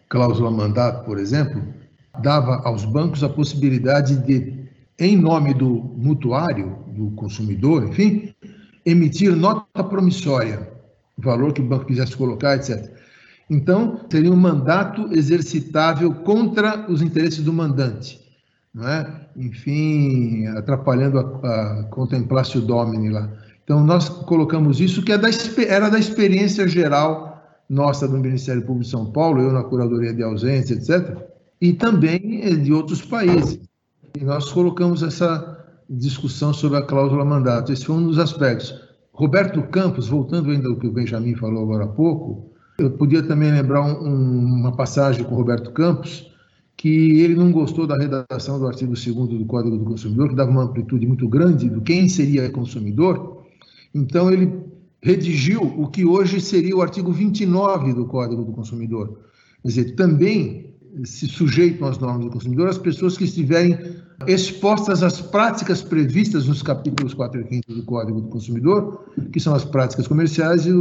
cláusula 0.09 0.49
mandato, 0.49 1.05
por 1.05 1.19
exemplo, 1.19 1.61
dava 2.23 2.55
aos 2.63 2.83
bancos 2.83 3.23
a 3.23 3.29
possibilidade 3.29 4.17
de, 4.25 4.67
em 4.97 5.15
nome 5.15 5.53
do 5.53 5.69
mutuário, 5.95 6.75
do 6.87 7.11
consumidor, 7.11 7.87
enfim, 7.87 8.33
emitir 8.83 9.35
nota 9.35 9.83
promissória, 9.83 10.67
valor 11.19 11.53
que 11.53 11.61
o 11.61 11.63
banco 11.63 11.85
quisesse 11.85 12.17
colocar, 12.17 12.55
etc. 12.55 12.91
Então, 13.47 14.01
seria 14.11 14.31
um 14.31 14.35
mandato 14.35 15.13
exercitável 15.13 16.11
contra 16.11 16.91
os 16.91 17.03
interesses 17.03 17.43
do 17.43 17.53
mandante, 17.53 18.19
não 18.73 18.87
é? 18.87 19.07
Enfim, 19.37 20.47
atrapalhando 20.47 21.19
a, 21.19 21.21
a 21.21 21.83
contemplatio 21.91 22.59
domini 22.59 23.11
lá. 23.11 23.29
Então, 23.63 23.85
nós 23.85 24.09
colocamos 24.09 24.81
isso, 24.81 25.03
que 25.03 25.11
é 25.11 25.17
da, 25.17 25.29
era 25.67 25.89
da 25.89 25.99
experiência 25.99 26.67
geral 26.67 27.28
nossa 27.69 28.07
do 28.07 28.17
Ministério 28.17 28.63
Público 28.63 28.85
de 28.85 28.89
São 28.89 29.11
Paulo, 29.11 29.41
eu 29.41 29.51
na 29.51 29.63
Curadoria 29.63 30.13
de 30.13 30.23
Ausência, 30.23 30.73
etc., 30.73 31.15
e 31.61 31.73
também 31.73 32.41
eh, 32.41 32.55
de 32.55 32.73
outros 32.73 33.01
países. 33.01 33.59
E 34.19 34.23
nós 34.23 34.51
colocamos 34.51 35.03
essa 35.03 35.57
discussão 35.89 36.53
sobre 36.53 36.79
a 36.79 36.81
cláusula 36.81 37.23
mandato. 37.23 37.71
Esse 37.71 37.85
foi 37.85 37.95
um 37.95 38.07
dos 38.07 38.17
aspectos. 38.17 38.73
Roberto 39.13 39.61
Campos, 39.63 40.07
voltando 40.07 40.49
ainda 40.49 40.69
ao 40.69 40.77
que 40.77 40.87
o 40.87 40.91
Benjamin 40.91 41.35
falou 41.35 41.63
agora 41.63 41.83
há 41.83 41.87
pouco, 41.87 42.49
eu 42.79 42.91
podia 42.91 43.21
também 43.21 43.51
lembrar 43.51 43.81
um, 43.81 44.59
uma 44.59 44.75
passagem 44.75 45.25
com 45.25 45.35
o 45.35 45.37
Roberto 45.37 45.71
Campos, 45.71 46.31
que 46.77 47.19
ele 47.19 47.35
não 47.35 47.51
gostou 47.51 47.85
da 47.85 47.97
redação 47.97 48.57
do 48.57 48.65
artigo 48.65 48.93
2 48.93 49.05
do 49.37 49.45
Código 49.45 49.77
do 49.77 49.83
Consumidor, 49.83 50.29
que 50.29 50.35
dava 50.35 50.49
uma 50.49 50.63
amplitude 50.63 51.05
muito 51.05 51.27
grande 51.27 51.69
do 51.69 51.81
quem 51.81 52.07
seria 52.07 52.49
consumidor. 52.49 53.43
Então, 53.93 54.31
ele 54.31 54.63
redigiu 55.01 55.61
o 55.61 55.87
que 55.87 56.05
hoje 56.05 56.41
seria 56.41 56.75
o 56.75 56.81
artigo 56.81 57.11
29 57.11 57.93
do 57.93 58.05
Código 58.05 58.43
do 58.43 58.51
Consumidor. 58.51 59.19
Quer 59.61 59.67
dizer, 59.67 59.95
também 59.95 60.69
se 61.03 61.27
sujeitam 61.27 61.87
às 61.87 61.99
normas 61.99 62.25
do 62.25 62.31
consumidor 62.31 62.67
as 62.67 62.77
pessoas 62.77 63.17
que 63.17 63.23
estiverem 63.23 63.77
expostas 64.27 65.03
às 65.03 65.21
práticas 65.21 65.81
previstas 65.81 66.47
nos 66.47 66.61
capítulos 66.61 67.13
4 67.13 67.41
e 67.41 67.47
5 67.47 67.73
do 67.73 67.83
Código 67.83 68.21
do 68.21 68.27
Consumidor, 68.27 69.05
que 69.31 69.39
são 69.39 69.53
as 69.55 69.63
práticas 69.63 70.07
comerciais 70.07 70.65
e 70.65 70.71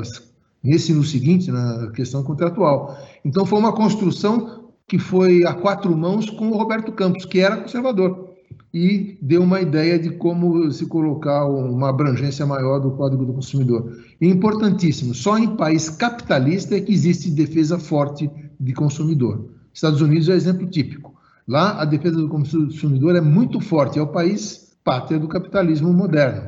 as, 0.00 0.22
nesse 0.62 0.92
no 0.94 1.04
seguinte, 1.04 1.50
na 1.50 1.90
questão 1.90 2.22
contratual. 2.22 2.96
Então, 3.24 3.44
foi 3.44 3.58
uma 3.58 3.72
construção 3.72 4.70
que 4.86 4.98
foi 4.98 5.44
a 5.44 5.52
quatro 5.52 5.94
mãos 5.96 6.30
com 6.30 6.48
o 6.48 6.56
Roberto 6.56 6.92
Campos, 6.92 7.26
que 7.26 7.40
era 7.40 7.58
conservador. 7.58 8.27
E 8.72 9.18
deu 9.22 9.42
uma 9.42 9.60
ideia 9.60 9.98
de 9.98 10.10
como 10.10 10.70
se 10.70 10.86
colocar 10.86 11.46
uma 11.46 11.88
abrangência 11.88 12.44
maior 12.44 12.78
do 12.78 12.90
Código 12.92 13.24
do 13.24 13.32
Consumidor. 13.32 13.98
E 14.20 14.28
importantíssimo, 14.28 15.14
só 15.14 15.38
em 15.38 15.56
país 15.56 15.88
capitalista 15.88 16.76
é 16.76 16.80
que 16.80 16.92
existe 16.92 17.30
defesa 17.30 17.78
forte 17.78 18.30
de 18.60 18.72
consumidor. 18.72 19.48
Estados 19.72 20.00
Unidos 20.00 20.28
é 20.28 20.34
exemplo 20.34 20.66
típico. 20.66 21.14
Lá 21.46 21.80
a 21.80 21.84
defesa 21.84 22.16
do 22.16 22.28
consumidor 22.28 23.16
é 23.16 23.20
muito 23.20 23.60
forte, 23.60 23.98
é 23.98 24.02
o 24.02 24.06
país 24.06 24.76
pátria 24.84 25.18
do 25.18 25.28
capitalismo 25.28 25.92
moderno. 25.92 26.42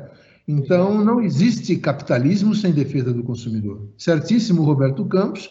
Então 0.47 1.03
não 1.03 1.21
existe 1.21 1.77
capitalismo 1.77 2.55
sem 2.55 2.73
defesa 2.73 3.13
do 3.13 3.23
consumidor. 3.23 3.89
Certíssimo, 3.97 4.63
Roberto 4.63 5.05
Campos. 5.05 5.49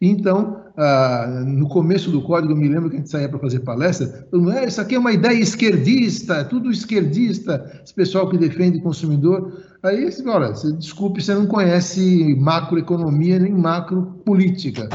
Então, 0.00 0.62
ah, 0.82 1.44
no 1.46 1.68
começo 1.68 2.10
do 2.10 2.22
código, 2.22 2.54
eu 2.54 2.56
me 2.56 2.66
lembro 2.66 2.88
que 2.88 2.96
a 2.96 2.98
gente 3.00 3.10
saía 3.10 3.28
para 3.28 3.38
fazer 3.38 3.60
palestra, 3.60 4.26
não 4.32 4.50
é, 4.50 4.64
isso 4.64 4.80
aqui 4.80 4.94
é 4.94 4.98
uma 4.98 5.12
ideia 5.12 5.38
esquerdista, 5.38 6.36
é 6.36 6.44
tudo 6.44 6.70
esquerdista, 6.70 7.82
esse 7.84 7.92
pessoal 7.92 8.30
que 8.30 8.38
defende 8.38 8.78
o 8.78 8.82
consumidor. 8.82 9.62
Aí, 9.82 10.08
olha, 10.24 10.52
desculpe, 10.78 11.22
você 11.22 11.34
não 11.34 11.46
conhece 11.46 12.34
macroeconomia 12.36 13.38
nem 13.38 13.52
macropolítica, 13.52 14.88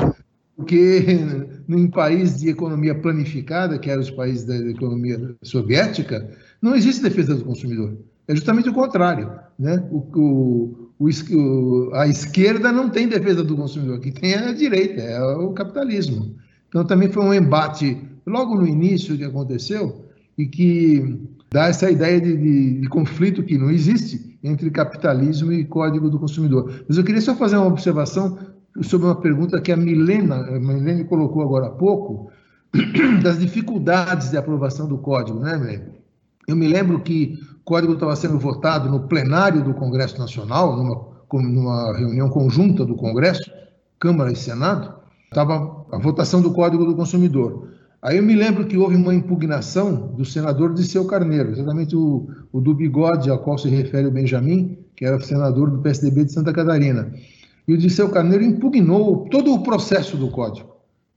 porque 0.58 1.06
em 1.70 1.88
país 1.88 2.40
de 2.40 2.50
economia 2.50 3.00
planificada, 3.00 3.78
que 3.78 3.92
eram 3.92 4.02
os 4.02 4.10
países 4.10 4.44
da 4.44 4.56
economia 4.56 5.36
soviética, 5.44 6.28
não 6.60 6.76
existe 6.76 7.04
defesa 7.04 7.36
do 7.36 7.46
consumidor. 7.46 7.96
É 8.28 8.36
justamente 8.36 8.70
o 8.70 8.74
contrário. 8.74 9.32
Né? 9.60 9.88
O, 9.92 9.98
o, 10.16 10.85
o, 11.00 11.92
a 11.94 12.08
esquerda 12.08 12.72
não 12.72 12.90
tem 12.90 13.08
defesa 13.08 13.44
do 13.44 13.56
consumidor, 13.56 14.00
que 14.00 14.12
tem 14.12 14.34
a 14.36 14.54
direita, 14.54 15.02
é 15.02 15.22
o 15.36 15.52
capitalismo. 15.52 16.36
Então 16.70 16.86
também 16.86 17.10
foi 17.10 17.24
um 17.24 17.34
embate 17.34 17.98
logo 18.26 18.56
no 18.56 18.68
início 18.68 19.18
que 19.18 19.24
aconteceu 19.24 20.06
e 20.38 20.46
que 20.46 21.20
dá 21.52 21.68
essa 21.68 21.90
ideia 21.90 22.20
de, 22.20 22.36
de, 22.36 22.82
de 22.82 22.90
conflito 22.90 23.44
que 23.44 23.58
não 23.58 23.70
existe 23.70 24.38
entre 24.44 24.70
capitalismo 24.70 25.52
e 25.52 25.66
código 25.66 26.10
do 26.10 26.20
consumidor. 26.20 26.84
Mas 26.88 26.98
eu 26.98 27.04
queria 27.04 27.22
só 27.22 27.36
fazer 27.36 27.58
uma 27.58 27.68
observação 27.68 28.38
sobre 28.82 29.08
uma 29.08 29.16
pergunta 29.16 29.62
que 29.62 29.72
a 29.72 29.78
Milena, 29.78 30.36
a 30.36 30.60
Milene 30.60 31.06
colocou 31.06 31.42
agora 31.42 31.68
há 31.68 31.72
pouco, 31.72 32.30
das 33.24 33.40
dificuldades 33.40 34.30
de 34.30 34.38
aprovação 34.38 34.88
do 34.88 34.98
código, 34.98 35.40
né, 35.40 35.58
Milene? 35.58 36.05
Eu 36.48 36.56
me 36.56 36.68
lembro 36.68 37.02
que 37.02 37.40
o 37.62 37.64
código 37.64 37.94
estava 37.94 38.16
sendo 38.16 38.38
votado 38.38 38.90
no 38.90 39.08
plenário 39.08 39.64
do 39.64 39.74
Congresso 39.74 40.20
Nacional, 40.20 40.76
numa, 40.76 41.08
numa 41.42 41.98
reunião 41.98 42.30
conjunta 42.30 42.86
do 42.86 42.96
Congresso, 42.96 43.50
Câmara 44.00 44.32
e 44.32 44.36
Senado, 44.36 44.94
estava 45.26 45.86
a 45.92 45.98
votação 45.98 46.42
do 46.42 46.54
Código 46.54 46.86
do 46.86 46.96
Consumidor. 46.96 47.70
Aí 48.02 48.18
eu 48.18 48.24
me 48.24 48.36
lembro 48.36 48.66
que 48.66 48.78
houve 48.78 48.96
uma 48.96 49.16
impugnação 49.16 50.14
do 50.16 50.24
senador 50.24 50.76
Disseu 50.76 51.06
Carneiro, 51.06 51.50
exatamente 51.50 51.96
o, 51.96 52.30
o 52.54 52.62
do 52.62 52.76
bigode 52.76 53.32
ao 53.32 53.40
qual 53.40 53.58
se 53.58 53.68
refere 53.68 54.06
o 54.06 54.12
Benjamin, 54.12 54.78
que 54.96 55.04
era 55.04 55.20
senador 55.20 55.72
do 55.72 55.80
PSDB 55.80 56.26
de 56.26 56.32
Santa 56.32 56.54
Catarina. 56.54 57.12
E 57.68 57.74
o 57.74 57.78
Disseu 57.78 58.10
Carneiro 58.10 58.44
impugnou 58.44 59.28
todo 59.32 59.52
o 59.52 59.64
processo 59.64 60.16
do 60.18 60.30
Código. 60.30 60.70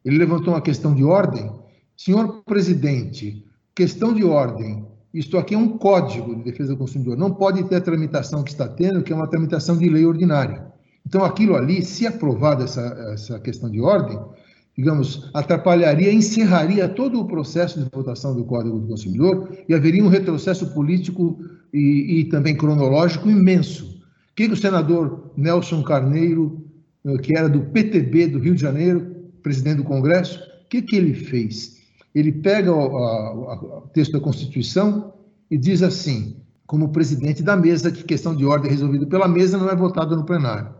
Ele 0.03 0.17
levantou 0.17 0.55
uma 0.55 0.63
questão 0.63 0.95
de 0.95 1.05
ordem. 1.05 1.53
Senhor 1.95 2.43
presidente, 2.45 3.45
questão 3.75 4.15
de 4.15 4.25
ordem. 4.25 4.88
Isto 5.13 5.39
aqui 5.39 5.55
é 5.55 5.59
um 5.59 5.79
código 5.79 6.35
de 6.37 6.45
defesa 6.45 6.73
do 6.73 6.79
consumidor. 6.79 7.17
Não 7.17 7.33
pode 7.33 7.65
ter 7.65 7.77
a 7.77 7.81
tramitação 7.81 8.43
que 8.43 8.51
está 8.51 8.69
tendo, 8.69 9.03
que 9.03 9.13
é 9.13 9.17
uma 9.17 9.27
tramitação 9.27 9.77
de 9.77 9.89
lei 9.89 10.05
ordinária. 10.05 10.67
Então, 11.07 11.25
aquilo 11.25 11.57
ali, 11.57 11.83
se 11.83 12.07
aprovada 12.07 12.65
essa, 12.65 12.83
essa 13.13 13.41
questão 13.41 13.71
de 13.71 13.81
ordem, 13.81 14.19
digamos, 14.77 15.31
atrapalharia, 15.33 16.13
encerraria 16.13 16.89
todo 16.89 17.21
o 17.21 17.27
processo 17.27 17.83
de 17.83 17.89
votação 17.91 18.37
do 18.37 18.45
Código 18.45 18.79
do 18.79 18.87
Consumidor 18.87 19.49
e 19.69 19.75
haveria 19.75 20.05
um 20.05 20.09
retrocesso 20.09 20.73
político 20.75 21.39
e, 21.73 22.21
e 22.21 22.25
também 22.25 22.57
cronológico 22.57 23.31
imenso 23.31 23.99
que 24.37 24.47
o 24.47 24.57
senador 24.57 25.33
Nelson 25.37 25.83
Carneiro, 25.83 26.65
eh, 27.05 27.19
que 27.19 27.37
era 27.37 27.49
do 27.49 27.61
PTB 27.61 28.29
do 28.29 28.39
Rio 28.39 28.55
de 28.55 28.61
Janeiro, 28.61 29.17
presidente 29.43 29.79
do 29.79 29.85
Congresso, 29.85 30.39
o 30.65 30.69
que, 30.69 30.81
que 30.81 30.95
ele 30.95 31.13
fez? 31.13 31.78
Ele 32.15 32.33
pega 32.33 32.73
o, 32.73 33.89
texto 33.93 34.13
da 34.13 34.21
Constituição 34.21 35.13
e 35.51 35.57
diz 35.57 35.83
assim, 35.83 36.37
como 36.67 36.91
presidente 36.91 37.43
da 37.43 37.57
mesa, 37.57 37.91
que 37.91 38.05
questão 38.05 38.35
de 38.35 38.45
ordem 38.45 38.71
resolvida 38.71 39.07
pela 39.07 39.29
mesa 39.29 39.57
não 39.59 39.69
é 39.69 39.77
votada 39.77 40.17
no 40.17 40.25
plenário. 40.25 40.75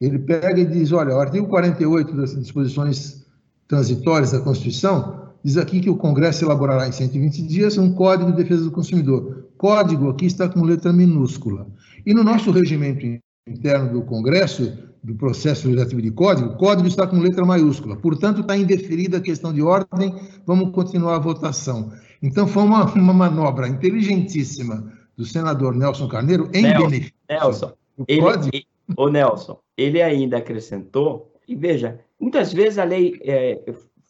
Ele 0.00 0.18
pega 0.18 0.60
e 0.60 0.66
diz, 0.66 0.92
olha, 0.92 1.14
o 1.14 1.20
artigo 1.20 1.46
48 1.46 2.16
das 2.16 2.36
disposições 2.36 3.24
transitórias 3.68 4.32
da 4.32 4.40
Constituição 4.40 5.30
diz 5.44 5.56
aqui 5.56 5.80
que 5.80 5.90
o 5.90 5.96
Congresso 5.96 6.44
elaborará 6.44 6.86
em 6.88 6.92
120 6.92 7.42
dias 7.42 7.78
um 7.78 7.92
Código 7.94 8.30
de 8.30 8.36
Defesa 8.36 8.64
do 8.64 8.70
Consumidor. 8.70 9.48
Código 9.56 10.10
aqui 10.10 10.26
está 10.26 10.48
com 10.48 10.62
letra 10.62 10.92
minúscula. 10.92 11.66
E 12.04 12.12
no 12.12 12.22
nosso 12.22 12.50
regimento 12.50 13.06
interno 13.48 13.92
do 13.92 14.02
Congresso, 14.02 14.72
do 15.02 15.14
processo 15.14 15.66
legislativo 15.66 16.00
de 16.00 16.10
código, 16.12 16.56
código 16.56 16.86
está 16.86 17.06
com 17.06 17.18
letra 17.18 17.44
maiúscula. 17.44 17.96
Portanto, 17.96 18.42
está 18.42 18.56
indeferida 18.56 19.18
a 19.18 19.20
questão 19.20 19.52
de 19.52 19.60
ordem, 19.60 20.14
vamos 20.46 20.72
continuar 20.72 21.16
a 21.16 21.18
votação. 21.18 21.92
Então, 22.22 22.46
foi 22.46 22.62
uma, 22.62 22.84
uma 22.94 23.12
manobra 23.12 23.66
inteligentíssima 23.66 24.92
do 25.16 25.24
senador 25.24 25.74
Nelson 25.74 26.06
Carneiro 26.06 26.48
em 26.54 26.62
Nelson, 26.62 26.86
benefício 26.88 27.14
Nelson, 27.28 27.72
do 27.98 28.04
ele, 28.06 28.20
código. 28.20 28.66
O 28.96 29.08
Nelson, 29.08 29.58
ele 29.76 30.00
ainda 30.00 30.38
acrescentou, 30.38 31.32
e 31.48 31.56
veja, 31.56 31.98
muitas 32.20 32.52
vezes 32.52 32.78
a 32.78 32.84
lei 32.84 33.18
é, 33.24 33.60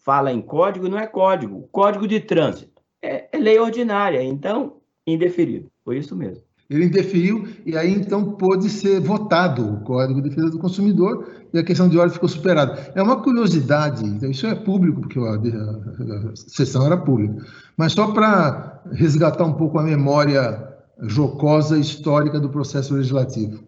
fala 0.04 0.30
em 0.30 0.42
código, 0.42 0.88
não 0.88 0.98
é 0.98 1.06
código. 1.06 1.68
Código 1.72 2.06
de 2.06 2.20
trânsito 2.20 2.82
é, 3.00 3.28
é 3.32 3.38
lei 3.38 3.58
ordinária, 3.58 4.22
então, 4.22 4.76
indeferido. 5.06 5.70
Foi 5.84 5.96
isso 5.96 6.14
mesmo. 6.14 6.42
Ele 6.74 6.86
indeferiu 6.86 7.46
e 7.66 7.76
aí 7.76 7.92
então 7.92 8.32
pôde 8.32 8.68
ser 8.68 9.00
votado 9.00 9.74
o 9.74 9.80
Código 9.80 10.22
de 10.22 10.28
Defesa 10.28 10.50
do 10.50 10.58
Consumidor 10.58 11.28
e 11.52 11.58
a 11.58 11.64
questão 11.64 11.88
de 11.88 11.98
ordem 11.98 12.14
ficou 12.14 12.28
superada. 12.28 12.92
É 12.94 13.02
uma 13.02 13.22
curiosidade, 13.22 14.04
então 14.04 14.30
isso 14.30 14.46
é 14.46 14.54
público, 14.54 15.00
porque 15.02 15.18
a, 15.18 15.22
a, 15.22 16.30
a 16.30 16.36
sessão 16.36 16.86
era 16.86 16.96
pública, 16.96 17.44
mas 17.76 17.92
só 17.92 18.12
para 18.12 18.82
resgatar 18.92 19.44
um 19.44 19.54
pouco 19.54 19.78
a 19.78 19.82
memória 19.82 20.68
jocosa 21.02 21.78
histórica 21.78 22.38
do 22.38 22.48
processo 22.48 22.94
legislativo. 22.94 23.62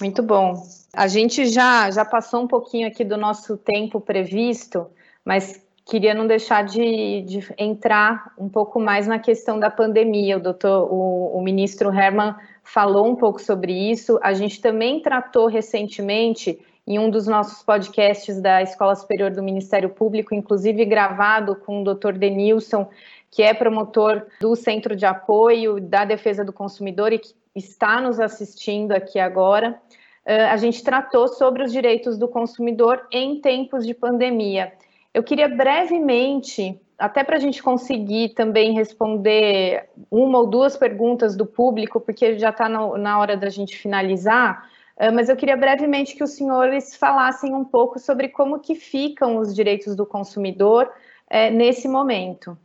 Muito 0.00 0.22
bom. 0.22 0.54
A 0.92 1.08
gente 1.08 1.46
já, 1.46 1.90
já 1.90 2.04
passou 2.04 2.42
um 2.42 2.48
pouquinho 2.48 2.86
aqui 2.86 3.04
do 3.04 3.16
nosso 3.16 3.56
tempo 3.56 4.00
previsto, 4.00 4.86
mas 5.24 5.60
queria 5.88 6.12
não 6.12 6.26
deixar 6.26 6.64
de, 6.64 7.22
de, 7.22 7.54
entrar 7.56 8.30
um 8.36 8.46
pouco 8.46 8.78
mais 8.78 9.06
na 9.06 9.18
questão 9.18 9.58
da 9.58 9.70
pandemia. 9.70 10.36
O 10.36 10.40
doutor, 10.40 10.86
o, 10.92 11.38
o, 11.38 11.42
ministro 11.42 11.88
Herman 11.90 12.34
falou 12.62 13.06
um 13.06 13.16
pouco 13.16 13.40
sobre 13.40 13.72
isso. 13.72 14.20
A 14.22 14.34
gente 14.34 14.60
também 14.60 15.00
tratou 15.00 15.46
recentemente 15.46 16.60
em 16.86 16.98
um 16.98 17.08
dos 17.08 17.26
nossos 17.26 17.62
podcasts 17.62 18.38
da 18.38 18.62
Escola 18.62 18.94
Superior 18.94 19.30
do 19.30 19.42
Ministério 19.42 19.88
Público, 19.88 20.34
inclusive 20.34 20.84
gravado 20.84 21.56
com 21.56 21.80
o 21.80 21.84
doutor 21.84 22.12
Denilson, 22.12 22.86
que 23.30 23.42
é 23.42 23.54
promotor 23.54 24.26
do 24.42 24.54
Centro 24.54 24.94
de 24.94 25.06
Apoio 25.06 25.80
da 25.80 26.04
Defesa 26.04 26.44
do 26.44 26.52
Consumidor 26.52 27.14
e 27.14 27.18
que 27.18 27.32
está 27.54 27.98
nos 27.98 28.20
assistindo 28.20 28.92
aqui 28.92 29.18
agora. 29.18 29.80
Uh, 30.26 30.52
a 30.52 30.56
gente 30.58 30.84
tratou 30.84 31.28
sobre 31.28 31.62
os 31.62 31.72
direitos 31.72 32.18
do 32.18 32.28
consumidor 32.28 33.06
em 33.10 33.40
tempos 33.40 33.86
de 33.86 33.94
pandemia. 33.94 34.70
Eu 35.18 35.24
queria 35.24 35.48
brevemente, 35.48 36.80
até 36.96 37.24
para 37.24 37.34
a 37.34 37.40
gente 37.40 37.60
conseguir 37.60 38.34
também 38.34 38.72
responder 38.72 39.88
uma 40.08 40.38
ou 40.38 40.46
duas 40.46 40.76
perguntas 40.76 41.34
do 41.34 41.44
público, 41.44 42.00
porque 42.00 42.38
já 42.38 42.50
está 42.50 42.68
na 42.68 43.18
hora 43.18 43.36
da 43.36 43.48
gente 43.48 43.76
finalizar, 43.76 44.70
eh, 44.96 45.10
mas 45.10 45.28
eu 45.28 45.34
queria 45.34 45.56
brevemente 45.56 46.14
que 46.14 46.22
os 46.22 46.36
senhores 46.36 46.94
falassem 46.94 47.52
um 47.52 47.64
pouco 47.64 47.98
sobre 47.98 48.28
como 48.28 48.60
que 48.60 48.76
ficam 48.76 49.38
os 49.38 49.52
direitos 49.52 49.96
do 49.96 50.06
consumidor 50.06 50.88
é, 51.28 51.50
nesse 51.50 51.88
momento. 51.88 52.56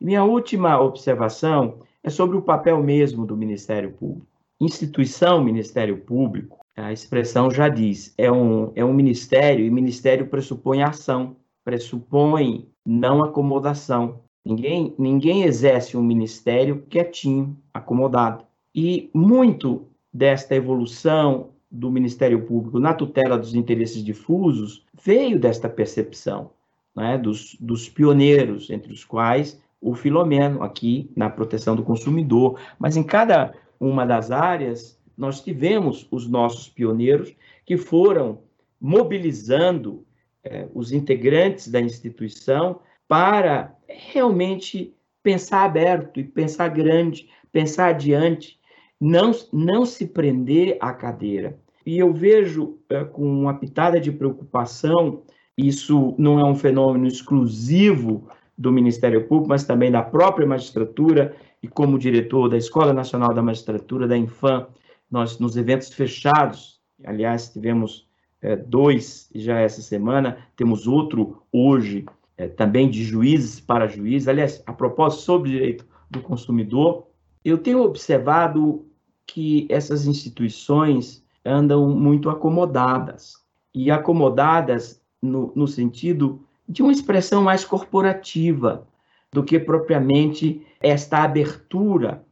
Minha 0.00 0.22
última 0.22 0.80
observação 0.80 1.80
é 2.04 2.08
sobre 2.08 2.36
o 2.36 2.42
papel 2.42 2.80
mesmo 2.80 3.26
do 3.26 3.36
Ministério 3.36 3.90
Público. 3.90 4.28
Instituição 4.60 5.42
Ministério 5.42 5.96
Público, 5.96 6.64
a 6.76 6.92
expressão 6.92 7.50
já 7.50 7.68
diz, 7.68 8.14
é 8.16 8.30
um, 8.30 8.70
é 8.76 8.84
um 8.84 8.94
ministério 8.94 9.66
e 9.66 9.70
ministério 9.72 10.28
pressupõe 10.28 10.84
ação 10.84 11.34
pressupõe 11.70 12.66
não 12.84 13.22
acomodação. 13.22 14.22
Ninguém, 14.44 14.92
ninguém 14.98 15.44
exerce 15.44 15.96
um 15.96 16.02
ministério 16.02 16.84
quietinho, 16.88 17.56
acomodado. 17.72 18.44
E 18.74 19.08
muito 19.14 19.86
desta 20.12 20.56
evolução 20.56 21.50
do 21.70 21.88
Ministério 21.88 22.44
Público 22.44 22.80
na 22.80 22.92
tutela 22.92 23.38
dos 23.38 23.54
interesses 23.54 24.02
difusos 24.02 24.84
veio 25.00 25.38
desta 25.38 25.68
percepção 25.68 26.50
né, 26.96 27.16
dos, 27.16 27.56
dos 27.60 27.88
pioneiros, 27.88 28.68
entre 28.68 28.92
os 28.92 29.04
quais 29.04 29.62
o 29.80 29.94
Filomeno, 29.94 30.64
aqui 30.64 31.08
na 31.14 31.30
proteção 31.30 31.76
do 31.76 31.84
consumidor. 31.84 32.58
Mas 32.80 32.96
em 32.96 33.04
cada 33.04 33.54
uma 33.78 34.04
das 34.04 34.32
áreas, 34.32 34.98
nós 35.16 35.40
tivemos 35.40 36.08
os 36.10 36.26
nossos 36.26 36.68
pioneiros 36.68 37.32
que 37.64 37.76
foram 37.76 38.40
mobilizando 38.80 40.04
é, 40.44 40.68
os 40.74 40.92
integrantes 40.92 41.68
da 41.68 41.80
instituição 41.80 42.80
para 43.06 43.76
realmente 43.88 44.94
pensar 45.22 45.64
aberto 45.64 46.20
e 46.20 46.24
pensar 46.24 46.68
grande, 46.68 47.28
pensar 47.52 47.88
adiante, 47.88 48.58
não, 49.00 49.32
não 49.52 49.84
se 49.84 50.06
prender 50.06 50.76
à 50.80 50.92
cadeira. 50.92 51.58
E 51.84 51.98
eu 51.98 52.12
vejo 52.12 52.78
é, 52.88 53.04
com 53.04 53.22
uma 53.22 53.54
pitada 53.54 54.00
de 54.00 54.12
preocupação, 54.12 55.22
isso 55.56 56.14
não 56.18 56.38
é 56.38 56.44
um 56.44 56.54
fenômeno 56.54 57.06
exclusivo 57.06 58.28
do 58.56 58.70
Ministério 58.70 59.26
Público, 59.26 59.48
mas 59.48 59.64
também 59.64 59.90
da 59.90 60.02
própria 60.02 60.46
magistratura, 60.46 61.34
e 61.62 61.68
como 61.68 61.98
diretor 61.98 62.48
da 62.48 62.56
Escola 62.56 62.92
Nacional 62.92 63.34
da 63.34 63.42
Magistratura, 63.42 64.06
da 64.06 64.16
Infam, 64.16 64.66
nós, 65.10 65.38
nos 65.38 65.56
eventos 65.56 65.92
fechados, 65.92 66.80
aliás, 67.04 67.48
tivemos 67.48 68.09
é, 68.42 68.56
dois 68.56 69.28
já 69.34 69.58
essa 69.58 69.82
semana, 69.82 70.38
temos 70.56 70.86
outro 70.86 71.42
hoje, 71.52 72.06
é, 72.36 72.48
também 72.48 72.88
de 72.88 73.04
juízes 73.04 73.60
para 73.60 73.86
juízes. 73.86 74.28
Aliás, 74.28 74.62
a 74.66 74.72
propósito 74.72 75.22
sobre 75.22 75.50
direito 75.50 75.86
do 76.10 76.20
consumidor, 76.20 77.06
eu 77.44 77.58
tenho 77.58 77.82
observado 77.82 78.86
que 79.26 79.66
essas 79.70 80.06
instituições 80.06 81.24
andam 81.44 81.88
muito 81.88 82.28
acomodadas, 82.28 83.34
e 83.74 83.90
acomodadas 83.90 85.00
no, 85.22 85.52
no 85.54 85.66
sentido 85.66 86.44
de 86.68 86.82
uma 86.82 86.92
expressão 86.92 87.42
mais 87.42 87.64
corporativa 87.64 88.86
do 89.32 89.44
que 89.44 89.58
propriamente 89.58 90.66
esta 90.80 91.18
abertura 91.18 92.24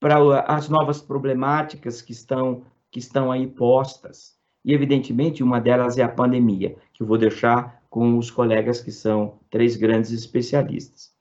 para 0.00 0.40
as 0.42 0.68
novas 0.68 1.00
problemáticas 1.00 2.00
que 2.00 2.12
estão, 2.12 2.62
que 2.90 2.98
estão 2.98 3.30
aí 3.30 3.46
postas. 3.46 4.36
E, 4.66 4.74
evidentemente, 4.74 5.44
uma 5.44 5.60
delas 5.60 5.96
é 5.96 6.02
a 6.02 6.08
pandemia, 6.08 6.74
que 6.92 7.00
eu 7.00 7.06
vou 7.06 7.16
deixar 7.16 7.80
com 7.88 8.18
os 8.18 8.32
colegas 8.32 8.80
que 8.80 8.90
são 8.90 9.34
três 9.48 9.76
grandes 9.76 10.10
especialistas. 10.10 11.12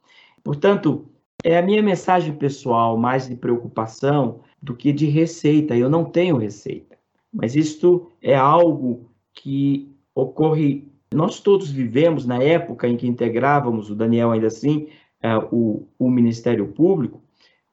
Portanto, 0.44 1.06
é 1.44 1.56
a 1.56 1.62
minha 1.62 1.84
mensagem 1.84 2.34
pessoal 2.34 2.98
mais 2.98 3.30
de 3.30 3.36
preocupação 3.36 4.40
do 4.60 4.76
que 4.76 4.92
de 4.92 5.06
receita. 5.06 5.78
Eu 5.78 5.92
não 5.92 6.04
tenho 6.04 6.38
receita, 6.38 6.98
mas 7.32 7.56
isto 7.56 8.12
é 8.20 8.36
algo 8.36 9.12
que 9.32 9.96
ocorre. 10.16 10.92
Nós 11.14 11.40
todos 11.40 11.70
vivemos 11.70 12.26
na 12.26 12.42
época 12.42 12.88
em 12.88 12.98
que 12.98 13.08
integrávamos, 13.08 13.92
o 13.92 13.96
Daniel 13.96 14.32
ainda 14.32 14.48
assim, 14.48 14.88
é, 15.22 15.38
o, 15.52 15.88
o 16.00 16.10
Ministério 16.10 16.68
Público, 16.70 17.22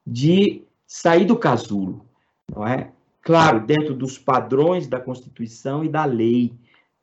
de 0.06 0.64
sair 0.86 1.24
do 1.24 1.36
casulo, 1.36 2.04
não 2.54 2.66
é? 2.66 2.92
Claro, 3.22 3.64
dentro 3.64 3.94
dos 3.94 4.18
padrões 4.18 4.88
da 4.88 4.98
Constituição 4.98 5.84
e 5.84 5.88
da 5.88 6.04
lei, 6.04 6.52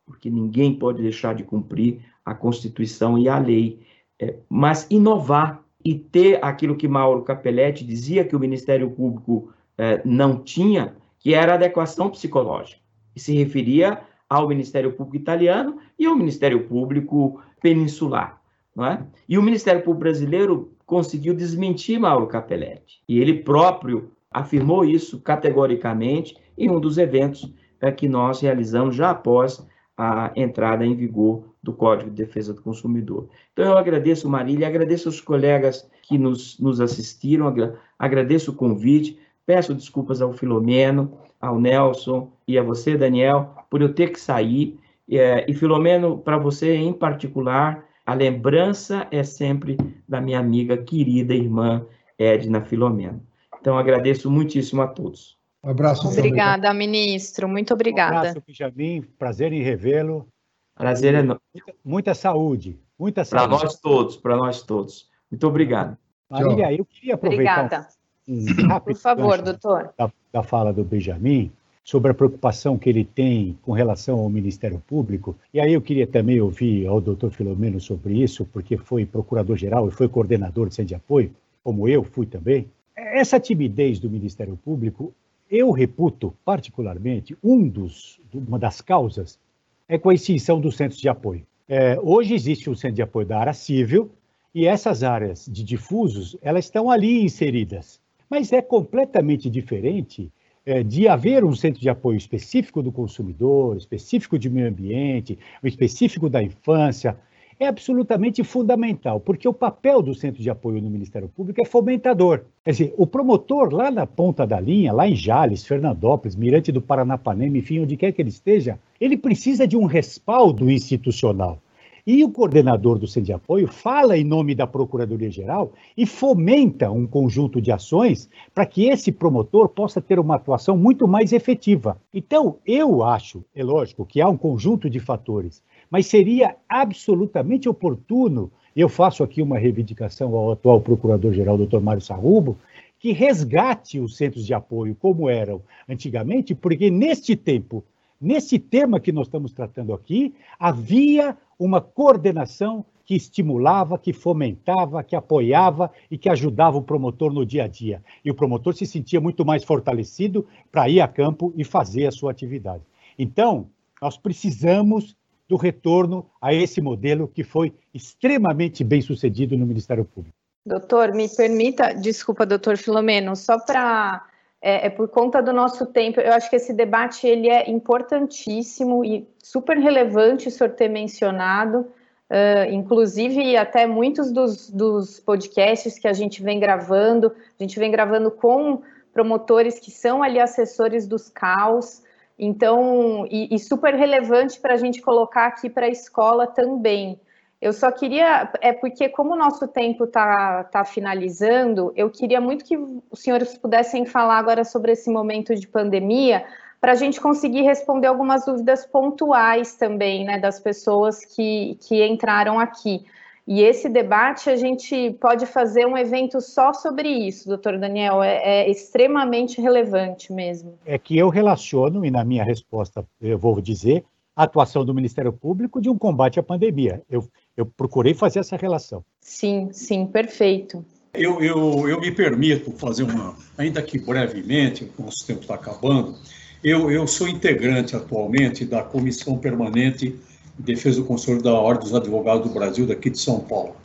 porque 0.05 0.29
ninguém 0.29 0.77
pode 0.77 1.01
deixar 1.01 1.33
de 1.33 1.43
cumprir 1.43 2.01
a 2.25 2.35
Constituição 2.35 3.17
e 3.17 3.29
a 3.29 3.39
lei, 3.39 3.81
é, 4.19 4.35
mas 4.49 4.85
inovar 4.89 5.63
e 5.83 5.95
ter 5.95 6.43
aquilo 6.43 6.75
que 6.75 6.87
Mauro 6.87 7.23
Capelletti 7.23 7.85
dizia 7.85 8.25
que 8.25 8.35
o 8.35 8.39
Ministério 8.39 8.91
Público 8.91 9.53
é, 9.77 10.01
não 10.03 10.37
tinha, 10.37 10.93
que 11.19 11.33
era 11.33 11.53
adequação 11.53 12.09
psicológica, 12.09 12.81
e 13.15 13.19
se 13.19 13.33
referia 13.33 14.01
ao 14.29 14.47
Ministério 14.47 14.91
Público 14.91 15.15
italiano 15.15 15.79
e 15.97 16.05
ao 16.05 16.15
Ministério 16.15 16.67
Público 16.67 17.41
peninsular. 17.61 18.41
Não 18.75 18.85
é? 18.85 19.05
E 19.27 19.37
o 19.37 19.41
Ministério 19.41 19.81
Público 19.81 20.01
brasileiro 20.01 20.73
conseguiu 20.85 21.33
desmentir 21.33 21.99
Mauro 21.99 22.27
Capelletti. 22.27 23.01
E 23.07 23.19
ele 23.19 23.41
próprio 23.41 24.11
afirmou 24.31 24.85
isso 24.85 25.19
categoricamente 25.19 26.37
em 26.57 26.69
um 26.69 26.79
dos 26.79 26.97
eventos 26.97 27.51
é, 27.81 27.91
que 27.91 28.07
nós 28.07 28.41
realizamos 28.41 28.95
já 28.95 29.11
após 29.11 29.65
a 29.97 30.31
entrada 30.35 30.85
em 30.85 30.95
vigor 30.95 31.43
do 31.61 31.73
Código 31.73 32.09
de 32.09 32.15
Defesa 32.15 32.53
do 32.53 32.61
Consumidor. 32.61 33.27
Então, 33.51 33.65
eu 33.65 33.77
agradeço, 33.77 34.29
Marília, 34.29 34.67
agradeço 34.67 35.09
aos 35.09 35.19
colegas 35.19 35.89
que 36.03 36.17
nos, 36.17 36.57
nos 36.59 36.79
assistiram, 36.79 37.53
agradeço 37.97 38.51
o 38.51 38.55
convite, 38.55 39.19
peço 39.45 39.75
desculpas 39.75 40.21
ao 40.21 40.31
Filomeno, 40.31 41.17
ao 41.39 41.59
Nelson 41.59 42.31
e 42.47 42.57
a 42.57 42.63
você, 42.63 42.95
Daniel, 42.95 43.55
por 43.69 43.81
eu 43.81 43.93
ter 43.93 44.11
que 44.11 44.19
sair. 44.19 44.79
É, 45.09 45.49
e, 45.49 45.53
Filomeno, 45.53 46.17
para 46.17 46.37
você 46.37 46.75
em 46.75 46.93
particular, 46.93 47.85
a 48.05 48.13
lembrança 48.13 49.07
é 49.11 49.23
sempre 49.23 49.75
da 50.07 50.21
minha 50.21 50.39
amiga 50.39 50.77
querida 50.77 51.33
irmã 51.33 51.85
Edna 52.17 52.61
Filomeno. 52.61 53.21
Então, 53.59 53.77
agradeço 53.77 54.29
muitíssimo 54.29 54.81
a 54.81 54.87
todos. 54.87 55.37
Um 55.63 55.69
abraço. 55.69 56.07
Obrigada, 56.07 56.69
também. 56.69 56.87
ministro. 56.87 57.47
Muito 57.47 57.73
obrigada. 57.73 58.15
Um 58.15 58.19
abraço, 58.19 58.43
Benjamin. 58.45 59.01
Prazer 59.17 59.51
em 59.51 59.61
revê-lo. 59.61 60.27
Prazer 60.75 61.13
é 61.13 61.21
nosso. 61.21 61.41
Muita, 61.53 61.73
muita 61.83 62.13
saúde. 62.13 62.79
Muita 62.97 63.25
saúde. 63.25 63.49
Para 63.49 63.57
nós 63.57 63.79
todos, 63.79 64.17
para 64.17 64.37
nós 64.37 64.61
todos. 64.61 65.09
Muito 65.29 65.45
obrigado. 65.45 65.97
Marília, 66.29 66.73
eu 66.73 66.85
queria 66.85 67.15
aproveitar 67.15 67.65
Obrigada. 67.65 67.87
Um, 68.27 68.63
um 68.63 68.67
rápido 68.67 68.95
Por 68.95 69.01
favor, 69.01 69.41
doutor. 69.41 69.93
Da, 69.97 70.11
da 70.31 70.43
fala 70.43 70.71
do 70.71 70.83
Benjamin 70.83 71.51
sobre 71.83 72.11
a 72.11 72.13
preocupação 72.13 72.77
que 72.77 72.87
ele 72.87 73.03
tem 73.03 73.57
com 73.63 73.71
relação 73.71 74.19
ao 74.19 74.29
Ministério 74.29 74.81
Público. 74.85 75.35
E 75.53 75.59
aí 75.59 75.73
eu 75.73 75.81
queria 75.81 76.05
também 76.05 76.39
ouvir 76.39 76.85
ao 76.85 77.01
doutor 77.01 77.31
Filomeno 77.31 77.79
sobre 77.79 78.21
isso, 78.21 78.45
porque 78.45 78.77
foi 78.77 79.05
procurador-geral 79.05 79.87
e 79.87 79.91
foi 79.91 80.07
coordenador 80.07 80.69
de 80.69 80.75
centro 80.75 80.89
de 80.89 80.95
apoio, 80.95 81.33
como 81.63 81.87
eu 81.87 82.03
fui 82.03 82.25
também. 82.25 82.67
Essa 83.01 83.39
timidez 83.39 83.97
do 83.97 84.09
Ministério 84.09 84.57
Público, 84.57 85.13
eu 85.49 85.71
reputo 85.71 86.33
particularmente, 86.43 87.35
um 87.41 87.67
dos, 87.67 88.19
uma 88.33 88.59
das 88.59 88.81
causas 88.81 89.39
é 89.87 89.97
com 89.97 90.09
a 90.09 90.13
extinção 90.13 90.59
dos 90.59 90.75
centros 90.75 90.99
de 90.99 91.07
apoio. 91.07 91.45
É, 91.67 91.97
hoje 92.01 92.33
existe 92.33 92.69
um 92.69 92.75
centro 92.75 92.97
de 92.97 93.01
apoio 93.01 93.25
da 93.25 93.39
área 93.39 93.53
civil 93.53 94.11
e 94.53 94.67
essas 94.67 95.01
áreas 95.01 95.45
de 95.49 95.63
difusos, 95.63 96.35
elas 96.41 96.65
estão 96.65 96.91
ali 96.91 97.23
inseridas. 97.23 98.01
Mas 98.29 98.51
é 98.51 98.61
completamente 98.61 99.49
diferente 99.49 100.29
é, 100.65 100.83
de 100.83 101.07
haver 101.07 101.45
um 101.45 101.55
centro 101.55 101.79
de 101.79 101.89
apoio 101.89 102.17
específico 102.17 102.83
do 102.83 102.91
consumidor, 102.91 103.77
específico 103.77 104.37
de 104.37 104.49
meio 104.49 104.67
ambiente, 104.67 105.39
específico 105.63 106.29
da 106.29 106.43
infância, 106.43 107.17
é 107.59 107.67
absolutamente 107.67 108.41
fundamental, 108.43 109.19
porque 109.19 109.47
o 109.47 109.53
papel 109.53 110.01
do 110.01 110.15
centro 110.15 110.41
de 110.41 110.49
apoio 110.49 110.81
no 110.81 110.89
Ministério 110.89 111.27
Público 111.27 111.61
é 111.61 111.65
fomentador. 111.65 112.45
Quer 112.63 112.71
dizer, 112.71 112.93
o 112.97 113.05
promotor 113.05 113.73
lá 113.73 113.91
na 113.91 114.07
ponta 114.07 114.47
da 114.47 114.59
linha, 114.59 114.93
lá 114.93 115.07
em 115.07 115.15
Jales, 115.15 115.65
Fernandópolis, 115.65 116.37
Mirante 116.37 116.71
do 116.71 116.81
Paranapanema, 116.81 117.57
enfim, 117.57 117.81
onde 117.81 117.97
quer 117.97 118.13
que 118.13 118.21
ele 118.21 118.29
esteja, 118.29 118.79
ele 118.99 119.17
precisa 119.17 119.67
de 119.67 119.75
um 119.75 119.85
respaldo 119.85 120.71
institucional. 120.71 121.59
E 122.07 122.23
o 122.23 122.31
coordenador 122.31 122.97
do 122.97 123.05
Centro 123.05 123.27
de 123.27 123.33
Apoio 123.33 123.67
fala 123.67 124.17
em 124.17 124.23
nome 124.23 124.55
da 124.55 124.65
Procuradoria-Geral 124.65 125.73
e 125.95 126.05
fomenta 126.05 126.89
um 126.89 127.05
conjunto 127.05 127.61
de 127.61 127.71
ações 127.71 128.29
para 128.55 128.65
que 128.65 128.87
esse 128.87 129.11
promotor 129.11 129.69
possa 129.69 130.01
ter 130.01 130.17
uma 130.17 130.35
atuação 130.35 130.77
muito 130.77 131.07
mais 131.07 131.33
efetiva. 131.33 132.01
Então, 132.13 132.57
eu 132.65 133.03
acho, 133.03 133.43
é 133.53 133.63
lógico, 133.63 134.05
que 134.05 134.21
há 134.21 134.29
um 134.29 134.37
conjunto 134.37 134.89
de 134.89 134.99
fatores, 134.99 135.61
mas 135.89 136.07
seria 136.07 136.55
absolutamente 136.67 137.67
oportuno, 137.67 138.51
eu 138.75 138.87
faço 138.87 139.23
aqui 139.23 139.41
uma 139.41 139.57
reivindicação 139.57 140.35
ao 140.35 140.51
atual 140.51 140.79
Procurador-Geral, 140.81 141.57
Dr. 141.57 141.79
Mário 141.79 142.01
Sarrubo, 142.01 142.57
que 142.99 143.11
resgate 143.11 143.99
os 143.99 144.17
centros 144.17 144.45
de 144.45 144.53
apoio 144.53 144.95
como 144.95 145.29
eram 145.29 145.61
antigamente, 145.87 146.53
porque 146.53 146.89
neste 146.89 147.35
tempo 147.35 147.83
Nesse 148.21 148.59
tema 148.59 148.99
que 148.99 149.13
nós 149.13 149.27
estamos 149.27 149.53
tratando 149.53 149.93
aqui, 149.93 150.35
havia 150.59 151.37
uma 151.57 151.79
coordenação 151.79 152.85
que 153.05 153.15
estimulava, 153.15 153.97
que 153.97 154.11
fomentava, 154.11 155.01
que 155.03 155.15
apoiava 155.15 155.89
e 156.11 156.17
que 156.17 156.27
ajudava 156.27 156.77
o 156.77 156.81
promotor 156.81 157.31
no 157.31 157.45
dia 157.45 157.63
a 157.63 157.67
dia. 157.67 158.03
E 158.23 158.29
o 158.29 158.35
promotor 158.35 158.73
se 158.73 158.85
sentia 158.85 159.21
muito 159.21 159.45
mais 159.45 159.63
fortalecido 159.63 160.45
para 160.69 160.89
ir 160.89 160.99
a 160.99 161.07
campo 161.07 161.53
e 161.55 161.63
fazer 161.63 162.07
a 162.07 162.11
sua 162.11 162.29
atividade. 162.29 162.83
Então, 163.17 163.69
nós 164.01 164.17
precisamos 164.17 165.15
do 165.49 165.57
retorno 165.57 166.29
a 166.39 166.53
esse 166.53 166.79
modelo 166.79 167.27
que 167.27 167.43
foi 167.43 167.73
extremamente 167.91 168.83
bem 168.83 169.01
sucedido 169.01 169.57
no 169.57 169.65
Ministério 169.65 170.05
Público. 170.05 170.37
Doutor, 170.63 171.11
me 171.13 171.27
permita, 171.27 171.91
desculpa, 171.93 172.45
doutor 172.45 172.77
Filomeno, 172.77 173.35
só 173.35 173.57
para 173.57 174.23
é, 174.61 174.87
é, 174.87 174.89
por 174.89 175.07
conta 175.07 175.41
do 175.41 175.51
nosso 175.51 175.87
tempo. 175.87 176.19
Eu 176.19 176.33
acho 176.33 176.49
que 176.49 176.55
esse 176.55 176.73
debate 176.73 177.25
ele 177.25 177.49
é 177.49 177.69
importantíssimo 177.69 179.03
e 179.03 179.27
super 179.41 179.77
relevante 179.77 180.47
o 180.47 180.51
senhor 180.51 180.71
ter 180.71 180.89
mencionado. 180.89 181.87
Uh, 182.29 182.69
inclusive, 182.71 183.57
até 183.57 183.87
muitos 183.87 184.31
dos, 184.31 184.69
dos 184.69 185.19
podcasts 185.19 185.97
que 185.97 186.07
a 186.07 186.13
gente 186.13 186.43
vem 186.43 186.59
gravando, 186.59 187.33
a 187.59 187.63
gente 187.63 187.79
vem 187.79 187.89
gravando 187.89 188.29
com 188.29 188.83
promotores 189.11 189.79
que 189.79 189.89
são 189.89 190.21
ali 190.21 190.39
assessores 190.39 191.07
dos 191.07 191.27
CAUS, 191.27 192.03
então, 192.39 193.27
e, 193.29 193.53
e 193.53 193.59
super 193.59 193.93
relevante 193.93 194.59
para 194.59 194.73
a 194.73 194.77
gente 194.77 195.01
colocar 195.01 195.47
aqui 195.47 195.69
para 195.69 195.87
a 195.87 195.89
escola 195.89 196.47
também. 196.47 197.19
Eu 197.61 197.73
só 197.73 197.91
queria, 197.91 198.49
é 198.61 198.71
porque 198.71 199.09
como 199.09 199.33
o 199.33 199.35
nosso 199.35 199.67
tempo 199.67 200.05
está 200.05 200.63
tá 200.63 200.85
finalizando, 200.85 201.91
eu 201.93 202.09
queria 202.09 202.39
muito 202.39 202.63
que 202.63 202.77
os 202.77 203.19
senhores 203.19 203.57
pudessem 203.57 204.05
falar 204.05 204.37
agora 204.37 204.63
sobre 204.63 204.93
esse 204.93 205.11
momento 205.11 205.53
de 205.53 205.67
pandemia, 205.67 206.45
para 206.79 206.93
a 206.93 206.95
gente 206.95 207.19
conseguir 207.19 207.63
responder 207.63 208.07
algumas 208.07 208.45
dúvidas 208.45 208.85
pontuais 208.85 209.75
também, 209.75 210.23
né, 210.23 210.39
das 210.39 210.61
pessoas 210.61 211.25
que, 211.25 211.77
que 211.81 212.01
entraram 212.07 212.57
aqui. 212.57 213.05
E 213.47 213.61
esse 213.61 213.89
debate 213.89 214.49
a 214.49 214.55
gente 214.55 215.11
pode 215.19 215.45
fazer 215.45 215.85
um 215.85 215.97
evento 215.97 216.39
só 216.39 216.73
sobre 216.73 217.09
isso, 217.09 217.47
doutor 217.47 217.77
Daniel, 217.77 218.21
é, 218.21 218.37
é, 218.43 218.69
extremamente 218.69 219.59
relevante 219.59 220.31
mesmo. 220.31 220.77
É 220.85 220.97
que 220.97 221.17
eu 221.17 221.29
relaciono, 221.29 222.05
e 222.05 222.11
na 222.11 222.23
minha 222.23 222.43
resposta 222.43 223.05
eu 223.21 223.37
vou 223.37 223.59
dizer, 223.59 224.03
a 224.35 224.43
atuação 224.43 224.85
do 224.85 224.93
Ministério 224.93 225.33
Público 225.33 225.81
de 225.81 225.89
um 225.89 225.97
combate 225.97 226.39
à 226.39 226.43
pandemia. 226.43 227.01
Eu, 227.09 227.27
eu 227.57 227.65
procurei 227.65 228.13
fazer 228.13 228.39
essa 228.39 228.55
relação. 228.55 229.03
Sim, 229.19 229.69
sim, 229.71 230.05
perfeito. 230.05 230.85
Eu, 231.13 231.41
eu, 231.41 231.89
eu 231.89 231.99
me 231.99 232.11
permito 232.11 232.71
fazer 232.71 233.03
uma, 233.03 233.35
ainda 233.57 233.81
que 233.81 233.99
brevemente, 233.99 234.89
o 234.97 235.03
nosso 235.03 235.25
tempo 235.25 235.41
está 235.41 235.55
acabando, 235.55 236.15
eu, 236.63 236.91
eu 236.91 237.07
sou 237.07 237.27
integrante 237.27 237.95
atualmente 237.95 238.63
da 238.63 238.83
Comissão 238.83 239.37
Permanente 239.37 240.17
de 240.59 240.73
Defesa 240.73 241.01
do 241.01 241.07
Consumidor 241.07 241.43
da 241.43 241.59
Ordem 241.59 241.83
dos 241.85 241.95
Advogados 241.95 242.47
do 242.47 242.53
Brasil, 242.53 242.85
daqui 242.85 243.09
de 243.09 243.19
São 243.19 243.39
Paulo. 243.39 243.75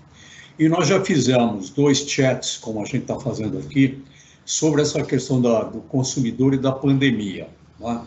E 0.58 0.68
nós 0.68 0.88
já 0.88 1.02
fizemos 1.04 1.70
dois 1.70 1.98
chats, 1.98 2.56
como 2.56 2.80
a 2.80 2.84
gente 2.84 3.02
está 3.02 3.18
fazendo 3.18 3.58
aqui, 3.58 4.02
sobre 4.44 4.82
essa 4.82 5.02
questão 5.02 5.40
da, 5.40 5.64
do 5.64 5.80
consumidor 5.82 6.52
e 6.54 6.58
da 6.58 6.72
pandemia. 6.72 7.48
É? 7.80 7.98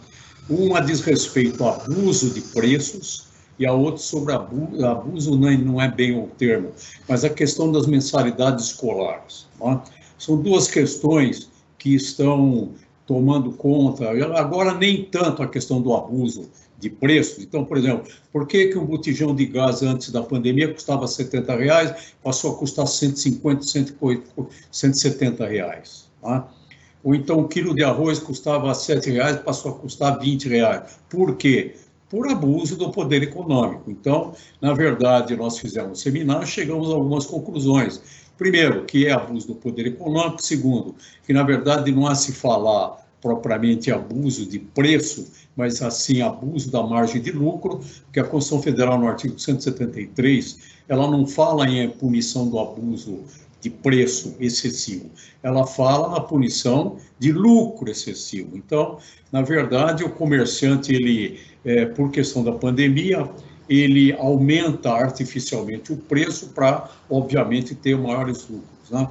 Uma 0.50 0.82
diz 0.82 1.02
respeito 1.02 1.64
ao 1.64 1.82
abuso 1.82 2.30
de 2.30 2.42
preços 2.42 3.28
e 3.60 3.66
a 3.66 3.74
outra 3.74 3.98
sobre 3.98 4.34
abuso, 4.34 4.86
abuso 4.86 5.38
não, 5.38 5.50
é, 5.50 5.58
não 5.58 5.82
é 5.82 5.90
bem 5.90 6.18
o 6.18 6.28
termo, 6.38 6.72
mas 7.08 7.26
a 7.26 7.30
questão 7.30 7.72
das 7.72 7.88
mensalidades 7.88 8.68
escolares. 8.68 9.48
É? 9.62 9.78
São 10.18 10.42
duas 10.42 10.68
questões 10.68 11.50
que 11.78 11.96
estão 11.96 12.72
tomando 13.06 13.52
conta, 13.52 14.10
agora 14.38 14.74
nem 14.74 15.06
tanto 15.06 15.42
a 15.42 15.48
questão 15.48 15.82
do 15.82 15.94
abuso 15.94 16.50
de 16.78 16.90
preços. 16.90 17.44
Então, 17.44 17.66
por 17.66 17.78
exemplo, 17.78 18.08
por 18.32 18.48
que, 18.48 18.68
que 18.68 18.78
um 18.78 18.86
botijão 18.86 19.36
de 19.36 19.46
gás 19.46 19.82
antes 19.82 20.12
da 20.12 20.22
pandemia 20.22 20.74
custava 20.74 21.08
70 21.08 21.56
reais, 21.56 22.14
passou 22.24 22.54
a 22.54 22.58
custar 22.58 22.88
150, 22.88 23.64
170 24.72 25.48
reais? 25.48 26.10
Tá? 26.22 26.48
Ou 27.04 27.16
então 27.16 27.40
um 27.40 27.48
quilo 27.48 27.74
de 27.74 27.84
arroz 27.84 28.20
custava 28.20 28.74
7 28.74 29.12
reais, 29.12 29.38
passou 29.38 29.72
a 29.72 29.76
custar 29.76 30.20
20 30.20 30.50
reais. 30.50 31.00
Por 31.10 31.36
quê? 31.36 31.76
Por 32.10 32.30
abuso 32.30 32.78
do 32.78 32.92
poder 32.92 33.24
econômico. 33.24 33.90
Então, 33.90 34.34
na 34.62 34.74
verdade, 34.74 35.36
nós 35.36 35.60
fizemos 35.60 35.92
um 35.92 35.96
seminário, 35.96 36.48
chegamos 36.48 36.90
a 36.90 36.94
algumas 36.94 37.26
conclusões. 37.26 38.02
Primeiro, 38.38 38.86
que 38.86 39.08
é 39.08 39.12
abuso 39.12 39.48
do 39.48 39.56
poder 39.56 39.88
econômico. 39.88 40.42
Segundo, 40.42 40.96
que 41.26 41.34
na 41.34 41.44
verdade 41.44 41.92
não 41.92 42.08
há 42.08 42.16
se 42.16 42.32
falar 42.32 43.07
propriamente 43.22 43.92
abuso 43.92 44.46
de 44.46 44.60
preço, 44.60 45.32
mas 45.56 45.82
assim 45.82 46.22
abuso 46.22 46.72
da 46.72 46.84
margem 46.84 47.22
de 47.22 47.32
lucro, 47.32 47.82
que 48.12 48.20
a 48.20 48.24
Constituição 48.24 48.62
Federal 48.62 49.00
no 49.00 49.08
artigo 49.08 49.40
173, 49.40 50.58
ela 50.88 51.10
não 51.10 51.26
fala 51.26 51.68
em 51.68 51.90
punição 51.90 52.50
do 52.50 52.60
abuso 52.60 53.24
de 53.60 53.70
preço 53.70 54.36
excessivo, 54.40 55.10
ela 55.42 55.66
fala 55.66 56.10
na 56.10 56.20
punição 56.20 56.98
de 57.18 57.32
lucro 57.32 57.90
excessivo. 57.90 58.56
Então, 58.56 59.00
na 59.32 59.42
verdade, 59.42 60.04
o 60.04 60.10
comerciante 60.10 60.94
ele, 60.94 61.40
é, 61.66 61.86
por 61.86 62.12
questão 62.12 62.44
da 62.44 62.52
pandemia, 62.52 63.28
ele 63.68 64.14
aumenta 64.14 64.92
artificialmente 64.92 65.92
o 65.92 65.98
preço 65.98 66.50
para, 66.50 66.90
obviamente, 67.10 67.76
ter 67.76 67.98
maiores 67.98 68.48
lucros. 68.48 68.90
Né? 68.90 69.10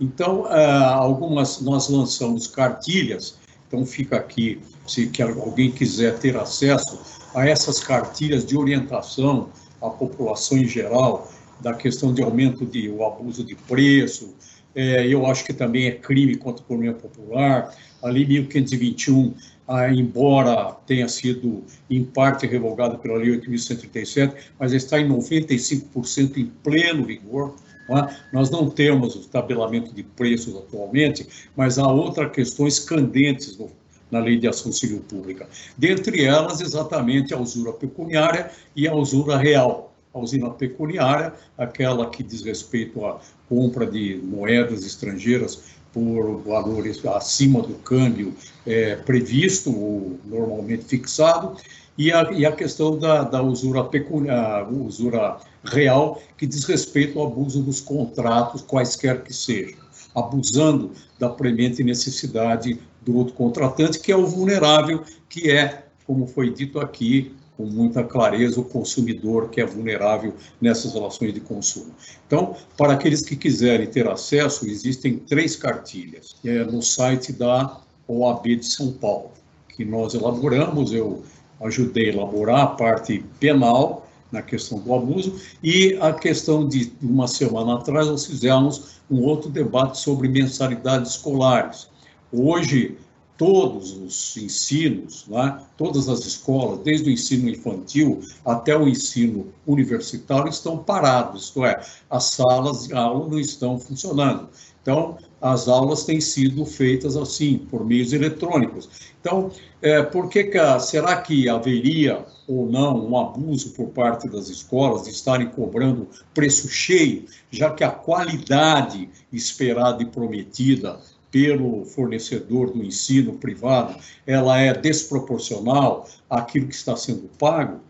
Então, 0.00 0.46
ah, 0.46 0.94
algumas 0.94 1.60
nós 1.60 1.88
lançamos 1.88 2.48
cartilhas. 2.48 3.38
Então, 3.72 3.86
fica 3.86 4.16
aqui, 4.16 4.60
se 4.86 5.10
alguém 5.22 5.70
quiser 5.70 6.18
ter 6.18 6.36
acesso 6.36 7.00
a 7.34 7.48
essas 7.48 7.80
cartilhas 7.80 8.44
de 8.44 8.54
orientação 8.54 9.48
à 9.80 9.88
população 9.88 10.58
em 10.58 10.68
geral, 10.68 11.32
da 11.58 11.72
questão 11.72 12.12
de 12.12 12.22
aumento 12.22 12.66
de 12.66 12.90
o 12.90 13.02
abuso 13.02 13.42
de 13.42 13.54
preço, 13.54 14.34
é, 14.74 15.06
eu 15.06 15.24
acho 15.24 15.46
que 15.46 15.54
também 15.54 15.86
é 15.86 15.92
crime 15.92 16.36
contra 16.36 16.62
a 16.62 16.66
economia 16.66 16.92
popular. 16.92 17.74
Ali, 18.02 18.26
1521, 18.26 19.32
ah, 19.66 19.90
embora 19.90 20.76
tenha 20.86 21.08
sido 21.08 21.64
em 21.88 22.04
parte 22.04 22.46
revogado 22.46 22.98
pela 22.98 23.16
Lei 23.16 23.40
8.137, 23.40 24.34
mas 24.58 24.72
está 24.74 25.00
em 25.00 25.08
95% 25.08 26.36
em 26.36 26.44
pleno 26.62 27.06
vigor. 27.06 27.56
É? 27.88 28.16
Nós 28.32 28.50
não 28.50 28.70
temos 28.70 29.14
o 29.16 29.28
tabelamento 29.28 29.92
de 29.92 30.02
preços 30.02 30.56
atualmente, 30.56 31.26
mas 31.56 31.78
há 31.78 31.86
outras 31.86 32.30
questões 32.32 32.78
candentes 32.78 33.56
no, 33.58 33.70
na 34.10 34.20
Lei 34.20 34.38
de 34.38 34.46
Ação 34.46 34.70
Civil 34.70 35.00
Pública. 35.00 35.48
Dentre 35.76 36.24
elas, 36.24 36.60
exatamente 36.60 37.34
a 37.34 37.38
usura 37.38 37.72
pecuniária 37.72 38.50
e 38.76 38.86
a 38.86 38.94
usura 38.94 39.36
real. 39.36 39.92
A 40.14 40.18
usina 40.18 40.50
pecuniária, 40.50 41.32
aquela 41.56 42.10
que 42.10 42.22
diz 42.22 42.42
respeito 42.42 43.04
à 43.06 43.18
compra 43.48 43.86
de 43.86 44.20
moedas 44.22 44.84
estrangeiras 44.84 45.62
por 45.92 46.42
valores 46.42 47.04
acima 47.04 47.62
do 47.62 47.74
câmbio 47.74 48.34
é, 48.66 48.96
previsto 48.96 49.70
ou 49.70 50.18
normalmente 50.24 50.84
fixado, 50.84 51.56
e 51.96 52.10
a, 52.12 52.30
e 52.32 52.46
a 52.46 52.52
questão 52.52 52.98
da, 52.98 53.22
da 53.22 53.42
usura, 53.42 53.84
pecuniária, 53.84 54.66
usura 54.68 55.38
real, 55.64 56.20
que 56.36 56.46
diz 56.46 56.64
respeito 56.64 57.18
ao 57.18 57.26
abuso 57.26 57.62
dos 57.62 57.80
contratos, 57.80 58.62
quaisquer 58.62 59.22
que 59.22 59.32
sejam, 59.32 59.78
abusando 60.14 60.92
da 61.18 61.28
premente 61.28 61.84
necessidade 61.84 62.78
do 63.02 63.16
outro 63.16 63.34
contratante, 63.34 63.98
que 63.98 64.12
é 64.12 64.16
o 64.16 64.26
vulnerável, 64.26 65.02
que 65.28 65.50
é, 65.50 65.86
como 66.06 66.26
foi 66.26 66.50
dito 66.50 66.80
aqui, 66.80 67.34
com 67.56 67.66
muita 67.66 68.02
clareza 68.02 68.60
o 68.60 68.64
consumidor 68.64 69.50
que 69.50 69.60
é 69.60 69.66
vulnerável 69.66 70.34
nessas 70.60 70.94
relações 70.94 71.34
de 71.34 71.40
consumo. 71.40 71.92
Então, 72.26 72.56
para 72.76 72.94
aqueles 72.94 73.20
que 73.20 73.36
quiserem 73.36 73.86
ter 73.86 74.08
acesso, 74.08 74.66
existem 74.66 75.18
três 75.18 75.54
cartilhas 75.54 76.36
é, 76.44 76.64
no 76.64 76.82
site 76.82 77.32
da 77.32 77.78
OAB 78.08 78.56
de 78.56 78.66
São 78.66 78.92
Paulo, 78.92 79.32
que 79.68 79.84
nós 79.84 80.14
elaboramos, 80.14 80.92
eu 80.92 81.22
ajudei 81.62 82.10
a 82.10 82.12
elaborar 82.14 82.60
a 82.60 82.66
parte 82.66 83.24
penal 83.38 84.06
na 84.30 84.42
questão 84.42 84.78
do 84.78 84.94
abuso 84.94 85.40
e 85.62 85.96
a 86.00 86.12
questão 86.12 86.66
de 86.66 86.92
uma 87.02 87.28
semana 87.28 87.74
atrás 87.74 88.06
nós 88.06 88.26
fizemos 88.26 89.00
um 89.10 89.20
outro 89.20 89.50
debate 89.50 89.98
sobre 89.98 90.28
mensalidades 90.28 91.12
escolares. 91.12 91.88
Hoje 92.32 92.96
todos 93.36 93.92
os 93.92 94.36
ensinos, 94.36 95.26
né, 95.26 95.58
todas 95.76 96.08
as 96.08 96.20
escolas, 96.24 96.78
desde 96.80 97.10
o 97.10 97.12
ensino 97.12 97.48
infantil 97.48 98.20
até 98.44 98.76
o 98.76 98.86
ensino 98.86 99.48
universitário, 99.66 100.48
estão 100.48 100.78
parados, 100.78 101.46
isto 101.46 101.64
é, 101.64 101.82
as 102.08 102.24
salas 102.24 102.86
de 102.86 102.94
aula 102.94 103.28
não 103.28 103.40
estão 103.40 103.80
funcionando. 103.80 104.48
Então, 104.80 105.18
as 105.42 105.66
aulas 105.66 106.04
têm 106.04 106.20
sido 106.20 106.64
feitas 106.64 107.16
assim, 107.16 107.58
por 107.58 107.84
meios 107.84 108.12
eletrônicos. 108.12 108.88
Então, 109.20 109.50
é, 109.82 110.00
por 110.00 110.28
que, 110.28 110.44
que 110.44 110.80
será 110.80 111.20
que 111.20 111.48
haveria 111.48 112.24
ou 112.46 112.70
não 112.70 113.08
um 113.08 113.18
abuso 113.18 113.70
por 113.72 113.88
parte 113.88 114.28
das 114.28 114.48
escolas 114.48 115.02
de 115.02 115.10
estarem 115.10 115.48
cobrando 115.48 116.08
preço 116.32 116.68
cheio, 116.68 117.24
já 117.50 117.70
que 117.70 117.82
a 117.82 117.90
qualidade 117.90 119.08
esperada 119.32 120.02
e 120.02 120.06
prometida 120.06 121.00
pelo 121.30 121.84
fornecedor 121.86 122.70
do 122.70 122.84
ensino 122.84 123.32
privado, 123.32 123.96
ela 124.26 124.60
é 124.60 124.72
desproporcional 124.72 126.08
àquilo 126.30 126.68
que 126.68 126.74
está 126.74 126.94
sendo 126.94 127.28
pago, 127.38 127.80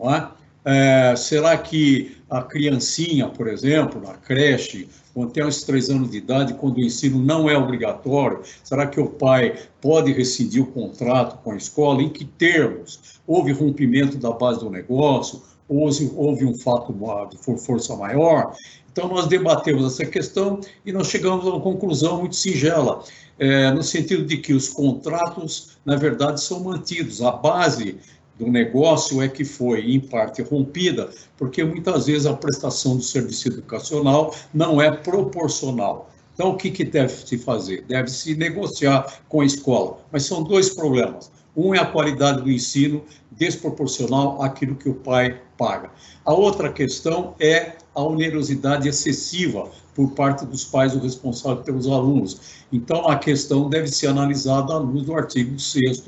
é? 0.00 0.42
É, 0.64 1.16
será 1.16 1.58
que 1.58 2.16
a 2.30 2.40
criancinha, 2.40 3.28
por 3.28 3.48
exemplo, 3.48 4.00
na 4.00 4.14
creche, 4.14 4.88
até 5.20 5.44
os 5.44 5.62
três 5.62 5.90
anos 5.90 6.10
de 6.10 6.18
idade, 6.18 6.54
quando 6.54 6.78
o 6.78 6.80
ensino 6.80 7.18
não 7.18 7.50
é 7.50 7.56
obrigatório, 7.56 8.40
será 8.64 8.86
que 8.86 9.00
o 9.00 9.06
pai 9.06 9.58
pode 9.80 10.12
rescindir 10.12 10.62
o 10.62 10.66
contrato 10.66 11.42
com 11.42 11.52
a 11.52 11.56
escola? 11.56 12.02
Em 12.02 12.08
que 12.08 12.24
termos? 12.24 13.20
Houve 13.26 13.52
rompimento 13.52 14.16
da 14.16 14.30
base 14.30 14.60
do 14.60 14.70
negócio? 14.70 15.42
Houve, 15.68 16.10
houve 16.14 16.44
um 16.44 16.54
fato 16.54 16.94
de 17.30 17.38
força 17.58 17.96
maior? 17.96 18.54
Então, 18.92 19.08
nós 19.08 19.26
debatemos 19.26 19.86
essa 19.86 20.04
questão 20.04 20.60
e 20.84 20.92
nós 20.92 21.08
chegamos 21.08 21.46
a 21.46 21.50
uma 21.50 21.60
conclusão 21.60 22.18
muito 22.18 22.36
singela, 22.36 23.02
é, 23.38 23.70
no 23.70 23.82
sentido 23.82 24.24
de 24.26 24.36
que 24.36 24.52
os 24.52 24.68
contratos, 24.68 25.78
na 25.84 25.96
verdade, 25.96 26.42
são 26.42 26.60
mantidos. 26.60 27.22
A 27.22 27.32
base 27.32 27.98
do 28.42 28.50
negócio 28.50 29.22
é 29.22 29.28
que 29.28 29.44
foi, 29.44 29.92
em 29.92 30.00
parte, 30.00 30.42
rompida, 30.42 31.10
porque 31.36 31.62
muitas 31.62 32.06
vezes 32.06 32.26
a 32.26 32.34
prestação 32.34 32.96
do 32.96 33.02
serviço 33.02 33.48
educacional 33.48 34.34
não 34.52 34.80
é 34.80 34.90
proporcional. 34.90 36.10
Então, 36.34 36.50
o 36.50 36.56
que, 36.56 36.70
que 36.70 36.84
deve 36.84 37.12
se 37.26 37.38
fazer? 37.38 37.84
Deve 37.86 38.10
se 38.10 38.34
negociar 38.34 39.20
com 39.28 39.42
a 39.42 39.44
escola. 39.44 39.98
Mas 40.10 40.24
são 40.24 40.42
dois 40.42 40.70
problemas. 40.70 41.30
Um 41.54 41.74
é 41.74 41.78
a 41.78 41.86
qualidade 41.86 42.42
do 42.42 42.50
ensino 42.50 43.02
desproporcional 43.30 44.42
àquilo 44.42 44.74
que 44.74 44.88
o 44.88 44.94
pai 44.94 45.38
paga. 45.58 45.90
A 46.24 46.32
outra 46.32 46.72
questão 46.72 47.34
é 47.38 47.76
a 47.94 48.02
onerosidade 48.02 48.88
excessiva 48.88 49.70
por 49.94 50.12
parte 50.12 50.46
dos 50.46 50.64
pais 50.64 50.94
ou 50.94 51.00
responsáveis 51.00 51.64
pelos 51.66 51.86
alunos. 51.86 52.40
Então, 52.72 53.06
a 53.06 53.16
questão 53.16 53.68
deve 53.68 53.88
ser 53.88 54.06
analisada 54.06 54.72
à 54.72 54.78
luz 54.78 55.04
do 55.04 55.14
artigo 55.14 55.58
6 55.58 56.02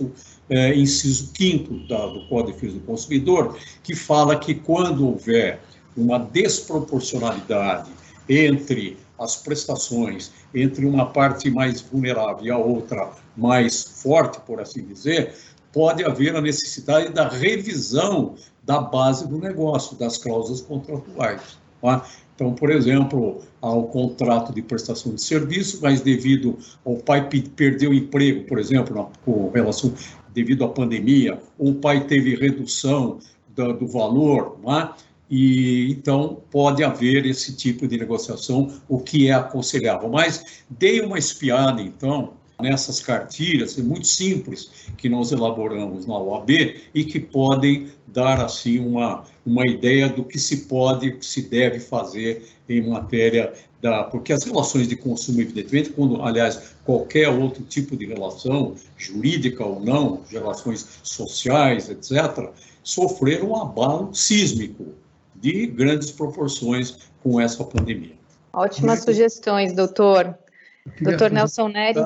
é, 0.48 0.74
inciso 0.74 1.32
5 1.36 1.74
do 1.74 2.28
Código 2.28 2.46
de 2.46 2.52
Defesa 2.52 2.74
do 2.74 2.80
Consumidor, 2.80 3.58
que 3.82 3.94
fala 3.94 4.38
que 4.38 4.54
quando 4.54 5.06
houver 5.06 5.60
uma 5.96 6.18
desproporcionalidade 6.18 7.90
entre 8.28 8.96
as 9.18 9.36
prestações, 9.36 10.32
entre 10.54 10.84
uma 10.86 11.06
parte 11.06 11.50
mais 11.50 11.80
vulnerável 11.80 12.44
e 12.44 12.50
a 12.50 12.58
outra 12.58 13.10
mais 13.36 14.02
forte, 14.02 14.40
por 14.40 14.60
assim 14.60 14.84
dizer, 14.84 15.34
pode 15.72 16.04
haver 16.04 16.34
a 16.36 16.40
necessidade 16.40 17.12
da 17.12 17.28
revisão 17.28 18.34
da 18.62 18.80
base 18.80 19.28
do 19.28 19.38
negócio, 19.38 19.96
das 19.96 20.16
cláusulas 20.18 20.62
contratuais. 20.62 21.58
Tá? 21.80 22.04
Então, 22.34 22.52
por 22.52 22.70
exemplo, 22.70 23.42
ao 23.60 23.84
contrato 23.84 24.52
de 24.52 24.60
prestação 24.62 25.14
de 25.14 25.22
serviço, 25.22 25.78
mas 25.80 26.00
devido 26.00 26.58
ao 26.84 26.96
pai 26.96 27.28
perder 27.28 27.88
o 27.88 27.94
emprego, 27.94 28.44
por 28.44 28.58
exemplo, 28.58 29.10
com 29.24 29.50
relação 29.50 29.92
devido 30.34 30.64
à 30.64 30.68
pandemia, 30.68 31.40
ou 31.58 31.70
o 31.70 31.74
pai 31.74 32.06
teve 32.06 32.34
redução 32.34 33.18
do, 33.54 33.72
do 33.72 33.86
valor, 33.86 34.58
é? 34.66 34.88
e 35.30 35.90
então 35.90 36.42
pode 36.50 36.84
haver 36.84 37.24
esse 37.24 37.56
tipo 37.56 37.88
de 37.88 37.96
negociação, 37.96 38.70
o 38.88 38.98
que 38.98 39.28
é 39.28 39.32
aconselhável. 39.32 40.08
Mas 40.08 40.64
dei 40.68 41.00
uma 41.00 41.18
espiada, 41.18 41.80
então, 41.80 42.34
nessas 42.64 43.00
cartilhas, 43.00 43.78
é 43.78 43.82
muito 43.82 44.06
simples, 44.06 44.70
que 44.96 45.08
nós 45.08 45.30
elaboramos 45.30 46.06
na 46.06 46.18
OAB 46.18 46.50
e 46.94 47.04
que 47.04 47.20
podem 47.20 47.88
dar, 48.06 48.40
assim, 48.40 48.78
uma, 48.78 49.24
uma 49.44 49.66
ideia 49.66 50.08
do 50.08 50.24
que 50.24 50.38
se 50.38 50.66
pode, 50.66 51.12
que 51.12 51.26
se 51.26 51.42
deve 51.42 51.78
fazer 51.78 52.46
em 52.68 52.88
matéria 52.88 53.52
da... 53.82 54.04
Porque 54.04 54.32
as 54.32 54.44
relações 54.44 54.88
de 54.88 54.96
consumo, 54.96 55.40
evidentemente, 55.42 55.90
quando, 55.90 56.22
aliás, 56.22 56.74
qualquer 56.84 57.28
outro 57.28 57.62
tipo 57.64 57.96
de 57.96 58.06
relação, 58.06 58.74
jurídica 58.96 59.64
ou 59.64 59.80
não, 59.80 60.22
relações 60.30 60.86
sociais, 61.02 61.90
etc., 61.90 62.48
sofreram 62.82 63.50
um 63.50 63.56
abalo 63.56 64.14
sísmico 64.14 64.86
de 65.36 65.66
grandes 65.66 66.10
proporções 66.10 66.96
com 67.22 67.40
essa 67.40 67.62
pandemia. 67.62 68.14
Ótimas 68.52 69.00
sugestões, 69.00 69.74
doutor. 69.74 70.38
Doutor 71.00 71.30
Nelson 71.30 71.68
Neri. 71.68 72.00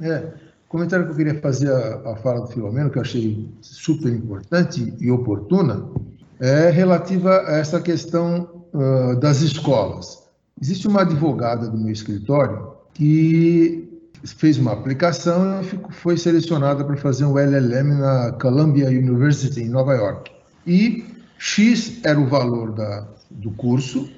É, 0.00 0.32
comentário 0.68 1.04
que 1.04 1.12
eu 1.12 1.16
queria 1.16 1.40
fazer 1.40 1.70
à, 1.72 2.16
fala 2.16 2.42
do 2.42 2.46
Filomeno, 2.48 2.90
que 2.90 2.98
eu 2.98 3.02
achei 3.02 3.48
super 3.60 4.12
importante 4.12 4.94
e 5.00 5.10
oportuna, 5.10 5.84
é 6.38 6.70
relativa 6.70 7.42
a 7.46 7.56
essa 7.56 7.80
questão 7.80 8.64
uh, 8.72 9.16
das 9.16 9.42
escolas. 9.42 10.22
Existe 10.60 10.86
uma 10.88 11.02
advogada 11.02 11.68
do 11.68 11.76
meu 11.76 11.92
escritório 11.92 12.72
que 12.94 13.88
fez 14.24 14.58
uma 14.58 14.72
aplicação 14.72 15.60
e 15.62 15.92
foi 15.92 16.16
selecionada 16.16 16.84
para 16.84 16.96
fazer 16.96 17.24
um 17.24 17.38
LLM 17.38 17.98
na 17.98 18.32
Columbia 18.40 18.88
University, 18.88 19.62
em 19.62 19.68
Nova 19.68 19.94
York. 19.94 20.30
E 20.66 21.04
X 21.38 22.00
era 22.04 22.20
o 22.20 22.26
valor 22.26 22.72
da, 22.72 23.08
do 23.30 23.50
curso 23.52 24.08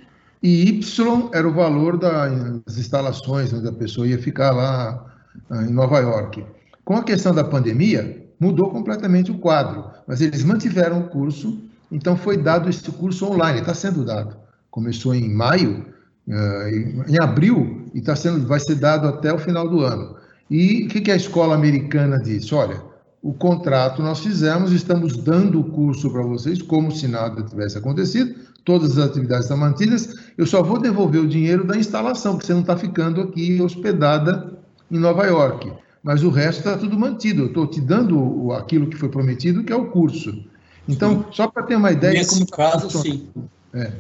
e 0.43 0.69
Y 0.69 1.31
era 1.33 1.49
o 1.49 1.53
valor 1.53 1.97
das 1.97 2.77
instalações, 2.77 3.53
onde 3.53 3.69
a 3.69 3.73
pessoa 3.73 4.07
ia 4.07 4.19
ficar 4.19 4.51
lá 4.51 5.12
em 5.51 5.73
Nova 5.73 5.99
York. 5.99 6.45
Com 6.85 6.97
a 6.97 7.05
questão 7.05 7.35
da 7.35 7.45
pandemia, 7.45 8.27
mudou 8.39 8.71
completamente 8.71 9.31
o 9.31 9.39
quadro, 9.39 9.85
mas 10.07 10.21
eles 10.21 10.43
mantiveram 10.43 11.01
o 11.01 11.09
curso, 11.09 11.63
então 11.91 12.17
foi 12.17 12.37
dado 12.37 12.69
esse 12.69 12.91
curso 12.91 13.27
online, 13.27 13.61
está 13.61 13.75
sendo 13.75 14.05
dado. 14.05 14.37
Começou 14.71 15.15
em 15.15 15.33
maio, 15.33 15.87
ah, 16.29 16.71
em 17.07 17.23
abril, 17.23 17.87
e 17.95 18.01
tá 18.01 18.17
sendo, 18.17 18.47
vai 18.47 18.59
ser 18.59 18.75
dado 18.77 19.07
até 19.07 19.33
o 19.33 19.39
final 19.39 19.69
do 19.69 19.81
ano. 19.81 20.17
E 20.51 20.87
o 20.87 20.89
que, 20.89 21.01
que 21.01 21.11
a 21.11 21.17
escola 21.17 21.55
americana 21.55 22.19
disse? 22.19 22.55
Olha, 22.55 22.83
o 23.23 23.33
contrato 23.33 24.03
nós 24.03 24.19
fizemos, 24.19 24.73
estamos 24.73 25.17
dando 25.17 25.61
o 25.61 25.65
curso 25.65 26.11
para 26.11 26.23
vocês, 26.23 26.61
como 26.61 26.91
se 26.91 27.07
nada 27.07 27.43
tivesse 27.43 27.79
acontecido, 27.79 28.35
todas 28.65 28.99
as 28.99 29.07
atividades 29.07 29.45
estão 29.45 29.57
mantidas, 29.57 30.17
eu 30.37 30.47
só 30.47 30.63
vou 30.63 30.81
devolver 30.81 31.21
o 31.21 31.29
dinheiro 31.29 31.65
da 31.65 31.77
instalação, 31.77 32.33
porque 32.33 32.47
você 32.47 32.53
não 32.53 32.63
está 32.63 32.77
ficando 32.77 33.21
aqui 33.21 33.63
hospedada 33.63 34.52
em 34.93 34.99
Nova 34.99 35.27
York. 35.27 35.73
Mas 36.03 36.23
o 36.23 36.31
resto 36.31 36.59
está 36.59 36.77
tudo 36.77 36.99
mantido. 36.99 37.43
Eu 37.43 37.47
estou 37.47 37.67
te 37.67 37.81
dando 37.81 38.53
aquilo 38.53 38.89
que 38.89 38.97
foi 38.97 39.09
prometido, 39.09 39.65
que 39.65 39.73
é 39.73 39.77
o 39.77 39.87
curso. 39.87 40.45
Então, 40.89 41.27
só 41.31 41.49
para 41.49 41.63
ter 41.63 41.77
uma 41.77 41.93
ideia. 41.93 42.15
Nesse 42.15 42.35
como 42.35 42.47
tá 42.47 42.57
caso, 42.57 42.89
tá 42.89 42.99
sim. 42.99 43.29
É, 43.73 43.93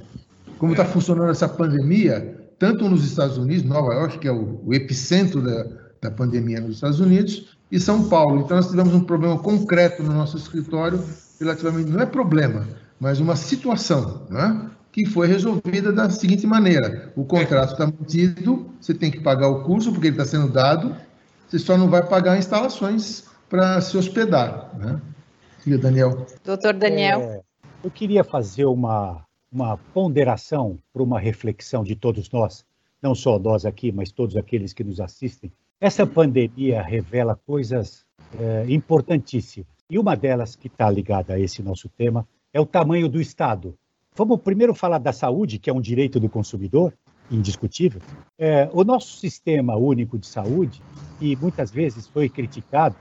como 0.58 0.72
está 0.72 0.84
funcionando 0.84 1.30
essa 1.30 1.48
pandemia, 1.48 2.36
tanto 2.58 2.88
nos 2.88 3.04
Estados 3.04 3.38
Unidos, 3.38 3.64
Nova 3.64 3.94
York, 3.94 4.18
que 4.18 4.28
é 4.28 4.32
o, 4.32 4.60
o 4.64 4.74
epicentro 4.74 5.40
da, 5.40 5.66
da 6.00 6.10
pandemia 6.10 6.60
nos 6.60 6.76
Estados 6.76 7.00
Unidos, 7.00 7.56
e 7.70 7.80
São 7.80 8.08
Paulo. 8.08 8.40
Então, 8.40 8.56
nós 8.56 8.68
tivemos 8.68 8.92
um 8.92 9.00
problema 9.00 9.38
concreto 9.38 10.02
no 10.02 10.12
nosso 10.12 10.36
escritório, 10.36 11.02
relativamente, 11.40 11.90
não 11.90 12.00
é 12.00 12.06
problema, 12.06 12.68
mas 13.00 13.18
uma 13.18 13.34
situação, 13.34 14.26
né? 14.28 14.70
Que 14.92 15.06
foi 15.06 15.26
resolvida 15.26 15.90
da 15.90 16.08
seguinte 16.10 16.46
maneira: 16.46 17.10
o 17.16 17.24
contrato 17.24 17.72
está 17.72 17.86
mantido, 17.86 18.70
você 18.78 18.92
tem 18.92 19.10
que 19.10 19.20
pagar 19.20 19.48
o 19.48 19.64
curso, 19.64 19.90
porque 19.90 20.08
ele 20.08 20.16
está 20.16 20.26
sendo 20.26 20.52
dado, 20.52 20.94
você 21.48 21.58
só 21.58 21.76
não 21.76 21.88
vai 21.88 22.06
pagar 22.06 22.38
instalações 22.38 23.24
para 23.48 23.80
se 23.80 23.96
hospedar. 23.96 24.70
Né? 24.78 25.00
Filha 25.60 25.78
Daniel. 25.78 26.26
Doutor 26.44 26.74
Daniel. 26.74 27.20
É, 27.20 27.40
eu 27.82 27.90
queria 27.90 28.22
fazer 28.22 28.66
uma, 28.66 29.24
uma 29.50 29.76
ponderação 29.76 30.78
para 30.92 31.02
uma 31.02 31.18
reflexão 31.18 31.82
de 31.82 31.96
todos 31.96 32.30
nós, 32.30 32.64
não 33.00 33.14
só 33.14 33.38
nós 33.38 33.64
aqui, 33.64 33.90
mas 33.90 34.12
todos 34.12 34.36
aqueles 34.36 34.72
que 34.72 34.84
nos 34.84 35.00
assistem. 35.00 35.50
Essa 35.80 36.06
pandemia 36.06 36.80
revela 36.80 37.34
coisas 37.34 38.04
é, 38.38 38.66
importantíssimas. 38.68 39.72
E 39.90 39.98
uma 39.98 40.14
delas 40.14 40.54
que 40.54 40.68
está 40.68 40.88
ligada 40.88 41.34
a 41.34 41.40
esse 41.40 41.62
nosso 41.62 41.88
tema 41.88 42.26
é 42.52 42.60
o 42.60 42.66
tamanho 42.66 43.08
do 43.08 43.20
Estado. 43.20 43.76
Vamos 44.14 44.40
primeiro 44.42 44.74
falar 44.74 44.98
da 44.98 45.12
saúde, 45.12 45.58
que 45.58 45.70
é 45.70 45.72
um 45.72 45.80
direito 45.80 46.20
do 46.20 46.28
consumidor, 46.28 46.92
indiscutível. 47.30 48.02
É, 48.38 48.68
o 48.72 48.84
nosso 48.84 49.16
sistema 49.16 49.74
único 49.74 50.18
de 50.18 50.26
saúde, 50.26 50.82
que 51.18 51.34
muitas 51.36 51.70
vezes 51.70 52.06
foi 52.06 52.28
criticado, 52.28 52.94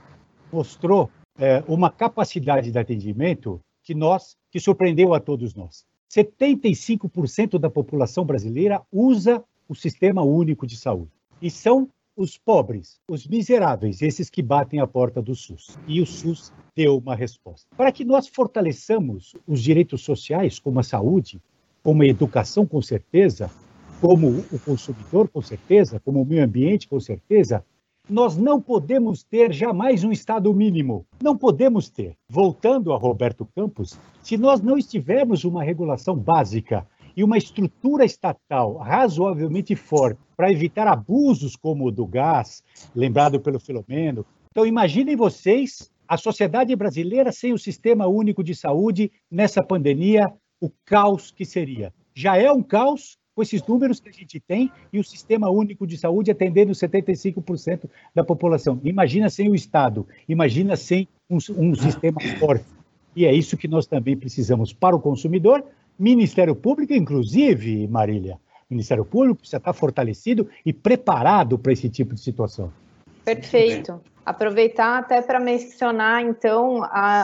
mostrou 0.50 1.10
é, 1.38 1.62
uma 1.68 1.90
capacidade 1.90 2.70
de 2.70 2.78
atendimento 2.78 3.60
que 3.82 3.94
nós, 3.94 4.36
que 4.50 4.58
surpreendeu 4.58 5.12
a 5.12 5.20
todos 5.20 5.54
nós. 5.54 5.84
75% 6.10 7.58
da 7.58 7.68
população 7.68 8.24
brasileira 8.24 8.80
usa 8.90 9.44
o 9.68 9.74
sistema 9.74 10.22
único 10.22 10.66
de 10.66 10.76
saúde. 10.78 11.10
E 11.42 11.50
são 11.50 11.90
os 12.16 12.36
pobres, 12.36 13.00
os 13.08 13.26
miseráveis, 13.26 14.02
esses 14.02 14.28
que 14.28 14.42
batem 14.42 14.80
a 14.80 14.86
porta 14.86 15.22
do 15.22 15.34
SUS. 15.34 15.78
E 15.86 16.00
o 16.00 16.06
SUS 16.06 16.52
deu 16.76 16.98
uma 16.98 17.14
resposta. 17.14 17.66
Para 17.76 17.92
que 17.92 18.04
nós 18.04 18.28
fortaleçamos 18.28 19.34
os 19.46 19.62
direitos 19.62 20.02
sociais, 20.02 20.58
como 20.58 20.80
a 20.80 20.82
saúde, 20.82 21.40
como 21.82 22.02
a 22.02 22.06
educação, 22.06 22.66
com 22.66 22.80
certeza, 22.80 23.50
como 24.00 24.44
o 24.52 24.58
consumidor, 24.58 25.28
com 25.28 25.40
certeza, 25.40 26.00
como 26.00 26.22
o 26.22 26.26
meio 26.26 26.44
ambiente, 26.44 26.88
com 26.88 27.00
certeza, 27.00 27.64
nós 28.08 28.36
não 28.36 28.60
podemos 28.60 29.22
ter 29.22 29.52
jamais 29.52 30.02
um 30.02 30.10
Estado 30.10 30.52
mínimo. 30.52 31.06
Não 31.22 31.36
podemos 31.36 31.88
ter. 31.88 32.16
Voltando 32.28 32.92
a 32.92 32.98
Roberto 32.98 33.46
Campos, 33.54 33.98
se 34.22 34.36
nós 34.36 34.60
não 34.60 34.76
tivermos 34.78 35.44
uma 35.44 35.62
regulação 35.62 36.16
básica 36.16 36.86
e 37.16 37.22
uma 37.24 37.38
estrutura 37.38 38.04
estatal 38.04 38.76
razoavelmente 38.76 39.74
forte 39.76 40.20
para 40.36 40.50
evitar 40.50 40.86
abusos 40.86 41.56
como 41.56 41.86
o 41.86 41.90
do 41.90 42.06
gás, 42.06 42.62
lembrado 42.94 43.40
pelo 43.40 43.60
Filomeno. 43.60 44.24
Então, 44.50 44.66
imaginem 44.66 45.16
vocês 45.16 45.90
a 46.06 46.16
sociedade 46.16 46.74
brasileira 46.76 47.32
sem 47.32 47.52
o 47.52 47.58
sistema 47.58 48.06
único 48.06 48.42
de 48.44 48.54
saúde 48.54 49.10
nessa 49.30 49.62
pandemia, 49.62 50.32
o 50.60 50.70
caos 50.84 51.30
que 51.30 51.44
seria. 51.44 51.92
Já 52.14 52.36
é 52.36 52.52
um 52.52 52.62
caos 52.62 53.16
com 53.34 53.42
esses 53.42 53.66
números 53.66 53.98
que 53.98 54.10
a 54.10 54.12
gente 54.12 54.38
tem 54.38 54.70
e 54.92 54.98
o 54.98 55.04
sistema 55.04 55.48
único 55.48 55.86
de 55.86 55.96
saúde 55.96 56.30
atendendo 56.30 56.72
75% 56.72 57.88
da 58.14 58.22
população. 58.22 58.78
Imagina 58.84 59.30
sem 59.30 59.48
o 59.48 59.54
Estado, 59.54 60.06
imagina 60.28 60.76
sem 60.76 61.08
um, 61.30 61.38
um 61.56 61.74
sistema 61.74 62.20
forte. 62.38 62.64
E 63.14 63.26
é 63.26 63.32
isso 63.32 63.56
que 63.56 63.68
nós 63.68 63.86
também 63.86 64.16
precisamos 64.16 64.72
para 64.72 64.96
o 64.96 65.00
consumidor, 65.00 65.64
Ministério 65.98 66.54
Público, 66.54 66.92
inclusive, 66.92 67.86
Marília. 67.88 68.38
Ministério 68.68 69.04
Público 69.04 69.40
precisa 69.40 69.58
estar 69.58 69.72
fortalecido 69.72 70.48
e 70.64 70.72
preparado 70.72 71.58
para 71.58 71.72
esse 71.72 71.88
tipo 71.88 72.14
de 72.14 72.20
situação. 72.20 72.72
Perfeito. 73.24 74.00
Aproveitar 74.24 74.98
até 74.98 75.20
para 75.20 75.38
mencionar, 75.38 76.22
então, 76.22 76.80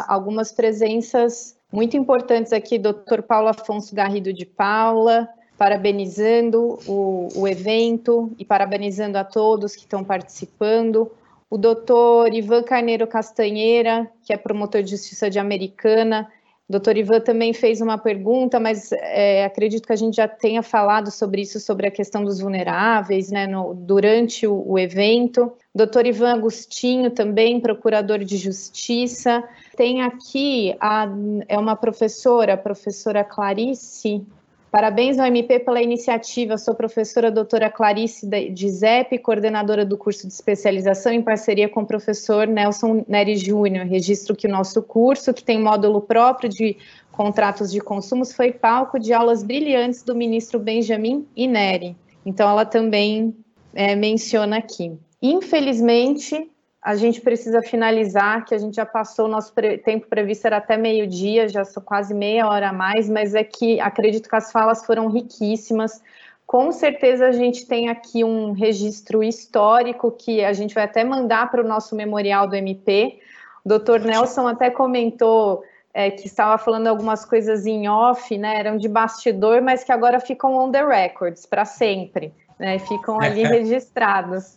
algumas 0.06 0.52
presenças 0.52 1.56
muito 1.72 1.96
importantes 1.96 2.52
aqui, 2.52 2.78
Dr. 2.78 3.22
Paulo 3.26 3.48
Afonso 3.48 3.94
Garrido 3.94 4.32
de 4.32 4.44
Paula, 4.44 5.28
parabenizando 5.56 6.78
o, 6.86 7.28
o 7.34 7.48
evento 7.48 8.32
e 8.38 8.44
parabenizando 8.44 9.18
a 9.18 9.24
todos 9.24 9.74
que 9.74 9.82
estão 9.82 10.04
participando. 10.04 11.10
O 11.50 11.56
doutor 11.56 12.32
Ivan 12.32 12.62
Carneiro 12.62 13.06
Castanheira, 13.06 14.10
que 14.22 14.32
é 14.32 14.36
promotor 14.36 14.82
de 14.82 14.90
justiça 14.90 15.30
de 15.30 15.38
Americana, 15.38 16.30
Doutor 16.68 16.98
Ivan 16.98 17.20
também 17.20 17.54
fez 17.54 17.80
uma 17.80 17.96
pergunta, 17.96 18.60
mas 18.60 18.92
é, 18.92 19.44
acredito 19.44 19.86
que 19.86 19.92
a 19.92 19.96
gente 19.96 20.16
já 20.16 20.28
tenha 20.28 20.62
falado 20.62 21.10
sobre 21.10 21.40
isso, 21.40 21.58
sobre 21.58 21.86
a 21.86 21.90
questão 21.90 22.22
dos 22.22 22.40
vulneráveis, 22.40 23.30
né, 23.30 23.46
no, 23.46 23.72
durante 23.72 24.46
o, 24.46 24.62
o, 24.66 24.78
evento. 24.78 25.50
Doutor 25.74 26.06
Ivan 26.06 26.34
Agostinho, 26.34 27.10
também 27.10 27.58
procurador 27.58 28.18
de 28.18 28.36
justiça. 28.36 29.42
Tem 29.76 30.02
aqui, 30.02 30.76
a, 30.78 31.08
é 31.48 31.58
uma 31.58 31.74
professora, 31.74 32.52
a 32.52 32.58
professora 32.58 33.24
Clarice, 33.24 34.26
Parabéns 34.70 35.18
ao 35.18 35.26
MP 35.26 35.60
pela 35.60 35.80
iniciativa. 35.80 36.58
Sou 36.58 36.74
professora 36.74 37.30
doutora 37.30 37.70
Clarice 37.70 38.28
Giuseppe, 38.54 39.18
coordenadora 39.18 39.84
do 39.84 39.96
curso 39.96 40.26
de 40.26 40.32
especialização 40.32 41.10
em 41.10 41.22
parceria 41.22 41.68
com 41.70 41.80
o 41.80 41.86
professor 41.86 42.46
Nelson 42.46 43.02
Neri 43.08 43.36
Júnior. 43.36 43.86
Registro 43.86 44.36
que 44.36 44.46
o 44.46 44.50
nosso 44.50 44.82
curso, 44.82 45.32
que 45.32 45.42
tem 45.42 45.58
módulo 45.58 46.02
próprio 46.02 46.50
de 46.50 46.76
contratos 47.10 47.72
de 47.72 47.80
consumos, 47.80 48.32
foi 48.32 48.52
palco 48.52 48.98
de 48.98 49.12
aulas 49.12 49.42
brilhantes 49.42 50.02
do 50.02 50.14
ministro 50.14 50.58
Benjamin 50.58 51.26
Ineri. 51.34 51.96
Então, 52.26 52.48
ela 52.48 52.66
também 52.66 53.34
é, 53.72 53.96
menciona 53.96 54.58
aqui. 54.58 54.92
Infelizmente, 55.22 56.46
a 56.88 56.96
gente 56.96 57.20
precisa 57.20 57.60
finalizar, 57.60 58.46
que 58.46 58.54
a 58.54 58.58
gente 58.58 58.76
já 58.76 58.86
passou 58.86 59.26
o 59.26 59.28
nosso 59.28 59.52
tempo 59.84 60.06
previsto, 60.06 60.46
era 60.46 60.56
até 60.56 60.74
meio-dia, 60.74 61.46
já 61.46 61.62
são 61.62 61.82
quase 61.82 62.14
meia 62.14 62.48
hora 62.48 62.70
a 62.70 62.72
mais, 62.72 63.10
mas 63.10 63.34
é 63.34 63.44
que 63.44 63.78
acredito 63.78 64.26
que 64.26 64.34
as 64.34 64.50
falas 64.50 64.86
foram 64.86 65.06
riquíssimas. 65.08 66.02
Com 66.46 66.72
certeza 66.72 67.26
a 67.26 67.32
gente 67.32 67.66
tem 67.66 67.90
aqui 67.90 68.24
um 68.24 68.52
registro 68.52 69.22
histórico 69.22 70.10
que 70.10 70.42
a 70.42 70.54
gente 70.54 70.74
vai 70.74 70.84
até 70.84 71.04
mandar 71.04 71.50
para 71.50 71.62
o 71.62 71.68
nosso 71.68 71.94
memorial 71.94 72.48
do 72.48 72.56
MP. 72.56 73.18
O 73.66 73.68
doutor 73.68 74.00
Nelson 74.00 74.48
até 74.48 74.70
comentou 74.70 75.62
é, 75.92 76.10
que 76.10 76.26
estava 76.26 76.56
falando 76.56 76.86
algumas 76.86 77.22
coisas 77.22 77.66
em 77.66 77.86
off, 77.86 78.38
né? 78.38 78.58
Eram 78.60 78.78
de 78.78 78.88
bastidor, 78.88 79.60
mas 79.60 79.84
que 79.84 79.92
agora 79.92 80.20
ficam 80.20 80.56
on 80.56 80.72
the 80.72 80.82
records 80.82 81.44
para 81.44 81.66
sempre, 81.66 82.32
né? 82.58 82.78
Ficam 82.78 83.20
ali 83.20 83.44
registrados. 83.44 84.56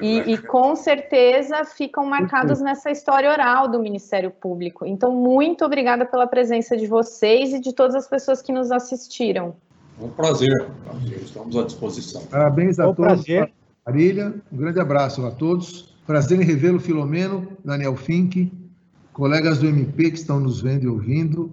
E, 0.00 0.32
e, 0.32 0.38
com 0.38 0.76
certeza 0.76 1.64
ficam 1.64 2.06
marcados 2.06 2.60
nessa 2.60 2.90
história 2.90 3.30
oral 3.30 3.68
do 3.68 3.80
Ministério 3.80 4.30
Público. 4.30 4.86
Então, 4.86 5.12
muito 5.12 5.64
obrigada 5.64 6.06
pela 6.06 6.26
presença 6.26 6.76
de 6.76 6.86
vocês 6.86 7.52
e 7.52 7.60
de 7.60 7.72
todas 7.72 7.96
as 7.96 8.06
pessoas 8.06 8.40
que 8.40 8.52
nos 8.52 8.70
assistiram. 8.70 9.56
É 10.00 10.04
um 10.04 10.10
prazer, 10.10 10.52
estamos 11.20 11.56
à 11.56 11.64
disposição. 11.64 12.22
Parabéns 12.26 12.78
a 12.78 12.88
um 12.88 12.94
todos. 12.94 13.24
Prazer. 13.24 13.52
Marília, 13.84 14.34
um 14.52 14.56
grande 14.56 14.78
abraço 14.78 15.24
a 15.26 15.30
todos. 15.30 15.94
Prazer 16.06 16.40
em 16.40 16.44
revê-lo, 16.44 16.78
Filomeno, 16.78 17.48
Daniel 17.64 17.96
Fink, 17.96 18.52
colegas 19.12 19.58
do 19.58 19.66
MP 19.66 20.10
que 20.10 20.18
estão 20.18 20.38
nos 20.38 20.60
vendo 20.60 20.84
e 20.84 20.88
ouvindo. 20.88 21.50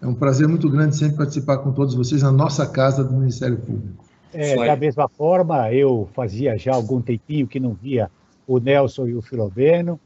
É 0.00 0.06
um 0.06 0.14
prazer 0.14 0.46
muito 0.46 0.70
grande 0.70 0.96
sempre 0.96 1.16
participar 1.16 1.58
com 1.58 1.72
todos 1.72 1.94
vocês 1.94 2.22
na 2.22 2.30
nossa 2.30 2.66
casa 2.66 3.02
do 3.02 3.14
Ministério 3.14 3.56
Público. 3.56 4.05
É, 4.32 4.54
da 4.54 4.76
mesma 4.76 5.08
forma, 5.08 5.72
eu 5.72 6.08
fazia 6.14 6.56
já 6.58 6.74
algum 6.74 7.00
tempinho 7.00 7.46
que 7.46 7.60
não 7.60 7.72
via 7.72 8.10
o 8.46 8.58
Nelson 8.58 9.06
e 9.06 9.14
o 9.14 9.22
Filomeno. 9.22 9.98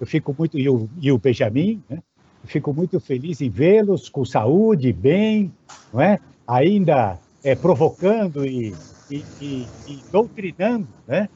Eu 0.00 0.06
fico 0.06 0.34
muito 0.36 0.58
e 0.58 0.68
o, 0.68 0.88
e 1.00 1.10
o 1.12 1.18
Benjamin, 1.18 1.82
né? 1.88 1.98
Eu 2.42 2.48
fico 2.48 2.72
muito 2.72 3.00
feliz 3.00 3.40
em 3.40 3.48
vê-los 3.48 4.08
com 4.08 4.24
saúde, 4.24 4.92
bem, 4.92 5.52
não 5.92 6.00
é? 6.00 6.18
Ainda 6.46 7.18
é, 7.42 7.54
provocando 7.54 8.44
e, 8.44 8.74
e, 9.10 9.24
e, 9.40 9.68
e 9.86 10.02
doutrinando, 10.12 10.88
né? 11.06 11.28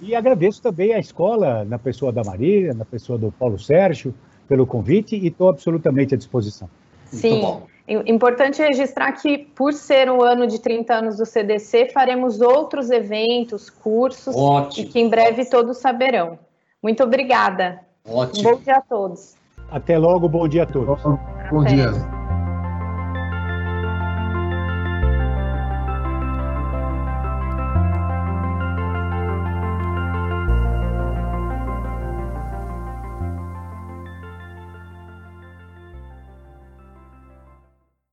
E 0.00 0.14
agradeço 0.14 0.60
também 0.60 0.92
à 0.92 0.98
escola, 0.98 1.64
na 1.64 1.78
pessoa 1.78 2.12
da 2.12 2.22
Marília, 2.22 2.74
na 2.74 2.84
pessoa 2.84 3.18
do 3.18 3.32
Paulo 3.32 3.58
Sérgio, 3.58 4.14
pelo 4.48 4.66
convite 4.66 5.16
e 5.16 5.28
estou 5.28 5.48
absolutamente 5.48 6.14
à 6.14 6.16
disposição. 6.16 6.68
Sim. 7.10 7.40
Importante 7.86 8.62
registrar 8.62 9.12
que, 9.12 9.36
por 9.36 9.74
ser 9.74 10.08
o 10.08 10.22
ano 10.22 10.46
de 10.46 10.58
30 10.58 10.94
anos 10.94 11.16
do 11.18 11.26
CDC, 11.26 11.90
faremos 11.92 12.40
outros 12.40 12.90
eventos, 12.90 13.68
cursos, 13.68 14.34
Ótimo. 14.34 14.86
e 14.86 14.90
que 14.90 15.00
em 15.00 15.08
breve 15.08 15.44
todos 15.44 15.76
saberão. 15.76 16.38
Muito 16.82 17.02
obrigada. 17.02 17.80
Ótimo. 18.06 18.50
bom 18.50 18.62
dia 18.62 18.76
a 18.76 18.80
todos. 18.80 19.34
Até 19.70 19.98
logo, 19.98 20.28
bom 20.28 20.48
dia 20.48 20.62
a 20.62 20.66
todos. 20.66 21.02
Bom 21.50 21.64
dia. 21.64 22.13